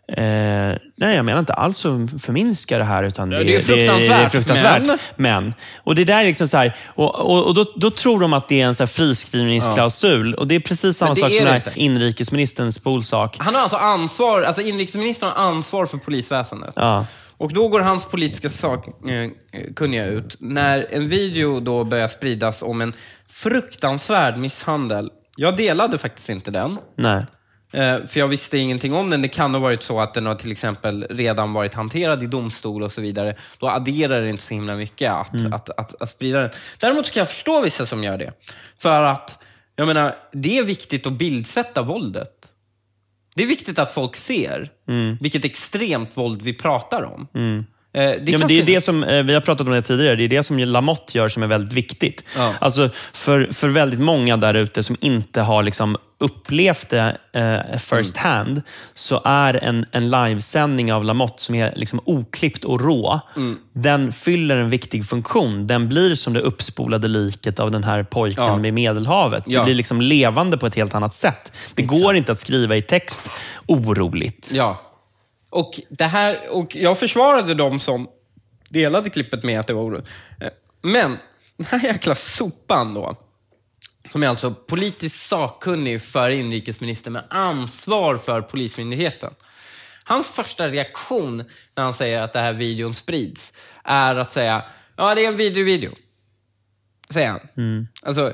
Eh, 0.07 0.77
nej, 0.95 1.15
jag 1.15 1.25
menar 1.25 1.39
inte 1.39 1.53
alls 1.53 1.85
att 1.85 2.21
förminska 2.23 2.77
det 2.77 2.83
här. 2.83 3.03
Utan 3.03 3.31
Ja, 3.31 3.43
det 3.43 3.55
är 3.55 3.61
fruktansvärt, 3.61 4.07
Det 4.07 4.13
är 4.25 4.29
fruktansvärt. 4.29 4.83
men- 4.85 4.97
Men. 5.15 5.53
Och 5.83 5.95
det 5.95 6.03
där 6.03 6.19
är 6.21 6.25
liksom 6.25 6.47
så 6.47 6.57
här, 6.57 6.75
och, 6.87 7.15
och, 7.15 7.47
och 7.47 7.53
då, 7.53 7.65
då 7.75 7.89
tror 7.91 8.19
de 8.19 8.33
att 8.33 8.47
det 8.49 8.61
är 8.61 8.65
en 8.65 8.75
så 8.75 8.83
här 8.83 8.87
friskrivningsklausul. 8.87 10.33
Och 10.35 10.47
det 10.47 10.55
är 10.55 10.59
precis 10.59 10.97
samma 10.97 11.13
det 11.13 11.19
sak 11.21 11.31
som 11.33 11.45
det 11.45 11.71
inrikesministerns 11.75 12.75
spolsak. 12.75 13.35
Han 13.39 13.55
har 13.55 13.61
alltså 13.61 13.77
ansvar, 13.77 14.41
alltså 14.41 14.61
inrikesministern 14.61 15.29
har 15.35 15.43
ansvar 15.43 15.85
för 15.85 15.97
polisväsendet. 15.97 16.73
Ja. 16.75 17.05
Och 17.37 17.53
då 17.53 17.67
går 17.67 17.79
hans 17.79 18.05
politiska 18.05 18.49
sakkunniga 18.49 20.05
ut 20.05 20.35
när 20.39 20.87
en 20.91 21.09
video 21.09 21.59
då 21.59 21.83
börjar 21.83 22.07
spridas 22.07 22.61
om 22.61 22.81
en 22.81 22.93
fruktansvärd 23.29 24.37
misshandel. 24.37 25.09
Jag 25.37 25.57
delade 25.57 25.97
faktiskt 25.97 26.29
inte 26.29 26.51
den. 26.51 26.77
Nej. 26.97 27.23
Eh, 27.75 28.05
För 28.05 28.19
jag 28.19 28.27
visste 28.27 28.57
ingenting 28.57 28.93
om 28.93 29.09
den. 29.09 29.21
Det 29.21 29.27
kan 29.27 29.53
ha 29.53 29.61
varit 29.61 29.81
så 29.81 29.99
att 29.99 30.13
den 30.13 30.25
har 30.25 30.35
till 30.35 30.51
exempel 30.51 31.07
redan 31.09 31.53
varit 31.53 31.73
hanterad 31.73 32.23
i 32.23 32.27
domstol 32.27 32.83
och 32.83 32.91
så 32.91 33.01
vidare. 33.01 33.35
Då 33.59 33.69
adderar 33.69 34.21
det 34.21 34.29
inte 34.29 34.43
så 34.43 34.53
himla 34.53 34.75
mycket 34.75 35.11
att, 35.11 35.53
att, 35.53 35.69
att, 35.69 36.01
att 36.01 36.09
sprida 36.09 36.39
den. 36.39 36.49
Däremot 36.79 37.11
kan 37.11 37.21
jag 37.21 37.29
förstå 37.29 37.61
vissa 37.61 37.85
som 37.85 38.03
gör 38.03 38.17
det. 38.17 38.33
För 38.77 39.01
att, 39.03 39.43
jag 39.75 39.87
menar, 39.87 40.15
det 40.31 40.57
är 40.57 40.63
viktigt 40.63 41.07
att 41.07 41.13
bildsätta 41.13 41.81
våldet. 41.81 42.31
Det 43.35 43.43
är 43.43 43.47
viktigt 43.47 43.79
att 43.79 43.91
folk 43.91 44.15
ser 44.15 44.69
vilket 45.21 45.45
extremt 45.45 46.17
våld 46.17 46.41
vi 46.41 46.53
pratar 46.53 47.03
om. 47.03 47.27
Eh, 47.35 47.63
Det 47.95 48.01
Ja, 48.25 48.31
kan 48.31 48.39
men 48.39 48.47
det 48.47 48.59
är 48.61 48.65
det 48.65 48.81
som, 48.81 49.03
eh, 49.03 49.23
vi 49.23 49.33
har 49.33 49.41
pratat 49.41 49.67
om 49.67 49.73
det 49.73 49.81
tidigare, 49.81 50.15
det 50.15 50.23
är 50.23 50.27
det 50.27 50.43
som 50.43 50.59
Lamotte 50.59 51.17
gör 51.17 51.29
som 51.29 51.43
är 51.43 51.47
väldigt 51.47 51.73
viktigt. 51.73 52.23
Ja. 52.37 52.53
Alltså 52.59 52.89
för, 53.13 53.47
för 53.51 53.67
väldigt 53.67 53.99
många 53.99 54.37
där 54.37 54.53
ute 54.53 54.83
som 54.83 54.97
inte 55.01 55.41
har 55.41 55.63
liksom 55.63 55.97
upplevt 56.19 56.89
det 56.89 57.17
eh, 57.33 57.77
first 57.77 58.17
Mm. 58.17 58.29
hand, 58.31 58.61
så 58.93 59.21
är 59.25 59.63
en, 59.63 59.85
en 59.91 60.09
livesändning 60.09 60.93
av 60.93 61.03
Lamotte 61.03 61.43
som 61.43 61.55
är 61.55 61.73
liksom 61.75 61.99
oklippt 62.05 62.63
och 62.63 62.81
rå, 62.81 63.19
Mm. 63.35 63.57
den 63.73 64.11
fyller 64.11 64.57
en 64.57 64.69
viktig 64.69 65.05
funktion. 65.09 65.67
Den 65.67 65.89
blir 65.89 66.15
som 66.15 66.33
det 66.33 66.39
uppspolade 66.39 67.07
liket 67.07 67.59
av 67.59 67.71
den 67.71 67.83
här 67.83 68.03
pojken 68.03 68.43
Ja. 68.43 68.55
vid 68.55 68.73
Medelhavet. 68.73 69.43
Ja. 69.47 69.59
Det 69.59 69.65
blir 69.65 69.75
liksom 69.75 70.01
levande 70.01 70.57
på 70.57 70.67
ett 70.67 70.75
helt 70.75 70.95
annat 70.95 71.15
sätt. 71.15 71.51
Det 71.75 71.83
går 71.83 72.15
inte 72.15 72.31
att 72.31 72.39
skriva 72.39 72.75
i 72.75 72.81
text 72.81 73.29
oroligt. 73.67 74.51
Ja. 74.53 74.81
Och, 75.55 75.79
det 75.89 76.05
här, 76.05 76.39
och 76.49 76.75
jag 76.75 76.99
försvarade 76.99 77.53
dem 77.53 77.79
som 77.79 78.07
delade 78.69 79.09
klippet 79.09 79.43
med 79.43 79.59
att 79.59 79.67
det 79.67 79.73
var 79.73 79.83
oroligt. 79.83 80.07
Eh, 80.41 80.49
Men 80.81 81.17
den 81.57 81.65
här 81.65 81.79
jäkla 81.83 82.15
sopan 82.15 82.93
då, 82.93 83.15
som 84.11 84.23
är 84.23 84.27
alltså 84.27 84.51
politiskt 84.51 85.27
sakkunnig 85.27 86.01
för 86.01 86.29
inrikesministern 86.29 87.13
med 87.13 87.23
ansvar 87.29 88.17
för 88.17 88.41
Polismyndigheten. 88.41 89.33
Hans 90.03 90.27
första 90.27 90.67
reaktion 90.67 91.37
när 91.75 91.83
han 91.83 91.93
säger 91.93 92.21
att 92.21 92.33
den 92.33 92.43
här 92.43 92.53
videon 92.53 92.93
sprids 92.93 93.53
är 93.83 94.15
att 94.15 94.31
säga, 94.31 94.63
ja 94.95 95.15
det 95.15 95.25
är 95.25 95.27
en 95.27 95.37
vidrig 95.37 95.65
video. 95.65 95.91
Säger 97.09 97.29
han. 97.29 97.39
Alltså, 98.01 98.33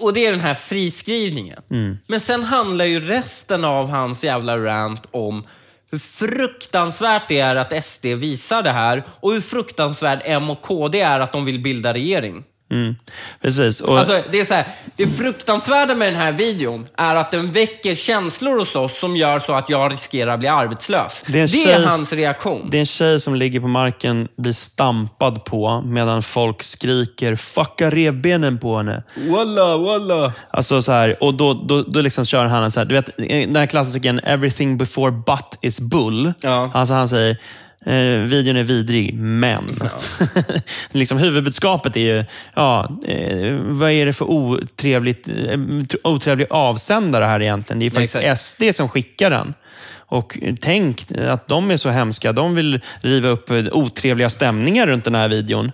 och 0.00 0.12
det 0.12 0.26
är 0.26 0.30
den 0.30 0.40
här 0.40 0.54
friskrivningen. 0.54 1.62
Men 2.06 2.20
sen 2.20 2.44
handlar 2.44 2.84
ju 2.84 3.00
resten 3.00 3.64
av 3.64 3.88
hans 3.88 4.24
jävla 4.24 4.58
rant 4.58 5.08
om 5.10 5.46
hur 5.92 5.98
fruktansvärt 5.98 7.28
det 7.28 7.40
är 7.40 7.56
att 7.56 7.84
SD 7.84 8.06
visar 8.06 8.62
det 8.62 8.70
här 8.70 9.04
och 9.20 9.32
hur 9.32 9.40
fruktansvärt 9.40 10.22
M 10.24 10.50
och 10.50 10.62
KD 10.62 11.00
är 11.00 11.20
att 11.20 11.32
de 11.32 11.44
vill 11.44 11.62
bilda 11.62 11.94
regering. 11.94 12.44
Mm. 12.72 12.96
Precis. 13.40 13.80
Och, 13.80 13.98
Alltså, 13.98 14.22
det, 14.30 14.40
är 14.40 14.44
så 14.44 14.54
här, 14.54 14.66
det 14.96 15.06
fruktansvärda 15.06 15.94
med 15.94 16.08
den 16.08 16.20
här 16.20 16.32
videon 16.32 16.86
är 16.96 17.14
att 17.16 17.30
den 17.30 17.52
väcker 17.52 17.94
känslor 17.94 18.58
hos 18.58 18.74
oss 18.76 18.98
som 18.98 19.16
gör 19.16 19.38
så 19.38 19.52
att 19.54 19.70
jag 19.70 19.92
riskerar 19.92 20.30
att 20.32 20.38
bli 20.40 20.48
arbetslös. 20.48 21.22
Det 21.26 21.32
Det 21.32 21.38
är 21.38 21.68
är, 21.68 21.72
en 21.74 21.80
tjej- 21.80 21.84
hans 21.86 22.12
reaktion. 22.12 22.68
Det 22.70 22.76
är 22.76 22.80
en 22.80 22.86
tjej 22.86 23.20
som 23.20 23.34
ligger 23.34 23.60
på 23.60 23.68
marken, 23.68 24.28
blir 24.36 24.52
stampad 24.52 25.44
på, 25.44 25.82
medan 25.86 26.22
folk 26.22 26.62
skriker 26.62 27.36
“fucka 27.36 27.90
revbenen 27.90 28.58
på 28.58 28.76
henne”. 28.76 29.02
Walla, 29.16 29.76
walla. 29.76 30.32
Alltså 30.50 30.82
så 30.82 30.92
här, 30.92 31.22
och 31.24 31.34
då, 31.34 31.54
då, 31.54 31.82
då 31.82 32.00
liksom 32.00 32.24
kör 32.24 32.44
han 32.44 32.64
en 32.64 32.70
så 32.72 32.80
här, 32.80 32.84
du 32.84 32.94
vet 32.94 33.16
den 33.16 33.56
här 33.56 33.66
klassikern 33.66 34.20
“everything 34.24 34.78
before 34.78 35.10
but 35.12 35.58
is 35.62 35.80
bull”. 35.80 36.32
Ja. 36.40 36.70
Alltså 36.74 36.94
han 36.94 37.08
säger 37.08 37.36
Eh, 37.86 38.18
videon 38.26 38.56
är 38.56 38.62
vidrig, 38.62 39.14
men... 39.14 39.76
liksom 40.92 41.18
huvudbudskapet 41.18 41.96
är 41.96 42.00
ju, 42.00 42.24
ja, 42.54 42.98
eh, 43.04 43.54
vad 43.54 43.90
är 43.90 44.06
det 44.06 44.12
för 44.12 44.24
otrevligt, 44.24 45.28
eh, 45.28 45.32
tr- 45.32 45.96
otrevlig 46.04 46.46
avsändare 46.50 47.24
här 47.24 47.42
egentligen? 47.42 47.78
Det 47.78 47.82
är 47.82 47.86
ju 47.86 47.90
faktiskt 47.90 48.16
exakt. 48.16 48.40
SD 48.40 48.62
som 48.72 48.88
skickar 48.88 49.30
den. 49.30 49.54
Och 49.94 50.38
tänk 50.60 51.12
att 51.18 51.48
de 51.48 51.70
är 51.70 51.76
så 51.76 51.90
hemska. 51.90 52.32
De 52.32 52.54
vill 52.54 52.80
riva 53.00 53.28
upp 53.28 53.50
otrevliga 53.72 54.30
stämningar 54.30 54.86
runt 54.86 55.04
den 55.04 55.14
här 55.14 55.28
videon. 55.28 55.72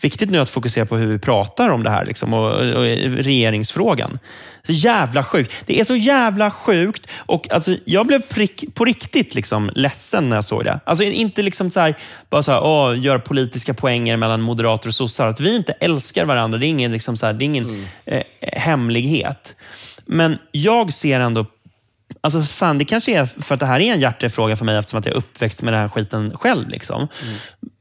Viktigt 0.00 0.30
nu 0.30 0.38
att 0.38 0.50
fokusera 0.50 0.86
på 0.86 0.96
hur 0.96 1.06
vi 1.06 1.18
pratar 1.18 1.68
om 1.68 1.82
det 1.82 1.90
här 1.90 2.04
liksom, 2.04 2.34
och, 2.34 2.50
och 2.50 2.84
regeringsfrågan. 3.24 4.18
Så 4.66 4.72
jävla 4.72 5.24
sjukt. 5.24 5.52
Det 5.66 5.80
är 5.80 5.84
så 5.84 5.96
jävla 5.96 6.50
sjukt. 6.50 7.06
Och 7.16 7.50
alltså, 7.50 7.76
jag 7.84 8.06
blev 8.06 8.22
prick, 8.22 8.74
på 8.74 8.84
riktigt 8.84 9.34
liksom, 9.34 9.70
ledsen 9.74 10.28
när 10.28 10.36
jag 10.36 10.44
såg 10.44 10.64
det. 10.64 10.80
Alltså, 10.84 11.04
inte 11.04 11.42
liksom 11.42 11.70
så 11.70 11.80
här, 11.80 11.94
bara 12.30 12.42
så 12.42 12.52
här, 12.52 12.64
åh, 12.64 13.00
gör 13.00 13.18
politiska 13.18 13.74
poänger 13.74 14.16
mellan 14.16 14.40
moderater 14.40 14.88
och 14.88 14.94
sossar. 14.94 15.28
Att 15.28 15.40
vi 15.40 15.56
inte 15.56 15.72
älskar 15.72 16.24
varandra, 16.24 16.58
det 16.58 16.66
är 16.66 16.68
ingen, 16.68 16.92
liksom 16.92 17.16
så 17.16 17.26
här, 17.26 17.32
det 17.32 17.44
är 17.44 17.46
ingen 17.46 17.86
eh, 18.04 18.22
hemlighet. 18.40 19.56
Men 20.06 20.38
jag 20.52 20.92
ser 20.92 21.20
ändå 21.20 21.46
Alltså 22.22 22.42
fan, 22.42 22.78
det 22.78 22.84
kanske 22.84 23.12
är 23.12 23.24
för 23.24 23.54
att 23.54 23.60
det 23.60 23.66
här 23.66 23.80
är 23.80 23.92
en 23.92 24.00
hjärtefråga 24.00 24.56
för 24.56 24.64
mig 24.64 24.76
eftersom 24.76 24.98
att 24.98 25.06
jag 25.06 25.14
är 25.14 25.18
uppväxt 25.18 25.62
med 25.62 25.74
den 25.74 25.80
här 25.80 25.88
skiten 25.88 26.36
själv. 26.36 26.68
Liksom. 26.68 27.08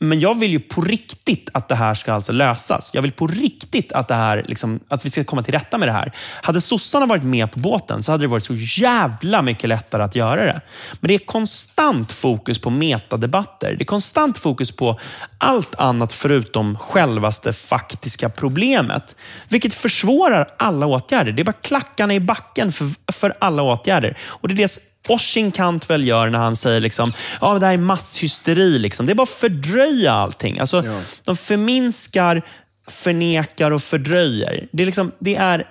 Men 0.02 0.20
jag 0.20 0.40
vill 0.40 0.52
ju 0.52 0.60
på 0.60 0.82
riktigt 0.82 1.50
att 1.54 1.68
det 1.68 1.76
här 1.76 1.94
ska 1.94 2.14
alltså 2.14 2.32
lösas. 2.32 2.92
Jag 2.94 3.02
vill 3.02 3.12
på 3.12 3.28
riktigt 3.28 3.92
att, 3.92 4.08
det 4.08 4.16
här, 4.16 4.46
liksom, 4.48 4.80
att 4.88 5.06
vi 5.06 5.10
ska 5.10 5.24
komma 5.24 5.44
till 5.44 5.54
rätta 5.54 5.78
med 5.78 5.88
det 5.88 5.92
här. 5.92 6.12
Hade 6.42 6.62
sossarna 6.62 7.06
varit 7.06 7.24
med 7.24 7.52
på 7.52 7.60
båten 7.60 8.04
så 8.04 8.12
hade 8.12 8.24
det 8.24 8.28
varit 8.28 8.46
så 8.46 8.54
jävla 8.56 9.42
mycket 9.42 9.70
lättare 9.70 10.04
att 10.04 10.16
göra 10.16 10.46
det. 10.46 10.62
Men 11.00 11.08
det 11.08 11.14
är 11.14 11.20
konstant 11.20 12.12
fokus 12.12 12.62
på 12.62 12.70
metadebatter. 12.70 13.76
Det 13.76 13.84
är 13.84 13.86
konstant 13.86 14.38
fokus 14.38 14.72
på 14.72 15.00
allt 15.38 15.76
annat 15.76 16.14
förutom 16.14 16.78
självaste 16.78 17.54
faktiska 17.54 18.30
problemet. 18.30 19.16
Vilket 19.50 19.74
försvårar 19.74 20.48
alla 20.58 20.86
åtgärder. 20.86 21.32
Det 21.32 21.42
är 21.42 21.46
bara 21.46 21.52
klackarna 21.52 22.14
i 22.14 22.20
backen 22.20 22.72
för, 22.72 23.12
för 23.12 23.34
alla 23.40 23.64
åtgärder. 23.64 24.18
Och 24.22 24.48
det 24.48 24.54
är 24.54 24.56
det 24.58 24.80
Oshin 25.08 25.52
Cantwell 25.52 26.08
gör 26.08 26.30
när 26.30 26.40
han 26.40 26.56
säger 26.56 26.80
liksom, 26.80 27.12
ja, 27.42 27.60
det 27.60 27.66
här 27.66 27.74
är 27.74 27.78
masshysteri. 27.78 28.80
Liksom. 28.80 29.06
Det 29.06 29.14
är 29.14 29.16
bara 29.16 29.24
att 29.24 29.30
fördröja 29.30 30.12
allting. 30.12 30.60
Alltså, 30.60 30.84
De 31.24 31.38
förminskar, 31.38 32.42
förnekar 32.88 33.72
och 33.72 33.84
fördröjer. 33.84 34.68
Det 34.72 34.84
är, 34.84 34.86
liksom, 34.86 35.12
det 35.20 35.36
är 35.36 35.68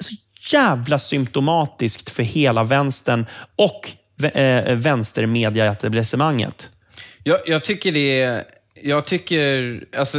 så 0.00 0.14
jävla 0.56 0.98
symptomatiskt 0.98 2.10
för 2.10 2.22
hela 2.22 2.64
vänstern 2.64 3.26
och 3.56 3.90
eh, 4.24 4.76
vänstermedia-etablissemanget. 4.76 6.70
Jag, 7.22 7.38
jag 7.46 7.64
tycker 7.64 7.92
det 7.92 8.22
är... 8.22 8.44
Jag 8.82 9.06
tycker, 9.06 9.80
alltså, 9.98 10.18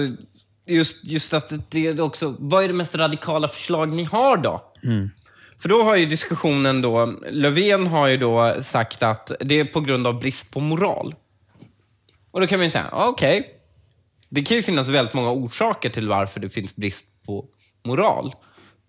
just, 0.68 1.04
just 1.04 1.34
att 1.34 1.54
det 1.70 1.88
är 1.88 2.02
också... 2.02 2.36
Vad 2.40 2.64
är 2.64 2.68
det 2.68 2.74
mest 2.74 2.96
radikala 2.96 3.48
förslag 3.48 3.92
ni 3.92 4.04
har 4.04 4.38
då? 4.38 4.72
För 5.62 5.70
då 5.70 5.84
har 5.84 5.96
ju 5.96 6.06
diskussionen 6.06 6.82
då... 6.82 7.06
Löfven 7.30 7.88
har 7.88 8.08
ju 8.08 8.18
då 8.18 8.56
sagt 8.62 9.04
att 9.04 9.32
det 9.40 9.60
är 9.60 9.66
på 9.66 9.80
grund 9.80 10.08
av 10.08 10.20
brist 10.20 10.52
på 10.52 10.60
moral. 10.60 11.16
Och 12.32 12.42
då 12.42 12.48
kan 12.48 12.60
man 12.60 12.66
ju 12.66 12.72
säga, 12.72 12.90
okej. 12.92 13.54
Det 14.30 14.42
kan 14.42 14.58
ju 14.58 14.64
finnas 14.64 14.88
väldigt 14.88 15.14
många 15.14 15.32
orsaker 15.32 15.90
till 15.90 16.08
varför 16.08 16.40
det 16.40 16.50
finns 16.50 16.76
brist 16.76 17.06
på 17.26 17.46
moral. 17.86 18.34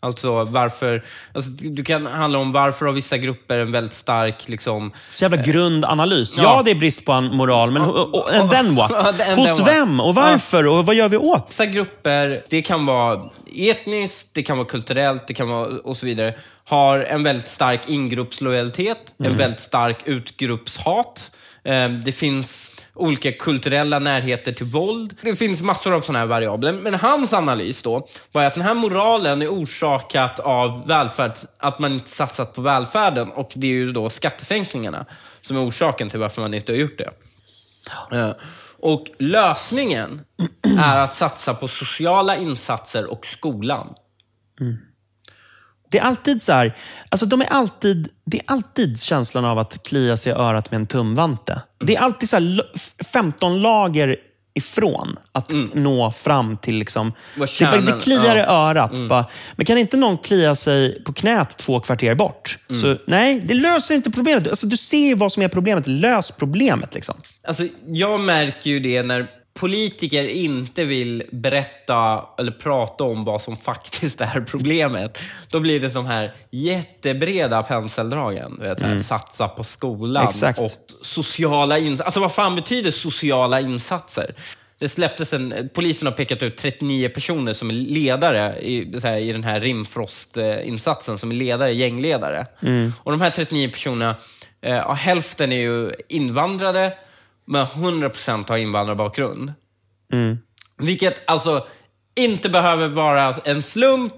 Alltså 0.01 0.45
varför... 0.45 1.05
Alltså, 1.35 1.51
det 1.51 1.83
kan 1.85 2.07
handla 2.07 2.39
om 2.39 2.53
varför 2.53 2.87
har 2.87 2.93
vissa 2.93 3.19
grupper 3.19 3.59
en 3.59 3.73
väldigt 3.73 3.95
stark 3.95 4.49
liksom, 4.49 4.93
Så 5.11 5.25
jävla 5.25 5.37
grundanalys. 5.37 6.37
Ja, 6.37 6.43
Ja. 6.43 6.63
det 6.65 6.71
är 6.71 6.75
brist 6.75 7.05
på 7.05 7.13
en 7.13 7.37
moral, 7.37 7.71
men 7.71 7.83
och, 7.83 8.15
och, 8.15 8.35
and 8.35 8.51
then 8.51 8.75
what? 8.75 8.91
And 9.07 9.19
then 9.19 9.39
Hos 9.39 9.49
what? 9.61 9.69
vem 9.69 10.01
och 10.01 10.15
varför 10.15 10.67
och 10.67 10.87
vad 10.87 10.95
gör 10.95 11.09
vi 11.09 11.17
åt? 11.17 11.47
Vissa 11.49 11.67
grupper, 11.67 12.43
det 12.49 12.63
kan 12.63 12.87
vara 12.87 13.31
etniskt, 13.57 14.29
det 14.33 14.43
kan 14.43 14.57
vara 14.59 14.69
kulturellt, 14.69 15.27
det 15.27 15.35
kan 15.35 15.49
vara 15.49 15.67
och 15.67 15.97
så 15.97 16.07
vidare, 16.07 16.35
har 16.65 16.99
en 16.99 17.23
väldigt 17.23 17.49
stark 17.49 17.89
ingruppslojalitet, 17.89 18.99
en 19.25 19.37
väldigt 19.37 19.61
stark 19.61 19.99
utgruppshat. 20.05 21.31
Eh, 21.65 21.89
Det 21.89 22.13
finns 22.13 22.71
olika 22.99 23.33
kulturella 23.33 23.99
närheter 23.99 24.53
till 24.53 24.67
våld. 24.67 25.17
Det 25.23 25.37
finns 25.37 25.61
massor 25.61 25.95
av 25.95 26.01
sådana 26.01 26.19
här 26.19 26.27
variabler. 26.27 26.73
Men 26.73 26.95
hans 26.95 27.33
analys 27.33 27.83
då 27.83 28.07
var 28.33 28.45
att 28.45 28.55
den 28.55 28.63
här 28.63 28.75
moralen 28.75 29.43
är 29.43 29.49
orsakat 29.49 30.41
av 30.41 30.87
välfärd, 30.87 31.33
att 31.59 31.79
man 31.79 31.93
inte 31.93 32.11
satsat 32.11 32.55
på 32.55 32.63
välfärden 32.63 33.31
och 33.31 33.53
det 33.55 33.67
är 33.67 33.71
ju 33.71 33.93
då 33.93 34.11
skattesänkningarna 34.11 35.07
som 35.43 35.57
är 35.57 35.69
orsaken 35.69 36.11
till 36.11 36.21
varför 36.21 36.43
man 36.43 36.55
inte 36.55 36.73
har 36.73 36.77
gjort 36.77 36.99
det. 36.99 37.11
Eh, 38.17 38.33
och 38.81 39.07
lösningen 39.19 40.21
är 40.79 40.99
att 40.99 41.15
satsa 41.15 41.55
på 41.55 41.69
sociala 41.69 42.37
insatser 42.37 43.07
och 43.07 43.27
skolan. 43.27 43.95
Mm. 44.61 44.77
Det 45.91 45.99
är 45.99 46.03
alltid 46.03 46.43
så 46.43 46.53
här, 46.53 46.77
alltså 47.09 47.27
de 47.27 47.41
är 47.41 47.47
alltid, 47.47 48.09
det 48.25 48.37
är 48.39 48.45
alltid 48.47 49.01
känslan 49.01 49.45
av 49.45 49.59
att 49.59 49.83
klia 49.83 50.17
sig 50.17 50.33
i 50.33 50.35
örat 50.35 50.71
med 50.71 50.81
en 50.81 50.87
tumvante. 50.87 51.63
Det 51.81 51.97
är 51.97 52.01
alltid 52.01 52.29
så 52.29 52.37
här, 52.37 52.41
lo- 52.41 52.63
f- 52.75 52.95
15 53.13 53.63
lager 53.63 54.17
ifrån 54.55 55.17
att 55.33 55.51
nå 55.75 56.11
fram 56.11 56.57
till... 56.57 56.75
Liksom, 56.79 57.13
det, 57.59 57.81
det 57.81 58.01
kliar 58.01 58.37
i 58.37 58.39
ja. 58.39 58.71
örat. 58.71 59.09
Bara, 59.09 59.25
men 59.57 59.67
kan 59.67 59.79
inte 59.79 59.97
någon 59.97 60.19
klia 60.19 60.55
sig 60.55 61.05
på 61.05 61.13
knät 61.13 61.57
två 61.57 61.81
kvarter 61.81 62.15
bort? 62.15 62.59
Så, 62.81 62.97
nej, 63.07 63.41
det 63.41 63.55
löser 63.55 63.95
inte 63.95 64.11
problemet. 64.11 64.49
Alltså, 64.49 64.67
du 64.67 64.77
ser 64.77 65.07
ju 65.07 65.15
vad 65.15 65.33
som 65.33 65.43
är 65.43 65.49
problemet. 65.49 65.87
Lös 65.87 66.31
problemet. 66.31 66.95
Liksom. 66.95 67.15
Alltså, 67.49 67.65
jag 67.87 68.21
märker 68.21 68.71
ju 68.71 68.81
det 68.81 69.03
när 69.03 69.27
politiker 69.59 70.25
inte 70.25 70.85
vill 70.85 71.23
berätta 71.33 72.25
eller 72.39 72.53
prata 72.53 73.05
om 73.05 73.25
vad 73.25 73.43
som 73.43 73.57
faktiskt 73.57 74.21
är 74.21 74.41
problemet. 74.41 75.19
Då 75.51 75.61
blir 75.61 75.81
det 75.81 75.89
de 75.89 76.07
här 76.07 76.35
jättebreda 76.51 77.63
penseldragen. 77.63 78.59
Vet, 78.61 78.81
här, 78.81 79.01
Satsa 79.01 79.49
på 79.49 79.65
skolan 79.65 80.29
Exakt. 80.29 80.61
och 80.61 80.71
sociala 81.03 81.79
insatser. 81.79 82.05
Alltså 82.05 82.21
vad 82.21 82.33
fan 82.33 82.57
betyder 82.57 82.91
sociala 82.91 83.61
insatser? 83.61 84.35
Det 84.79 84.89
släpptes 84.89 85.33
en, 85.33 85.69
polisen 85.75 86.07
har 86.07 86.13
pekat 86.13 86.43
ut 86.43 86.57
39 86.57 87.09
personer 87.09 87.55
som 87.55 87.71
är 87.71 87.75
ledare 87.75 88.59
i, 88.61 89.01
här, 89.03 89.17
i 89.17 89.33
den 89.33 89.45
här 89.45 89.61
Rimfrost-insatsen, 89.61 91.19
som 91.19 91.31
är 91.31 91.35
ledare, 91.35 91.73
gängledare. 91.73 92.47
Och 93.03 93.11
de 93.13 93.21
här 93.21 93.31
39 93.31 93.69
personerna, 93.69 94.17
eh, 94.63 94.95
hälften 94.95 95.53
är 95.53 95.61
ju 95.61 95.91
invandrare, 96.09 96.93
men 97.49 97.67
100% 97.67 98.49
har 98.49 98.57
invandrarbakgrund. 98.57 99.53
Vilket 100.79 101.31
alltså 101.31 101.67
inte 102.17 102.49
behöver 102.49 102.89
vara 102.89 103.35
en 103.45 103.63
slump, 103.63 104.13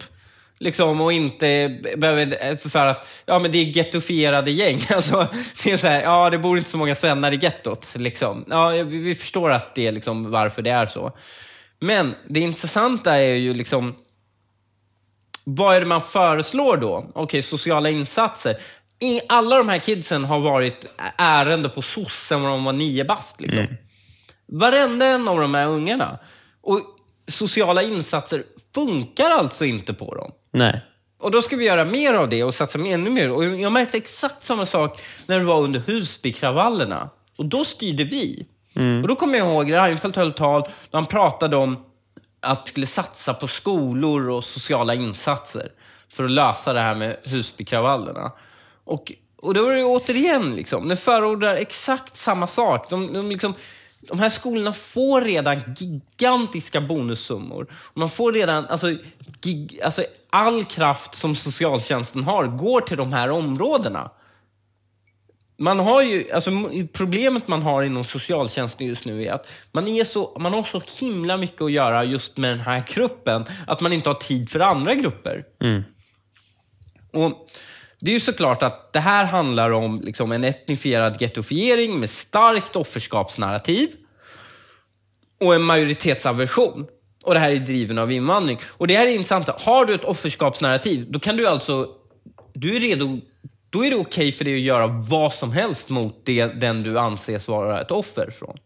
liksom, 0.58 1.00
och 1.00 1.12
inte 1.12 1.78
behöver, 1.96 2.56
för 2.68 2.86
att 2.86 3.06
ja, 3.26 3.38
men 3.38 3.52
det 3.52 3.58
är 3.58 3.64
gettofierade 3.64 4.50
gäng. 4.50 4.80
Alltså, 4.94 5.28
det 5.64 5.70
är 5.70 5.76
så 5.76 5.86
här, 5.86 6.02
ja, 6.02 6.30
det 6.30 6.38
bor 6.38 6.58
inte 6.58 6.70
så 6.70 6.76
många 6.76 6.94
svennar 6.94 7.32
i 7.32 7.38
gettot. 7.42 7.94
Liksom. 7.94 8.44
Ja, 8.48 8.68
vi, 8.68 8.82
vi 8.82 9.14
förstår 9.14 9.50
att 9.50 9.74
det 9.74 9.86
är 9.86 9.92
liksom 9.92 10.30
varför 10.30 10.62
det 10.62 10.70
är 10.70 10.86
så. 10.86 11.12
Men 11.80 12.14
det 12.28 12.40
intressanta 12.40 13.16
är 13.16 13.34
ju 13.34 13.54
liksom, 13.54 13.94
vad 15.44 15.76
är 15.76 15.80
det 15.80 15.86
man 15.86 16.02
föreslår 16.02 16.76
då? 16.76 17.10
Okej, 17.14 17.42
sociala 17.42 17.90
insatser. 17.90 18.60
Alla 19.28 19.56
de 19.56 19.68
här 19.68 19.78
kidsen 19.78 20.24
har 20.24 20.40
varit 20.40 20.86
ärende 21.18 21.68
på 21.68 21.82
soc 21.82 22.12
sen 22.12 22.42
de 22.42 22.64
var 22.64 22.72
nio 22.72 23.04
bast. 23.04 23.40
Liksom. 23.40 23.66
Varenda 24.46 25.06
en 25.06 25.28
av 25.28 25.40
de 25.40 25.54
här 25.54 25.66
ungarna. 25.66 26.18
Och 26.62 26.80
sociala 27.28 27.82
insatser 27.82 28.44
funkar 28.74 29.30
alltså 29.30 29.64
inte 29.64 29.94
på 29.94 30.14
dem. 30.14 30.32
Nej. 30.52 30.80
Och 31.20 31.30
då 31.30 31.42
ska 31.42 31.56
vi 31.56 31.64
göra 31.64 31.84
mer 31.84 32.14
av 32.14 32.28
det 32.28 32.44
och 32.44 32.54
satsa 32.54 32.78
ännu 32.78 33.10
mer. 33.10 33.30
Och 33.30 33.44
jag 33.44 33.72
märkte 33.72 33.96
exakt 33.96 34.42
samma 34.42 34.66
sak 34.66 35.00
när 35.26 35.38
det 35.38 35.44
var 35.44 35.60
under 35.60 35.80
Husbykravallerna. 35.80 37.10
Och 37.36 37.46
då 37.46 37.64
styrde 37.64 38.04
vi. 38.04 38.46
Och 39.02 39.08
då 39.08 39.16
kommer 39.16 39.38
jag 39.38 39.48
ihåg 39.48 39.72
Reinfeldt 39.72 40.16
höll 40.16 40.32
tal 40.32 40.62
där 40.62 40.70
han 40.92 41.06
pratade 41.06 41.56
om 41.56 41.84
att 42.40 42.68
skulle 42.68 42.86
satsa 42.86 43.34
på 43.34 43.48
skolor 43.48 44.30
och 44.30 44.44
sociala 44.44 44.94
insatser 44.94 45.72
för 46.12 46.24
att 46.24 46.30
lösa 46.30 46.72
det 46.72 46.80
här 46.80 46.94
med 46.94 47.16
Husbykravallerna. 47.24 48.32
Och, 48.90 49.12
och 49.36 49.54
då 49.54 49.68
är 49.68 49.76
det 49.76 49.84
återigen, 49.84 50.56
liksom, 50.56 50.88
det 50.88 50.96
förordar 50.96 51.54
exakt 51.54 52.16
samma 52.16 52.46
sak. 52.46 52.90
De, 52.90 53.12
de, 53.12 53.30
liksom, 53.30 53.54
de 54.00 54.18
här 54.18 54.30
skolorna 54.30 54.72
får 54.72 55.20
redan 55.20 55.62
gigantiska 55.76 56.80
bonussummor. 56.80 57.66
Man 57.94 58.10
får 58.10 58.32
redan, 58.32 58.66
alltså, 58.66 58.96
gig, 59.40 59.80
alltså 59.82 60.04
all 60.30 60.64
kraft 60.64 61.14
som 61.14 61.36
socialtjänsten 61.36 62.24
har 62.24 62.46
går 62.46 62.80
till 62.80 62.96
de 62.96 63.12
här 63.12 63.30
områdena. 63.30 64.10
Man 65.58 65.80
har 65.80 66.02
ju, 66.02 66.32
alltså, 66.32 66.50
problemet 66.92 67.48
man 67.48 67.62
har 67.62 67.82
inom 67.82 68.04
socialtjänsten 68.04 68.86
just 68.86 69.04
nu 69.04 69.24
är 69.24 69.32
att 69.32 69.48
man, 69.72 69.88
är 69.88 70.04
så, 70.04 70.36
man 70.40 70.52
har 70.52 70.62
så 70.62 70.82
himla 71.00 71.36
mycket 71.36 71.62
att 71.62 71.72
göra 71.72 72.04
just 72.04 72.36
med 72.36 72.50
den 72.50 72.60
här 72.60 72.84
gruppen 72.94 73.44
att 73.66 73.80
man 73.80 73.92
inte 73.92 74.08
har 74.08 74.14
tid 74.14 74.50
för 74.50 74.60
andra 74.60 74.94
grupper. 74.94 75.44
Och 77.12 77.46
Det 78.00 78.10
är 78.10 78.14
ju 78.14 78.20
såklart 78.20 78.62
att 78.62 78.92
det 78.92 79.00
här 79.00 79.24
handlar 79.24 79.70
om 79.70 80.00
liksom, 80.00 80.32
en 80.32 80.44
etnifierad 80.44 81.22
gettofiering 81.22 82.00
med 82.00 82.10
starkt 82.10 82.76
offerskapsnarrativ 82.76 83.88
och 85.40 85.54
en 85.54 85.62
majoritetsaversion. 85.62 86.86
Och 87.24 87.34
det 87.34 87.40
här 87.40 87.50
är 87.50 87.56
driven 87.56 87.98
av 87.98 88.12
invandring. 88.12 88.58
Och 88.64 88.86
det 88.86 88.96
här 88.96 89.06
är 89.06 89.10
intressant. 89.10 89.48
Har 89.48 89.84
du 89.84 89.94
ett 89.94 90.04
offerskapsnarrativ, 90.04 91.06
då 91.08 91.20
kan 91.20 91.36
du 91.36 91.46
alltså... 91.46 91.88
Du 92.54 92.76
är 92.76 92.80
redo... 92.80 93.20
Då 93.70 93.84
är 93.84 93.90
det 93.90 93.96
okej 93.96 94.32
för 94.32 94.44
dig 94.44 94.54
att 94.54 94.60
göra 94.60 94.86
vad 94.86 95.34
som 95.34 95.52
helst 95.52 95.88
mot 95.88 96.26
det, 96.26 96.46
den 96.46 96.82
du 96.82 96.98
anses 96.98 97.48
vara 97.48 97.80
ett 97.80 97.90
offer 97.90 98.30
från. 98.30 98.58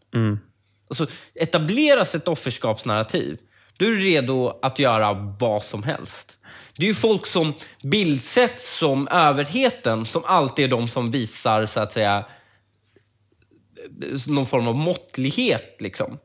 Alltså, 0.89 1.07
etableras 1.35 2.15
ett 2.15 2.27
offerskapsnarrativ, 2.27 3.37
då 3.77 3.85
är 3.85 3.89
du 3.89 3.97
redo 3.97 4.59
att 4.61 4.79
göra 4.79 5.13
vad 5.39 5.63
som 5.63 5.83
helst. 5.83 6.37
Det 6.77 6.85
är 6.85 6.87
ju 6.87 6.95
folk 6.95 7.25
som 7.27 7.53
bildsätts 7.81 8.77
som 8.77 9.07
överheten 9.07 10.05
som 10.05 10.23
alltid 10.25 10.65
är 10.65 10.69
de 10.69 10.87
som 10.87 11.11
visar, 11.11 11.65
så 11.65 11.79
att 11.79 11.91
säga, 11.91 12.25
någon 14.27 14.45
form 14.45 14.67
av 14.67 14.75
måttlighet. 14.75 15.81
Liksom. 15.81 16.17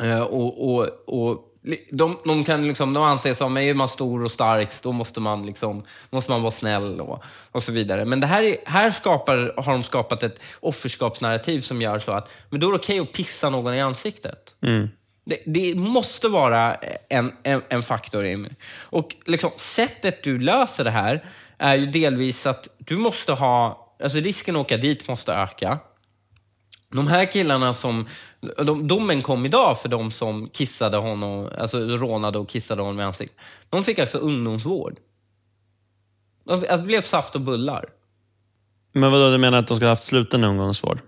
Eh, 0.00 0.20
och, 0.20 0.74
och, 0.74 0.88
och 1.06 1.42
de, 1.90 2.18
de, 2.24 2.44
kan 2.44 2.68
liksom, 2.68 2.94
de 2.94 3.02
anses 3.02 3.38
som, 3.38 3.56
är 3.56 3.74
man 3.74 3.88
stor 3.88 4.24
och 4.24 4.32
stark, 4.32 4.82
då 4.82 4.92
måste 4.92 5.20
man, 5.20 5.46
liksom, 5.46 5.84
måste 6.10 6.30
man 6.30 6.42
vara 6.42 6.50
snäll 6.50 7.00
och, 7.00 7.22
och 7.52 7.62
så 7.62 7.72
vidare. 7.72 8.04
Men 8.04 8.20
det 8.20 8.26
här, 8.26 8.42
är, 8.42 8.56
här 8.64 8.90
skapar, 8.90 9.54
har 9.56 9.72
de 9.72 9.82
skapat 9.82 10.22
ett 10.22 10.40
offerskapsnarrativ 10.60 11.60
som 11.60 11.82
gör 11.82 11.98
så 11.98 12.12
att 12.12 12.30
men 12.50 12.60
då 12.60 12.66
är 12.66 12.72
det 12.72 12.78
okej 12.78 12.98
att 12.98 13.12
pissa 13.12 13.50
någon 13.50 13.74
i 13.74 13.80
ansiktet. 13.80 14.54
Mm. 14.62 14.88
Det, 15.26 15.42
det 15.46 15.74
måste 15.74 16.28
vara 16.28 16.74
en, 17.08 17.32
en, 17.42 17.62
en 17.68 17.82
faktor. 17.82 18.24
Emil. 18.24 18.54
Och 18.80 19.16
liksom, 19.26 19.50
sättet 19.56 20.22
du 20.22 20.38
löser 20.38 20.84
det 20.84 20.90
här 20.90 21.24
är 21.58 21.74
ju 21.74 21.86
delvis 21.86 22.46
att 22.46 22.68
du 22.78 22.96
måste 22.96 23.32
ha, 23.32 23.86
alltså 24.02 24.18
risken 24.18 24.56
att 24.56 24.60
åka 24.60 24.76
dit 24.76 25.08
måste 25.08 25.32
öka. 25.32 25.78
De 26.88 27.06
här 27.06 27.32
killarna 27.32 27.74
som, 27.74 28.08
de, 28.56 28.88
domen 28.88 29.22
kom 29.22 29.46
idag 29.46 29.80
för 29.80 29.88
de 29.88 30.10
som 30.10 30.48
kissade 30.48 30.96
honom, 30.96 31.50
alltså 31.58 31.78
rånade 31.78 32.38
och 32.38 32.48
kissade 32.48 32.82
honom 32.82 33.00
i 33.00 33.02
ansiktet. 33.02 33.38
De 33.70 33.84
fick 33.84 33.98
alltså 33.98 34.18
ungdomsvård. 34.18 34.98
De, 36.44 36.52
alltså, 36.52 36.76
det 36.76 36.82
blev 36.82 37.02
saft 37.02 37.34
och 37.34 37.40
bullar. 37.40 37.84
Men 38.92 39.12
vadå, 39.12 39.30
du 39.30 39.38
menar 39.38 39.58
att 39.58 39.68
de 39.68 39.76
ska 39.76 39.86
ha 39.86 39.90
haft 39.90 40.04
sluten 40.04 40.44
ungdomsvård? 40.44 41.00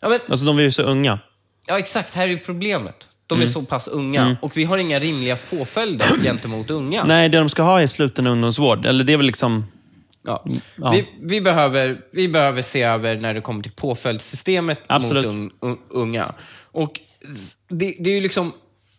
Ja, 0.00 0.08
men, 0.08 0.20
Alltså, 0.28 0.46
de 0.46 0.58
är 0.58 0.62
ju 0.62 0.72
så 0.72 0.82
unga. 0.82 1.18
ja 1.66 1.78
exakt, 1.78 2.14
här 2.14 2.24
är 2.24 2.28
ju 2.32 2.38
problemet. 2.38 3.08
De 3.28 3.34
Mm. 3.34 3.48
är 3.48 3.52
så 3.52 3.62
pass 3.62 3.88
unga 3.88 4.36
och 4.42 4.56
vi 4.56 4.64
har 4.64 4.78
inga 4.78 4.98
rimliga 4.98 5.36
påföljder 5.50 6.06
gentemot 6.24 6.70
unga. 6.70 7.04
Nej, 7.04 7.28
det 7.28 7.38
de 7.38 7.48
ska 7.48 7.62
ha 7.62 7.82
är 7.82 7.86
sluten 7.86 8.26
ungdomsvård. 8.26 8.86
Eller 8.86 9.04
det 9.04 9.12
är 9.12 9.16
väl 9.16 9.26
liksom... 9.26 9.64
Ja. 10.22 10.44
Ja. 10.76 10.90
Vi, 10.90 11.08
vi, 11.22 11.40
behöver, 11.40 12.00
vi 12.12 12.28
behöver 12.28 12.62
se 12.62 12.82
över 12.82 13.16
när 13.16 13.34
det 13.34 13.40
kommer 13.40 13.62
till 13.62 13.72
påföljdssystemet 13.72 14.78
Absolut. 14.86 15.24
mot 15.26 15.34
un, 15.34 15.50
un, 15.60 15.78
unga. 15.88 16.34
Och 16.72 17.00
det, 17.68 17.96
det 18.00 18.10
är 18.10 18.14
ju 18.14 18.20
liksom, 18.20 18.52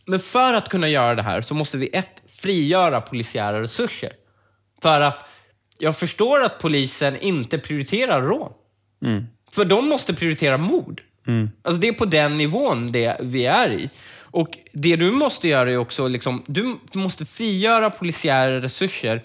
men 0.06 0.20
för 0.20 0.54
att 0.54 0.70
kunna 0.70 0.90
göra 0.90 1.16
det 1.16 1.24
här 1.24 1.42
så 1.42 1.54
måste 1.54 1.78
vi 1.78 1.90
ett, 1.94 2.22
frigöra 2.42 3.02
polisiära 3.02 3.62
resurser. 3.62 4.12
För 4.82 5.02
att 5.02 5.26
jag 5.80 5.98
förstår 5.98 6.44
att 6.44 6.60
polisen 6.60 7.18
inte 7.18 7.58
prioriterar 7.58 8.22
rån. 8.22 8.52
För 9.56 9.66
de 9.66 9.90
måste 9.90 10.14
prioritera 10.14 10.58
mord. 10.58 11.02
Alltså 11.62 11.82
det 11.82 11.88
är 11.88 11.94
på 11.94 12.06
den 12.06 12.38
nivån 12.38 12.92
det 12.92 13.18
vi 13.22 13.46
är 13.46 13.70
i. 13.72 13.90
Och 14.32 14.58
det 14.74 14.96
du 14.96 15.12
måste 15.12 15.48
göra 15.48 15.72
är 15.72 15.78
också, 15.78 16.08
liksom, 16.08 16.44
du 16.48 16.78
måste 16.94 17.26
frigöra 17.26 17.90
polisiära 17.90 18.62
resurser 18.62 19.24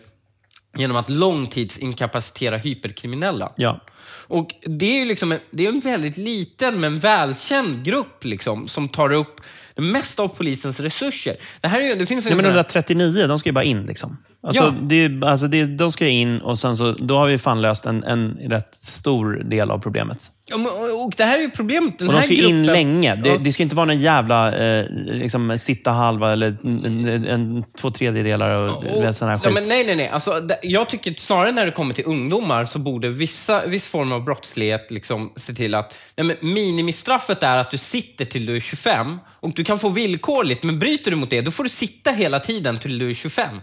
genom 0.76 0.96
att 0.96 1.10
långtidsinkapacitera 1.10 2.56
hyperkriminella. 2.56 3.52
Ja. 3.56 3.80
Och 4.26 4.54
det 4.66 4.86
är 4.86 4.98
ju 4.98 5.04
liksom 5.04 5.32
en, 5.32 5.40
det 5.50 5.66
är 5.66 5.68
en 5.68 5.80
väldigt 5.80 6.16
liten 6.16 6.80
men 6.80 6.98
välkänd 6.98 7.84
grupp 7.84 8.24
liksom, 8.24 8.68
som 8.68 8.88
tar 8.88 9.12
upp 9.12 9.40
det 9.74 9.82
mesta 9.82 10.22
av 10.22 10.28
polisens 10.28 10.80
resurser. 10.80 11.36
Det 11.60 11.68
här 11.68 11.80
är 11.80 11.84
ju, 11.84 11.94
det 11.94 12.06
finns 12.06 12.24
Nej, 12.24 12.34
men 12.34 12.44
de 12.44 12.50
där 12.50 12.62
39, 12.62 13.26
de 13.26 13.38
ska 13.38 13.48
ju 13.48 13.52
bara 13.52 13.64
in. 13.64 13.86
Liksom. 13.86 14.16
Alltså, 14.42 14.62
Ja. 14.62 14.74
det, 14.80 15.22
alltså, 15.24 15.48
det, 15.48 15.64
de 15.64 15.92
ska 15.92 16.06
in 16.06 16.38
och 16.38 16.58
sen 16.58 16.76
så, 16.76 16.92
då 16.92 17.18
har 17.18 17.26
vi 17.26 17.38
fan 17.38 17.62
löst 17.62 17.86
en, 17.86 18.04
en 18.04 18.38
rätt 18.42 18.74
stor 18.74 19.42
del 19.44 19.70
av 19.70 19.78
problemet. 19.78 20.30
Ja, 20.46 20.56
och, 21.04 21.14
det 21.16 21.24
här 21.24 21.38
är 21.38 21.42
ju 21.42 21.50
problemet. 21.50 21.98
Den 21.98 22.08
Och 22.08 22.14
de 22.14 22.22
ska 22.22 22.34
gruppen, 22.34 22.50
in 22.50 22.66
länge. 22.66 23.14
Det, 23.14 23.28
Ja. 23.28 23.38
det 23.38 23.52
ska 23.52 23.62
inte 23.62 23.76
vara 23.76 23.86
någon 23.86 24.00
jävla 24.00 24.56
eh, 24.56 24.86
liksom, 24.90 25.58
sitta 25.58 25.90
halva 25.90 26.32
eller 26.32 26.56
en, 26.64 26.84
en, 27.06 27.26
en, 27.26 27.64
två 27.78 27.90
tredjedelar 27.90 28.62
och, 28.62 28.84
och 28.84 29.16
sån 29.16 29.28
här 29.28 29.34
ja, 29.34 29.40
skit. 29.40 29.54
men 29.54 29.68
nej, 29.68 29.86
nej, 29.86 29.96
nej. 29.96 30.08
Alltså, 30.08 30.40
det, 30.40 30.58
jag 30.62 30.88
tycker 30.88 31.14
snarare 31.14 31.52
när 31.52 31.66
det 31.66 31.72
kommer 31.72 31.94
till 31.94 32.04
ungdomar 32.06 32.64
så 32.64 32.78
borde 32.78 33.08
vissa, 33.08 33.66
viss 33.66 33.86
form 33.86 34.12
av 34.12 34.24
brottslighet 34.24 34.90
liksom 34.90 35.32
se 35.36 35.54
till 35.54 35.74
att 35.74 35.98
nej, 36.16 36.26
men 36.26 36.36
minimistraffet 36.54 37.42
är 37.42 37.58
att 37.58 37.70
du 37.70 37.78
sitter 37.78 38.24
till 38.24 38.46
du 38.46 38.56
är 38.56 38.60
25 38.60 39.18
och 39.40 39.50
du 39.50 39.64
kan 39.64 39.78
få 39.78 39.88
villkorligt, 39.88 40.62
men 40.62 40.78
bryter 40.78 41.10
du 41.10 41.16
mot 41.16 41.30
det, 41.30 41.40
då 41.40 41.50
får 41.50 41.64
du 41.64 41.70
sitta 41.70 42.10
hela 42.10 42.40
tiden 42.40 42.78
till 42.78 42.98
du 42.98 43.10
är 43.10 43.14
25. 43.14 43.60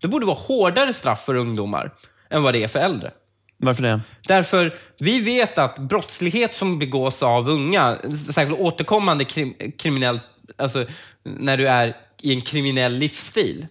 Det 0.00 0.08
borde 0.08 0.26
vara 0.26 0.36
hårdare 0.36 0.92
straff 0.92 1.24
för 1.24 1.34
ungdomar 1.34 1.92
än 2.30 2.42
vad 2.42 2.54
det 2.54 2.62
är 2.62 2.68
för 2.68 2.78
äldre. 2.80 3.10
Varför 3.58 3.82
det? 3.82 4.00
Därför, 4.28 4.74
vi 4.98 5.20
vet 5.20 5.58
att 5.58 5.78
brottslighet 5.78 6.56
som 6.56 6.78
begås 6.78 7.22
av 7.22 7.48
unga, 7.48 7.96
särskilt 8.32 8.60
återkommande 8.60 9.24
krim, 9.24 9.54
kriminell, 9.78 10.20
alltså 10.56 10.86
när 11.22 11.56
du 11.56 11.68
är 11.68 11.96
i 12.22 12.34
en 12.34 12.40
kriminell 12.40 12.92
livsstil. 12.92 13.66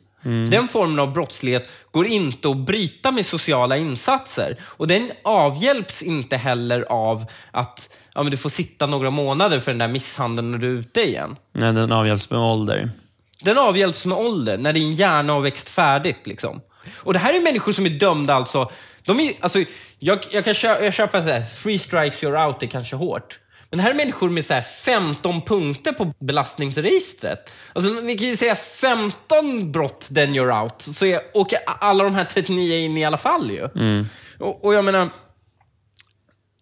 Den 0.52 0.68
formen 0.68 1.00
av 1.00 1.14
brottslighet 1.14 1.68
går 1.92 2.08
inte 2.08 2.50
att 2.50 2.58
bryta 2.58 3.12
med 3.12 3.26
sociala 3.26 3.78
insatser. 3.78 4.58
Och 4.64 4.88
den 4.88 5.12
avhjälps 5.24 6.02
inte 6.02 6.38
heller 6.38 6.82
av 6.90 7.26
att 7.52 7.90
ja, 8.14 8.24
men 8.24 8.32
du 8.32 8.38
får 8.38 8.50
sitta 8.50 8.86
några 8.86 9.10
månader 9.10 9.60
för 9.60 9.72
den 9.72 9.80
där 9.80 9.88
misshandeln 9.88 10.52
när 10.52 10.58
du 10.58 10.68
är 10.68 10.80
ute 10.80 11.02
igen. 11.02 11.36
Nej, 11.54 11.74
den 11.74 11.92
avhjälps 11.92 12.30
med 12.30 12.40
ålder. 12.40 12.90
Den 13.42 13.58
avhjälps 13.58 14.06
med 14.06 14.18
ålder, 14.18 14.58
när 14.58 14.74
din 14.74 14.94
hjärna 14.96 15.34
har 15.34 15.42
växt 15.42 15.70
färdigt. 15.70 16.28
Liksom. 16.28 16.62
Och 16.96 17.14
det 17.14 17.20
här 17.20 17.34
är 17.34 17.42
människor 17.42 17.74
som 17.74 17.86
är 17.86 17.90
dömda 17.90 18.34
alltså. 18.34 18.72
De 19.06 19.20
är, 19.20 19.34
alltså 19.40 19.64
jag, 20.00 20.20
jag 20.32 20.46
kan 20.46 20.54
köpa, 20.54 20.84
jag 20.84 20.94
köper 20.94 21.22
så 21.22 21.30
här, 21.30 21.44
three 21.64 21.80
strikes 21.80 22.24
you're 22.24 22.48
out, 22.48 22.60
det 22.60 22.66
är 22.66 22.70
kanske 22.70 22.96
hårt. 22.96 23.40
Men 23.70 23.78
det 23.78 23.84
här 23.84 23.92
är 23.92 23.96
människor 23.96 24.30
med 24.30 24.46
så 24.46 24.54
här 24.54 24.62
15 24.62 25.42
punkter 25.42 25.92
på 25.92 26.14
belastningsregistret. 26.20 27.52
Alltså, 27.74 28.02
vi 28.02 28.18
kan 28.18 28.28
ju 28.28 28.38
säga 28.38 28.56
15 28.56 29.72
brott, 29.72 30.10
then 30.16 30.36
you're 30.36 30.64
out. 30.64 30.82
Så 30.82 31.06
är, 31.06 31.22
åker 31.34 31.60
alla 31.66 32.04
de 32.04 32.16
här 32.16 32.26
39 32.26 32.78
in 32.78 32.98
i 32.98 33.06
alla 33.06 33.18
fall 33.18 33.52
ju. 33.52 33.70
Och, 34.40 34.66
och 34.66 34.74
jag 34.74 34.86
menar, 34.86 35.10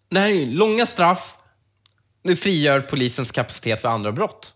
det 0.10 0.20
här 0.20 0.28
är 0.28 0.34
ju 0.34 0.54
långa 0.54 0.86
straff, 0.86 1.38
det 2.24 2.36
frigör 2.36 2.82
polisens 2.82 3.32
kapacitet 3.32 3.82
för 3.82 3.90
andra 3.90 4.12
brott. 4.12 4.54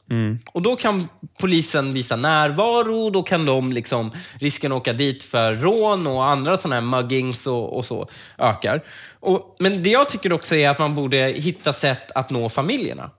Och 0.52 0.61
då 0.61 0.76
kan 0.76 1.07
polisen 1.39 1.94
visa 1.94 2.15
närvaro, 2.15 3.10
då 3.10 3.23
kan 3.23 3.45
de 3.45 3.72
liksom, 3.72 4.11
risken 4.39 4.72
att 4.72 4.77
åka 4.77 4.94
dit 4.94 5.23
för 5.23 5.53
rån 5.53 6.07
och 6.07 6.26
andra 6.26 6.57
sådana 6.57 6.76
här 6.76 7.02
muggings 7.02 7.48
och, 7.48 7.77
och 7.77 7.85
så 7.85 8.10
ökar. 8.38 8.84
Och, 9.19 9.56
men 9.60 9.84
det 9.84 9.89
jag 9.89 10.10
tycker 10.10 10.34
också 10.34 10.56
är 10.56 10.69
att 10.69 10.80
man 10.80 10.95
borde 10.95 11.18
hitta 11.18 11.73
sätt 11.73 12.11
att 12.11 12.30
nå 12.30 12.49
familjerna. 12.49 13.11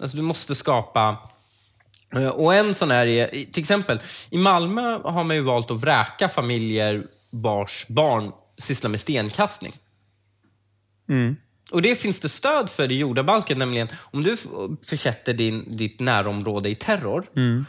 Alltså 0.00 0.16
du 0.16 0.22
måste 0.22 0.54
skapa 0.54 1.16
eh, 2.16 2.28
Och 2.28 2.54
en 2.54 2.74
sån 2.74 2.90
här 2.90 3.06
är, 3.06 3.28
till 3.28 3.62
exempel, 3.62 4.00
i 4.30 4.38
Malmö 4.38 4.98
har 5.04 5.24
man 5.24 5.36
ju 5.36 5.42
valt 5.42 5.70
att 5.70 5.80
vräka 5.80 6.28
familjer 6.28 7.02
vars 7.30 7.86
barn 7.88 8.32
sysslar 8.58 8.90
med 8.90 9.00
stenkastning. 9.00 9.72
Mm. 11.08 11.36
Och 11.70 11.82
det 11.82 11.94
finns 11.94 12.20
det 12.20 12.28
stöd 12.28 12.70
för 12.70 12.92
i 12.92 12.98
jordabalken, 12.98 13.58
nämligen 13.58 13.88
om 14.00 14.22
du 14.22 14.36
försätter 14.86 15.34
din, 15.34 15.76
ditt 15.76 16.00
närområde 16.00 16.68
i 16.68 16.74
terror, 16.74 17.24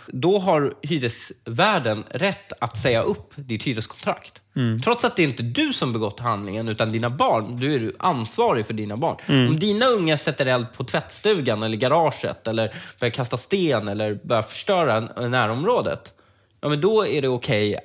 då 0.07 0.39
har 0.39 0.73
hyresvärden 0.81 2.03
rätt 2.09 2.53
att 2.61 2.77
säga 2.77 3.01
upp 3.01 3.33
ditt 3.35 3.63
hyreskontrakt. 3.63 4.41
Trots 4.83 5.05
att 5.05 5.15
det 5.15 5.23
inte 5.23 5.43
är 5.43 5.45
du 5.45 5.73
som 5.73 5.93
begått 5.93 6.19
handlingen, 6.19 6.67
utan 6.67 6.91
dina 6.91 7.09
barn. 7.09 7.57
Du 7.57 7.73
är 7.73 7.91
ansvarig 7.99 8.65
för 8.65 8.73
dina 8.73 8.97
barn. 8.97 9.17
Om 9.49 9.59
dina 9.59 9.85
unga 9.85 10.17
sätter 10.17 10.45
eld 10.45 10.73
på 10.73 10.83
tvättstugan 10.83 11.63
eller 11.63 11.77
garaget, 11.77 12.47
eller 12.47 12.73
börjar 12.99 13.11
kasta 13.11 13.37
sten 13.37 13.87
eller 13.87 14.19
börjar 14.23 14.41
förstöra 14.41 14.99
närområdet, 15.27 16.13
ja, 16.61 16.69
men 16.69 16.81
då 16.81 17.07
är 17.07 17.21
det 17.21 17.27
okej 17.27 17.79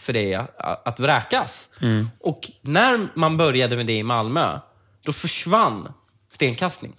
för 0.00 0.12
dig 0.12 0.34
att, 0.34 0.88
att 0.88 1.00
vräkas. 1.00 1.70
Och 2.20 2.50
när 2.60 3.08
man 3.14 3.36
började 3.36 3.76
med 3.76 3.86
det 3.86 3.96
i 3.96 4.02
Malmö, 4.02 4.58
då 5.06 5.12
försvann 5.12 5.92
stenkastning. 6.32 6.96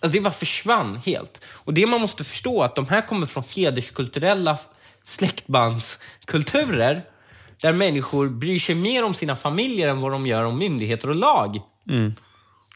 Alltså 0.00 0.18
det 0.18 0.20
bara 0.20 0.30
försvann 0.32 0.96
helt. 0.96 1.40
Och 1.46 1.74
det 1.74 1.86
man 1.86 2.00
måste 2.00 2.24
förstå 2.24 2.62
är 2.62 2.64
att 2.64 2.74
de 2.74 2.88
här 2.88 3.06
kommer 3.06 3.26
från 3.26 3.44
hederskulturella 3.48 4.58
släktbandskulturer 5.04 7.04
där 7.60 7.72
människor 7.72 8.28
bryr 8.28 8.58
sig 8.58 8.74
mer 8.74 9.04
om 9.04 9.14
sina 9.14 9.36
familjer 9.36 9.88
än 9.88 10.00
vad 10.00 10.12
de 10.12 10.26
gör 10.26 10.44
om 10.44 10.58
myndigheter 10.58 11.08
och 11.08 11.16
lag. 11.16 11.56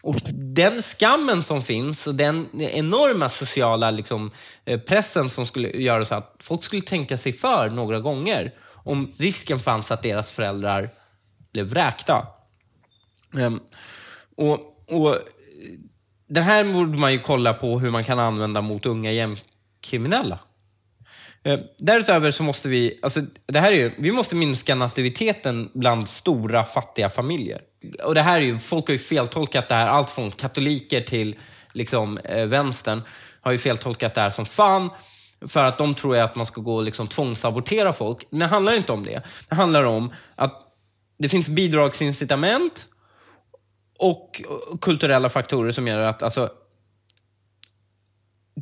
Och 0.02 0.16
den 0.32 0.82
skammen 0.82 1.42
som 1.42 1.62
finns 1.62 2.06
och 2.06 2.14
den 2.14 2.60
enorma 2.60 3.28
sociala 3.28 3.90
liksom, 3.90 4.30
eh, 4.64 4.80
pressen 4.80 5.30
som 5.30 5.46
skulle 5.46 5.68
göra 5.68 6.04
så 6.04 6.14
att 6.14 6.36
folk 6.40 6.64
skulle 6.64 6.82
tänka 6.82 7.18
sig 7.18 7.32
för 7.32 7.70
några 7.70 8.00
gånger 8.00 8.52
om 8.84 9.12
risken 9.18 9.60
fanns 9.60 9.90
att 9.90 10.02
deras 10.02 10.30
föräldrar 10.30 10.90
blev 11.52 11.66
vräkta. 11.66 12.26
Ehm, 13.38 13.60
och, 14.36 14.58
och 14.88 15.14
eh, 15.14 15.20
Den 16.28 16.44
här 16.44 16.64
borde 16.64 16.98
man 16.98 17.12
ju 17.12 17.18
kolla 17.18 17.54
på 17.54 17.78
hur 17.78 17.90
man 17.90 18.04
kan 18.04 18.18
använda 18.18 18.60
mot 18.60 18.86
unga 18.86 19.12
gängkriminella. 19.12 20.38
Eh, 21.42 21.58
därutöver 21.78 22.30
så 22.30 22.42
måste 22.42 22.68
vi, 22.68 22.98
alltså 23.02 23.20
det 23.46 23.60
här 23.60 23.72
är 23.72 23.76
ju, 23.76 23.92
vi 23.98 24.12
måste 24.12 24.34
minska 24.34 24.74
nativiteten 24.74 25.70
bland 25.74 26.08
stora 26.08 26.64
fattiga 26.64 27.08
familjer. 27.08 27.60
Och 28.04 28.14
det 28.14 28.22
här 28.22 28.40
är 28.40 28.44
ju, 28.44 28.58
folk 28.58 28.86
har 28.86 28.92
ju 28.92 28.98
feltolkat 28.98 29.68
det 29.68 29.74
här, 29.74 29.86
allt 29.86 30.10
från 30.10 30.30
katoliker 30.30 31.00
till 31.00 31.36
liksom, 31.72 32.18
eh, 32.18 32.46
vänstern 32.46 33.02
har 33.40 33.52
ju 33.52 33.58
feltolkat 33.58 34.14
det 34.14 34.20
här 34.20 34.30
som 34.30 34.46
fan. 34.46 34.90
För 35.48 35.64
att 35.64 35.78
de 35.78 35.94
tror 35.94 36.16
ju 36.16 36.22
att 36.22 36.36
man 36.36 36.46
ska 36.46 36.60
gå 36.60 36.74
och 36.74 36.82
liksom 36.82 37.08
tvångsabortera 37.08 37.92
folk. 37.92 38.26
Men 38.30 38.40
Det 38.40 38.46
handlar 38.46 38.72
inte 38.74 38.92
om 38.92 39.04
det. 39.04 39.22
Det 39.48 39.54
handlar 39.54 39.84
om 39.84 40.12
att 40.34 40.74
det 41.18 41.28
finns 41.28 41.48
bidragsincitament 41.48 42.88
och 44.00 44.42
kulturella 44.80 45.28
faktorer 45.28 45.72
som 45.72 45.86
gör 45.86 45.98
att 45.98 46.22
alltså, 46.22 46.50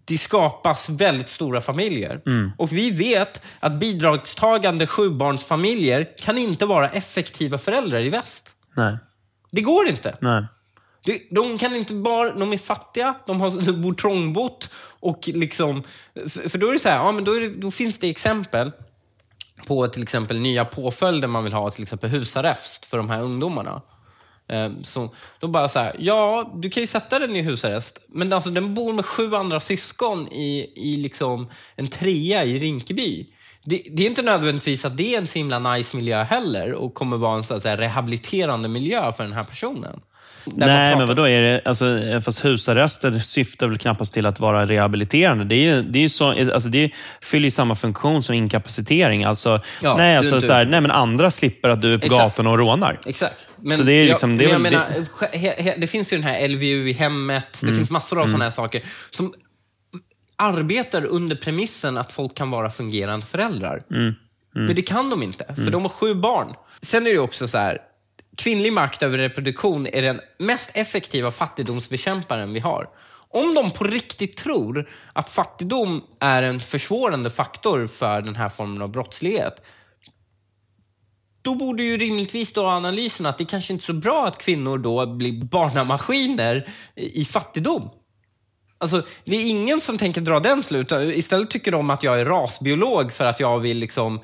det 0.04 0.18
skapas 0.18 0.88
väldigt 0.88 1.28
stora 1.28 1.60
familjer. 1.60 2.20
Och 2.58 2.72
vi 2.72 2.90
vet 2.90 3.42
att 3.60 3.72
bidragstagande 3.72 4.86
sjubarnsfamiljer 4.86 6.08
kan 6.18 6.38
inte 6.38 6.66
vara 6.66 6.88
effektiva 6.88 7.58
föräldrar 7.58 8.00
i 8.00 8.08
väst. 8.08 8.54
Nej. 8.76 8.98
Det 9.50 9.60
går 9.60 9.88
inte. 9.88 10.16
Nej. 10.20 10.44
De, 11.04 11.22
de 11.30 11.58
kan 11.58 11.76
inte 11.76 11.94
bara, 11.94 12.34
de 12.34 12.52
är 12.52 12.58
fattiga, 12.58 13.14
de, 13.26 13.40
har, 13.40 13.50
de 13.50 13.82
bor 13.82 13.94
trångbott 13.94 14.70
och 15.00 15.28
liksom, 15.28 15.82
för, 16.28 16.58
då 16.58 16.68
är 16.68 16.72
det 16.72 16.78
så 16.78 16.88
här, 16.88 16.96
ja, 16.96 17.12
men 17.12 17.24
då, 17.24 17.32
det, 17.32 17.48
då 17.48 17.70
finns 17.70 17.98
det 17.98 18.10
exempel 18.10 18.72
på 19.66 19.88
till 19.88 20.02
exempel 20.02 20.38
nya 20.38 20.64
påföljder 20.64 21.28
man 21.28 21.44
vill 21.44 21.52
ha, 21.52 21.70
till 21.70 21.82
exempel 21.82 22.10
husarrest 22.10 22.86
för 22.86 22.96
de 22.96 23.10
här 23.10 23.22
ungdomarna. 23.22 23.82
Eh, 24.48 24.70
så, 24.82 25.14
då 25.40 25.48
bara 25.48 25.68
så 25.68 25.78
här, 25.78 25.92
ja, 25.98 26.52
du 26.54 26.70
kan 26.70 26.80
ju 26.80 26.86
sätta 26.86 27.18
den 27.18 27.36
i 27.36 27.42
husarrest, 27.42 28.00
men 28.08 28.32
alltså, 28.32 28.50
den 28.50 28.74
bor 28.74 28.92
med 28.92 29.06
sju 29.06 29.34
andra 29.34 29.60
syskon 29.60 30.28
i, 30.32 30.72
i 30.76 30.96
liksom 30.96 31.48
en 31.76 31.88
trea 31.88 32.44
i 32.44 32.58
Rinkeby. 32.58 33.26
Det, 33.64 33.82
det 33.90 34.02
är 34.02 34.06
inte 34.06 34.22
nödvändigtvis 34.22 34.84
att 34.84 34.96
det 34.96 35.14
är 35.14 35.18
en 35.18 35.26
så 35.26 35.38
himla 35.38 35.58
nice 35.58 35.96
miljö 35.96 36.22
heller 36.22 36.72
och 36.72 36.94
kommer 36.94 37.16
vara 37.16 37.36
en 37.36 37.44
så 37.44 37.54
att 37.54 37.62
säga, 37.62 37.76
rehabiliterande 37.76 38.68
miljö 38.68 39.12
för 39.12 39.24
den 39.24 39.32
här 39.32 39.44
personen. 39.44 40.00
Nej, 40.56 40.96
men 40.96 41.08
vadå? 41.08 41.28
Är 41.28 41.42
det, 41.42 41.62
alltså, 41.64 42.00
fast 42.24 42.44
husarrester 42.44 43.18
syftar 43.18 43.66
väl 43.66 43.78
knappast 43.78 44.14
till 44.14 44.26
att 44.26 44.40
vara 44.40 44.66
rehabiliterande. 44.66 45.44
Det, 45.44 45.54
är 45.54 45.74
ju, 45.76 45.82
det, 45.82 46.04
är 46.04 46.08
så, 46.08 46.52
alltså, 46.54 46.68
det 46.68 46.90
fyller 47.20 47.44
ju 47.44 47.50
samma 47.50 47.74
funktion 47.76 48.22
som 48.22 48.34
inkapacitering. 48.34 49.24
Alltså, 49.24 49.60
Ja, 49.82 49.96
nej, 49.96 50.12
du- 50.12 50.18
alltså, 50.18 50.34
du- 50.34 50.40
så 50.42 50.52
här, 50.52 50.64
nej, 50.64 50.80
men 50.80 50.90
andra 50.90 51.30
slipper 51.30 51.68
att 51.68 51.80
du 51.82 51.94
är 51.94 51.98
på 51.98 52.04
Exakt. 52.06 52.22
gatan 52.22 52.46
och 52.46 52.58
rånar. 52.58 53.00
Exakt. 53.06 53.34
Men, 53.62 53.76
Så 53.76 53.82
det 53.82 53.92
är 53.92 54.06
liksom- 54.06 54.30
jag, 54.30 54.38
det 54.38 54.58
men 54.58 54.72
jag 54.72 54.82
menar, 55.32 55.80
det 55.80 55.86
finns 55.86 56.12
ju 56.12 56.16
den 56.16 56.26
här 56.26 56.48
LVU 56.48 56.88
i 56.88 56.92
hemmet, 56.92 57.62
Mm. 57.62 57.72
det 57.74 57.78
finns 57.78 57.90
massor 57.90 58.20
av 58.20 58.26
sådana 58.26 58.44
här 58.44 58.50
saker 58.50 58.82
som 59.10 59.32
arbetar 60.36 61.04
under 61.06 61.36
premissen 61.36 61.98
att 61.98 62.12
folk 62.12 62.34
kan 62.36 62.50
vara 62.50 62.70
fungerande 62.70 63.26
föräldrar. 63.26 63.82
Mm. 63.90 64.14
Men 64.54 64.74
det 64.76 64.82
kan 64.82 65.10
de 65.10 65.22
inte, 65.22 65.54
för 65.54 65.70
de 65.70 65.82
har 65.82 65.88
sju 65.88 66.14
barn. 66.14 66.54
Sen 66.82 67.06
är 67.06 67.12
det 67.12 67.18
också 67.18 67.48
så 67.48 67.58
här, 67.58 67.78
kvinnlig 68.38 68.72
makt 68.72 69.02
över 69.02 69.18
reproduktion 69.18 69.86
är 69.86 70.02
den 70.02 70.20
mest 70.38 70.70
effektiva 70.74 71.30
fattigdomsbekämparen 71.30 72.52
vi 72.52 72.60
har. 72.60 72.88
Om 73.30 73.54
de 73.54 73.70
på 73.70 73.84
riktigt 73.84 74.36
tror 74.36 74.90
att 75.12 75.30
fattigdom 75.30 76.04
är 76.20 76.42
en 76.42 76.60
försvårande 76.60 77.30
faktor 77.30 77.86
för 77.86 78.22
den 78.22 78.36
här 78.36 78.48
formen 78.48 78.82
av 78.82 78.88
brottslighet, 78.88 79.62
då 81.42 81.54
borde 81.54 81.82
ju 81.82 81.96
rimligtvis 81.96 82.52
då 82.52 82.66
analysen 82.66 83.26
att 83.26 83.38
det 83.38 83.44
kanske 83.44 83.72
inte 83.72 83.82
är 83.82 83.86
så 83.86 83.92
bra 83.92 84.26
att 84.26 84.38
kvinnor 84.38 84.78
då 84.78 85.06
blir 85.06 85.44
barnamaskiner 85.44 86.68
i 86.96 87.24
fattigdom. 87.24 87.90
Alltså, 88.80 89.02
det 89.24 89.36
är 89.36 89.50
ingen 89.50 89.80
som 89.80 89.98
tänker 89.98 90.20
dra 90.20 90.40
den 90.40 90.62
slutsatsen. 90.62 91.10
Istället 91.10 91.50
tycker 91.50 91.72
de 91.72 91.90
att 91.90 92.02
jag 92.02 92.20
är 92.20 92.24
rasbiolog 92.24 93.12
för 93.12 93.24
att 93.24 93.40
jag 93.40 93.58
vill 93.58 93.78
liksom 93.78 94.14
eh, 94.16 94.20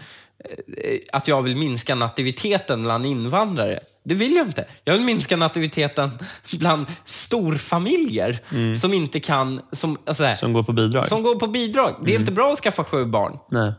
att 1.12 1.28
jag 1.28 1.42
vill 1.42 1.56
minska 1.56 1.94
nativiteten 1.94 2.82
bland 2.82 3.06
invandrare. 3.06 3.80
Det 4.04 4.14
vill 4.14 4.36
jag 4.36 4.46
inte. 4.46 4.66
Jag 4.84 4.94
vill 4.94 5.02
minska 5.02 5.36
nativiteten 5.36 6.10
bland 6.52 6.86
storfamiljer 7.04 8.38
som 8.76 8.92
inte 8.92 9.20
kan... 9.20 9.60
Som, 9.72 9.98
alltså, 10.06 10.24
här, 10.24 10.34
Som 10.34 10.52
går 10.52 10.62
på 10.62 10.72
bidrag. 10.72 11.08
som 11.08 11.22
går 11.22 11.34
på 11.34 11.46
bidrag. 11.46 11.94
Det 12.02 12.14
är 12.14 12.20
inte 12.20 12.32
bra 12.32 12.52
att 12.52 12.58
skaffa 12.58 12.84
sju 12.84 13.04
barn. 13.04 13.38
Nej. 13.50 13.72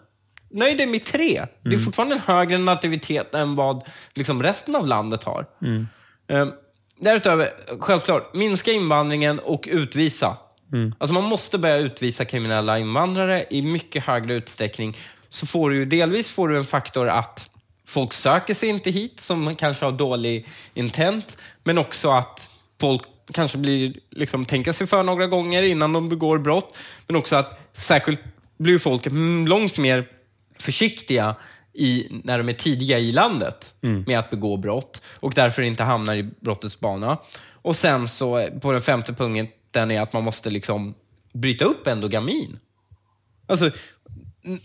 Nöj 0.51 0.75
dig 0.75 0.87
med 0.87 1.05
tre. 1.05 1.45
Det 1.63 1.75
är 1.75 1.79
fortfarande 1.79 2.15
en 2.15 2.21
högre 2.21 2.57
nativitet 2.57 3.35
än 3.35 3.55
vad 3.55 3.83
liksom 4.13 4.43
resten 4.43 4.75
av 4.75 4.87
landet 4.87 5.23
har. 5.23 5.45
Eh, 6.29 6.47
därutöver, 6.99 7.49
självklart, 7.79 8.33
minska 8.35 8.71
invandringen 8.71 9.39
och 9.39 9.67
utvisa. 9.71 10.37
Alltså 10.97 11.13
man 11.13 11.23
måste 11.23 11.57
börja 11.57 11.77
utvisa 11.77 12.25
kriminella 12.25 12.79
invandrare 12.79 13.45
i 13.49 13.61
mycket 13.61 14.03
högre 14.03 14.35
utsträckning. 14.35 14.97
Så 15.35 15.45
får 15.45 15.69
du 15.69 15.75
ju, 15.75 15.85
delvis 15.85 16.27
får 16.27 16.47
du 16.47 16.57
en 16.57 16.65
faktor 16.65 17.09
att 17.09 17.49
folk 17.87 18.13
söker 18.13 18.53
sig 18.53 18.69
inte 18.69 18.91
hit 18.91 19.19
som 19.19 19.55
kanske 19.55 19.85
har 19.85 19.91
dålig 19.91 20.47
intent, 20.73 21.37
men 21.63 21.77
också 21.77 22.09
att 22.09 22.49
folk 22.79 23.01
kanske 23.33 23.57
blir, 23.57 23.93
liksom, 24.09 24.45
tänka 24.45 24.73
sig 24.73 24.87
för 24.87 25.03
några 25.03 25.27
gånger 25.27 25.63
innan 25.63 25.93
de 25.93 26.09
begår 26.09 26.37
brott. 26.37 26.77
Men 27.07 27.15
också 27.15 27.35
att 27.35 27.59
särskilt 27.73 28.19
blir 28.57 28.79
folk 28.79 29.05
mm, 29.05 29.47
långt 29.47 29.77
mer 29.77 30.07
försiktiga 30.59 31.35
i, 31.73 32.07
när 32.23 32.37
de 32.37 32.49
är 32.49 32.53
tidiga 32.53 32.99
i 32.99 33.11
landet 33.11 33.75
med 34.07 34.19
att 34.19 34.29
begå 34.29 34.57
brott 34.57 35.01
och 35.19 35.33
därför 35.33 35.61
inte 35.61 35.83
hamnar 35.83 36.15
i 36.15 36.23
brottets 36.23 36.79
bana. 36.79 37.17
Och 37.51 37.75
sen 37.75 38.07
så 38.07 38.49
på 38.61 38.71
den 38.71 38.81
femte 38.81 39.13
punkten 39.13 39.91
är 39.91 40.01
att 40.01 40.13
man 40.13 40.23
måste 40.23 40.49
liksom 40.49 40.93
bryta 41.33 41.65
upp 41.65 41.87
endogamin. 41.87 42.59
Alltså, 43.47 43.71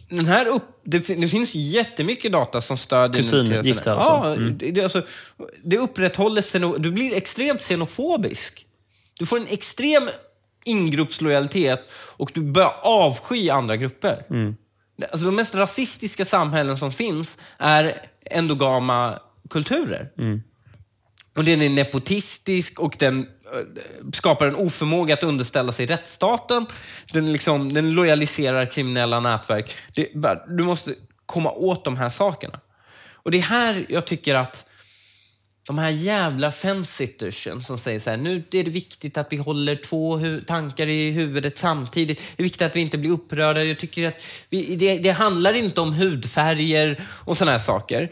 den 0.09 0.27
här 0.27 0.47
upp, 0.47 0.81
det, 0.85 0.99
det 0.99 1.29
finns 1.29 1.55
jättemycket 1.55 2.33
data 2.33 2.61
som 2.61 2.79
stödjer 2.79 3.23
Kusingifte 3.23 3.93
alltså? 3.93 4.09
Ja, 4.09 4.37
det, 4.37 4.71
det, 4.71 4.83
alltså, 4.83 5.07
det 5.65 5.79
upprätthåller 5.79 6.43
xeno, 6.43 6.77
Du 6.77 6.91
blir 6.91 7.15
extremt 7.15 7.61
xenofobisk. 7.61 8.67
Du 9.19 9.27
får 9.27 9.37
en 9.37 9.47
extrem 9.47 10.09
ingruppslojalitet 10.65 11.81
och 11.93 12.31
du 12.35 12.43
börjar 12.43 12.75
avsky 12.83 13.51
andra 13.51 13.77
grupper. 13.77 14.25
Alltså, 15.13 15.27
de 15.27 15.37
mest 15.37 15.55
rasistiska 15.55 16.25
samhällen 16.25 16.79
som 16.79 16.93
finns 16.93 17.39
är 17.59 18.03
endogama 18.25 19.21
kulturer. 19.51 20.11
Och 21.37 21.45
den 21.45 21.63
är 21.63 21.71
nepotistisk 21.71 22.79
och 22.81 22.97
den 22.99 23.21
eh, 23.21 23.27
skapar 24.13 24.47
en 24.47 24.55
oförmåga 24.55 25.15
att 25.15 25.23
underställa 25.23 25.73
sig 25.73 25.87
rättsstaten. 25.87 26.67
Den, 27.13 27.33
liksom, 27.33 27.73
den 27.73 27.93
lojaliserar 27.93 28.71
kriminella 28.71 29.21
nätverk. 29.21 29.75
Det, 29.95 30.09
du 30.49 30.65
måste 30.65 30.95
komma 31.27 31.53
åt 31.53 31.85
de 31.85 31.97
här 31.97 32.11
sakerna. 32.11 32.61
Och 33.13 33.31
det 33.31 33.39
är 33.39 33.43
här 33.43 33.87
jag 33.89 34.07
tycker 34.07 34.35
att 34.35 34.67
de 35.67 35.79
här 35.79 35.91
jävla 35.91 36.53
fence-sittersen 36.53 37.63
som 37.63 37.79
säger 37.79 37.99
så 37.99 38.11
här, 38.11 38.17
nu 38.17 38.37
är 38.51 38.65
det 38.65 38.71
viktigt 38.71 39.17
att 39.17 39.27
vi 39.31 39.37
håller 39.37 39.77
två 39.77 40.21
tankar 40.47 40.87
i 40.87 41.11
huvudet 41.11 41.59
samtidigt. 41.59 42.19
Det 42.37 42.43
är 42.43 42.45
viktigt 42.45 42.63
att 42.63 42.77
vi 42.77 42.81
inte 42.81 42.99
blir 42.99 43.11
upprörda. 43.11 43.65
Jag 43.65 43.79
tycker 43.79 44.09
att 44.09 44.25
vi, 44.49 44.77
det, 44.77 44.99
det 44.99 45.11
handlar 45.11 45.53
inte 45.53 45.81
om 45.81 45.93
hudfärger 45.93 47.05
och 47.25 47.37
sådana 47.37 47.53
här 47.53 47.59
saker. 47.59 48.09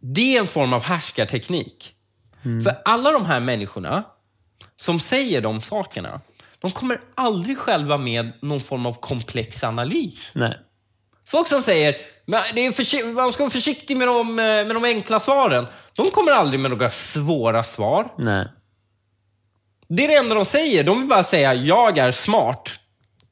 Det 0.00 0.36
är 0.36 0.40
en 0.40 0.46
form 0.46 0.72
av 0.72 0.82
härskarteknik. 0.82 1.95
För 2.64 2.78
alla 2.84 3.10
de 3.12 3.26
här 3.26 3.40
människorna 3.40 4.04
som 4.80 5.00
säger 5.00 5.40
de 5.40 5.62
sakerna, 5.62 6.20
de 6.58 6.70
kommer 6.70 7.00
aldrig 7.14 7.58
själva 7.58 7.96
med 7.98 8.32
någon 8.42 8.60
form 8.60 8.86
av 8.86 8.92
komplex 9.00 9.64
analys. 9.64 10.30
Nej. 10.32 10.58
Folk 11.28 11.48
som 11.48 11.62
säger 11.62 11.96
men 12.26 12.42
det 12.54 12.60
är 12.66 13.14
man 13.14 13.32
ska 13.32 13.42
vara 13.42 13.50
försiktig 13.50 13.96
med 13.96 14.08
de, 14.08 14.38
eh, 14.38 14.44
med 14.44 14.68
de 14.76 14.84
enkla 14.84 15.20
svaren. 15.20 15.66
De 15.96 16.10
kommer 16.10 16.32
aldrig 16.32 16.60
med 16.60 16.70
några 16.70 16.90
svåra 16.90 17.64
svar. 17.64 18.08
Nej. 18.18 18.46
Det 19.88 20.04
är 20.04 20.08
det 20.08 20.14
enda 20.14 20.34
de 20.34 20.44
säger. 20.44 20.84
De 20.84 20.98
vill 20.98 21.08
bara 21.08 21.24
säga, 21.24 21.54
jag 21.54 21.98
är 21.98 22.10
smart. 22.10 22.70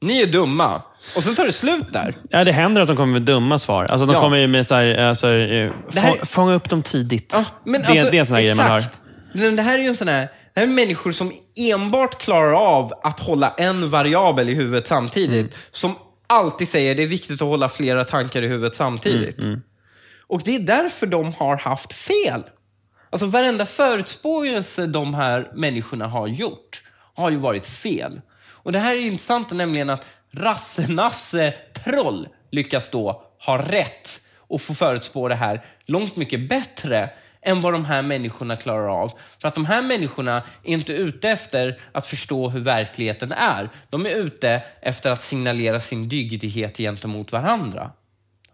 Ni 0.01 0.21
är 0.21 0.27
dumma. 0.27 0.75
Och 1.17 1.23
sen 1.23 1.35
tar 1.35 1.45
det 1.45 1.53
slut 1.53 1.93
där. 1.93 2.13
Ja, 2.29 2.43
det 2.43 2.51
händer 2.51 2.81
att 2.81 2.87
de 2.87 2.97
kommer 2.97 3.13
med 3.13 3.21
dumma 3.21 3.59
svar. 3.59 3.85
Alltså, 3.85 4.05
de 4.05 4.13
Ja. 4.13 4.21
kommer 4.21 4.47
med 4.47 4.67
så 4.67 4.75
här, 4.75 4.97
alltså, 4.97 5.27
eh, 5.33 5.71
Det 5.91 5.99
här- 5.99 6.17
få, 6.19 6.25
fånga 6.25 6.53
upp 6.53 6.69
dem 6.69 6.83
tidigt. 6.83 7.31
Ja, 7.33 7.45
det, 7.65 7.75
alltså, 7.77 7.93
det 8.11 8.17
är 8.17 8.19
en 8.19 8.25
sån 8.25 8.35
här 8.35 8.43
grej 8.43 8.55
man 8.55 8.65
hör. 8.65 8.83
Men 9.35 9.55
det 9.55 9.61
här 9.61 9.79
är 9.79 9.83
ju 9.83 9.89
en 9.89 9.95
sån 9.95 10.07
här... 10.07 10.31
Det 10.53 10.59
här 10.59 10.67
är 10.67 10.71
människor 10.71 11.11
som 11.11 11.33
enbart 11.55 12.21
klarar 12.21 12.53
av 12.53 12.93
att 13.03 13.19
hålla 13.19 13.53
en 13.57 13.89
variabel 13.89 14.49
i 14.49 14.53
huvudet 14.53 14.87
samtidigt. 14.87 15.45
Mm. 15.45 15.53
Som 15.71 15.95
alltid 16.27 16.67
säger 16.67 16.95
det 16.95 17.03
är 17.03 17.07
viktigt 17.07 17.41
att 17.41 17.47
hålla 17.47 17.69
flera 17.69 18.05
tankar 18.05 18.41
i 18.41 18.47
huvudet 18.47 18.75
samtidigt. 18.75 19.39
Mm, 19.39 19.61
Och 20.27 20.41
det 20.45 20.55
är 20.55 20.59
därför 20.59 21.07
de 21.07 21.33
har 21.33 21.57
haft 21.57 21.93
fel. 21.93 22.43
Alltså 23.09 23.25
varenda 23.25 23.65
förutspåelse 23.65 24.85
de 24.85 25.13
här 25.13 25.51
människorna 25.55 26.07
har 26.07 26.27
gjort 26.27 26.83
har 27.13 27.31
ju 27.31 27.37
varit 27.37 27.65
fel. 27.65 28.21
Och 28.47 28.71
det 28.71 28.79
här 28.79 28.95
är 28.95 28.99
intressant 28.99 29.51
nämligen 29.51 29.89
att 29.89 30.05
Rasse-Nasse 30.31 31.53
Troll 31.83 32.27
lyckas 32.51 32.89
då 32.89 33.23
ha 33.45 33.57
rätt 33.57 34.21
och 34.37 34.61
få 34.61 34.73
förutspå 34.73 35.27
det 35.27 35.35
här 35.35 35.65
långt 35.85 36.15
mycket 36.15 36.49
bättre 36.49 37.09
än 37.45 37.61
vad 37.61 37.73
de 37.73 37.85
här 37.85 38.01
människorna 38.01 38.55
klarar 38.55 38.87
av. 38.87 39.11
För 39.41 39.47
att 39.47 39.55
de 39.55 39.65
här 39.65 39.83
människorna 39.83 40.43
är 40.63 40.73
inte 40.73 40.93
ute 40.93 41.29
efter 41.29 41.79
att 41.91 42.07
förstå 42.07 42.49
hur 42.49 42.59
verkligheten 42.59 43.31
är. 43.31 43.69
De 43.89 44.05
är 44.05 44.15
ute 44.15 44.63
efter 44.81 45.11
att 45.11 45.21
signalera 45.21 45.79
sin 45.79 46.09
dygdighet 46.09 46.77
gentemot 46.77 47.31
varandra. 47.31 47.91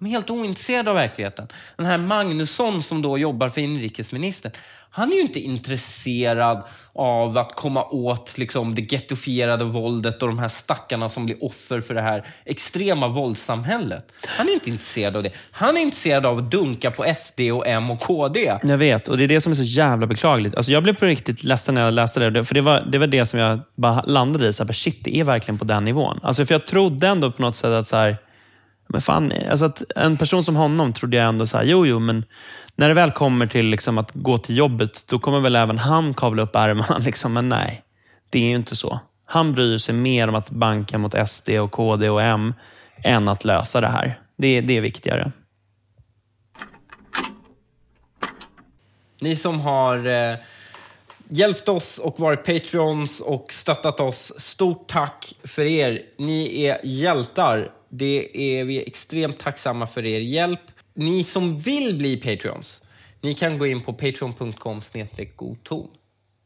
De 0.02 0.08
är 0.08 0.12
helt 0.12 0.30
ointresserade 0.30 0.90
av 0.90 0.96
verkligheten. 0.96 1.48
Den 1.78 1.86
här 1.86 1.98
Magnusson 1.98 2.84
som 2.84 3.02
då 3.02 3.18
jobbar 3.18 3.50
för 3.50 3.62
inrikesministern, 3.62 4.52
han 4.90 5.12
är 5.12 5.16
ju 5.16 5.22
inte 5.22 5.40
intresserad 5.40 6.64
av 6.94 7.38
att 7.38 7.56
komma 7.56 7.84
åt 7.84 8.38
liksom, 8.38 8.76
det 8.76 8.92
gettofierade 8.92 9.64
våldet 9.64 10.22
och 10.22 10.28
de 10.28 10.40
här 10.40 10.48
stackarna 10.48 11.10
som 11.10 11.26
blir 11.26 11.44
offer 11.44 11.82
för 11.82 11.94
det 11.94 12.02
här 12.02 12.26
extrema 12.46 13.08
våldssamhället. 13.08 14.14
Han 14.28 14.48
är 14.48 14.54
inte 14.54 14.70
intresserad 14.70 15.16
av 15.16 15.24
det. 15.24 15.32
Han 15.52 15.78
är 15.78 15.82
intresserad 15.82 16.26
av 16.26 16.38
att 16.38 16.52
dunka 16.52 16.92
på 16.92 17.14
SD 17.18 17.40
och 17.54 17.68
M 17.68 17.92
och 17.92 18.00
KD. 18.00 18.58
Jag 18.64 18.78
vet, 18.78 19.08
och 19.08 19.18
det 19.18 19.24
är 19.24 19.28
det 19.28 19.42
som 19.42 19.52
är 19.52 19.56
så 19.56 19.64
jävla 19.64 20.08
beklagligt. 20.08 20.56
Alltså 20.56 20.72
jag 20.72 20.84
blev 20.84 20.96
på 20.96 21.06
riktigt 21.06 21.44
ledsen 21.44 21.76
när 21.76 21.82
jag 21.82 21.94
läste 21.94 22.30
det. 22.30 22.46
För 22.46 22.56
det 22.56 22.62
var 22.62 22.88
det, 22.92 22.98
var 22.98 23.08
det 23.08 23.26
som 23.26 23.40
jag 23.40 23.60
bara 23.76 24.02
landade 24.02 24.48
i. 24.48 24.54
Så 24.54 24.66
här, 24.66 24.74
shit, 24.74 25.04
det 25.04 25.18
är 25.18 25.24
verkligen 25.24 25.58
på 25.58 25.66
den 25.66 25.86
nivån. 25.86 26.20
Alltså 26.24 26.46
för 26.46 26.54
jag 26.54 26.68
trodde 26.68 27.08
ändå 27.08 27.32
på 27.32 27.42
något 27.42 27.56
sätt 27.56 27.72
att 27.72 27.88
så 27.88 27.98
här, 27.98 28.18
men 28.92 29.02
fan, 29.02 29.34
alltså 29.50 29.66
att 29.66 29.84
en 29.96 30.18
person 30.18 30.44
som 30.44 30.56
honom 30.56 30.94
trodde 30.94 31.18
jag 31.18 31.30
ändå 31.30 31.48
så 31.48 31.58
här, 31.58 31.64
jo, 31.64 31.86
jo, 31.86 32.00
men 32.00 32.26
när 32.76 32.88
det 32.88 32.94
väl 32.94 33.12
kommer 33.12 33.48
till 33.48 33.66
liksom 33.66 33.98
att 33.98 34.12
gå 34.14 34.38
till 34.38 34.58
jobbet, 34.58 35.08
då 35.10 35.20
kommer 35.20 35.40
väl 35.40 35.56
även 35.56 35.78
han 35.78 36.14
kavla 36.14 36.44
upp 36.44 36.56
ärmarna. 36.56 36.98
Liksom. 37.06 37.34
Men 37.34 37.50
nej, 37.50 37.84
det 38.30 38.40
är 38.40 38.50
ju 38.50 38.56
inte 38.56 38.76
så. 38.76 39.00
Han 39.26 39.54
bryr 39.54 39.78
sig 39.78 39.96
mer 39.96 40.28
om 40.28 40.36
att 40.36 40.50
banka 40.50 40.98
mot 40.98 41.30
SD, 41.30 41.50
och 41.50 41.72
KD 41.72 42.10
och 42.10 42.22
M 42.22 42.54
än 43.04 43.28
att 43.28 43.46
lösa 43.46 43.82
det 43.82 43.88
här. 43.88 44.20
Det, 44.38 44.62
det 44.62 44.78
är 44.78 44.82
viktigare. 44.82 45.32
Ni 49.22 49.36
som 49.36 49.60
har 49.60 50.08
eh, 50.08 50.38
hjälpt 51.30 51.70
oss 51.70 51.98
och 51.98 52.20
varit 52.20 52.46
Patreons 52.46 53.20
och 53.20 53.54
stöttat 53.54 54.00
oss. 54.00 54.34
Stort 54.38 54.88
tack 54.88 55.34
för 55.44 55.62
er. 55.62 56.02
Ni 56.18 56.64
är 56.64 56.80
hjältar. 56.84 57.72
Det 57.92 58.38
är, 58.60 58.64
vi 58.64 58.78
är 58.82 58.88
extremt 58.88 59.40
tacksamma 59.40 59.88
för 59.88 60.06
er 60.06 60.20
hjälp. 60.20 60.60
Ni 60.94 61.24
som 61.24 61.58
vill 61.58 61.98
bli 61.98 62.18
Patreons, 62.18 62.82
ni 63.22 63.34
kan 63.34 63.58
gå 63.58 63.68
in 63.68 63.82
på 63.82 63.94
patreon.com 63.94 64.82
godton. 65.36 65.88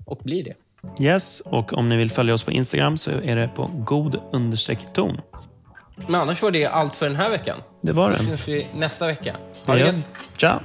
och 0.05 0.17
bli 0.17 0.41
det. 0.41 0.55
Yes, 1.03 1.39
och 1.39 1.73
om 1.73 1.89
ni 1.89 1.97
vill 1.97 2.11
följa 2.11 2.33
oss 2.33 2.43
på 2.43 2.51
Instagram 2.51 2.97
så 2.97 3.11
är 3.11 3.35
det 3.35 3.47
på 3.47 3.71
god 3.73 4.19
ton. 4.93 5.21
Men 6.07 6.15
annars 6.15 6.41
var 6.41 6.51
det 6.51 6.65
allt 6.65 6.95
för 6.95 7.05
den 7.05 7.15
här 7.15 7.29
veckan. 7.29 7.61
Det 7.81 7.91
var 7.93 8.11
Då 8.11 8.17
det. 8.17 8.23
syns 8.23 8.47
vi 8.47 8.67
nästa 8.75 9.07
vecka. 9.07 9.35
Ha 9.65 9.73
Det 9.73 9.79
gött. 9.79 9.95
Ciao! 10.37 10.59